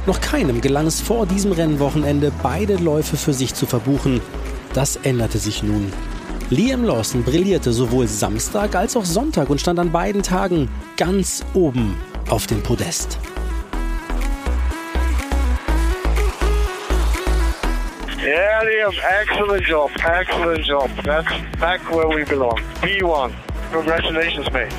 Noch 0.07 0.21
keinem 0.21 0.61
gelang 0.61 0.87
es 0.87 1.01
vor 1.01 1.27
diesem 1.27 1.53
Rennwochenende, 1.53 2.33
beide 2.43 2.77
Läufe 2.77 3.17
für 3.17 3.33
sich 3.33 3.55
zu 3.55 3.67
verbuchen. 3.67 4.21
Das 4.75 4.97
änderte 4.97 5.39
sich 5.39 5.63
nun. 5.63 5.93
Liam 6.49 6.85
Lawson 6.85 7.23
brillierte 7.23 7.73
sowohl 7.73 8.07
Samstag 8.07 8.75
als 8.75 8.97
auch 8.97 9.05
Sonntag 9.05 9.51
und 9.51 9.61
stand 9.61 9.79
an 9.79 9.93
beiden 9.93 10.23
Tagen 10.23 10.69
ganz 10.97 11.45
oben 11.53 11.97
auf 12.31 12.47
dem 12.47 12.63
Podest. 12.63 13.19
Yeah, 18.23 18.63
Liam, 18.63 18.95
excellent 19.21 19.67
job, 19.67 19.91
excellent 20.05 20.67
job. 20.67 20.89
That's 21.05 21.29
back 21.59 21.81
where 21.91 22.09
we 22.09 22.25
belong. 22.25 22.59
P1. 22.81 23.33
Congratulations, 23.73 24.51
mate. 24.53 24.73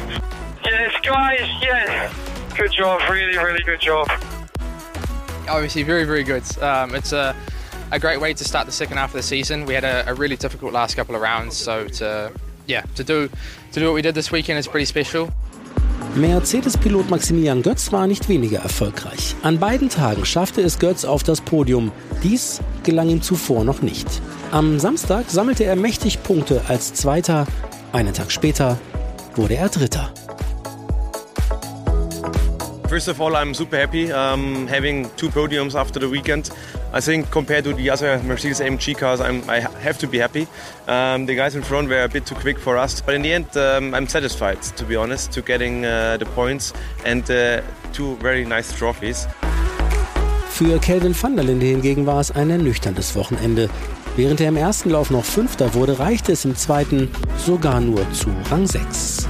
Yes, 0.65 0.93
guys, 1.03 1.49
yes. 1.61 2.11
Good 2.57 2.71
job, 2.71 3.01
really, 3.09 3.37
really 3.37 3.63
good 3.63 3.81
job. 3.81 4.07
Obviously, 5.49 5.83
very, 5.83 6.05
very 6.05 6.23
good. 6.23 6.43
Um, 6.61 6.95
it's 6.95 7.11
a, 7.11 7.35
a 7.93 7.99
great 7.99 8.19
way 8.19 8.33
to 8.33 8.43
start 8.43 8.65
the 8.65 8.71
second 8.71 8.97
half 8.97 9.11
of 9.11 9.21
the 9.21 9.21
season. 9.21 9.65
We 9.65 9.75
had 9.75 9.83
a, 9.83 10.09
a 10.09 10.13
really 10.15 10.35
difficult 10.35 10.73
last 10.73 10.95
couple 10.95 11.15
of 11.15 11.21
rounds, 11.21 11.55
so 11.55 11.87
to 11.99 12.31
yeah, 12.65 12.81
to 12.95 13.03
do 13.03 13.29
to 13.71 13.79
do 13.79 13.85
what 13.85 13.93
we 13.93 14.01
did 14.01 14.15
this 14.15 14.31
weekend 14.31 14.57
is 14.59 14.67
pretty 14.67 14.85
special. 14.85 15.29
Mercedes-Pilot 16.15 17.09
Maximilian 17.09 17.63
Götz 17.63 17.91
war 17.91 18.05
nicht 18.05 18.29
weniger 18.29 18.59
erfolgreich. 18.59 19.35
An 19.41 19.59
beiden 19.59 19.89
Tagen 19.89 20.25
schaffte 20.25 20.61
es 20.61 20.77
Götz 20.77 21.05
auf 21.05 21.23
das 21.23 21.41
Podium. 21.41 21.91
Dies 22.21 22.61
gelang 22.83 23.09
ihm 23.09 23.21
zuvor 23.21 23.63
noch 23.63 23.81
nicht. 23.81 24.07
Am 24.51 24.79
Samstag 24.79 25.25
sammelte 25.29 25.63
er 25.63 25.75
mächtig 25.75 26.21
Punkte 26.21 26.61
als 26.67 26.93
Zweiter. 26.93 27.47
Einen 27.93 28.13
Tag 28.13 28.31
später 28.31 28.77
wurde 29.35 29.55
er 29.55 29.69
Dritter. 29.69 30.13
First 32.93 33.07
of 33.07 33.19
all, 33.19 33.35
I'm 33.35 33.55
super 33.55 33.75
happy 33.75 34.11
um, 34.11 34.67
having 34.67 35.09
two 35.15 35.29
podiums 35.29 35.73
after 35.73 35.97
the 35.99 36.07
weekend. 36.07 36.51
I 36.93 37.01
think 37.01 37.31
compared 37.31 37.63
to 37.63 37.73
the 37.73 37.89
other 37.89 38.21
Mercedes 38.21 38.59
AMG 38.59 38.95
cars, 38.95 39.19
I'm, 39.19 39.41
I 39.49 39.61
have 39.61 39.97
to 39.97 40.07
be 40.07 40.19
happy. 40.19 40.45
Um, 40.87 41.25
the 41.25 41.33
guys 41.33 41.55
in 41.55 41.63
front 41.63 41.89
were 41.89 42.03
a 42.03 42.07
bit 42.07 42.27
too 42.27 42.35
quick 42.35 42.59
for 42.59 42.77
us, 42.77 43.01
but 43.01 43.15
in 43.15 43.23
the 43.23 43.33
end, 43.33 43.47
um, 43.57 43.95
I'm 43.95 44.07
satisfied, 44.07 44.61
to 44.77 44.85
be 44.85 44.95
honest, 44.95 45.31
to 45.31 45.41
getting 45.41 45.83
uh, 45.83 46.17
the 46.17 46.27
points 46.35 46.71
and 47.03 47.23
uh, 47.31 47.61
two 47.93 48.15
very 48.17 48.45
nice 48.45 48.71
trophies. 48.77 49.27
Für 50.51 50.77
Kelvin 50.77 51.15
van 51.15 51.35
der 51.35 51.45
Linde 51.45 51.65
hingegen 51.65 52.05
war 52.05 52.19
es 52.21 52.29
ein 52.29 52.51
ernüchterndes 52.51 53.15
Wochenende. 53.15 53.71
Während 54.15 54.39
er 54.39 54.49
im 54.49 54.57
ersten 54.57 54.91
Lauf 54.91 55.09
noch 55.09 55.25
Fünfter 55.25 55.73
wurde, 55.73 55.97
reichte 55.97 56.31
es 56.31 56.45
im 56.45 56.55
zweiten 56.55 57.09
sogar 57.39 57.81
nur 57.81 58.05
zu 58.11 58.29
Rang 58.51 58.67
6. 58.67 59.27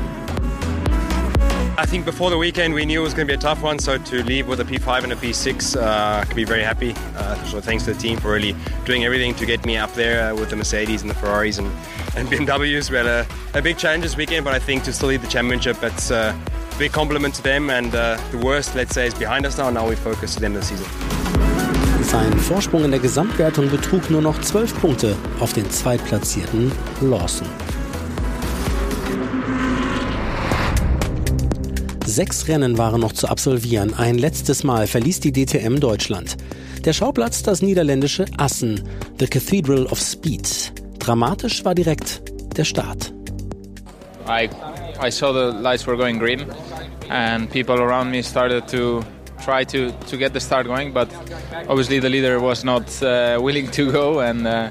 I 1.75 1.87
think 1.87 2.05
before 2.05 2.29
the 2.29 2.37
weekend 2.37 2.75
we 2.75 2.85
knew 2.85 3.01
it 3.01 3.03
was 3.03 3.15
going 3.15 3.27
to 3.27 3.33
be 3.33 3.35
a 3.35 3.41
tough 3.41 3.63
one, 3.63 3.79
so 3.79 3.97
to 3.97 4.23
leave 4.23 4.47
with 4.47 4.59
a 4.59 4.63
P5 4.63 5.05
and 5.05 5.13
a 5.13 5.15
P6, 5.15 5.75
uh, 5.75 6.23
can 6.23 6.35
be 6.35 6.43
very 6.43 6.61
happy. 6.61 6.93
Uh, 7.15 7.35
so 7.45 7.59
thanks 7.59 7.85
to 7.85 7.93
the 7.93 7.99
team 7.99 8.19
for 8.19 8.31
really 8.31 8.55
doing 8.85 9.05
everything 9.05 9.33
to 9.35 9.45
get 9.47 9.65
me 9.65 9.75
up 9.75 9.91
there 9.93 10.31
uh, 10.31 10.35
with 10.35 10.51
the 10.51 10.55
Mercedes 10.55 11.01
and 11.01 11.09
the 11.09 11.15
Ferraris 11.15 11.57
and, 11.57 11.67
and 12.15 12.27
BMWs. 12.27 12.91
We 12.91 12.97
had 12.97 13.07
a, 13.07 13.27
a 13.55 13.61
big 13.61 13.79
challenge 13.79 14.03
this 14.03 14.15
weekend, 14.15 14.45
but 14.45 14.53
I 14.53 14.59
think 14.59 14.83
to 14.83 14.93
still 14.93 15.09
lead 15.09 15.21
the 15.21 15.27
championship, 15.27 15.79
that's 15.79 16.11
uh, 16.11 16.35
a 16.75 16.77
big 16.77 16.91
compliment 16.91 17.33
to 17.35 17.41
them. 17.41 17.71
And 17.71 17.95
uh, 17.95 18.21
the 18.29 18.37
worst, 18.37 18.75
let's 18.75 18.93
say, 18.93 19.07
is 19.07 19.15
behind 19.15 19.47
us 19.47 19.57
now. 19.57 19.71
Now 19.71 19.89
we 19.89 19.95
focus 19.95 20.35
to 20.35 20.41
the 20.41 20.45
end 20.45 20.55
of 20.55 20.61
the 20.61 20.67
season. 20.67 20.85
Sein 22.03 22.37
Vorsprung 22.37 22.83
in 22.83 22.91
der 22.91 22.99
Gesamtwertung 22.99 23.71
betrug 23.71 24.11
nur 24.11 24.21
noch 24.21 24.39
12 24.39 24.79
Punkte 24.79 25.15
auf 25.39 25.53
den 25.53 25.67
zweitplatzierten 25.71 26.71
Lawson. 27.01 27.47
Sechs 32.13 32.47
Rennen 32.47 32.77
waren 32.77 33.01
noch 33.01 33.13
zu 33.13 33.27
absolvieren. 33.27 33.95
Ein 33.95 34.19
letztes 34.19 34.63
Mal 34.63 34.85
verließ 34.85 35.19
die 35.21 35.31
DTM 35.31 35.79
Deutschland. 35.79 36.37
Der 36.85 36.93
Schauplatz 36.93 37.41
das 37.41 37.63
niederländische 37.63 38.25
Assen, 38.37 38.87
The 39.17 39.25
Cathedral 39.25 39.87
of 39.87 39.99
Speed. 39.99 40.73
Dramatisch 40.99 41.65
war 41.65 41.73
direkt 41.73 42.21
der 42.55 42.65
Start. 42.65 43.11
I 44.27 44.47
I 45.03 45.09
saw 45.09 45.33
the 45.33 45.57
lights 45.59 45.87
were 45.87 45.97
going 45.97 46.19
green, 46.19 46.45
and 47.09 47.49
people 47.49 47.79
around 47.81 48.11
me 48.11 48.21
started 48.21 48.67
to 48.67 49.03
try 49.43 49.65
to 49.65 49.91
to 50.07 50.15
get 50.15 50.33
the 50.33 50.39
start 50.39 50.67
going. 50.67 50.93
But 50.93 51.07
obviously 51.67 51.99
the 51.99 52.09
leader 52.09 52.39
was 52.39 52.63
not 52.63 52.83
uh, 53.01 53.39
willing 53.41 53.71
to 53.71 53.91
go, 53.91 54.19
and 54.19 54.45
uh, 54.45 54.69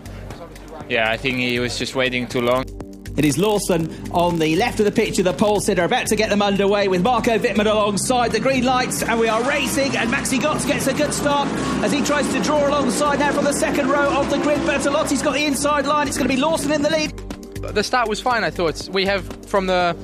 yeah, 0.88 1.10
I 1.10 1.16
think 1.16 1.38
he 1.38 1.58
was 1.58 1.76
just 1.76 1.96
waiting 1.96 2.28
too 2.28 2.40
long. 2.40 2.81
It 3.16 3.26
is 3.26 3.36
Lawson 3.36 4.10
on 4.10 4.38
the 4.38 4.56
left 4.56 4.80
of 4.80 4.86
the 4.86 4.92
picture, 4.92 5.22
the 5.22 5.34
pole 5.34 5.60
sitter, 5.60 5.84
about 5.84 6.06
to 6.06 6.16
get 6.16 6.30
them 6.30 6.40
underway 6.40 6.88
with 6.88 7.02
Marco 7.02 7.36
Wittmann 7.38 7.70
alongside 7.70 8.32
the 8.32 8.40
green 8.40 8.64
lights, 8.64 9.02
and 9.02 9.20
we 9.20 9.28
are 9.28 9.42
racing. 9.42 9.96
And 9.96 10.10
Maxi 10.10 10.40
Gotts 10.40 10.64
gets 10.64 10.86
a 10.86 10.94
good 10.94 11.12
start 11.12 11.48
as 11.84 11.92
he 11.92 12.02
tries 12.02 12.30
to 12.32 12.42
draw 12.42 12.66
alongside 12.66 13.18
now 13.18 13.32
from 13.32 13.44
the 13.44 13.52
second 13.52 13.88
row 13.88 14.18
of 14.18 14.30
the 14.30 14.38
grid. 14.38 14.58
Bertolotti's 14.60 15.22
got 15.22 15.34
the 15.34 15.44
inside 15.44 15.84
line. 15.84 16.08
It's 16.08 16.16
going 16.16 16.28
to 16.28 16.34
be 16.34 16.40
Lawson 16.40 16.72
in 16.72 16.80
the 16.80 16.90
lead. 16.90 17.10
The 17.74 17.82
start 17.84 18.08
was 18.08 18.20
fine, 18.20 18.44
I 18.44 18.50
thought. 18.50 18.88
We 18.88 19.04
have 19.06 19.24
from 19.46 19.66
the 19.66 19.94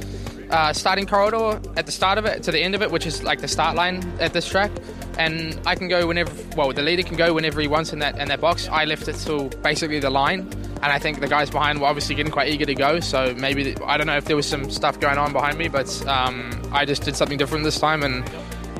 uh, 0.51 0.73
starting 0.73 1.07
corridor 1.07 1.61
at 1.77 1.87
the 1.87 1.93
start 1.93 2.19
of 2.19 2.25
it 2.25 2.43
to 2.45 2.53
the 2.53 2.61
end 2.61 2.75
of 2.75 2.83
it, 2.83 2.91
which 2.91 3.07
is 3.07 3.23
like 3.23 3.41
the 3.41 3.49
start 3.49 3.77
line 3.77 4.03
at 4.21 4.33
this 4.33 4.49
track. 4.49 4.71
And 5.19 5.61
I 5.67 5.75
can 5.75 5.89
go 5.89 6.07
whenever. 6.07 6.31
Well, 6.57 6.73
the 6.73 6.83
leader 6.83 7.03
can 7.03 7.17
go 7.17 7.35
whenever 7.35 7.61
he 7.61 7.67
wants 7.67 7.93
in 7.93 7.99
that 7.99 8.19
in 8.19 8.29
that 8.29 8.41
box. 8.41 8.69
I 8.69 8.85
left 8.85 9.09
it 9.09 9.15
till 9.15 9.49
basically 9.63 9.99
the 9.99 10.11
line, 10.11 10.41
and 10.83 10.93
I 10.93 10.99
think 10.99 11.21
the 11.21 11.27
guys 11.27 11.51
behind 11.51 11.81
were 11.81 11.89
obviously 11.89 12.15
getting 12.15 12.33
quite 12.33 12.49
eager 12.49 12.67
to 12.67 12.75
go. 12.75 13.01
So 13.01 13.35
maybe 13.37 13.75
I 13.85 13.97
don't 13.97 14.07
know 14.07 14.17
if 14.17 14.27
there 14.27 14.37
was 14.37 14.47
some 14.47 14.71
stuff 14.71 15.01
going 15.01 15.19
on 15.19 15.33
behind 15.33 15.59
me, 15.59 15.69
but 15.69 15.89
um, 16.07 16.51
I 16.73 16.85
just 16.85 17.03
did 17.03 17.17
something 17.17 17.37
different 17.37 17.65
this 17.65 17.81
time, 17.81 18.05
and 18.05 18.25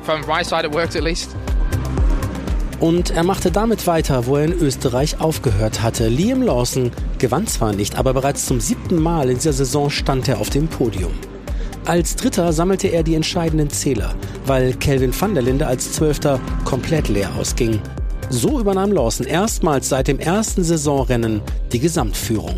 from 0.03 0.25
my 0.27 0.43
side 0.43 0.63
it 0.63 0.71
worked 0.71 0.95
at 0.95 1.03
least. 1.03 1.35
Und 2.79 3.11
er 3.11 3.23
machte 3.23 3.51
damit 3.51 3.85
weiter, 3.87 4.25
wo 4.25 4.37
er 4.37 4.45
in 4.45 4.53
Österreich 4.53 5.19
aufgehört 5.19 5.81
hatte. 5.81 6.07
Liam 6.07 6.41
Lawson 6.41 6.91
gewann 7.17 7.45
zwar 7.45 7.73
nicht, 7.73 7.97
aber 7.97 8.13
bereits 8.13 8.45
zum 8.45 8.61
siebten 8.61 9.01
Mal 9.01 9.29
in 9.29 9.35
dieser 9.35 9.51
Saison 9.51 9.89
stand 9.89 10.29
er 10.29 10.39
auf 10.39 10.49
dem 10.49 10.69
Podium. 10.69 11.11
Als 11.89 12.15
Dritter 12.15 12.53
sammelte 12.53 12.89
er 12.89 13.01
die 13.01 13.15
entscheidenden 13.15 13.71
Zähler, 13.71 14.13
weil 14.45 14.73
Kelvin 14.75 15.11
van 15.11 15.33
der 15.33 15.41
Linde 15.41 15.65
als 15.65 15.93
Zwölfter 15.93 16.39
komplett 16.63 17.09
leer 17.09 17.31
ausging. 17.35 17.81
So 18.29 18.59
übernahm 18.59 18.91
Lawson 18.91 19.25
erstmals 19.25 19.89
seit 19.89 20.07
dem 20.07 20.19
ersten 20.19 20.63
Saisonrennen 20.63 21.41
die 21.73 21.79
Gesamtführung. 21.79 22.53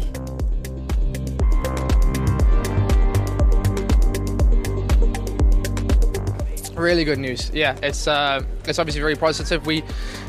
Really 6.75 7.05
good 7.05 7.19
news. 7.19 7.51
Yeah, 7.53 7.75
it's 7.81 8.07
uh, 8.07 8.41
it's 8.67 8.79
obviously 8.79 9.01
very 9.01 9.15
positive. 9.15 9.65
We 9.65 9.81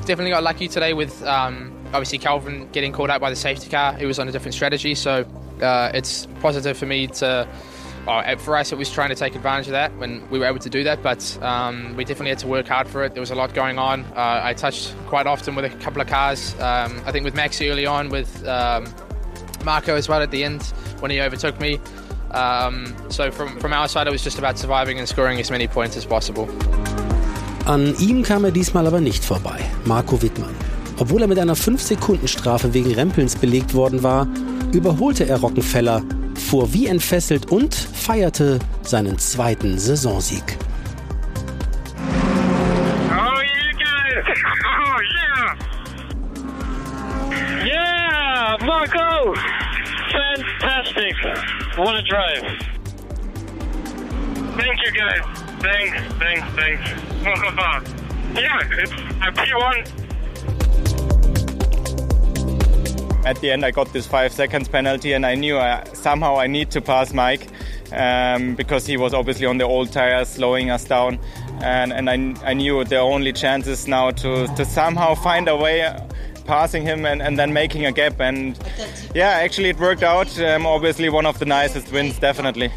definitely 0.07 0.31
got 0.31 0.45
lucky 0.45 0.69
today 0.69 0.95
with 0.95 1.11
um, 1.25 1.73
obviously 1.93 2.19
Calvin 2.19 2.69
getting 2.71 2.93
called 2.93 3.11
out 3.11 3.21
by 3.21 3.31
the 3.31 3.37
safety 3.37 3.69
car. 3.69 3.95
He 3.99 4.07
was 4.07 4.21
on 4.21 4.29
a 4.29 4.31
different 4.31 4.55
strategy, 4.55 4.95
so 4.95 5.25
uh, 5.61 5.91
it's 5.93 6.29
positive 6.41 6.79
for 6.79 6.87
me 6.87 7.09
to. 7.19 7.49
Oh, 8.07 8.21
for 8.39 8.57
us, 8.57 8.73
it 8.73 8.79
was 8.79 8.91
trying 8.91 9.11
to 9.11 9.15
take 9.15 9.37
advantage 9.37 9.67
of 9.67 9.73
that 9.73 9.97
when 9.97 10.29
we 10.29 10.41
were 10.41 10.47
able 10.47 10.59
to 10.59 10.71
do 10.71 10.83
that, 10.83 11.05
but 11.05 11.39
um, 11.41 11.95
we 11.95 12.05
definitely 12.05 12.31
had 12.31 12.41
to 12.41 12.49
work 12.49 12.67
hard 12.67 12.89
for 12.89 13.05
it. 13.05 13.15
There 13.15 13.21
was 13.21 13.31
a 13.31 13.37
lot 13.37 13.55
going 13.55 13.79
on. 13.79 14.05
Uh, 14.17 14.41
I 14.43 14.55
touched 14.55 14.93
quite 15.07 15.29
often 15.29 15.55
with 15.55 15.65
a 15.65 15.71
couple 15.79 16.03
of 16.03 16.09
cars. 16.09 16.55
Um, 16.55 17.01
I 17.07 17.13
think 17.13 17.25
with 17.25 17.35
Maxi 17.35 17.71
early 17.71 17.87
on, 17.87 18.09
with 18.09 18.45
um, 18.47 18.93
Marco 19.65 19.95
as 19.95 20.09
well 20.09 20.21
at 20.21 20.33
the 20.33 20.43
end 20.43 20.63
when 20.99 21.13
he 21.13 21.21
overtook 21.21 21.61
me. 21.61 21.79
Um, 22.33 22.93
so 23.09 23.31
from, 23.31 23.61
from 23.61 23.73
our 23.73 23.87
side, 23.87 24.09
it 24.09 24.11
was 24.11 24.25
just 24.25 24.39
about 24.39 24.59
surviving 24.59 24.99
and 24.99 25.09
scoring 25.09 25.39
as 25.39 25.51
many 25.51 25.69
points 25.69 25.97
as 25.97 26.05
possible. 26.05 26.49
An 27.67 27.95
ihm 28.01 28.25
kam 28.25 28.45
er 28.45 28.51
diesmal 28.51 28.89
aber 28.89 29.01
nicht 29.01 29.25
vorbei, 29.25 29.61
Marco 29.85 30.21
Wittmann. 30.21 30.55
Obwohl 30.99 31.23
er 31.23 31.29
mit 31.29 31.39
einer 31.39 31.55
5-Sekunden-Strafe 31.55 32.75
wegen 32.75 32.93
Rempelns 32.95 33.37
belegt 33.37 33.75
worden 33.75 34.03
war, 34.03 34.27
überholte 34.73 35.29
er 35.29 35.39
Rockenfeller, 35.39 36.03
fuhr 36.39 36.73
wie 36.73 36.87
entfesselt 36.87 37.51
und 37.51 37.75
feierte 37.75 38.59
seinen 38.83 39.19
zweiten 39.19 39.79
Saisonsieg. 39.79 40.59
Oh! 43.11 43.39
Oh, 47.65 48.57
Marco! 48.65 49.35
Fantastic! 50.13 51.15
What 51.77 51.97
a 51.97 52.03
drive! 52.03 52.73
Thank 54.57 54.83
you, 54.85 54.93
guys. 54.93 55.23
Thanks, 55.63 55.99
thanks, 56.19 56.43
thanks. 56.57 56.91
yeah, 58.35 58.59
it's 58.73 58.93
a 58.93 59.31
P1 59.33 60.02
At 63.25 63.41
the 63.41 63.53
end, 63.53 63.65
I 63.65 63.71
got 63.71 63.93
this 63.93 64.07
five 64.07 64.33
seconds 64.33 64.69
penalty, 64.69 65.13
and 65.13 65.25
I 65.25 65.37
knew 65.37 65.57
I, 65.57 65.85
somehow 65.93 66.39
I 66.39 66.49
need 66.49 66.71
to 66.73 66.81
pass 66.81 67.13
Mike 67.13 67.47
um, 67.93 68.57
because 68.57 68.85
he 68.85 68.97
was 68.97 69.15
obviously 69.15 69.47
on 69.47 69.59
the 69.59 69.65
old 69.65 69.93
tires, 69.93 70.29
slowing 70.29 70.71
us 70.71 70.85
down. 70.85 71.21
And, 71.61 71.93
and 71.93 72.11
I, 72.11 72.51
I 72.51 72.55
knew 72.55 72.83
the 72.83 72.99
only 72.99 73.33
chance 73.33 73.69
is 73.69 73.87
now 73.87 74.11
to, 74.11 74.49
to 74.49 74.65
somehow 74.65 75.15
find 75.15 75.49
a 75.49 75.57
way 75.57 75.89
passing 76.47 76.83
him 76.83 77.07
and, 77.07 77.23
and 77.23 77.39
then 77.39 77.53
making 77.53 77.87
a 77.87 77.93
gap. 77.93 78.21
And 78.21 78.59
yeah, 79.15 79.29
actually, 79.29 79.69
it 79.69 79.79
worked 79.79 80.03
out. 80.03 80.37
Um, 80.41 80.67
obviously, 80.67 81.09
one 81.09 81.27
of 81.27 81.39
the 81.39 81.47
nicest 81.47 81.93
wins, 81.93 82.19
definitely. 82.19 82.73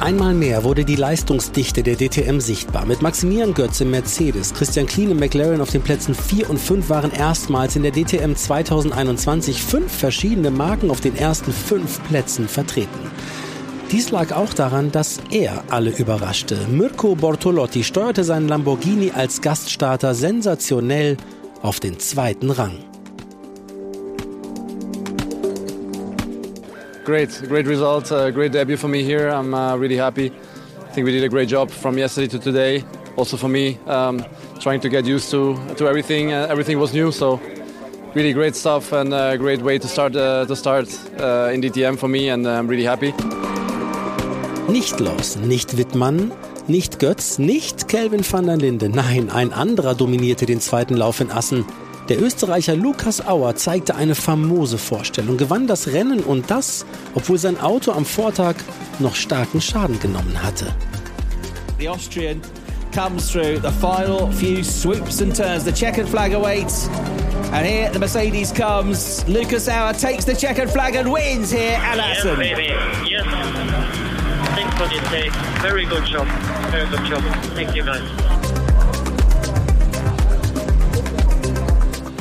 Einmal 0.00 0.32
mehr 0.32 0.64
wurde 0.64 0.86
die 0.86 0.96
Leistungsdichte 0.96 1.82
der 1.82 1.94
DTM 1.94 2.40
sichtbar. 2.40 2.86
Mit 2.86 3.02
Maximilian 3.02 3.52
Götz 3.52 3.82
im 3.82 3.90
Mercedes, 3.90 4.54
Christian 4.54 4.86
Klein 4.86 5.10
im 5.10 5.18
McLaren 5.18 5.60
auf 5.60 5.70
den 5.70 5.82
Plätzen 5.82 6.14
4 6.14 6.48
und 6.48 6.58
5 6.58 6.88
waren 6.88 7.12
erstmals 7.12 7.76
in 7.76 7.82
der 7.82 7.92
DTM 7.92 8.34
2021 8.34 9.62
fünf 9.62 9.92
verschiedene 9.92 10.50
Marken 10.50 10.90
auf 10.90 11.02
den 11.02 11.16
ersten 11.16 11.52
fünf 11.52 12.02
Plätzen 12.08 12.48
vertreten. 12.48 12.98
Dies 13.92 14.10
lag 14.10 14.32
auch 14.32 14.54
daran, 14.54 14.90
dass 14.90 15.20
er 15.30 15.64
alle 15.68 15.90
überraschte. 15.90 16.56
Mirko 16.70 17.14
Bortolotti 17.14 17.84
steuerte 17.84 18.24
seinen 18.24 18.48
Lamborghini 18.48 19.12
als 19.14 19.42
Gaststarter 19.42 20.14
sensationell 20.14 21.18
auf 21.60 21.78
den 21.78 21.98
zweiten 21.98 22.50
Rang. 22.50 22.89
Great, 27.04 27.42
great 27.48 27.66
result, 27.66 28.12
uh, 28.12 28.30
great 28.30 28.52
debut 28.52 28.76
for 28.76 28.88
me 28.88 29.02
here. 29.02 29.28
I'm 29.28 29.54
uh, 29.54 29.74
really 29.76 29.96
happy. 29.96 30.30
I 30.30 30.92
think 30.92 31.06
we 31.06 31.12
did 31.12 31.24
a 31.24 31.28
great 31.28 31.48
job 31.48 31.70
from 31.70 31.96
yesterday 31.96 32.28
to 32.28 32.38
today. 32.38 32.84
Also 33.16 33.36
for 33.36 33.48
me, 33.48 33.78
um, 33.86 34.24
trying 34.60 34.80
to 34.80 34.88
get 34.88 35.06
used 35.06 35.30
to 35.30 35.56
to 35.76 35.88
everything. 35.88 36.32
Uh, 36.32 36.46
everything 36.50 36.78
was 36.78 36.92
new, 36.92 37.10
so 37.10 37.40
really 38.14 38.32
great 38.34 38.54
stuff 38.54 38.92
and 38.92 39.14
a 39.14 39.38
great 39.38 39.62
way 39.62 39.78
to 39.78 39.88
start 39.88 40.14
uh, 40.14 40.44
to 40.44 40.54
start 40.54 40.88
uh, 41.18 41.54
in 41.54 41.62
DTM 41.62 41.96
for 41.96 42.08
me, 42.08 42.28
and 42.28 42.46
I'm 42.46 42.68
really 42.68 42.86
happy. 42.86 43.14
Nicht 44.68 45.00
Lawson, 45.00 45.48
nicht 45.48 45.78
Wittmann, 45.78 46.32
nicht 46.68 46.98
Götz, 46.98 47.38
nicht 47.38 47.88
Kelvin 47.88 48.24
van 48.30 48.46
der 48.46 48.56
Linde. 48.56 48.88
Nein, 48.88 49.30
ein 49.30 49.52
anderer 49.52 49.94
dominierte 49.94 50.44
den 50.44 50.60
zweiten 50.60 50.96
Lauf 50.96 51.20
in 51.20 51.30
Assen. 51.30 51.64
Der 52.10 52.20
Österreicher 52.20 52.74
Lukas 52.74 53.24
Auer 53.24 53.54
zeigte 53.54 53.94
eine 53.94 54.16
famose 54.16 54.78
Vorstellung, 54.78 55.36
gewann 55.36 55.68
das 55.68 55.86
Rennen 55.86 56.18
und 56.18 56.50
das, 56.50 56.84
obwohl 57.14 57.38
sein 57.38 57.60
Auto 57.60 57.92
am 57.92 58.04
Vortag 58.04 58.56
noch 58.98 59.14
starken 59.14 59.60
Schaden 59.60 60.00
genommen 60.00 60.42
hatte. 60.42 60.74
The 61.78 61.88
Austrian 61.88 62.42
comes 62.92 63.30
through 63.30 63.60
the 63.62 63.70
final 63.80 64.28
few 64.32 64.64
swoops 64.64 65.22
and 65.22 65.34
turns. 65.34 65.62
The 65.64 65.72
checkered 65.72 66.08
flag 66.08 66.34
awaits. 66.34 66.90
And 67.52 67.64
here 67.64 67.90
the 67.92 68.00
Mercedes 68.00 68.52
comes. 68.52 69.24
Lucas 69.28 69.68
Auer 69.68 69.92
takes 69.92 70.24
the 70.24 70.34
checkered 70.34 70.68
flag 70.68 70.96
and 70.96 71.12
wins 71.12 71.52
here 71.52 71.78
at 71.78 71.96
Yes, 71.96 72.18
Assen. 72.18 72.36
baby. 72.36 72.72
Yes. 73.08 73.24
Thanks 74.56 74.74
for 74.74 74.88
this 74.88 75.10
day. 75.12 75.30
Very 75.62 75.86
good 75.86 76.04
job. 76.06 76.26
Very 76.72 76.88
good 76.90 77.04
job. 77.06 77.22
Thank 77.54 77.76
you, 77.76 77.84
guys. 77.84 78.29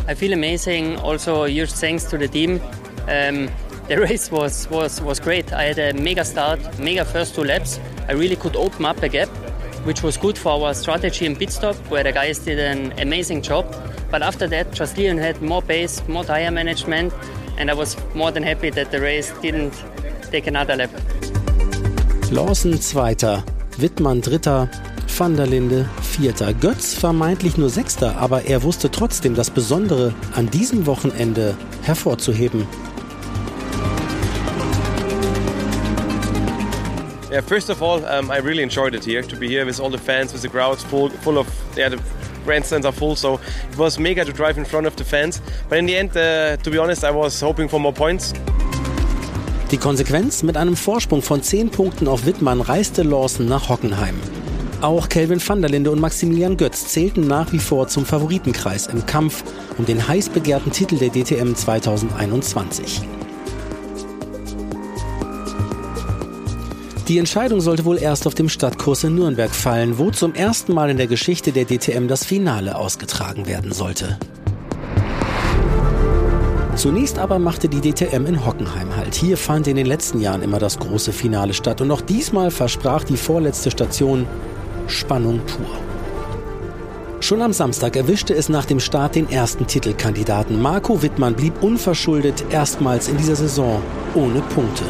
I 0.10 0.16
feel 0.16 0.34
amazing. 0.34 0.98
Also, 1.02 1.44
huge 1.44 1.72
thanks 1.72 2.04
to 2.06 2.18
the 2.18 2.28
team. 2.28 2.60
Um, 3.08 3.48
the 3.88 3.98
race 4.10 4.32
was, 4.32 4.68
was, 4.72 5.00
was 5.02 5.20
great. 5.20 5.54
I 5.54 5.66
had 5.66 5.78
a 5.78 5.94
mega 5.94 6.26
start, 6.26 6.60
mega 6.80 7.06
first 7.06 7.36
two 7.36 7.44
laps. 7.44 7.80
I 8.08 8.14
really 8.14 8.36
could 8.36 8.56
open 8.56 8.86
up 8.86 9.04
a 9.04 9.08
gap, 9.08 9.30
which 9.86 10.02
was 10.02 10.18
good 10.18 10.36
for 10.36 10.54
our 10.54 10.74
strategy 10.74 11.28
and 11.28 11.38
pit 11.38 11.52
stop, 11.52 11.76
where 11.92 12.02
the 12.02 12.12
guys 12.12 12.40
did 12.40 12.58
an 12.58 13.00
amazing 13.00 13.44
job. 13.44 13.68
But 14.10 14.24
after 14.24 14.48
that, 14.48 14.74
just 14.74 14.98
Leon 14.98 15.20
had 15.20 15.44
more 15.44 15.62
pace, 15.62 16.02
more 16.08 16.24
tire 16.24 16.50
management, 16.50 17.14
and 17.60 17.70
I 17.70 17.76
was 17.76 17.96
more 18.16 18.32
than 18.32 18.42
happy 18.42 18.72
that 18.72 18.90
the 18.90 19.00
race 19.00 19.32
didn't 19.44 19.76
take 20.32 20.48
another 20.48 20.76
lap. 20.76 20.90
Lawson 22.32 22.74
Zweiter, 22.74 23.46
Wittmann 23.78 24.24
Dritter, 24.24 24.89
van 25.20 25.36
der 25.36 25.48
Linde 25.48 25.90
Vierter, 26.02 26.54
Götz 26.54 26.94
vermeintlich 26.94 27.58
nur 27.58 27.70
Sechster, 27.70 28.18
aber 28.18 28.46
er 28.46 28.64
wusste 28.64 28.90
trotzdem 28.90 29.36
das 29.36 29.50
Besondere 29.50 30.14
an 30.34 30.50
diesem 30.50 30.86
Wochenende 30.86 31.58
hervorzuheben. 31.82 32.66
Yeah, 37.30 37.42
first 37.42 37.70
of 37.70 37.82
all, 37.82 38.00
um, 38.06 38.32
I 38.32 38.40
really 38.40 38.64
enjoyed 38.64 38.96
it 38.96 39.04
here 39.04 39.22
to 39.22 39.36
be 39.36 39.48
here 39.48 39.66
with 39.66 39.80
all 39.80 39.92
the 39.92 39.98
fans, 39.98 40.32
with 40.32 40.42
the 40.42 40.50
crowds 40.50 40.84
full, 40.84 41.10
full 41.22 41.38
of 41.38 41.48
yeah, 41.76 41.90
the 41.90 42.00
grandstands 42.46 42.86
are 42.86 42.94
full. 42.94 43.16
So 43.16 43.40
it 43.72 43.78
was 43.78 44.00
mega 44.00 44.24
to 44.24 44.32
drive 44.32 44.58
in 44.58 44.66
front 44.66 44.88
of 44.88 44.96
the 44.96 45.04
fans. 45.04 45.42
But 45.68 45.80
in 45.80 45.86
the 45.86 45.98
end, 45.98 46.12
uh, 46.12 46.58
to 46.64 46.72
be 46.72 46.80
honest, 46.80 47.04
I 47.04 47.12
was 47.12 47.42
hoping 47.42 47.70
for 47.70 47.80
more 47.80 47.94
points. 47.94 48.34
Die 49.72 49.78
Konsequenz? 49.78 50.44
Mit 50.44 50.58
einem 50.58 50.76
Vorsprung 50.76 51.22
von 51.22 51.44
10 51.44 51.70
Punkten 51.70 52.08
auf 52.08 52.26
Wittmann 52.26 52.62
reiste 52.62 53.04
Lawson 53.04 53.48
nach 53.48 53.70
Hockenheim. 53.70 54.16
Auch 54.82 55.10
Kelvin 55.10 55.42
van 55.46 55.60
der 55.60 55.70
Linde 55.70 55.92
und 55.92 56.00
Maximilian 56.00 56.56
Götz 56.56 56.88
zählten 56.88 57.28
nach 57.28 57.52
wie 57.52 57.60
vor 57.60 57.90
zum 57.90 58.06
Favoritenkreis 58.06 58.88
im 58.88 59.06
Kampf 59.06 59.44
um 59.78 59.86
den 59.86 60.08
heiß 60.08 60.30
begehrten 60.30 60.72
Titel 60.72 60.98
der 60.98 61.10
DTM 61.10 61.54
2021. 61.54 63.02
Die 67.10 67.18
Entscheidung 67.18 67.60
sollte 67.60 67.84
wohl 67.84 67.98
erst 67.98 68.26
auf 68.26 68.36
dem 68.36 68.48
Stadtkurs 68.48 69.04
in 69.04 69.16
Nürnberg 69.16 69.54
fallen, 69.54 69.98
wo 69.98 70.12
zum 70.12 70.34
ersten 70.34 70.74
Mal 70.74 70.90
in 70.90 70.98
der 70.98 71.08
Geschichte 71.08 71.52
der 71.52 71.66
DTM 71.66 72.08
das 72.08 72.24
Finale 72.24 72.78
ausgetragen 72.78 73.48
werden 73.48 73.74
sollte. 73.74 74.18
Zunächst 76.76 77.20
aber 77.20 77.40
machte 77.40 77.68
die 77.68 77.82
DTM 77.82 78.26
in 78.26 78.46
Hockenheim 78.46 78.96
halt. 78.96 79.14
Hier 79.14 79.36
fand 79.36 79.68
in 79.68 79.76
den 79.76 79.86
letzten 79.88 80.22
Jahren 80.22 80.42
immer 80.42 80.60
das 80.60 80.80
große 80.80 81.12
Finale 81.12 81.54
statt 81.54 81.82
und 81.82 81.92
auch 81.92 82.00
diesmal 82.00 82.52
versprach 82.52 83.04
die 83.04 83.18
vorletzte 83.18 83.70
Station 83.70 84.26
Spannung 84.90 85.40
pur. 85.46 85.68
Schon 87.22 87.42
am 87.42 87.54
Samstag 87.54 87.96
erwischte 87.96 88.34
es 88.34 88.50
nach 88.50 88.66
dem 88.66 88.80
Start 88.80 89.16
den 89.16 89.30
ersten 89.30 89.68
Titelkandidaten. 89.68 90.62
Marco 90.62 91.02
Wittmann 91.02 91.36
blieb 91.36 91.62
unverschuldet 91.62 92.46
erstmals 92.50 93.08
in 93.08 93.18
dieser 93.18 93.36
Saison 93.36 93.82
ohne 94.16 94.42
Punkte. 94.42 94.86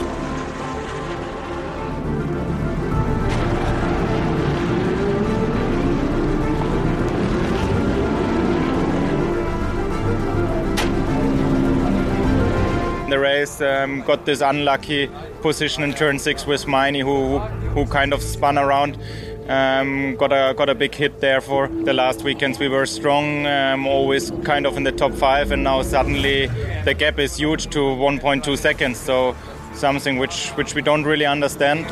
the 13.10 13.20
race. 13.20 13.60
Um, 13.62 14.02
got 14.04 14.26
this 14.26 14.42
unlucky 14.42 15.10
position 15.42 15.84
in 15.84 15.94
turn 15.94 16.20
six 16.20 16.46
with 16.46 16.68
Miney, 16.68 17.02
who 17.02 17.40
who 17.74 17.86
kind 17.86 18.14
of 18.14 18.22
spun 18.22 18.58
around. 18.58 18.98
Um, 19.50 20.16
got 20.16 20.32
a 20.32 20.54
got 20.54 20.70
a 20.70 20.76
big 20.76 20.94
hit 20.94 21.22
there 21.22 21.42
for 21.42 21.68
the 21.68 21.92
last 21.92 22.24
weekends. 22.24 22.60
We 22.60 22.68
were 22.68 22.86
strong, 22.86 23.48
um, 23.48 23.88
always 23.88 24.32
kind 24.44 24.68
of 24.68 24.78
in 24.78 24.84
the 24.84 24.92
top 24.92 25.12
five, 25.14 25.52
and 25.52 25.64
now 25.64 25.82
suddenly 25.82 26.52
the 26.86 26.94
gap 26.94 27.18
is 27.18 27.36
huge 27.36 27.68
to 27.72 27.80
1.2 27.80 28.56
seconds. 28.56 29.00
So 29.00 29.36
something 29.74 30.20
which 30.20 30.52
which 30.56 30.76
we 30.76 30.84
don't 30.84 31.04
really 31.04 31.26
understand. 31.26 31.88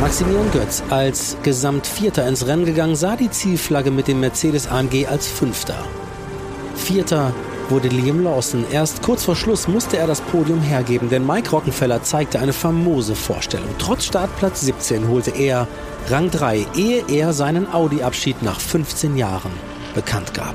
Maximilian 0.00 0.50
Götz 0.50 0.82
als 0.90 1.36
Gesamtvierter 1.44 2.26
ins 2.26 2.46
Rennen 2.46 2.66
gegangen, 2.66 2.96
sah 2.96 3.16
die 3.16 3.30
Zielflagge 3.30 3.92
mit 3.92 4.08
dem 4.08 4.18
Mercedes 4.18 4.66
AMG 4.66 5.06
als 5.06 5.28
Fünfter. 5.28 5.76
Vierter 6.74 7.32
wurde 7.70 7.88
Liam 7.88 8.22
Lawson. 8.22 8.64
Erst 8.70 9.02
kurz 9.02 9.24
vor 9.24 9.36
Schluss 9.36 9.68
musste 9.68 9.96
er 9.96 10.06
das 10.06 10.20
Podium 10.20 10.60
hergeben, 10.60 11.08
denn 11.08 11.26
Mike 11.26 11.50
Rockenfeller 11.50 12.02
zeigte 12.02 12.38
eine 12.38 12.52
famose 12.52 13.14
Vorstellung. 13.14 13.68
Trotz 13.78 14.04
Startplatz 14.04 14.60
17 14.62 15.08
holte 15.08 15.30
er 15.30 15.66
Rang 16.08 16.30
3, 16.30 16.66
ehe 16.76 17.04
er 17.08 17.32
seinen 17.32 17.72
Audi-Abschied 17.72 18.42
nach 18.42 18.60
15 18.60 19.16
Jahren 19.16 19.52
bekannt 19.94 20.34
gab. 20.34 20.54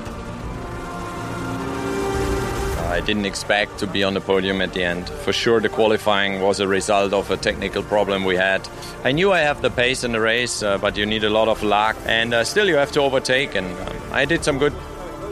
I 2.91 2.99
didn't 2.99 3.25
expect 3.25 3.79
to 3.79 3.87
be 3.87 4.03
on 4.03 4.13
the 4.13 4.19
podium 4.19 4.61
at 4.61 4.73
the 4.73 4.83
end. 4.83 5.09
For 5.23 5.31
sure, 5.31 5.61
the 5.61 5.69
qualifying 5.69 6.41
was 6.41 6.59
a 6.59 6.67
result 6.67 7.13
of 7.13 7.31
a 7.31 7.37
technical 7.37 7.83
problem 7.83 8.25
we 8.25 8.35
had. 8.35 8.67
I 9.05 9.13
knew 9.13 9.31
I 9.31 9.39
have 9.39 9.61
the 9.61 9.69
pace 9.69 10.03
in 10.03 10.11
the 10.11 10.19
race, 10.19 10.61
uh, 10.61 10.77
but 10.77 10.97
you 10.97 11.05
need 11.05 11.23
a 11.23 11.29
lot 11.29 11.47
of 11.47 11.63
luck, 11.63 11.95
and 12.05 12.33
uh, 12.33 12.43
still 12.43 12.67
you 12.67 12.75
have 12.75 12.91
to 12.91 13.01
overtake. 13.01 13.55
And 13.55 13.65
um, 13.87 13.95
I 14.11 14.25
did 14.25 14.43
some 14.43 14.57
good 14.59 14.73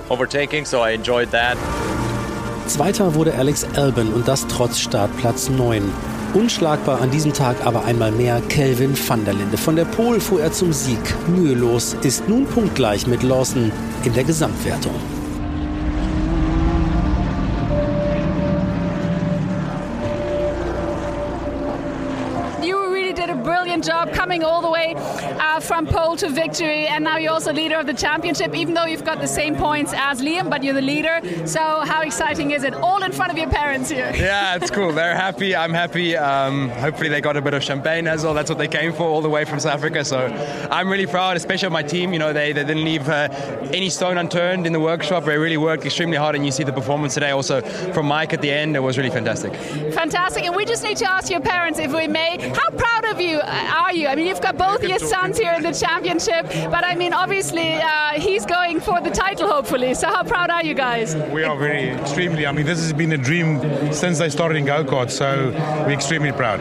overtaking, 0.09 0.65
so 0.65 0.83
I 0.85 0.93
enjoyed 0.93 1.31
that. 1.31 1.57
Zweiter 2.67 3.15
wurde 3.15 3.33
Alex 3.33 3.65
Albon 3.75 4.13
und 4.13 4.27
das 4.27 4.45
trotz 4.47 4.79
Startplatz 4.79 5.49
9. 5.49 5.83
Unschlagbar 6.35 7.01
an 7.01 7.09
diesem 7.09 7.33
Tag 7.33 7.65
aber 7.65 7.85
einmal 7.85 8.11
mehr 8.11 8.41
Kelvin 8.49 8.95
van 8.95 9.25
der 9.25 9.33
Linde. 9.33 9.57
Von 9.57 9.75
der 9.75 9.85
Pol 9.85 10.19
fuhr 10.19 10.41
er 10.41 10.51
zum 10.51 10.71
Sieg. 10.71 10.99
Mühelos 11.27 11.95
ist 12.03 12.29
nun 12.29 12.45
punktgleich 12.45 13.07
mit 13.07 13.23
Lawson 13.23 13.71
in 14.03 14.13
der 14.13 14.23
Gesamtwertung. 14.23 14.93
brilliant 23.43 23.85
job 23.85 23.98
coming 24.07 24.43
all 24.43 24.61
the 24.61 24.69
way 24.69 24.93
uh, 24.97 25.59
from 25.59 25.85
pole 25.87 26.15
to 26.17 26.29
victory, 26.29 26.87
and 26.87 27.03
now 27.03 27.17
you're 27.17 27.31
also 27.31 27.53
leader 27.53 27.75
of 27.75 27.85
the 27.85 27.93
championship. 27.93 28.55
Even 28.55 28.73
though 28.73 28.85
you've 28.85 29.05
got 29.05 29.19
the 29.19 29.27
same 29.27 29.55
points 29.55 29.93
as 29.95 30.21
Liam, 30.21 30.49
but 30.49 30.63
you're 30.63 30.73
the 30.73 30.81
leader. 30.81 31.21
So 31.45 31.59
how 31.59 32.01
exciting 32.01 32.51
is 32.51 32.63
it? 32.63 32.73
All 32.73 33.03
in 33.03 33.11
front 33.11 33.31
of 33.31 33.37
your 33.37 33.49
parents 33.49 33.89
here. 33.89 34.13
Yeah, 34.29 34.55
it's 34.55 34.69
cool. 34.69 34.91
They're 34.91 35.15
happy. 35.15 35.55
I'm 35.55 35.73
happy. 35.73 36.15
Um, 36.15 36.69
hopefully 36.69 37.09
they 37.09 37.19
got 37.19 37.35
a 37.35 37.41
bit 37.41 37.53
of 37.53 37.63
champagne 37.63 38.05
as 38.05 38.23
well. 38.23 38.33
That's 38.33 38.49
what 38.49 38.59
they 38.59 38.67
came 38.67 38.93
for 38.93 39.03
all 39.03 39.21
the 39.21 39.29
way 39.29 39.43
from 39.45 39.59
South 39.59 39.73
Africa. 39.73 40.05
So 40.05 40.19
I'm 40.69 40.89
really 40.89 41.07
proud, 41.07 41.35
especially 41.37 41.67
of 41.67 41.71
my 41.71 41.81
team. 41.81 42.13
You 42.13 42.19
know, 42.19 42.31
they, 42.31 42.51
they 42.51 42.63
didn't 42.63 42.83
leave 42.83 43.07
uh, 43.09 43.29
any 43.73 43.89
stone 43.89 44.17
unturned 44.17 44.67
in 44.67 44.73
the 44.73 44.79
workshop. 44.79 45.25
They 45.25 45.37
really 45.37 45.57
worked 45.57 45.85
extremely 45.85 46.17
hard, 46.17 46.35
and 46.35 46.45
you 46.45 46.51
see 46.51 46.63
the 46.63 46.73
performance 46.73 47.13
today. 47.15 47.31
Also 47.31 47.61
from 47.93 48.05
Mike 48.05 48.33
at 48.33 48.41
the 48.41 48.51
end, 48.51 48.75
it 48.75 48.81
was 48.81 48.97
really 48.97 49.09
fantastic. 49.09 49.55
Fantastic. 49.93 50.43
And 50.43 50.55
we 50.55 50.65
just 50.65 50.83
need 50.83 50.97
to 50.97 51.09
ask 51.09 51.31
your 51.31 51.41
parents, 51.41 51.79
if 51.79 51.91
we 51.93 52.07
may, 52.07 52.37
how 52.53 52.69
proud 52.69 53.05
of 53.05 53.19
you 53.19 53.39
are 53.41 53.88
you? 53.93 54.07
I 54.07 54.15
mean, 54.15 54.27
you've 54.27 54.41
got 54.41 54.57
both 54.57 54.83
your 54.83 54.99
sons 54.99 55.37
here 55.37 55.53
in 55.53 55.63
the 55.63 55.73
championship, 55.73 56.45
but 56.71 56.83
I 56.85 56.95
mean, 56.95 57.13
obviously, 57.13 57.73
uh, 57.73 58.11
he's 58.15 58.45
going 58.45 58.79
for 58.79 59.01
the 59.01 59.09
title, 59.09 59.47
hopefully. 59.47 59.93
So, 59.93 60.07
how 60.07 60.23
proud 60.23 60.49
are 60.49 60.63
you 60.63 60.73
guys? 60.73 61.15
We 61.15 61.43
are 61.43 61.57
very, 61.57 61.89
extremely. 61.89 62.45
I 62.45 62.51
mean, 62.51 62.65
this 62.65 62.79
has 62.79 62.93
been 62.93 63.11
a 63.11 63.17
dream 63.17 63.59
since 63.93 64.21
I 64.21 64.27
started 64.27 64.57
in 64.57 64.65
go 64.65 64.83
kart, 64.83 65.09
so 65.09 65.51
we're 65.85 65.91
extremely 65.91 66.31
proud. 66.31 66.59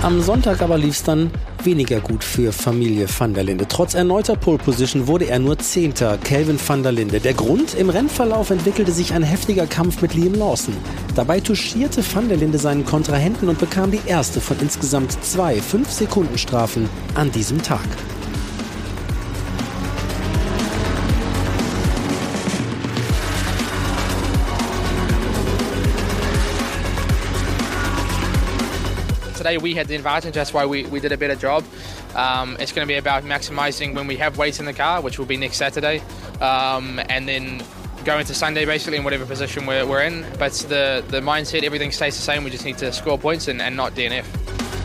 Am 0.00 0.22
Sonntag 0.22 0.62
aber 0.62 0.78
lief 0.78 0.92
es 0.92 1.02
dann 1.02 1.28
weniger 1.64 1.98
gut 1.98 2.22
für 2.22 2.52
Familie 2.52 3.08
van 3.18 3.34
der 3.34 3.42
Linde. 3.42 3.66
Trotz 3.66 3.94
erneuter 3.94 4.36
Pole 4.36 4.58
Position 4.58 5.08
wurde 5.08 5.26
er 5.26 5.40
nur 5.40 5.58
Zehnter, 5.58 6.18
Kelvin 6.18 6.58
van 6.64 6.84
der 6.84 6.92
Linde. 6.92 7.18
Der 7.18 7.34
Grund? 7.34 7.74
Im 7.74 7.90
Rennverlauf 7.90 8.50
entwickelte 8.50 8.92
sich 8.92 9.12
ein 9.12 9.24
heftiger 9.24 9.66
Kampf 9.66 10.00
mit 10.00 10.14
Liam 10.14 10.34
Lawson. 10.34 10.76
Dabei 11.16 11.40
touchierte 11.40 12.04
van 12.14 12.28
der 12.28 12.38
Linde 12.38 12.58
seinen 12.58 12.84
Kontrahenten 12.84 13.48
und 13.48 13.58
bekam 13.58 13.90
die 13.90 14.00
erste 14.06 14.40
von 14.40 14.56
insgesamt 14.60 15.12
zwei 15.24 15.58
5-Sekunden-Strafen 15.58 16.88
an 17.16 17.32
diesem 17.32 17.60
Tag. 17.60 17.88
Today 29.38 29.56
we 29.56 29.72
had 29.74 29.86
the 29.86 29.94
advantage. 29.94 30.34
That's 30.34 30.52
why 30.52 30.66
we, 30.66 30.84
we 30.86 31.00
did 31.00 31.12
a 31.12 31.16
better 31.16 31.36
job. 31.36 31.64
Um, 32.14 32.56
it's 32.60 32.72
going 32.72 32.86
to 32.86 32.92
be 32.92 32.98
about 32.98 33.22
maximizing 33.24 33.94
when 33.94 34.06
we 34.06 34.16
have 34.16 34.36
weight 34.36 34.58
in 34.58 34.66
the 34.66 34.74
car, 34.74 35.00
which 35.00 35.18
will 35.18 35.26
be 35.26 35.36
next 35.36 35.56
Saturday, 35.56 36.02
um, 36.40 37.00
and 37.08 37.26
then 37.26 37.62
going 38.04 38.26
to 38.26 38.34
Sunday 38.34 38.64
basically 38.64 38.98
in 38.98 39.04
whatever 39.04 39.24
position 39.24 39.64
we're, 39.64 39.86
we're 39.86 40.02
in. 40.02 40.26
But 40.38 40.52
the, 40.68 41.04
the 41.08 41.20
mindset, 41.20 41.62
everything 41.62 41.92
stays 41.92 42.16
the 42.16 42.22
same. 42.22 42.44
We 42.44 42.50
just 42.50 42.64
need 42.64 42.78
to 42.78 42.92
score 42.92 43.18
points 43.18 43.48
and, 43.48 43.62
and 43.62 43.76
not 43.76 43.94
DNF. 43.94 44.26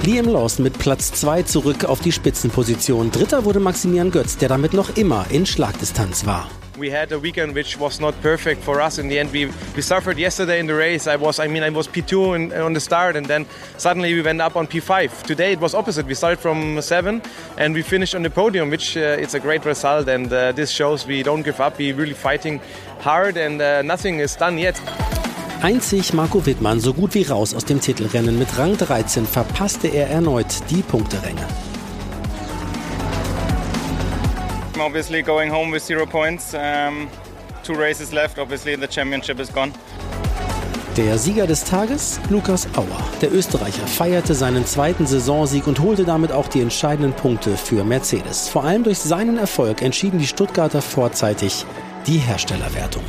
Liam 0.03 0.27
Lawson 0.27 0.63
mit 0.63 0.77
Platz 0.77 1.13
2 1.13 1.43
zurück 1.43 1.85
auf 1.85 2.01
die 2.01 2.11
Spitzenposition. 2.11 3.09
Dritter 3.09 3.45
wurde 3.45 3.59
Maximilian 3.59 4.11
Götz, 4.11 4.37
der 4.37 4.49
damit 4.49 4.73
noch 4.73 4.97
immer 4.97 5.25
in 5.29 5.45
Schlagdistanz 5.45 6.25
war. 6.25 6.49
We 6.83 6.89
had 6.89 7.13
a 7.13 7.19
weekend 7.19 7.55
which 7.55 7.79
was 7.79 8.01
not 8.01 8.13
perfect 8.21 8.61
for 8.61 8.81
us. 8.81 8.99
In 8.99 9.07
the 9.07 9.17
end 9.17 9.31
we 9.31 9.45
we 9.75 9.81
suffered 9.81 10.17
yesterday 10.17 10.59
in 10.59 10.67
the 10.67 10.75
race. 10.75 11.07
I 11.07 11.15
was 11.15 11.39
i 11.39 11.47
mean 11.47 11.63
i 11.63 11.69
was 11.69 11.87
p2 11.87 12.13
in, 12.35 12.43
on 12.67 12.73
the 12.73 12.79
start 12.79 13.15
and 13.15 13.25
then 13.25 13.45
suddenly 13.77 14.13
we 14.13 14.21
went 14.21 14.41
up 14.41 14.55
on 14.55 14.67
p5 14.67 15.23
today 15.23 15.53
it 15.53 15.61
was 15.61 15.73
opposite. 15.73 16.05
We 16.05 16.15
started 16.15 16.39
from 16.39 16.81
7 16.81 17.21
and 17.57 17.73
we 17.73 17.83
finished 17.83 18.15
on 18.15 18.23
the 18.23 18.29
podium 18.29 18.69
which 18.69 18.97
uh, 18.97 19.23
it's 19.23 19.33
a 19.33 19.39
great 19.39 19.63
result 19.65 20.09
and 20.09 20.27
uh, 20.33 20.51
this 20.51 20.71
shows 20.71 21.07
we 21.07 21.23
don't 21.23 21.43
give 21.45 21.61
up. 21.61 21.77
We 21.77 21.93
really 21.93 22.15
fighting 22.15 22.59
hard 22.99 23.37
and 23.37 23.61
uh, 23.61 23.81
nothing 23.81 24.19
is 24.19 24.35
done 24.35 24.57
yet. 24.57 24.75
Einzig 25.61 26.13
Marco 26.13 26.45
Wittmann 26.45 26.81
so 26.81 26.93
gut 26.93 27.13
wie 27.13 27.23
raus 27.23 27.55
aus 27.55 27.63
dem 27.63 27.79
Titelrennen. 27.79 28.37
Mit 28.37 28.57
Rang 28.57 28.77
13 28.77 29.25
verpasste 29.25 29.87
er 29.87 30.09
erneut 30.09 30.69
die 30.69 30.81
Punkteränge. 30.81 31.47
Obviously 34.83 35.23
going 35.23 35.49
home 35.51 35.71
with 35.71 35.83
zero 35.83 36.05
points. 36.05 36.53
Um, 36.53 37.09
two 37.63 37.73
races 37.73 38.11
left. 38.11 38.37
Obviously, 38.37 38.75
the 38.75 38.87
championship 38.87 39.39
is 39.39 39.51
gone. 39.51 39.71
Der 40.97 41.17
Sieger 41.17 41.47
des 41.47 41.63
Tages, 41.63 42.19
Lukas 42.29 42.67
Auer. 42.75 43.03
Der 43.21 43.33
Österreicher 43.33 43.87
feierte 43.87 44.35
seinen 44.35 44.67
zweiten 44.67 45.07
Saisonsieg 45.07 45.65
und 45.65 45.79
holte 45.79 46.03
damit 46.03 46.31
auch 46.31 46.47
die 46.47 46.61
entscheidenden 46.61 47.13
Punkte 47.13 47.57
für 47.57 47.83
Mercedes. 47.83 48.47
Vor 48.47 48.63
allem 48.63 48.83
durch 48.83 48.99
seinen 48.99 49.39
Erfolg 49.39 49.81
entschieden 49.81 50.19
die 50.19 50.27
Stuttgarter 50.27 50.83
vorzeitig 50.83 51.65
die 52.05 52.19
Herstellerwertung. 52.19 53.03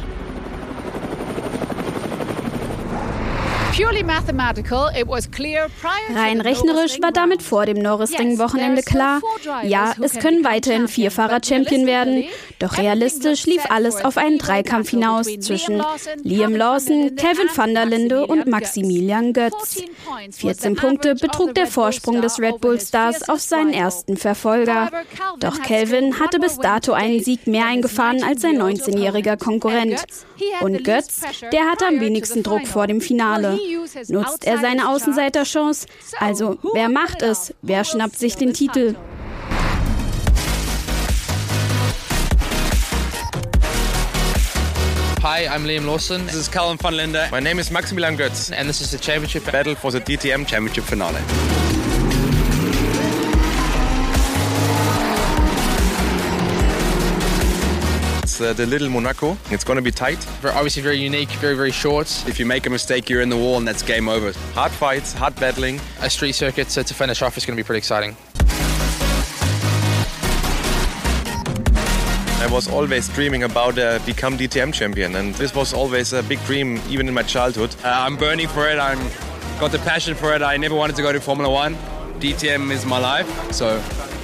Rein 6.14 6.40
rechnerisch 6.40 7.02
war 7.02 7.10
damit 7.10 7.42
vor 7.42 7.66
dem 7.66 7.78
Norrisring-Wochenende 7.78 8.82
klar, 8.82 9.20
ja, 9.64 9.94
es 10.00 10.12
können 10.20 10.44
weiterhin 10.44 10.86
vier 10.86 11.10
Fahrer 11.10 11.40
Champion 11.44 11.84
werden. 11.84 12.22
Doch 12.58 12.78
realistisch 12.78 13.46
lief 13.46 13.62
alles 13.68 14.04
auf 14.04 14.16
einen 14.16 14.38
Dreikampf 14.38 14.90
hinaus 14.90 15.26
zwischen 15.40 15.82
Liam 16.22 16.54
Lawson, 16.54 17.16
Kevin 17.16 17.48
van 17.54 17.74
der 17.74 17.86
Linde 17.86 18.26
und 18.26 18.46
Maximilian 18.46 19.32
Götz. 19.32 19.82
14 20.30 20.76
Punkte 20.76 21.14
betrug 21.14 21.54
der 21.54 21.66
Vorsprung 21.66 22.22
des 22.22 22.38
Red 22.38 22.60
Bull 22.60 22.80
Stars 22.80 23.28
auf 23.28 23.40
seinen 23.40 23.72
ersten 23.72 24.16
Verfolger. 24.16 24.90
Doch 25.40 25.60
Kelvin 25.62 26.20
hatte 26.20 26.38
bis 26.38 26.58
dato 26.58 26.92
einen 26.92 27.22
Sieg 27.22 27.46
mehr 27.46 27.66
eingefahren 27.66 28.22
als 28.22 28.42
sein 28.42 28.60
19-jähriger 28.60 29.36
Konkurrent. 29.36 30.04
Und 30.60 30.84
Götz, 30.84 31.20
der 31.52 31.70
hatte 31.70 31.86
am 31.86 32.00
wenigsten 32.00 32.42
Druck 32.42 32.66
vor 32.66 32.86
dem 32.86 33.00
Finale. 33.00 33.58
Nutzt 34.08 34.46
er 34.46 34.58
seine 34.58 34.88
Außenseiterchance? 34.88 35.86
Also, 36.18 36.58
wer 36.72 36.88
macht 36.88 37.22
es? 37.22 37.54
Wer 37.62 37.84
schnappt 37.84 38.18
sich 38.18 38.36
den 38.36 38.52
Titel? 38.52 38.94
Hi, 45.24 45.46
I'm 45.46 45.64
Liam 45.64 45.86
Lawson. 45.86 46.26
This 46.26 46.34
is 46.34 46.48
Calvin 46.48 46.76
van 46.76 46.92
Linde. 46.92 47.30
My 47.30 47.40
name 47.40 47.58
is 47.58 47.70
Maximilian 47.70 48.14
Götz. 48.14 48.52
And 48.54 48.68
this 48.68 48.82
is 48.82 48.90
the 48.90 48.98
championship 48.98 49.46
battle 49.46 49.74
for 49.74 49.90
the 49.90 49.98
DTM 49.98 50.46
championship 50.46 50.84
finale. 50.84 51.22
It's 58.22 58.38
uh, 58.38 58.52
the 58.52 58.66
little 58.66 58.90
Monaco. 58.90 59.38
It's 59.50 59.64
going 59.64 59.78
to 59.78 59.82
be 59.82 59.90
tight. 59.90 60.22
Very, 60.42 60.52
obviously 60.52 60.82
very 60.82 60.98
unique, 60.98 61.30
very, 61.40 61.56
very 61.56 61.72
short. 61.72 62.06
If 62.28 62.38
you 62.38 62.44
make 62.44 62.66
a 62.66 62.70
mistake, 62.70 63.08
you're 63.08 63.22
in 63.22 63.30
the 63.30 63.38
wall 63.38 63.56
and 63.56 63.66
that's 63.66 63.82
game 63.82 64.10
over. 64.10 64.38
Hard 64.52 64.72
fights, 64.72 65.14
hard 65.14 65.34
battling. 65.36 65.80
A 66.02 66.10
street 66.10 66.32
circuit 66.32 66.68
to, 66.68 66.84
to 66.84 66.92
finish 66.92 67.22
off 67.22 67.38
is 67.38 67.46
going 67.46 67.56
to 67.56 67.62
be 67.62 67.66
pretty 67.66 67.78
exciting. 67.78 68.14
I 72.44 72.52
was 72.52 72.68
always 72.68 73.08
dreaming 73.08 73.42
about 73.42 73.78
uh, 73.78 73.98
become 74.04 74.36
DTM 74.36 74.74
champion, 74.74 75.16
and 75.16 75.34
this 75.36 75.54
was 75.54 75.72
always 75.72 76.12
a 76.12 76.22
big 76.22 76.38
dream, 76.44 76.78
even 76.90 77.08
in 77.08 77.14
my 77.14 77.22
childhood. 77.22 77.74
Uh, 77.82 77.88
I'm 77.88 78.18
burning 78.18 78.48
for 78.48 78.68
it. 78.68 78.78
I'm 78.78 78.98
got 79.58 79.72
the 79.72 79.78
passion 79.78 80.14
for 80.14 80.34
it. 80.34 80.42
I 80.42 80.58
never 80.58 80.74
wanted 80.74 80.94
to 80.96 81.02
go 81.02 81.10
to 81.10 81.20
Formula 81.20 81.50
One. 81.50 81.74
DTM 82.20 82.70
is 82.70 82.84
my 82.84 82.98
life, 82.98 83.26
so 83.50 83.78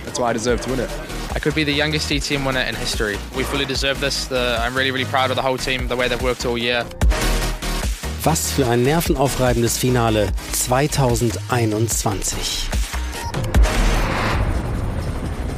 that's 0.05 0.19
why 0.19 0.29
I 0.29 0.33
deserve 0.35 0.61
to 0.61 0.71
win 0.71 0.81
it. 0.81 0.91
I 1.35 1.39
could 1.39 1.55
be 1.55 1.65
the 1.65 1.73
youngest 1.73 2.11
DTM 2.11 2.45
winner 2.45 2.61
in 2.61 2.75
history. 2.75 3.17
We 3.35 3.43
fully 3.43 3.65
deserve 3.65 4.01
this. 4.01 4.27
The, 4.27 4.59
I'm 4.61 4.77
really, 4.77 4.91
really 4.91 5.07
proud 5.07 5.31
of 5.31 5.37
the 5.37 5.43
whole 5.43 5.57
team, 5.57 5.89
the 5.89 5.97
way 5.97 6.07
they've 6.07 6.23
worked 6.23 6.45
all 6.45 6.59
year. 6.59 6.85
Was 8.25 8.53
für 8.53 8.67
ein 8.67 8.83
nervenaufreibendes 8.83 9.79
Finale 9.79 10.31
2021. 10.53 12.90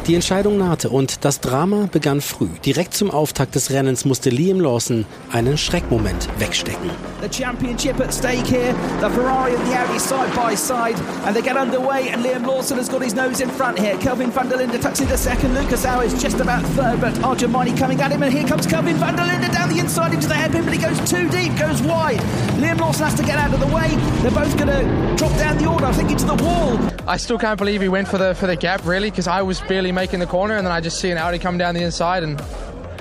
Die 0.09 0.17
Entscheidung 0.17 0.59
nahte 0.59 0.91
und 0.91 1.25
das 1.25 1.39
Drama 1.39 1.89
begann 1.91 2.21
früh. 2.21 2.49
Direkt 2.67 2.93
zum 2.93 3.13
Auftakt 3.13 3.55
des 3.55 3.71
Rennens 3.71 4.05
musste 4.05 4.31
Liam 4.31 4.59
Lawson 4.59 5.05
einen 5.31 5.57
Schreckmoment 5.57 6.29
wegstecken. 6.41 6.91
The 7.21 7.29
championship 7.29 8.01
at 8.01 8.13
stake 8.13 8.45
here. 8.45 8.75
The 9.01 9.09
Ferrari 9.09 9.55
and 9.55 9.65
the 9.65 9.79
Audi 9.79 10.01
side 10.01 10.35
by 10.35 10.57
side, 10.57 10.97
and 11.25 11.37
they 11.37 11.41
get 11.41 11.57
underway. 11.57 12.09
And 12.09 12.25
Liam 12.25 12.45
Lawson 12.45 12.79
has 12.79 12.89
got 12.89 13.01
his 13.01 13.15
nose 13.15 13.41
in 13.41 13.49
front 13.49 13.79
here. 13.79 13.97
Kelvin 13.99 14.33
van 14.33 14.49
der 14.49 14.57
Linde 14.57 14.81
tucks 14.81 15.01
into 15.01 15.17
second. 15.17 15.55
Lucas 15.55 15.85
Howe 15.85 16.01
is 16.01 16.21
just 16.21 16.41
about 16.41 16.65
third, 16.75 17.01
but 17.01 17.15
Arjamani 17.23 17.79
coming 17.79 18.01
at 18.01 18.11
him, 18.11 18.25
and 18.25 18.33
here 18.33 18.45
comes 18.45 18.67
Kelvin 18.67 18.97
van 18.97 19.15
der 19.15 19.23
Linde 19.23 19.53
down 19.53 19.69
the 19.69 19.79
inside 19.79 20.13
into 20.13 20.27
the 20.27 20.35
hairpin, 20.35 20.65
but 20.65 20.75
he 20.75 20.81
goes 20.81 20.99
too 21.09 21.29
deep, 21.29 21.57
goes 21.57 21.81
wide. 21.81 22.19
Liam 22.59 22.81
Lawson 22.81 23.05
has 23.05 23.15
to 23.15 23.23
get 23.23 23.39
out 23.39 23.55
of 23.55 23.61
the 23.61 23.69
way. 23.73 23.89
They're 24.23 24.33
both 24.33 24.57
going 24.59 24.67
to 24.67 25.15
drop 25.17 25.31
down 25.39 25.59
the 25.59 25.67
order, 25.67 25.87
I 25.87 25.93
think, 25.93 26.11
into 26.11 26.27
the 26.27 26.35
wall. 26.43 26.77
I 27.07 27.19
still 27.19 27.39
can't 27.39 27.59
believe 27.59 27.81
he 27.83 27.89
went 27.89 28.09
for 28.09 28.19
the 28.19 28.35
for 28.35 28.49
the 28.49 28.57
gap, 28.57 28.85
really, 28.85 29.11
because 29.11 29.29
I 29.29 29.43
was 29.43 29.61
barely 29.61 29.92
making 29.93 30.21
the 30.21 30.27
corner, 30.27 30.57
and 30.57 30.67
then 30.67 30.73
I 30.73 30.81
just 30.81 31.01
see 31.01 31.11
an 31.11 31.19
Audi 31.19 31.39
come 31.39 31.59
down 31.59 31.75
the 31.75 31.83
inside, 31.83 32.23
and 32.23 32.43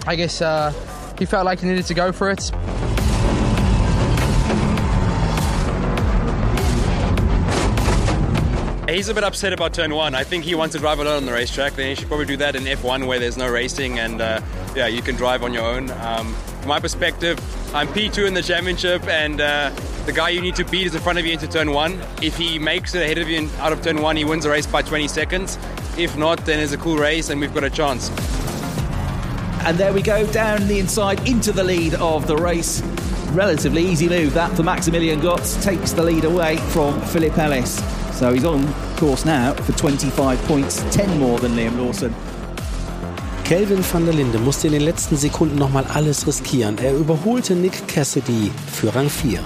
I 0.06 0.16
guess 0.16 0.42
uh, 0.42 0.72
he 1.18 1.26
felt 1.26 1.46
like 1.46 1.60
he 1.60 1.68
needed 1.68 1.86
to 1.86 1.94
go 1.94 2.12
for 2.12 2.30
it. 2.30 2.52
He's 8.90 9.08
a 9.08 9.14
bit 9.14 9.24
upset 9.24 9.54
about 9.54 9.74
turn 9.74 9.96
one. 9.96 10.16
I 10.16 10.26
think 10.26 10.44
he 10.44 10.54
wants 10.54 10.74
to 10.74 10.80
drive 10.80 11.00
alone 11.00 11.16
on 11.16 11.26
the 11.26 11.32
racetrack. 11.32 11.76
Then 11.76 11.88
he 11.88 11.96
should 11.96 12.10
probably 12.10 12.26
do 12.26 12.36
that 12.38 12.58
in 12.58 12.64
F1 12.64 13.08
where 13.08 13.20
there's 13.20 13.38
no 13.38 13.50
racing 13.50 14.00
and 14.00 14.20
uh, 14.20 14.42
yeah, 14.76 14.88
you 14.88 15.02
can 15.02 15.16
drive 15.16 15.44
on 15.44 15.54
your 15.54 15.64
own. 15.64 15.90
Um, 15.92 16.36
from 16.62 16.70
my 16.70 16.80
perspective, 16.80 17.40
I'm 17.74 17.88
P2 17.88 18.28
in 18.28 18.34
the 18.36 18.42
championship 18.44 19.08
and 19.08 19.42
uh, 19.42 19.72
the 20.06 20.12
guy 20.12 20.30
you 20.30 20.42
need 20.42 20.56
to 20.56 20.66
beat 20.66 20.86
is 20.86 20.94
in 20.94 21.02
front 21.02 21.18
of 21.18 21.26
you 21.26 21.34
into 21.34 21.48
turn 21.48 21.72
one. 21.72 22.00
If 22.22 22.38
he 22.38 22.60
makes 22.60 22.94
it 22.94 23.02
ahead 23.02 23.18
of 23.18 23.28
you 23.28 23.50
out 23.58 23.74
of 23.74 23.82
turn 23.82 24.02
one, 24.02 24.16
he 24.16 24.26
wins 24.26 24.44
the 24.44 24.52
race 24.52 24.68
by 24.68 24.84
20 24.84 25.08
seconds. 25.08 25.58
If 25.98 26.16
not, 26.18 26.46
then 26.46 26.60
it's 26.60 26.72
a 26.72 26.78
cool 26.78 26.98
race 26.98 27.30
and 27.30 27.42
we've 27.42 27.54
got 27.54 27.64
a 27.64 27.70
chance. 27.70 28.10
And 29.66 29.78
there 29.78 29.92
we 29.92 30.04
go, 30.04 30.26
down 30.32 30.68
the 30.68 30.80
inside 30.80 31.28
into 31.28 31.52
the 31.52 31.64
lead 31.64 31.96
of 31.96 32.28
the 32.28 32.36
race. 32.36 32.82
Relatively 33.32 33.84
easy 33.84 34.08
move 34.08 34.34
that 34.34 34.56
for 34.56 34.62
Maximilian 34.62 35.20
Gotts. 35.20 35.64
Takes 35.64 35.94
the 35.94 36.04
lead 36.04 36.26
away 36.26 36.58
from 36.58 37.02
Philip 37.02 37.38
Ellis. 37.38 37.76
So 38.18 38.34
he's 38.34 38.46
on 38.46 38.72
course 38.98 39.26
now 39.26 39.54
for 39.54 39.72
25 39.74 40.40
points, 40.44 40.84
10 40.96 41.18
more 41.20 41.40
than 41.40 41.54
Liam 41.54 41.78
Lawson. 41.78 42.14
Kelvin 43.52 43.84
van 43.84 44.06
der 44.06 44.14
Linde 44.14 44.38
musste 44.38 44.68
in 44.68 44.74
den 44.74 44.84
letzten 44.84 45.18
Sekunden 45.18 45.58
nochmal 45.58 45.84
alles 45.94 46.26
riskieren. 46.26 46.78
Er 46.78 46.94
überholte 46.94 47.54
Nick 47.54 47.86
Cassidy 47.86 48.50
für 48.72 48.96
Rang 48.96 49.10
4. 49.10 49.40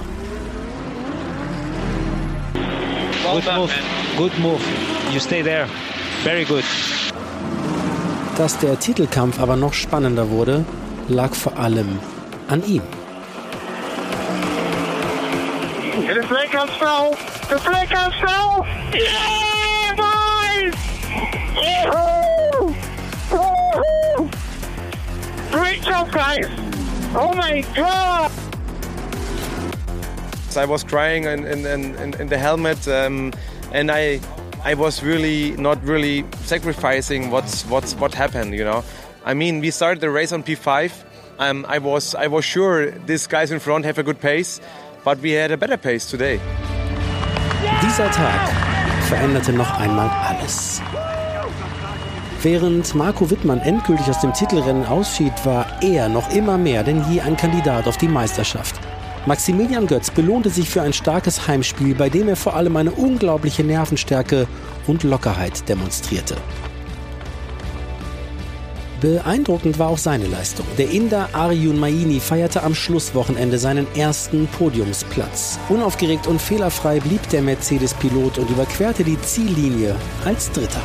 Good 3.32 3.44
move. 3.56 3.72
Good 4.16 4.38
move. 4.38 4.60
You 5.12 5.18
stay 5.18 5.42
there. 5.42 5.66
Very 6.22 6.44
good. 6.44 6.62
Dass 8.38 8.56
der 8.58 8.78
Titelkampf 8.78 9.40
aber 9.40 9.56
noch 9.56 9.74
spannender 9.74 10.30
wurde, 10.30 10.64
lag 11.08 11.34
vor 11.34 11.58
allem 11.58 11.98
an 12.46 12.62
ihm. 12.64 12.82
De 16.06 16.22
plek 16.28 16.54
aan 16.54 16.68
snel. 16.78 17.16
De 17.48 17.56
plek 17.56 17.92
aan 17.92 18.12
snel. 18.12 18.64
Yeah, 18.94 19.96
boys! 19.96 20.74
Woohoo! 21.56 22.35
Great 25.56 25.80
job, 25.80 26.12
guys. 26.12 26.44
Oh 27.14 27.32
my 27.34 27.64
god! 27.74 28.30
I 30.54 30.66
was 30.66 30.84
crying 30.84 31.24
in, 31.24 31.46
in, 31.46 31.64
in, 31.66 32.20
in 32.20 32.26
the 32.28 32.36
helmet 32.36 32.86
um, 32.88 33.32
and 33.72 33.90
I 33.90 34.20
I 34.64 34.74
was 34.74 35.02
really 35.02 35.56
not 35.56 35.82
really 35.82 36.26
sacrificing 36.44 37.30
what's 37.30 37.64
what's 37.70 37.94
what 37.94 38.14
happened, 38.14 38.52
you 38.52 38.64
know. 38.64 38.84
I 39.24 39.32
mean, 39.32 39.60
we 39.60 39.70
started 39.70 40.02
the 40.02 40.10
race 40.10 40.30
on 40.30 40.42
P5. 40.42 40.92
Um, 41.38 41.64
I 41.68 41.78
was 41.78 42.14
I 42.14 42.26
was 42.26 42.44
sure 42.44 42.90
these 43.06 43.26
guys 43.26 43.50
in 43.50 43.58
front 43.58 43.86
have 43.86 43.96
a 43.98 44.02
good 44.02 44.20
pace, 44.20 44.60
but 45.04 45.18
we 45.20 45.30
had 45.32 45.52
a 45.52 45.56
better 45.56 45.78
pace 45.78 46.04
today. 46.10 46.38
Dieser 47.80 48.10
Tag 48.10 48.50
veränderte 49.08 49.52
noch 49.54 49.72
einmal 49.80 50.10
alles. 50.10 50.25
Während 52.42 52.94
Marco 52.94 53.30
Wittmann 53.30 53.60
endgültig 53.60 54.08
aus 54.08 54.20
dem 54.20 54.32
Titelrennen 54.32 54.86
ausschied, 54.86 55.32
war 55.44 55.66
er 55.82 56.08
noch 56.08 56.30
immer 56.30 56.58
mehr 56.58 56.82
denn 56.82 57.02
je 57.10 57.20
ein 57.20 57.36
Kandidat 57.36 57.88
auf 57.88 57.96
die 57.96 58.08
Meisterschaft. 58.08 58.76
Maximilian 59.26 59.86
Götz 59.88 60.10
belohnte 60.10 60.50
sich 60.50 60.68
für 60.68 60.82
ein 60.82 60.92
starkes 60.92 61.48
Heimspiel, 61.48 61.94
bei 61.94 62.08
dem 62.08 62.28
er 62.28 62.36
vor 62.36 62.54
allem 62.54 62.76
eine 62.76 62.92
unglaubliche 62.92 63.64
Nervenstärke 63.64 64.46
und 64.86 65.02
Lockerheit 65.02 65.68
demonstrierte. 65.68 66.36
Beeindruckend 69.00 69.78
war 69.78 69.88
auch 69.88 69.98
seine 69.98 70.26
Leistung. 70.26 70.64
Der 70.78 70.90
Inder 70.90 71.28
Arjun 71.32 71.78
Maini 71.78 72.20
feierte 72.20 72.62
am 72.62 72.74
Schlusswochenende 72.74 73.58
seinen 73.58 73.86
ersten 73.94 74.46
Podiumsplatz. 74.46 75.58
Unaufgeregt 75.68 76.26
und 76.26 76.40
fehlerfrei 76.40 77.00
blieb 77.00 77.28
der 77.28 77.42
Mercedes-Pilot 77.42 78.38
und 78.38 78.48
überquerte 78.48 79.04
die 79.04 79.20
Ziellinie 79.20 79.96
als 80.24 80.50
Dritter. 80.52 80.82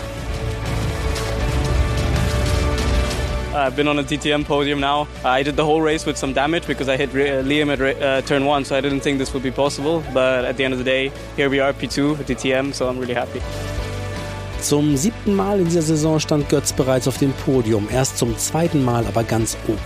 I've 3.53 3.75
been 3.75 3.89
on 3.89 3.99
a 3.99 4.03
DTM 4.03 4.45
podium 4.45 4.79
now. 4.79 5.07
I 5.25 5.43
did 5.43 5.57
the 5.57 5.65
whole 5.65 5.81
race 5.81 6.05
with 6.05 6.17
some 6.17 6.31
damage 6.31 6.65
because 6.67 6.87
I 6.87 6.95
hit 6.95 7.09
uh, 7.09 7.43
Liam 7.43 7.69
at 7.69 7.81
uh, 7.81 8.21
turn 8.21 8.45
one, 8.45 8.63
so 8.63 8.77
I 8.77 8.81
didn't 8.81 9.01
think 9.01 9.19
this 9.19 9.33
would 9.33 9.43
be 9.43 9.51
possible. 9.51 10.03
But 10.13 10.45
at 10.45 10.55
the 10.55 10.63
end 10.63 10.73
of 10.73 10.79
the 10.79 10.85
day, 10.85 11.11
here 11.35 11.49
we 11.49 11.59
are, 11.59 11.73
P2 11.73 12.19
at 12.21 12.27
DTM, 12.27 12.73
so 12.73 12.87
I'm 12.87 12.97
really 12.97 13.13
happy. 13.13 13.41
Zum 14.61 14.95
siebten 14.95 15.35
Mal 15.35 15.59
in 15.59 15.65
dieser 15.65 15.81
Saison 15.81 16.19
stand 16.19 16.47
Götz 16.47 16.71
bereits 16.71 17.07
auf 17.07 17.17
dem 17.17 17.33
Podium, 17.33 17.89
erst 17.91 18.17
zum 18.17 18.37
zweiten 18.37 18.85
Mal 18.85 19.05
aber 19.07 19.23
ganz 19.23 19.57
oben. 19.67 19.79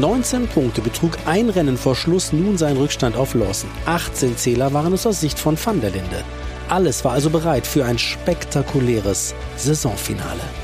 19 0.00 0.48
Punkte 0.48 0.80
betrug 0.80 1.18
ein 1.26 1.50
Rennen 1.50 1.76
vor 1.76 1.94
Schluss 1.94 2.32
nun 2.32 2.56
sein 2.56 2.76
Rückstand 2.76 3.16
auf 3.16 3.34
Lawson. 3.34 3.70
18 3.86 4.36
Zähler 4.36 4.72
waren 4.72 4.92
es 4.92 5.06
aus 5.06 5.20
Sicht 5.20 5.38
von 5.38 5.58
Van 5.62 5.80
der 5.80 5.90
Linde. 5.90 6.24
Alles 6.68 7.04
war 7.04 7.12
also 7.12 7.28
bereit 7.28 7.66
für 7.66 7.84
ein 7.84 7.98
spektakuläres 7.98 9.34
Saisonfinale. 9.56 10.63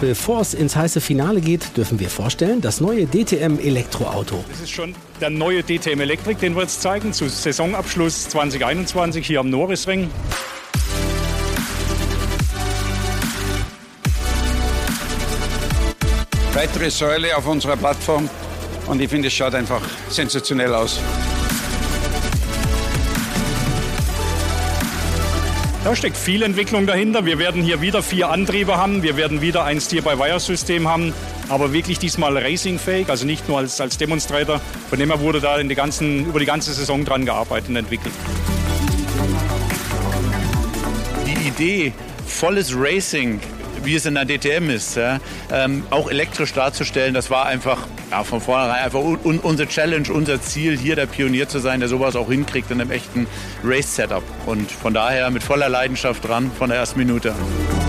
Bevor 0.00 0.40
es 0.40 0.54
ins 0.54 0.76
heiße 0.76 1.00
Finale 1.00 1.40
geht, 1.40 1.76
dürfen 1.76 1.98
wir 1.98 2.08
vorstellen, 2.08 2.60
das 2.60 2.80
neue 2.80 3.06
DTM 3.06 3.58
Elektroauto. 3.58 4.44
Das 4.48 4.60
ist 4.60 4.70
schon 4.70 4.94
der 5.20 5.30
neue 5.30 5.62
DTM 5.62 6.00
Elektrik, 6.00 6.38
den 6.38 6.54
wir 6.54 6.62
jetzt 6.62 6.80
zeigen, 6.82 7.12
zu 7.12 7.28
Saisonabschluss 7.28 8.28
2021 8.28 9.26
hier 9.26 9.40
am 9.40 9.50
Norrisring. 9.50 10.08
weitere 16.58 16.90
Säule 16.90 17.36
auf 17.36 17.46
unserer 17.46 17.76
Plattform 17.76 18.28
und 18.88 19.00
ich 19.00 19.08
finde, 19.08 19.28
es 19.28 19.34
schaut 19.34 19.54
einfach 19.54 19.80
sensationell 20.08 20.74
aus. 20.74 20.98
Da 25.88 25.96
steckt 25.96 26.18
viel 26.18 26.42
Entwicklung 26.42 26.86
dahinter. 26.86 27.24
Wir 27.24 27.38
werden 27.38 27.62
hier 27.62 27.80
wieder 27.80 28.02
vier 28.02 28.28
Antriebe 28.28 28.76
haben. 28.76 29.02
Wir 29.02 29.16
werden 29.16 29.40
wieder 29.40 29.64
ein 29.64 29.80
Steer-by-Wire-System 29.80 30.86
haben. 30.86 31.14
Aber 31.48 31.72
wirklich 31.72 31.98
diesmal 31.98 32.36
racingfähig, 32.36 33.08
also 33.08 33.24
nicht 33.24 33.48
nur 33.48 33.56
als, 33.56 33.80
als 33.80 33.96
Demonstrator. 33.96 34.60
Von 34.90 34.98
dem 34.98 35.08
her 35.08 35.18
wurde 35.20 35.40
da 35.40 35.56
die 35.62 35.74
ganzen, 35.74 36.26
über 36.26 36.40
die 36.40 36.44
ganze 36.44 36.74
Saison 36.74 37.06
dran 37.06 37.24
gearbeitet 37.24 37.70
und 37.70 37.76
entwickelt. 37.76 38.12
Die 41.24 41.48
Idee, 41.48 41.94
volles 42.26 42.74
Racing 42.76 43.40
wie 43.84 43.94
es 43.94 44.06
in 44.06 44.14
der 44.14 44.24
DTM 44.24 44.70
ist, 44.70 44.96
ja, 44.96 45.18
ähm, 45.52 45.84
auch 45.90 46.10
elektrisch 46.10 46.52
darzustellen, 46.52 47.14
das 47.14 47.30
war 47.30 47.46
einfach 47.46 47.86
ja, 48.10 48.24
von 48.24 48.40
vornherein 48.40 48.84
einfach 48.84 49.00
un 49.00 49.38
unsere 49.38 49.68
Challenge, 49.68 50.10
unser 50.12 50.40
Ziel, 50.40 50.78
hier 50.78 50.96
der 50.96 51.06
Pionier 51.06 51.48
zu 51.48 51.58
sein, 51.58 51.80
der 51.80 51.88
sowas 51.88 52.16
auch 52.16 52.28
hinkriegt 52.28 52.70
in 52.70 52.80
einem 52.80 52.90
echten 52.90 53.26
Race-Setup. 53.64 54.22
Und 54.46 54.70
von 54.70 54.94
daher 54.94 55.30
mit 55.30 55.42
voller 55.42 55.68
Leidenschaft 55.68 56.26
dran 56.26 56.50
von 56.56 56.70
der 56.70 56.78
ersten 56.78 56.98
Minute 56.98 57.32
an. 57.32 57.88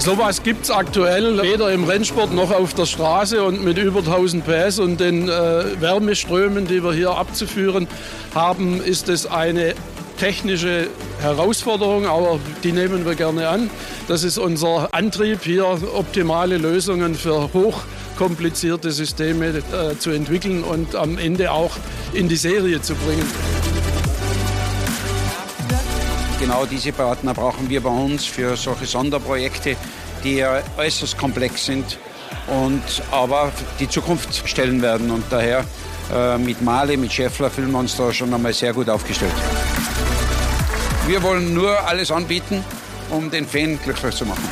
Sowas 0.00 0.42
gibt 0.42 0.64
es 0.64 0.70
aktuell 0.70 1.42
weder 1.42 1.70
im 1.70 1.84
Rennsport 1.84 2.32
noch 2.32 2.50
auf 2.50 2.72
der 2.72 2.86
Straße 2.86 3.44
und 3.44 3.62
mit 3.62 3.76
über 3.76 3.98
1000 3.98 4.46
PS 4.46 4.78
und 4.78 4.98
den 4.98 5.28
äh, 5.28 5.78
Wärmeströmen, 5.78 6.66
die 6.66 6.82
wir 6.82 6.94
hier 6.94 7.10
abzuführen 7.10 7.86
haben, 8.34 8.82
ist 8.82 9.10
es 9.10 9.26
eine 9.26 9.74
technische 10.20 10.88
Herausforderung, 11.22 12.06
aber 12.06 12.38
die 12.62 12.72
nehmen 12.72 13.06
wir 13.06 13.14
gerne 13.14 13.48
an. 13.48 13.70
Das 14.06 14.22
ist 14.22 14.36
unser 14.36 14.92
Antrieb, 14.92 15.44
hier 15.44 15.66
optimale 15.66 16.58
Lösungen 16.58 17.14
für 17.14 17.50
hochkomplizierte 17.54 18.92
Systeme 18.92 19.46
äh, 19.46 19.96
zu 19.98 20.10
entwickeln 20.10 20.62
und 20.62 20.94
am 20.94 21.16
Ende 21.16 21.50
auch 21.50 21.70
in 22.12 22.28
die 22.28 22.36
Serie 22.36 22.82
zu 22.82 22.94
bringen. 22.96 23.26
Genau 26.38 26.66
diese 26.66 26.92
Partner 26.92 27.32
brauchen 27.32 27.70
wir 27.70 27.80
bei 27.80 27.90
uns 27.90 28.26
für 28.26 28.56
solche 28.56 28.84
Sonderprojekte, 28.84 29.74
die 30.22 30.36
ja 30.36 30.60
äußerst 30.76 31.16
komplex 31.16 31.64
sind 31.64 31.98
und 32.48 32.82
aber 33.10 33.52
die 33.78 33.88
Zukunft 33.88 34.46
stellen 34.46 34.82
werden. 34.82 35.10
Und 35.10 35.24
daher 35.30 35.64
äh, 36.12 36.36
mit 36.36 36.60
Male, 36.60 36.98
mit 36.98 37.10
Scheffler 37.10 37.48
fühlen 37.48 37.70
wir 37.72 37.78
uns 37.78 37.96
da 37.96 38.12
schon 38.12 38.34
einmal 38.34 38.52
sehr 38.52 38.74
gut 38.74 38.90
aufgestellt. 38.90 39.32
Wir 41.06 41.22
wollen 41.22 41.54
nur 41.54 41.76
alles 41.88 42.10
anbieten, 42.10 42.64
um 43.10 43.30
den 43.30 43.46
Fan 43.46 43.78
glücklich 43.82 44.14
zu 44.14 44.26
machen. 44.26 44.44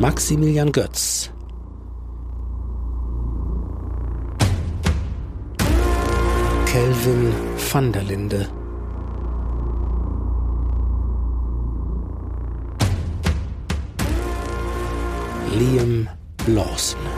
Maximilian 0.00 0.70
Götz. 0.70 1.30
Kelvin 6.66 7.32
van 7.72 7.92
der 7.92 8.04
Linde. 8.04 8.48
Liam 15.52 16.08
Lawson. 16.46 17.17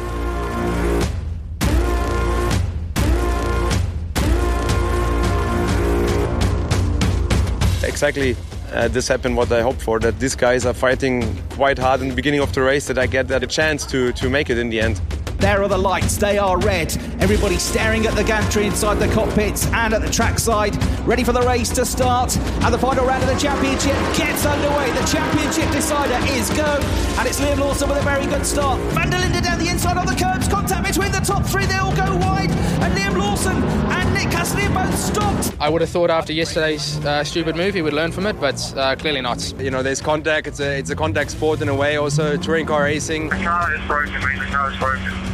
Exactly 7.91 8.37
uh, 8.73 8.89
this 8.89 9.09
happened 9.09 9.37
what 9.37 9.53
I 9.53 9.63
hoped 9.63 9.83
for, 9.83 9.99
that 10.01 10.19
these 10.19 10.37
guys 10.37 10.65
are 10.65 10.73
fighting 10.73 11.37
quite 11.51 11.79
hard 11.79 12.01
in 12.01 12.09
the 12.09 12.15
beginning 12.15 12.41
of 12.41 12.53
the 12.55 12.63
race, 12.63 12.87
that 12.87 12.99
I 12.99 13.07
get 13.07 13.29
that 13.29 13.43
a 13.43 13.47
chance 13.47 13.85
to, 13.87 14.13
to 14.13 14.31
make 14.31 14.49
it 14.49 14.59
in 14.59 14.71
the 14.71 14.81
end. 14.81 15.01
There 15.41 15.63
are 15.63 15.69
the 15.69 15.79
lights, 15.79 16.19
they 16.19 16.37
are 16.37 16.59
red. 16.59 16.95
Everybody 17.19 17.57
staring 17.57 18.07
at 18.07 18.15
the 18.15 18.23
gantry 18.23 18.67
inside 18.67 18.97
the 18.97 19.09
cockpits 19.09 19.67
and 19.69 19.95
at 19.95 20.03
the 20.03 20.11
trackside, 20.11 20.77
ready 21.07 21.25
for 21.25 21.33
the 21.33 21.41
race 21.41 21.71
to 21.71 21.87
start. 21.87 22.37
And 22.37 22.75
the 22.75 22.79
final 22.79 23.07
round 23.07 23.23
of 23.23 23.31
the 23.31 23.41
championship 23.41 23.95
gets 24.15 24.45
underway. 24.45 24.91
The 24.93 25.07
championship 25.07 25.71
decider 25.73 26.19
is 26.35 26.51
go. 26.51 26.79
And 27.19 27.27
it's 27.27 27.41
Liam 27.41 27.59
Lawson 27.59 27.89
with 27.89 27.97
a 27.99 28.03
very 28.03 28.27
good 28.27 28.45
start. 28.45 28.79
Van 28.93 29.09
der 29.09 29.17
Linde 29.17 29.43
down 29.43 29.59
the 29.59 29.69
inside 29.69 29.97
of 29.97 30.07
the 30.07 30.15
curbs. 30.15 30.47
Contact 30.47 30.87
between 30.87 31.11
the 31.11 31.21
top 31.21 31.43
three, 31.47 31.65
they 31.65 31.77
all 31.77 31.97
go 31.97 32.17
wide. 32.17 32.51
And 32.51 32.95
Liam 32.95 33.19
Lawson 33.19 33.57
and 33.57 34.13
Nick 34.13 34.31
Cassidy 34.31 34.69
both 34.69 34.95
stopped. 34.99 35.57
I 35.59 35.71
would 35.71 35.81
have 35.81 35.91
thought 35.91 36.11
after 36.11 36.35
yesterday's 36.35 36.99
uh, 37.07 37.25
stupid 37.25 37.57
move 37.57 37.75
he 37.75 37.81
would 37.81 37.95
learn 37.95 38.13
from 38.13 38.27
it, 38.27 38.39
but 38.39 38.75
uh, 38.77 38.95
clearly 38.95 39.23
not. 39.23 39.55
You 39.59 39.71
know, 39.71 39.83
there's 39.83 40.03
contact. 40.03 40.47
It's 40.47 40.61
a 40.61 40.79
it's 40.79 40.91
a 40.91 40.97
contact 40.97 41.31
sport 41.31 41.63
in 41.63 41.71
a 41.71 41.75
way. 41.75 41.97
Also, 41.97 42.37
touring 42.37 42.67
car 42.67 42.83
racing. 42.83 43.31
The 43.31 43.37
car 43.37 43.75
is 43.75 43.87
broken, 43.87 44.13
mate. 44.21 44.39
The 44.39 44.47
car 44.47 44.71
is 44.71 44.77
broken. 44.79 45.30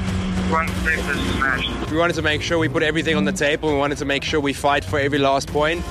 One 0.51 0.69
six 0.69 0.99
is 1.09 1.35
smashed. 1.35 1.91
We 1.91 1.97
wanted 1.97 2.15
to 2.15 2.23
make 2.23 2.41
sure 2.41 2.57
we 2.57 2.69
put 2.69 2.85
everything 2.85 3.17
on 3.17 3.25
the 3.25 3.33
table. 3.33 3.69
We 3.69 3.79
wanted 3.79 3.99
to 3.99 4.05
make 4.05 4.23
sure 4.23 4.39
we 4.39 4.53
fight 4.53 4.85
for 4.85 4.99
every 4.99 5.19
last 5.19 5.49
point. 5.49 5.85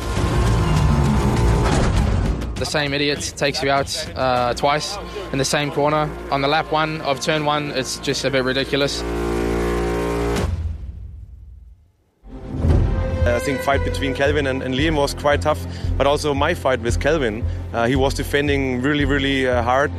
The 2.55 2.65
same 2.65 2.93
idiot 2.93 3.33
takes 3.35 3.61
you 3.61 3.69
out 3.69 4.09
uh, 4.15 4.53
twice 4.53 4.97
in 5.33 5.39
the 5.39 5.45
same 5.45 5.71
corner. 5.71 6.09
On 6.31 6.41
the 6.41 6.47
lap 6.47 6.71
one 6.71 7.01
of 7.01 7.19
turn 7.19 7.43
one, 7.43 7.71
it's 7.71 7.99
just 7.99 8.23
a 8.23 8.31
bit 8.31 8.45
ridiculous. 8.45 9.03
I 13.25 13.39
think 13.39 13.59
fight 13.59 13.83
between 13.83 14.13
Kelvin 14.13 14.47
and, 14.47 14.63
and 14.63 14.73
Liam 14.73 14.95
was 14.95 15.13
quite 15.13 15.41
tough, 15.41 15.65
but 15.97 16.07
also 16.07 16.33
my 16.33 16.53
fight 16.53 16.79
with 16.79 17.01
Kelvin, 17.01 17.43
uh, 17.73 17.87
he 17.87 17.97
was 17.97 18.13
defending 18.13 18.81
really, 18.81 19.03
really 19.03 19.47
uh, 19.47 19.61
hard. 19.61 19.91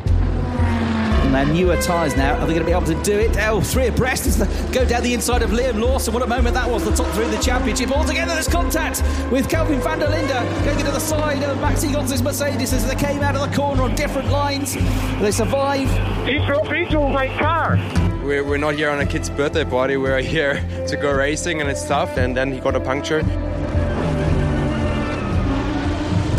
And 1.27 1.35
their 1.35 1.45
newer 1.45 1.77
tyres 1.83 2.17
now, 2.17 2.35
are 2.35 2.47
they 2.47 2.55
going 2.55 2.61
to 2.61 2.65
be 2.65 2.71
able 2.71 2.87
to 2.87 3.03
do 3.03 3.19
it? 3.19 3.37
Oh, 3.39 3.61
three 3.61 3.89
abreast 3.89 4.29
as 4.29 4.39
they 4.39 4.47
go 4.73 4.85
down 4.85 5.03
the 5.03 5.13
inside 5.13 5.43
of 5.43 5.51
Liam 5.51 5.81
Lawson. 5.81 6.15
What 6.15 6.23
a 6.23 6.27
moment 6.27 6.55
that 6.55 6.71
was, 6.71 6.85
the 6.85 6.93
top 6.93 7.13
three 7.15 7.25
of 7.25 7.33
the 7.33 7.39
championship. 7.39 7.91
All 7.91 8.05
together, 8.05 8.33
there's 8.33 8.47
contact 8.47 9.03
with 9.33 9.49
Kelvin 9.51 9.81
van 9.81 9.99
der 9.99 10.07
Linde 10.07 10.65
going 10.65 10.79
into 10.79 10.93
the 10.93 11.01
side 11.01 11.43
of 11.43 11.59
Maxi 11.59 11.93
Gonz's 11.93 12.23
Mercedes 12.23 12.73
as 12.73 12.87
they 12.87 12.95
came 12.95 13.23
out 13.23 13.35
of 13.35 13.51
the 13.51 13.57
corner 13.57 13.83
on 13.83 13.97
different 13.97 14.29
lines. 14.31 14.75
They 15.21 15.33
survive. 15.33 15.89
He 16.29 16.39
drove 16.47 16.73
into 16.73 17.01
my 17.01 17.27
car. 17.39 17.77
We're, 18.25 18.45
we're 18.45 18.57
not 18.57 18.77
here 18.77 18.91
on 18.91 19.01
a 19.01 19.07
kid's 19.07 19.29
birthday 19.29 19.65
party. 19.65 19.97
We're 19.97 20.21
here 20.21 20.65
to 20.87 20.97
go 20.97 21.13
racing, 21.13 21.61
and 21.61 21.69
it's 21.69 21.85
tough. 21.89 22.19
And 22.19 22.37
then 22.37 22.53
he 22.53 22.61
got 22.61 22.77
a 22.77 22.81
puncture. 22.81 23.23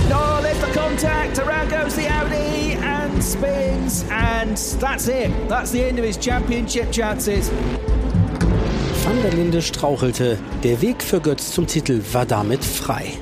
Oh, 0.09 0.39
there's 0.41 0.59
the 0.61 0.71
contact. 0.73 1.39
Around 1.39 1.69
goes 1.71 1.93
the 1.93 2.07
Audi 2.07 2.35
and 2.35 2.46
spins. 3.21 4.05
And 4.09 4.57
that's 4.79 5.07
it. 5.07 5.31
That's 5.47 5.71
the 5.71 5.83
end 5.83 5.99
of 5.99 6.05
his 6.05 6.17
championship 6.17 6.91
chances. 6.91 7.49
Van 9.03 9.21
der 9.21 9.31
Linde 9.31 9.61
strauchelte. 9.61 10.37
Der 10.63 10.81
Weg 10.81 11.01
für 11.01 11.21
Götz 11.21 11.51
zum 11.51 11.65
Titel 11.65 12.01
war 12.11 12.25
damit 12.25 12.63
frei. 12.63 13.13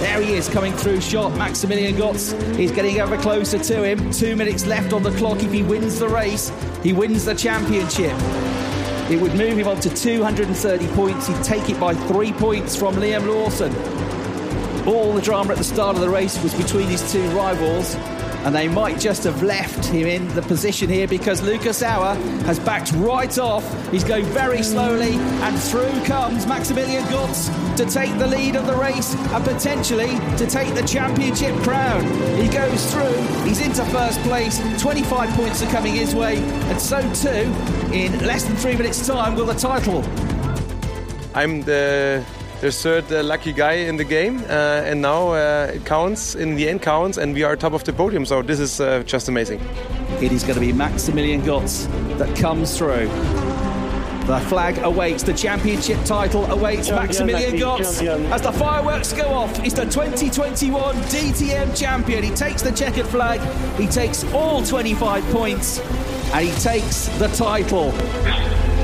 There 0.00 0.22
he 0.22 0.34
is 0.38 0.48
coming 0.48 0.72
through 0.74 1.02
shot. 1.02 1.36
Maximilian 1.36 1.96
Gotz 1.96 2.32
is 2.58 2.70
getting 2.72 2.98
ever 2.98 3.18
closer 3.18 3.58
to 3.58 3.84
him. 3.84 4.10
Two 4.10 4.36
minutes 4.36 4.64
left 4.64 4.92
on 4.92 5.02
the 5.02 5.10
clock. 5.18 5.42
If 5.42 5.52
he 5.52 5.62
wins 5.62 5.98
the 5.98 6.08
race, 6.08 6.50
he 6.82 6.94
wins 6.94 7.24
the 7.24 7.34
championship. 7.34 8.14
It 9.10 9.20
would 9.20 9.34
move 9.36 9.58
him 9.58 9.68
on 9.68 9.78
to 9.80 9.88
230 9.88 10.86
points. 10.94 11.28
He'd 11.28 11.44
take 11.44 11.68
it 11.68 11.78
by 11.78 11.94
three 11.94 12.32
points 12.32 12.74
from 12.74 12.96
Liam 12.96 13.26
Lawson. 13.26 13.70
All 14.86 15.12
the 15.12 15.20
drama 15.20 15.52
at 15.52 15.58
the 15.58 15.64
start 15.64 15.96
of 15.96 16.00
the 16.00 16.08
race 16.08 16.40
was 16.44 16.54
between 16.54 16.86
his 16.86 17.10
two 17.10 17.28
rivals. 17.30 17.96
And 18.44 18.54
they 18.54 18.68
might 18.68 19.00
just 19.00 19.24
have 19.24 19.42
left 19.42 19.84
him 19.86 20.06
in 20.06 20.28
the 20.36 20.42
position 20.42 20.88
here 20.88 21.08
because 21.08 21.42
Lucas 21.42 21.82
Auer 21.82 22.14
has 22.44 22.60
backed 22.60 22.92
right 22.92 23.36
off. 23.38 23.64
He's 23.90 24.04
going 24.04 24.24
very 24.26 24.62
slowly, 24.62 25.14
and 25.14 25.58
through 25.58 25.90
comes 26.04 26.46
Maximilian 26.46 27.02
Gotz 27.06 27.48
to 27.76 27.84
take 27.86 28.16
the 28.20 28.26
lead 28.28 28.54
of 28.54 28.68
the 28.68 28.76
race 28.76 29.16
and 29.16 29.44
potentially 29.44 30.10
to 30.36 30.46
take 30.46 30.72
the 30.76 30.86
championship 30.86 31.56
crown. 31.64 32.04
He 32.40 32.48
goes 32.48 32.92
through, 32.92 33.20
he's 33.44 33.60
into 33.60 33.84
first 33.86 34.20
place, 34.20 34.60
25 34.80 35.30
points 35.30 35.62
are 35.64 35.70
coming 35.72 35.96
his 35.96 36.14
way, 36.14 36.36
and 36.36 36.80
so 36.80 37.00
too, 37.14 37.52
in 37.92 38.24
less 38.24 38.44
than 38.44 38.54
three 38.54 38.76
minutes' 38.76 39.04
time, 39.04 39.34
will 39.34 39.46
the 39.46 39.54
title. 39.54 40.04
I'm 41.34 41.62
the 41.62 42.24
the 42.60 42.72
third 42.72 43.12
uh, 43.12 43.22
lucky 43.22 43.52
guy 43.52 43.72
in 43.72 43.96
the 43.96 44.04
game, 44.04 44.38
uh, 44.48 44.82
and 44.84 45.02
now 45.02 45.28
uh, 45.32 45.70
it 45.74 45.84
counts. 45.84 46.34
In 46.34 46.56
the 46.56 46.68
end, 46.68 46.82
counts, 46.82 47.18
and 47.18 47.34
we 47.34 47.42
are 47.42 47.56
top 47.56 47.72
of 47.72 47.84
the 47.84 47.92
podium. 47.92 48.24
So 48.24 48.42
this 48.42 48.60
is 48.60 48.80
uh, 48.80 49.02
just 49.04 49.28
amazing. 49.28 49.60
It 50.20 50.32
is 50.32 50.42
going 50.42 50.54
to 50.54 50.60
be 50.60 50.72
Maximilian 50.72 51.42
Gotz 51.42 51.86
that 52.18 52.34
comes 52.36 52.76
through. 52.78 53.08
The 54.26 54.40
flag 54.48 54.78
awaits, 54.78 55.22
the 55.22 55.34
championship 55.34 56.04
title 56.04 56.46
awaits 56.46 56.88
Champion, 56.88 57.06
Maximilian 57.06 57.54
Gotz. 57.56 58.00
champion. 58.00 58.32
As 58.32 58.42
the 58.42 58.52
fireworks 58.52 59.12
go 59.12 59.28
off, 59.28 59.56
he's 59.58 59.74
the 59.74 59.84
2021 59.84 60.96
DTM 60.96 61.78
champion. 61.78 62.24
He 62.24 62.30
takes 62.30 62.60
the 62.60 62.72
checkered 62.72 63.06
flag, 63.06 63.40
he 63.78 63.86
takes 63.86 64.24
all 64.32 64.64
25 64.64 65.22
points, 65.26 65.78
and 66.32 66.48
he 66.48 66.52
takes 66.58 67.06
the 67.18 67.28
title. 67.28 67.92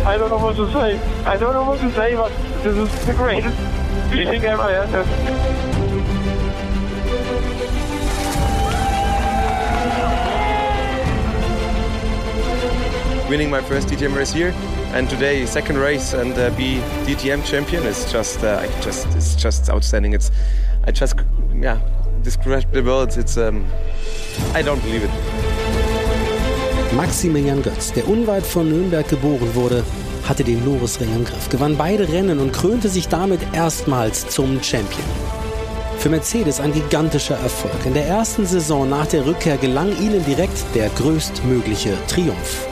I 0.04 0.18
don't 0.18 0.30
know 0.30 0.38
what 0.38 0.56
to 0.56 0.70
say. 0.72 0.98
I 1.24 1.36
don't 1.36 1.52
know 1.52 1.62
what 1.62 1.78
to 1.78 1.92
say, 1.92 2.16
but 2.16 2.32
this 2.64 2.76
is 2.76 3.06
the 3.06 3.12
greatest 3.14 3.56
feeling 4.10 4.44
ever. 4.44 4.68
Yes. 4.68 5.70
Winning 13.30 13.48
my 13.48 13.62
first 13.62 13.86
DTM 13.86 14.16
race 14.16 14.32
here, 14.32 14.52
and 14.92 15.08
today 15.08 15.46
second 15.46 15.78
race 15.78 16.14
and 16.14 16.36
uh, 16.36 16.50
be 16.56 16.80
DTM 17.06 17.44
champion 17.46 17.84
is 17.84 18.10
just, 18.10 18.42
uh, 18.42 18.58
I 18.60 18.80
just, 18.80 19.06
it's 19.14 19.36
just 19.36 19.70
outstanding. 19.70 20.14
It's, 20.14 20.32
I 20.84 20.90
just, 20.90 21.14
yeah, 21.54 21.80
describe 22.22 22.70
the 22.72 22.82
words. 22.82 23.16
It's, 23.16 23.36
um, 23.38 23.64
I 24.52 24.62
don't 24.62 24.80
believe 24.82 25.04
it. 25.04 25.31
Maximilian 26.96 27.62
Götz, 27.62 27.92
der 27.92 28.06
unweit 28.06 28.44
von 28.44 28.68
Nürnberg 28.68 29.08
geboren 29.08 29.54
wurde, 29.54 29.82
hatte 30.28 30.44
den 30.44 30.64
Lorisring 30.64 31.08
im 31.14 31.24
Griff, 31.24 31.48
gewann 31.48 31.76
beide 31.76 32.08
Rennen 32.08 32.38
und 32.38 32.52
krönte 32.52 32.88
sich 32.88 33.08
damit 33.08 33.40
erstmals 33.52 34.28
zum 34.28 34.62
Champion. 34.62 35.06
Für 35.98 36.10
Mercedes 36.10 36.60
ein 36.60 36.72
gigantischer 36.72 37.36
Erfolg. 37.36 37.86
In 37.86 37.94
der 37.94 38.06
ersten 38.06 38.44
Saison 38.44 38.88
nach 38.88 39.06
der 39.06 39.24
Rückkehr 39.24 39.56
gelang 39.56 39.96
ihnen 40.00 40.24
direkt 40.26 40.64
der 40.74 40.90
größtmögliche 40.90 41.96
Triumph. 42.08 42.66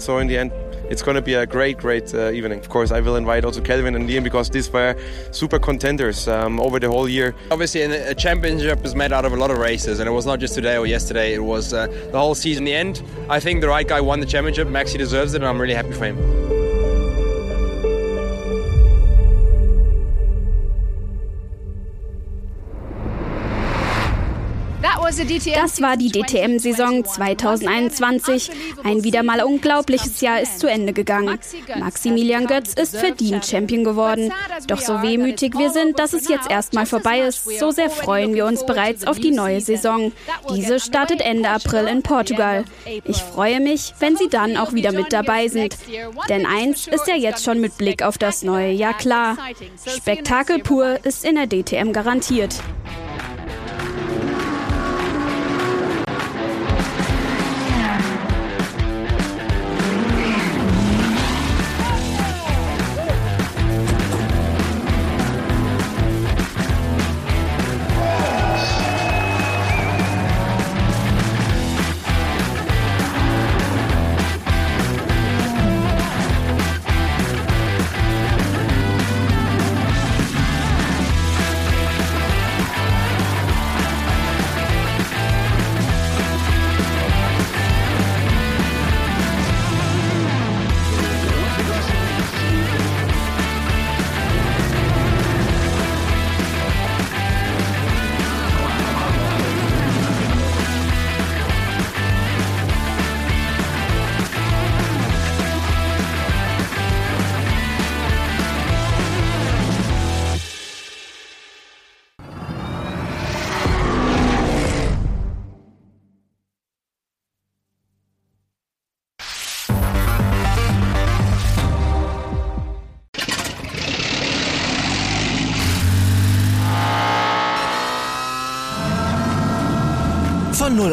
So 0.00 0.18
in 0.18 0.26
the 0.26 0.38
end, 0.38 0.52
it's 0.90 1.02
going 1.02 1.14
to 1.14 1.22
be 1.22 1.34
a 1.34 1.46
great, 1.46 1.78
great 1.78 2.12
uh, 2.14 2.32
evening. 2.32 2.58
Of 2.58 2.68
course, 2.68 2.90
I 2.90 3.00
will 3.00 3.16
invite 3.16 3.44
also 3.44 3.60
Kelvin 3.60 3.94
and 3.94 4.08
Liam 4.08 4.24
because 4.24 4.50
these 4.50 4.70
were 4.72 4.96
super 5.30 5.58
contenders 5.58 6.26
um, 6.26 6.58
over 6.58 6.80
the 6.80 6.88
whole 6.88 7.08
year. 7.08 7.34
Obviously, 7.50 7.82
a 7.82 8.14
championship 8.14 8.84
is 8.84 8.94
made 8.94 9.12
out 9.12 9.24
of 9.24 9.32
a 9.32 9.36
lot 9.36 9.50
of 9.50 9.58
races, 9.58 10.00
and 10.00 10.08
it 10.08 10.12
was 10.12 10.26
not 10.26 10.40
just 10.40 10.54
today 10.54 10.76
or 10.76 10.86
yesterday. 10.86 11.34
It 11.34 11.44
was 11.44 11.72
uh, 11.72 11.86
the 12.10 12.18
whole 12.18 12.34
season. 12.34 12.60
In 12.60 12.64
the 12.64 12.74
end, 12.74 13.02
I 13.28 13.38
think 13.38 13.60
the 13.60 13.68
right 13.68 13.86
guy 13.86 14.00
won 14.00 14.20
the 14.20 14.26
championship. 14.26 14.68
Maxi 14.68 14.98
deserves 14.98 15.34
it, 15.34 15.42
and 15.42 15.46
I'm 15.46 15.60
really 15.60 15.74
happy 15.74 15.92
for 15.92 16.06
him. 16.06 16.39
Das 25.54 25.82
war 25.82 25.96
die 25.96 26.12
DTM-Saison 26.12 27.04
2021. 27.04 28.50
Ein 28.84 29.02
wieder 29.02 29.24
mal 29.24 29.42
unglaubliches 29.42 30.20
Jahr 30.20 30.40
ist 30.40 30.60
zu 30.60 30.68
Ende 30.68 30.92
gegangen. 30.92 31.36
Maximilian 31.76 32.46
Götz 32.46 32.74
ist 32.74 32.96
verdient 32.96 33.44
Champion 33.44 33.82
geworden. 33.82 34.32
Doch 34.68 34.80
so 34.80 35.02
wehmütig 35.02 35.58
wir 35.58 35.70
sind, 35.70 35.98
dass 35.98 36.12
es 36.12 36.28
jetzt 36.28 36.48
erstmal 36.48 36.86
vorbei 36.86 37.22
ist, 37.22 37.44
so 37.58 37.72
sehr 37.72 37.90
freuen 37.90 38.34
wir 38.34 38.46
uns 38.46 38.64
bereits 38.64 39.04
auf 39.04 39.18
die 39.18 39.32
neue 39.32 39.60
Saison. 39.60 40.12
Diese 40.54 40.78
startet 40.78 41.20
Ende 41.22 41.48
April 41.48 41.88
in 41.88 42.02
Portugal. 42.02 42.64
Ich 43.04 43.16
freue 43.16 43.58
mich, 43.58 43.94
wenn 43.98 44.16
Sie 44.16 44.28
dann 44.28 44.56
auch 44.56 44.74
wieder 44.74 44.92
mit 44.92 45.12
dabei 45.12 45.48
sind. 45.48 45.76
Denn 46.28 46.46
eins 46.46 46.86
ist 46.86 47.08
ja 47.08 47.16
jetzt 47.16 47.44
schon 47.44 47.60
mit 47.60 47.76
Blick 47.78 48.04
auf 48.04 48.16
das 48.16 48.44
neue 48.44 48.70
Jahr 48.70 48.96
klar. 48.96 49.36
Spektakel 49.86 50.60
pur 50.60 51.04
ist 51.04 51.24
in 51.24 51.34
der 51.34 51.48
DTM 51.48 51.92
garantiert. 51.92 52.54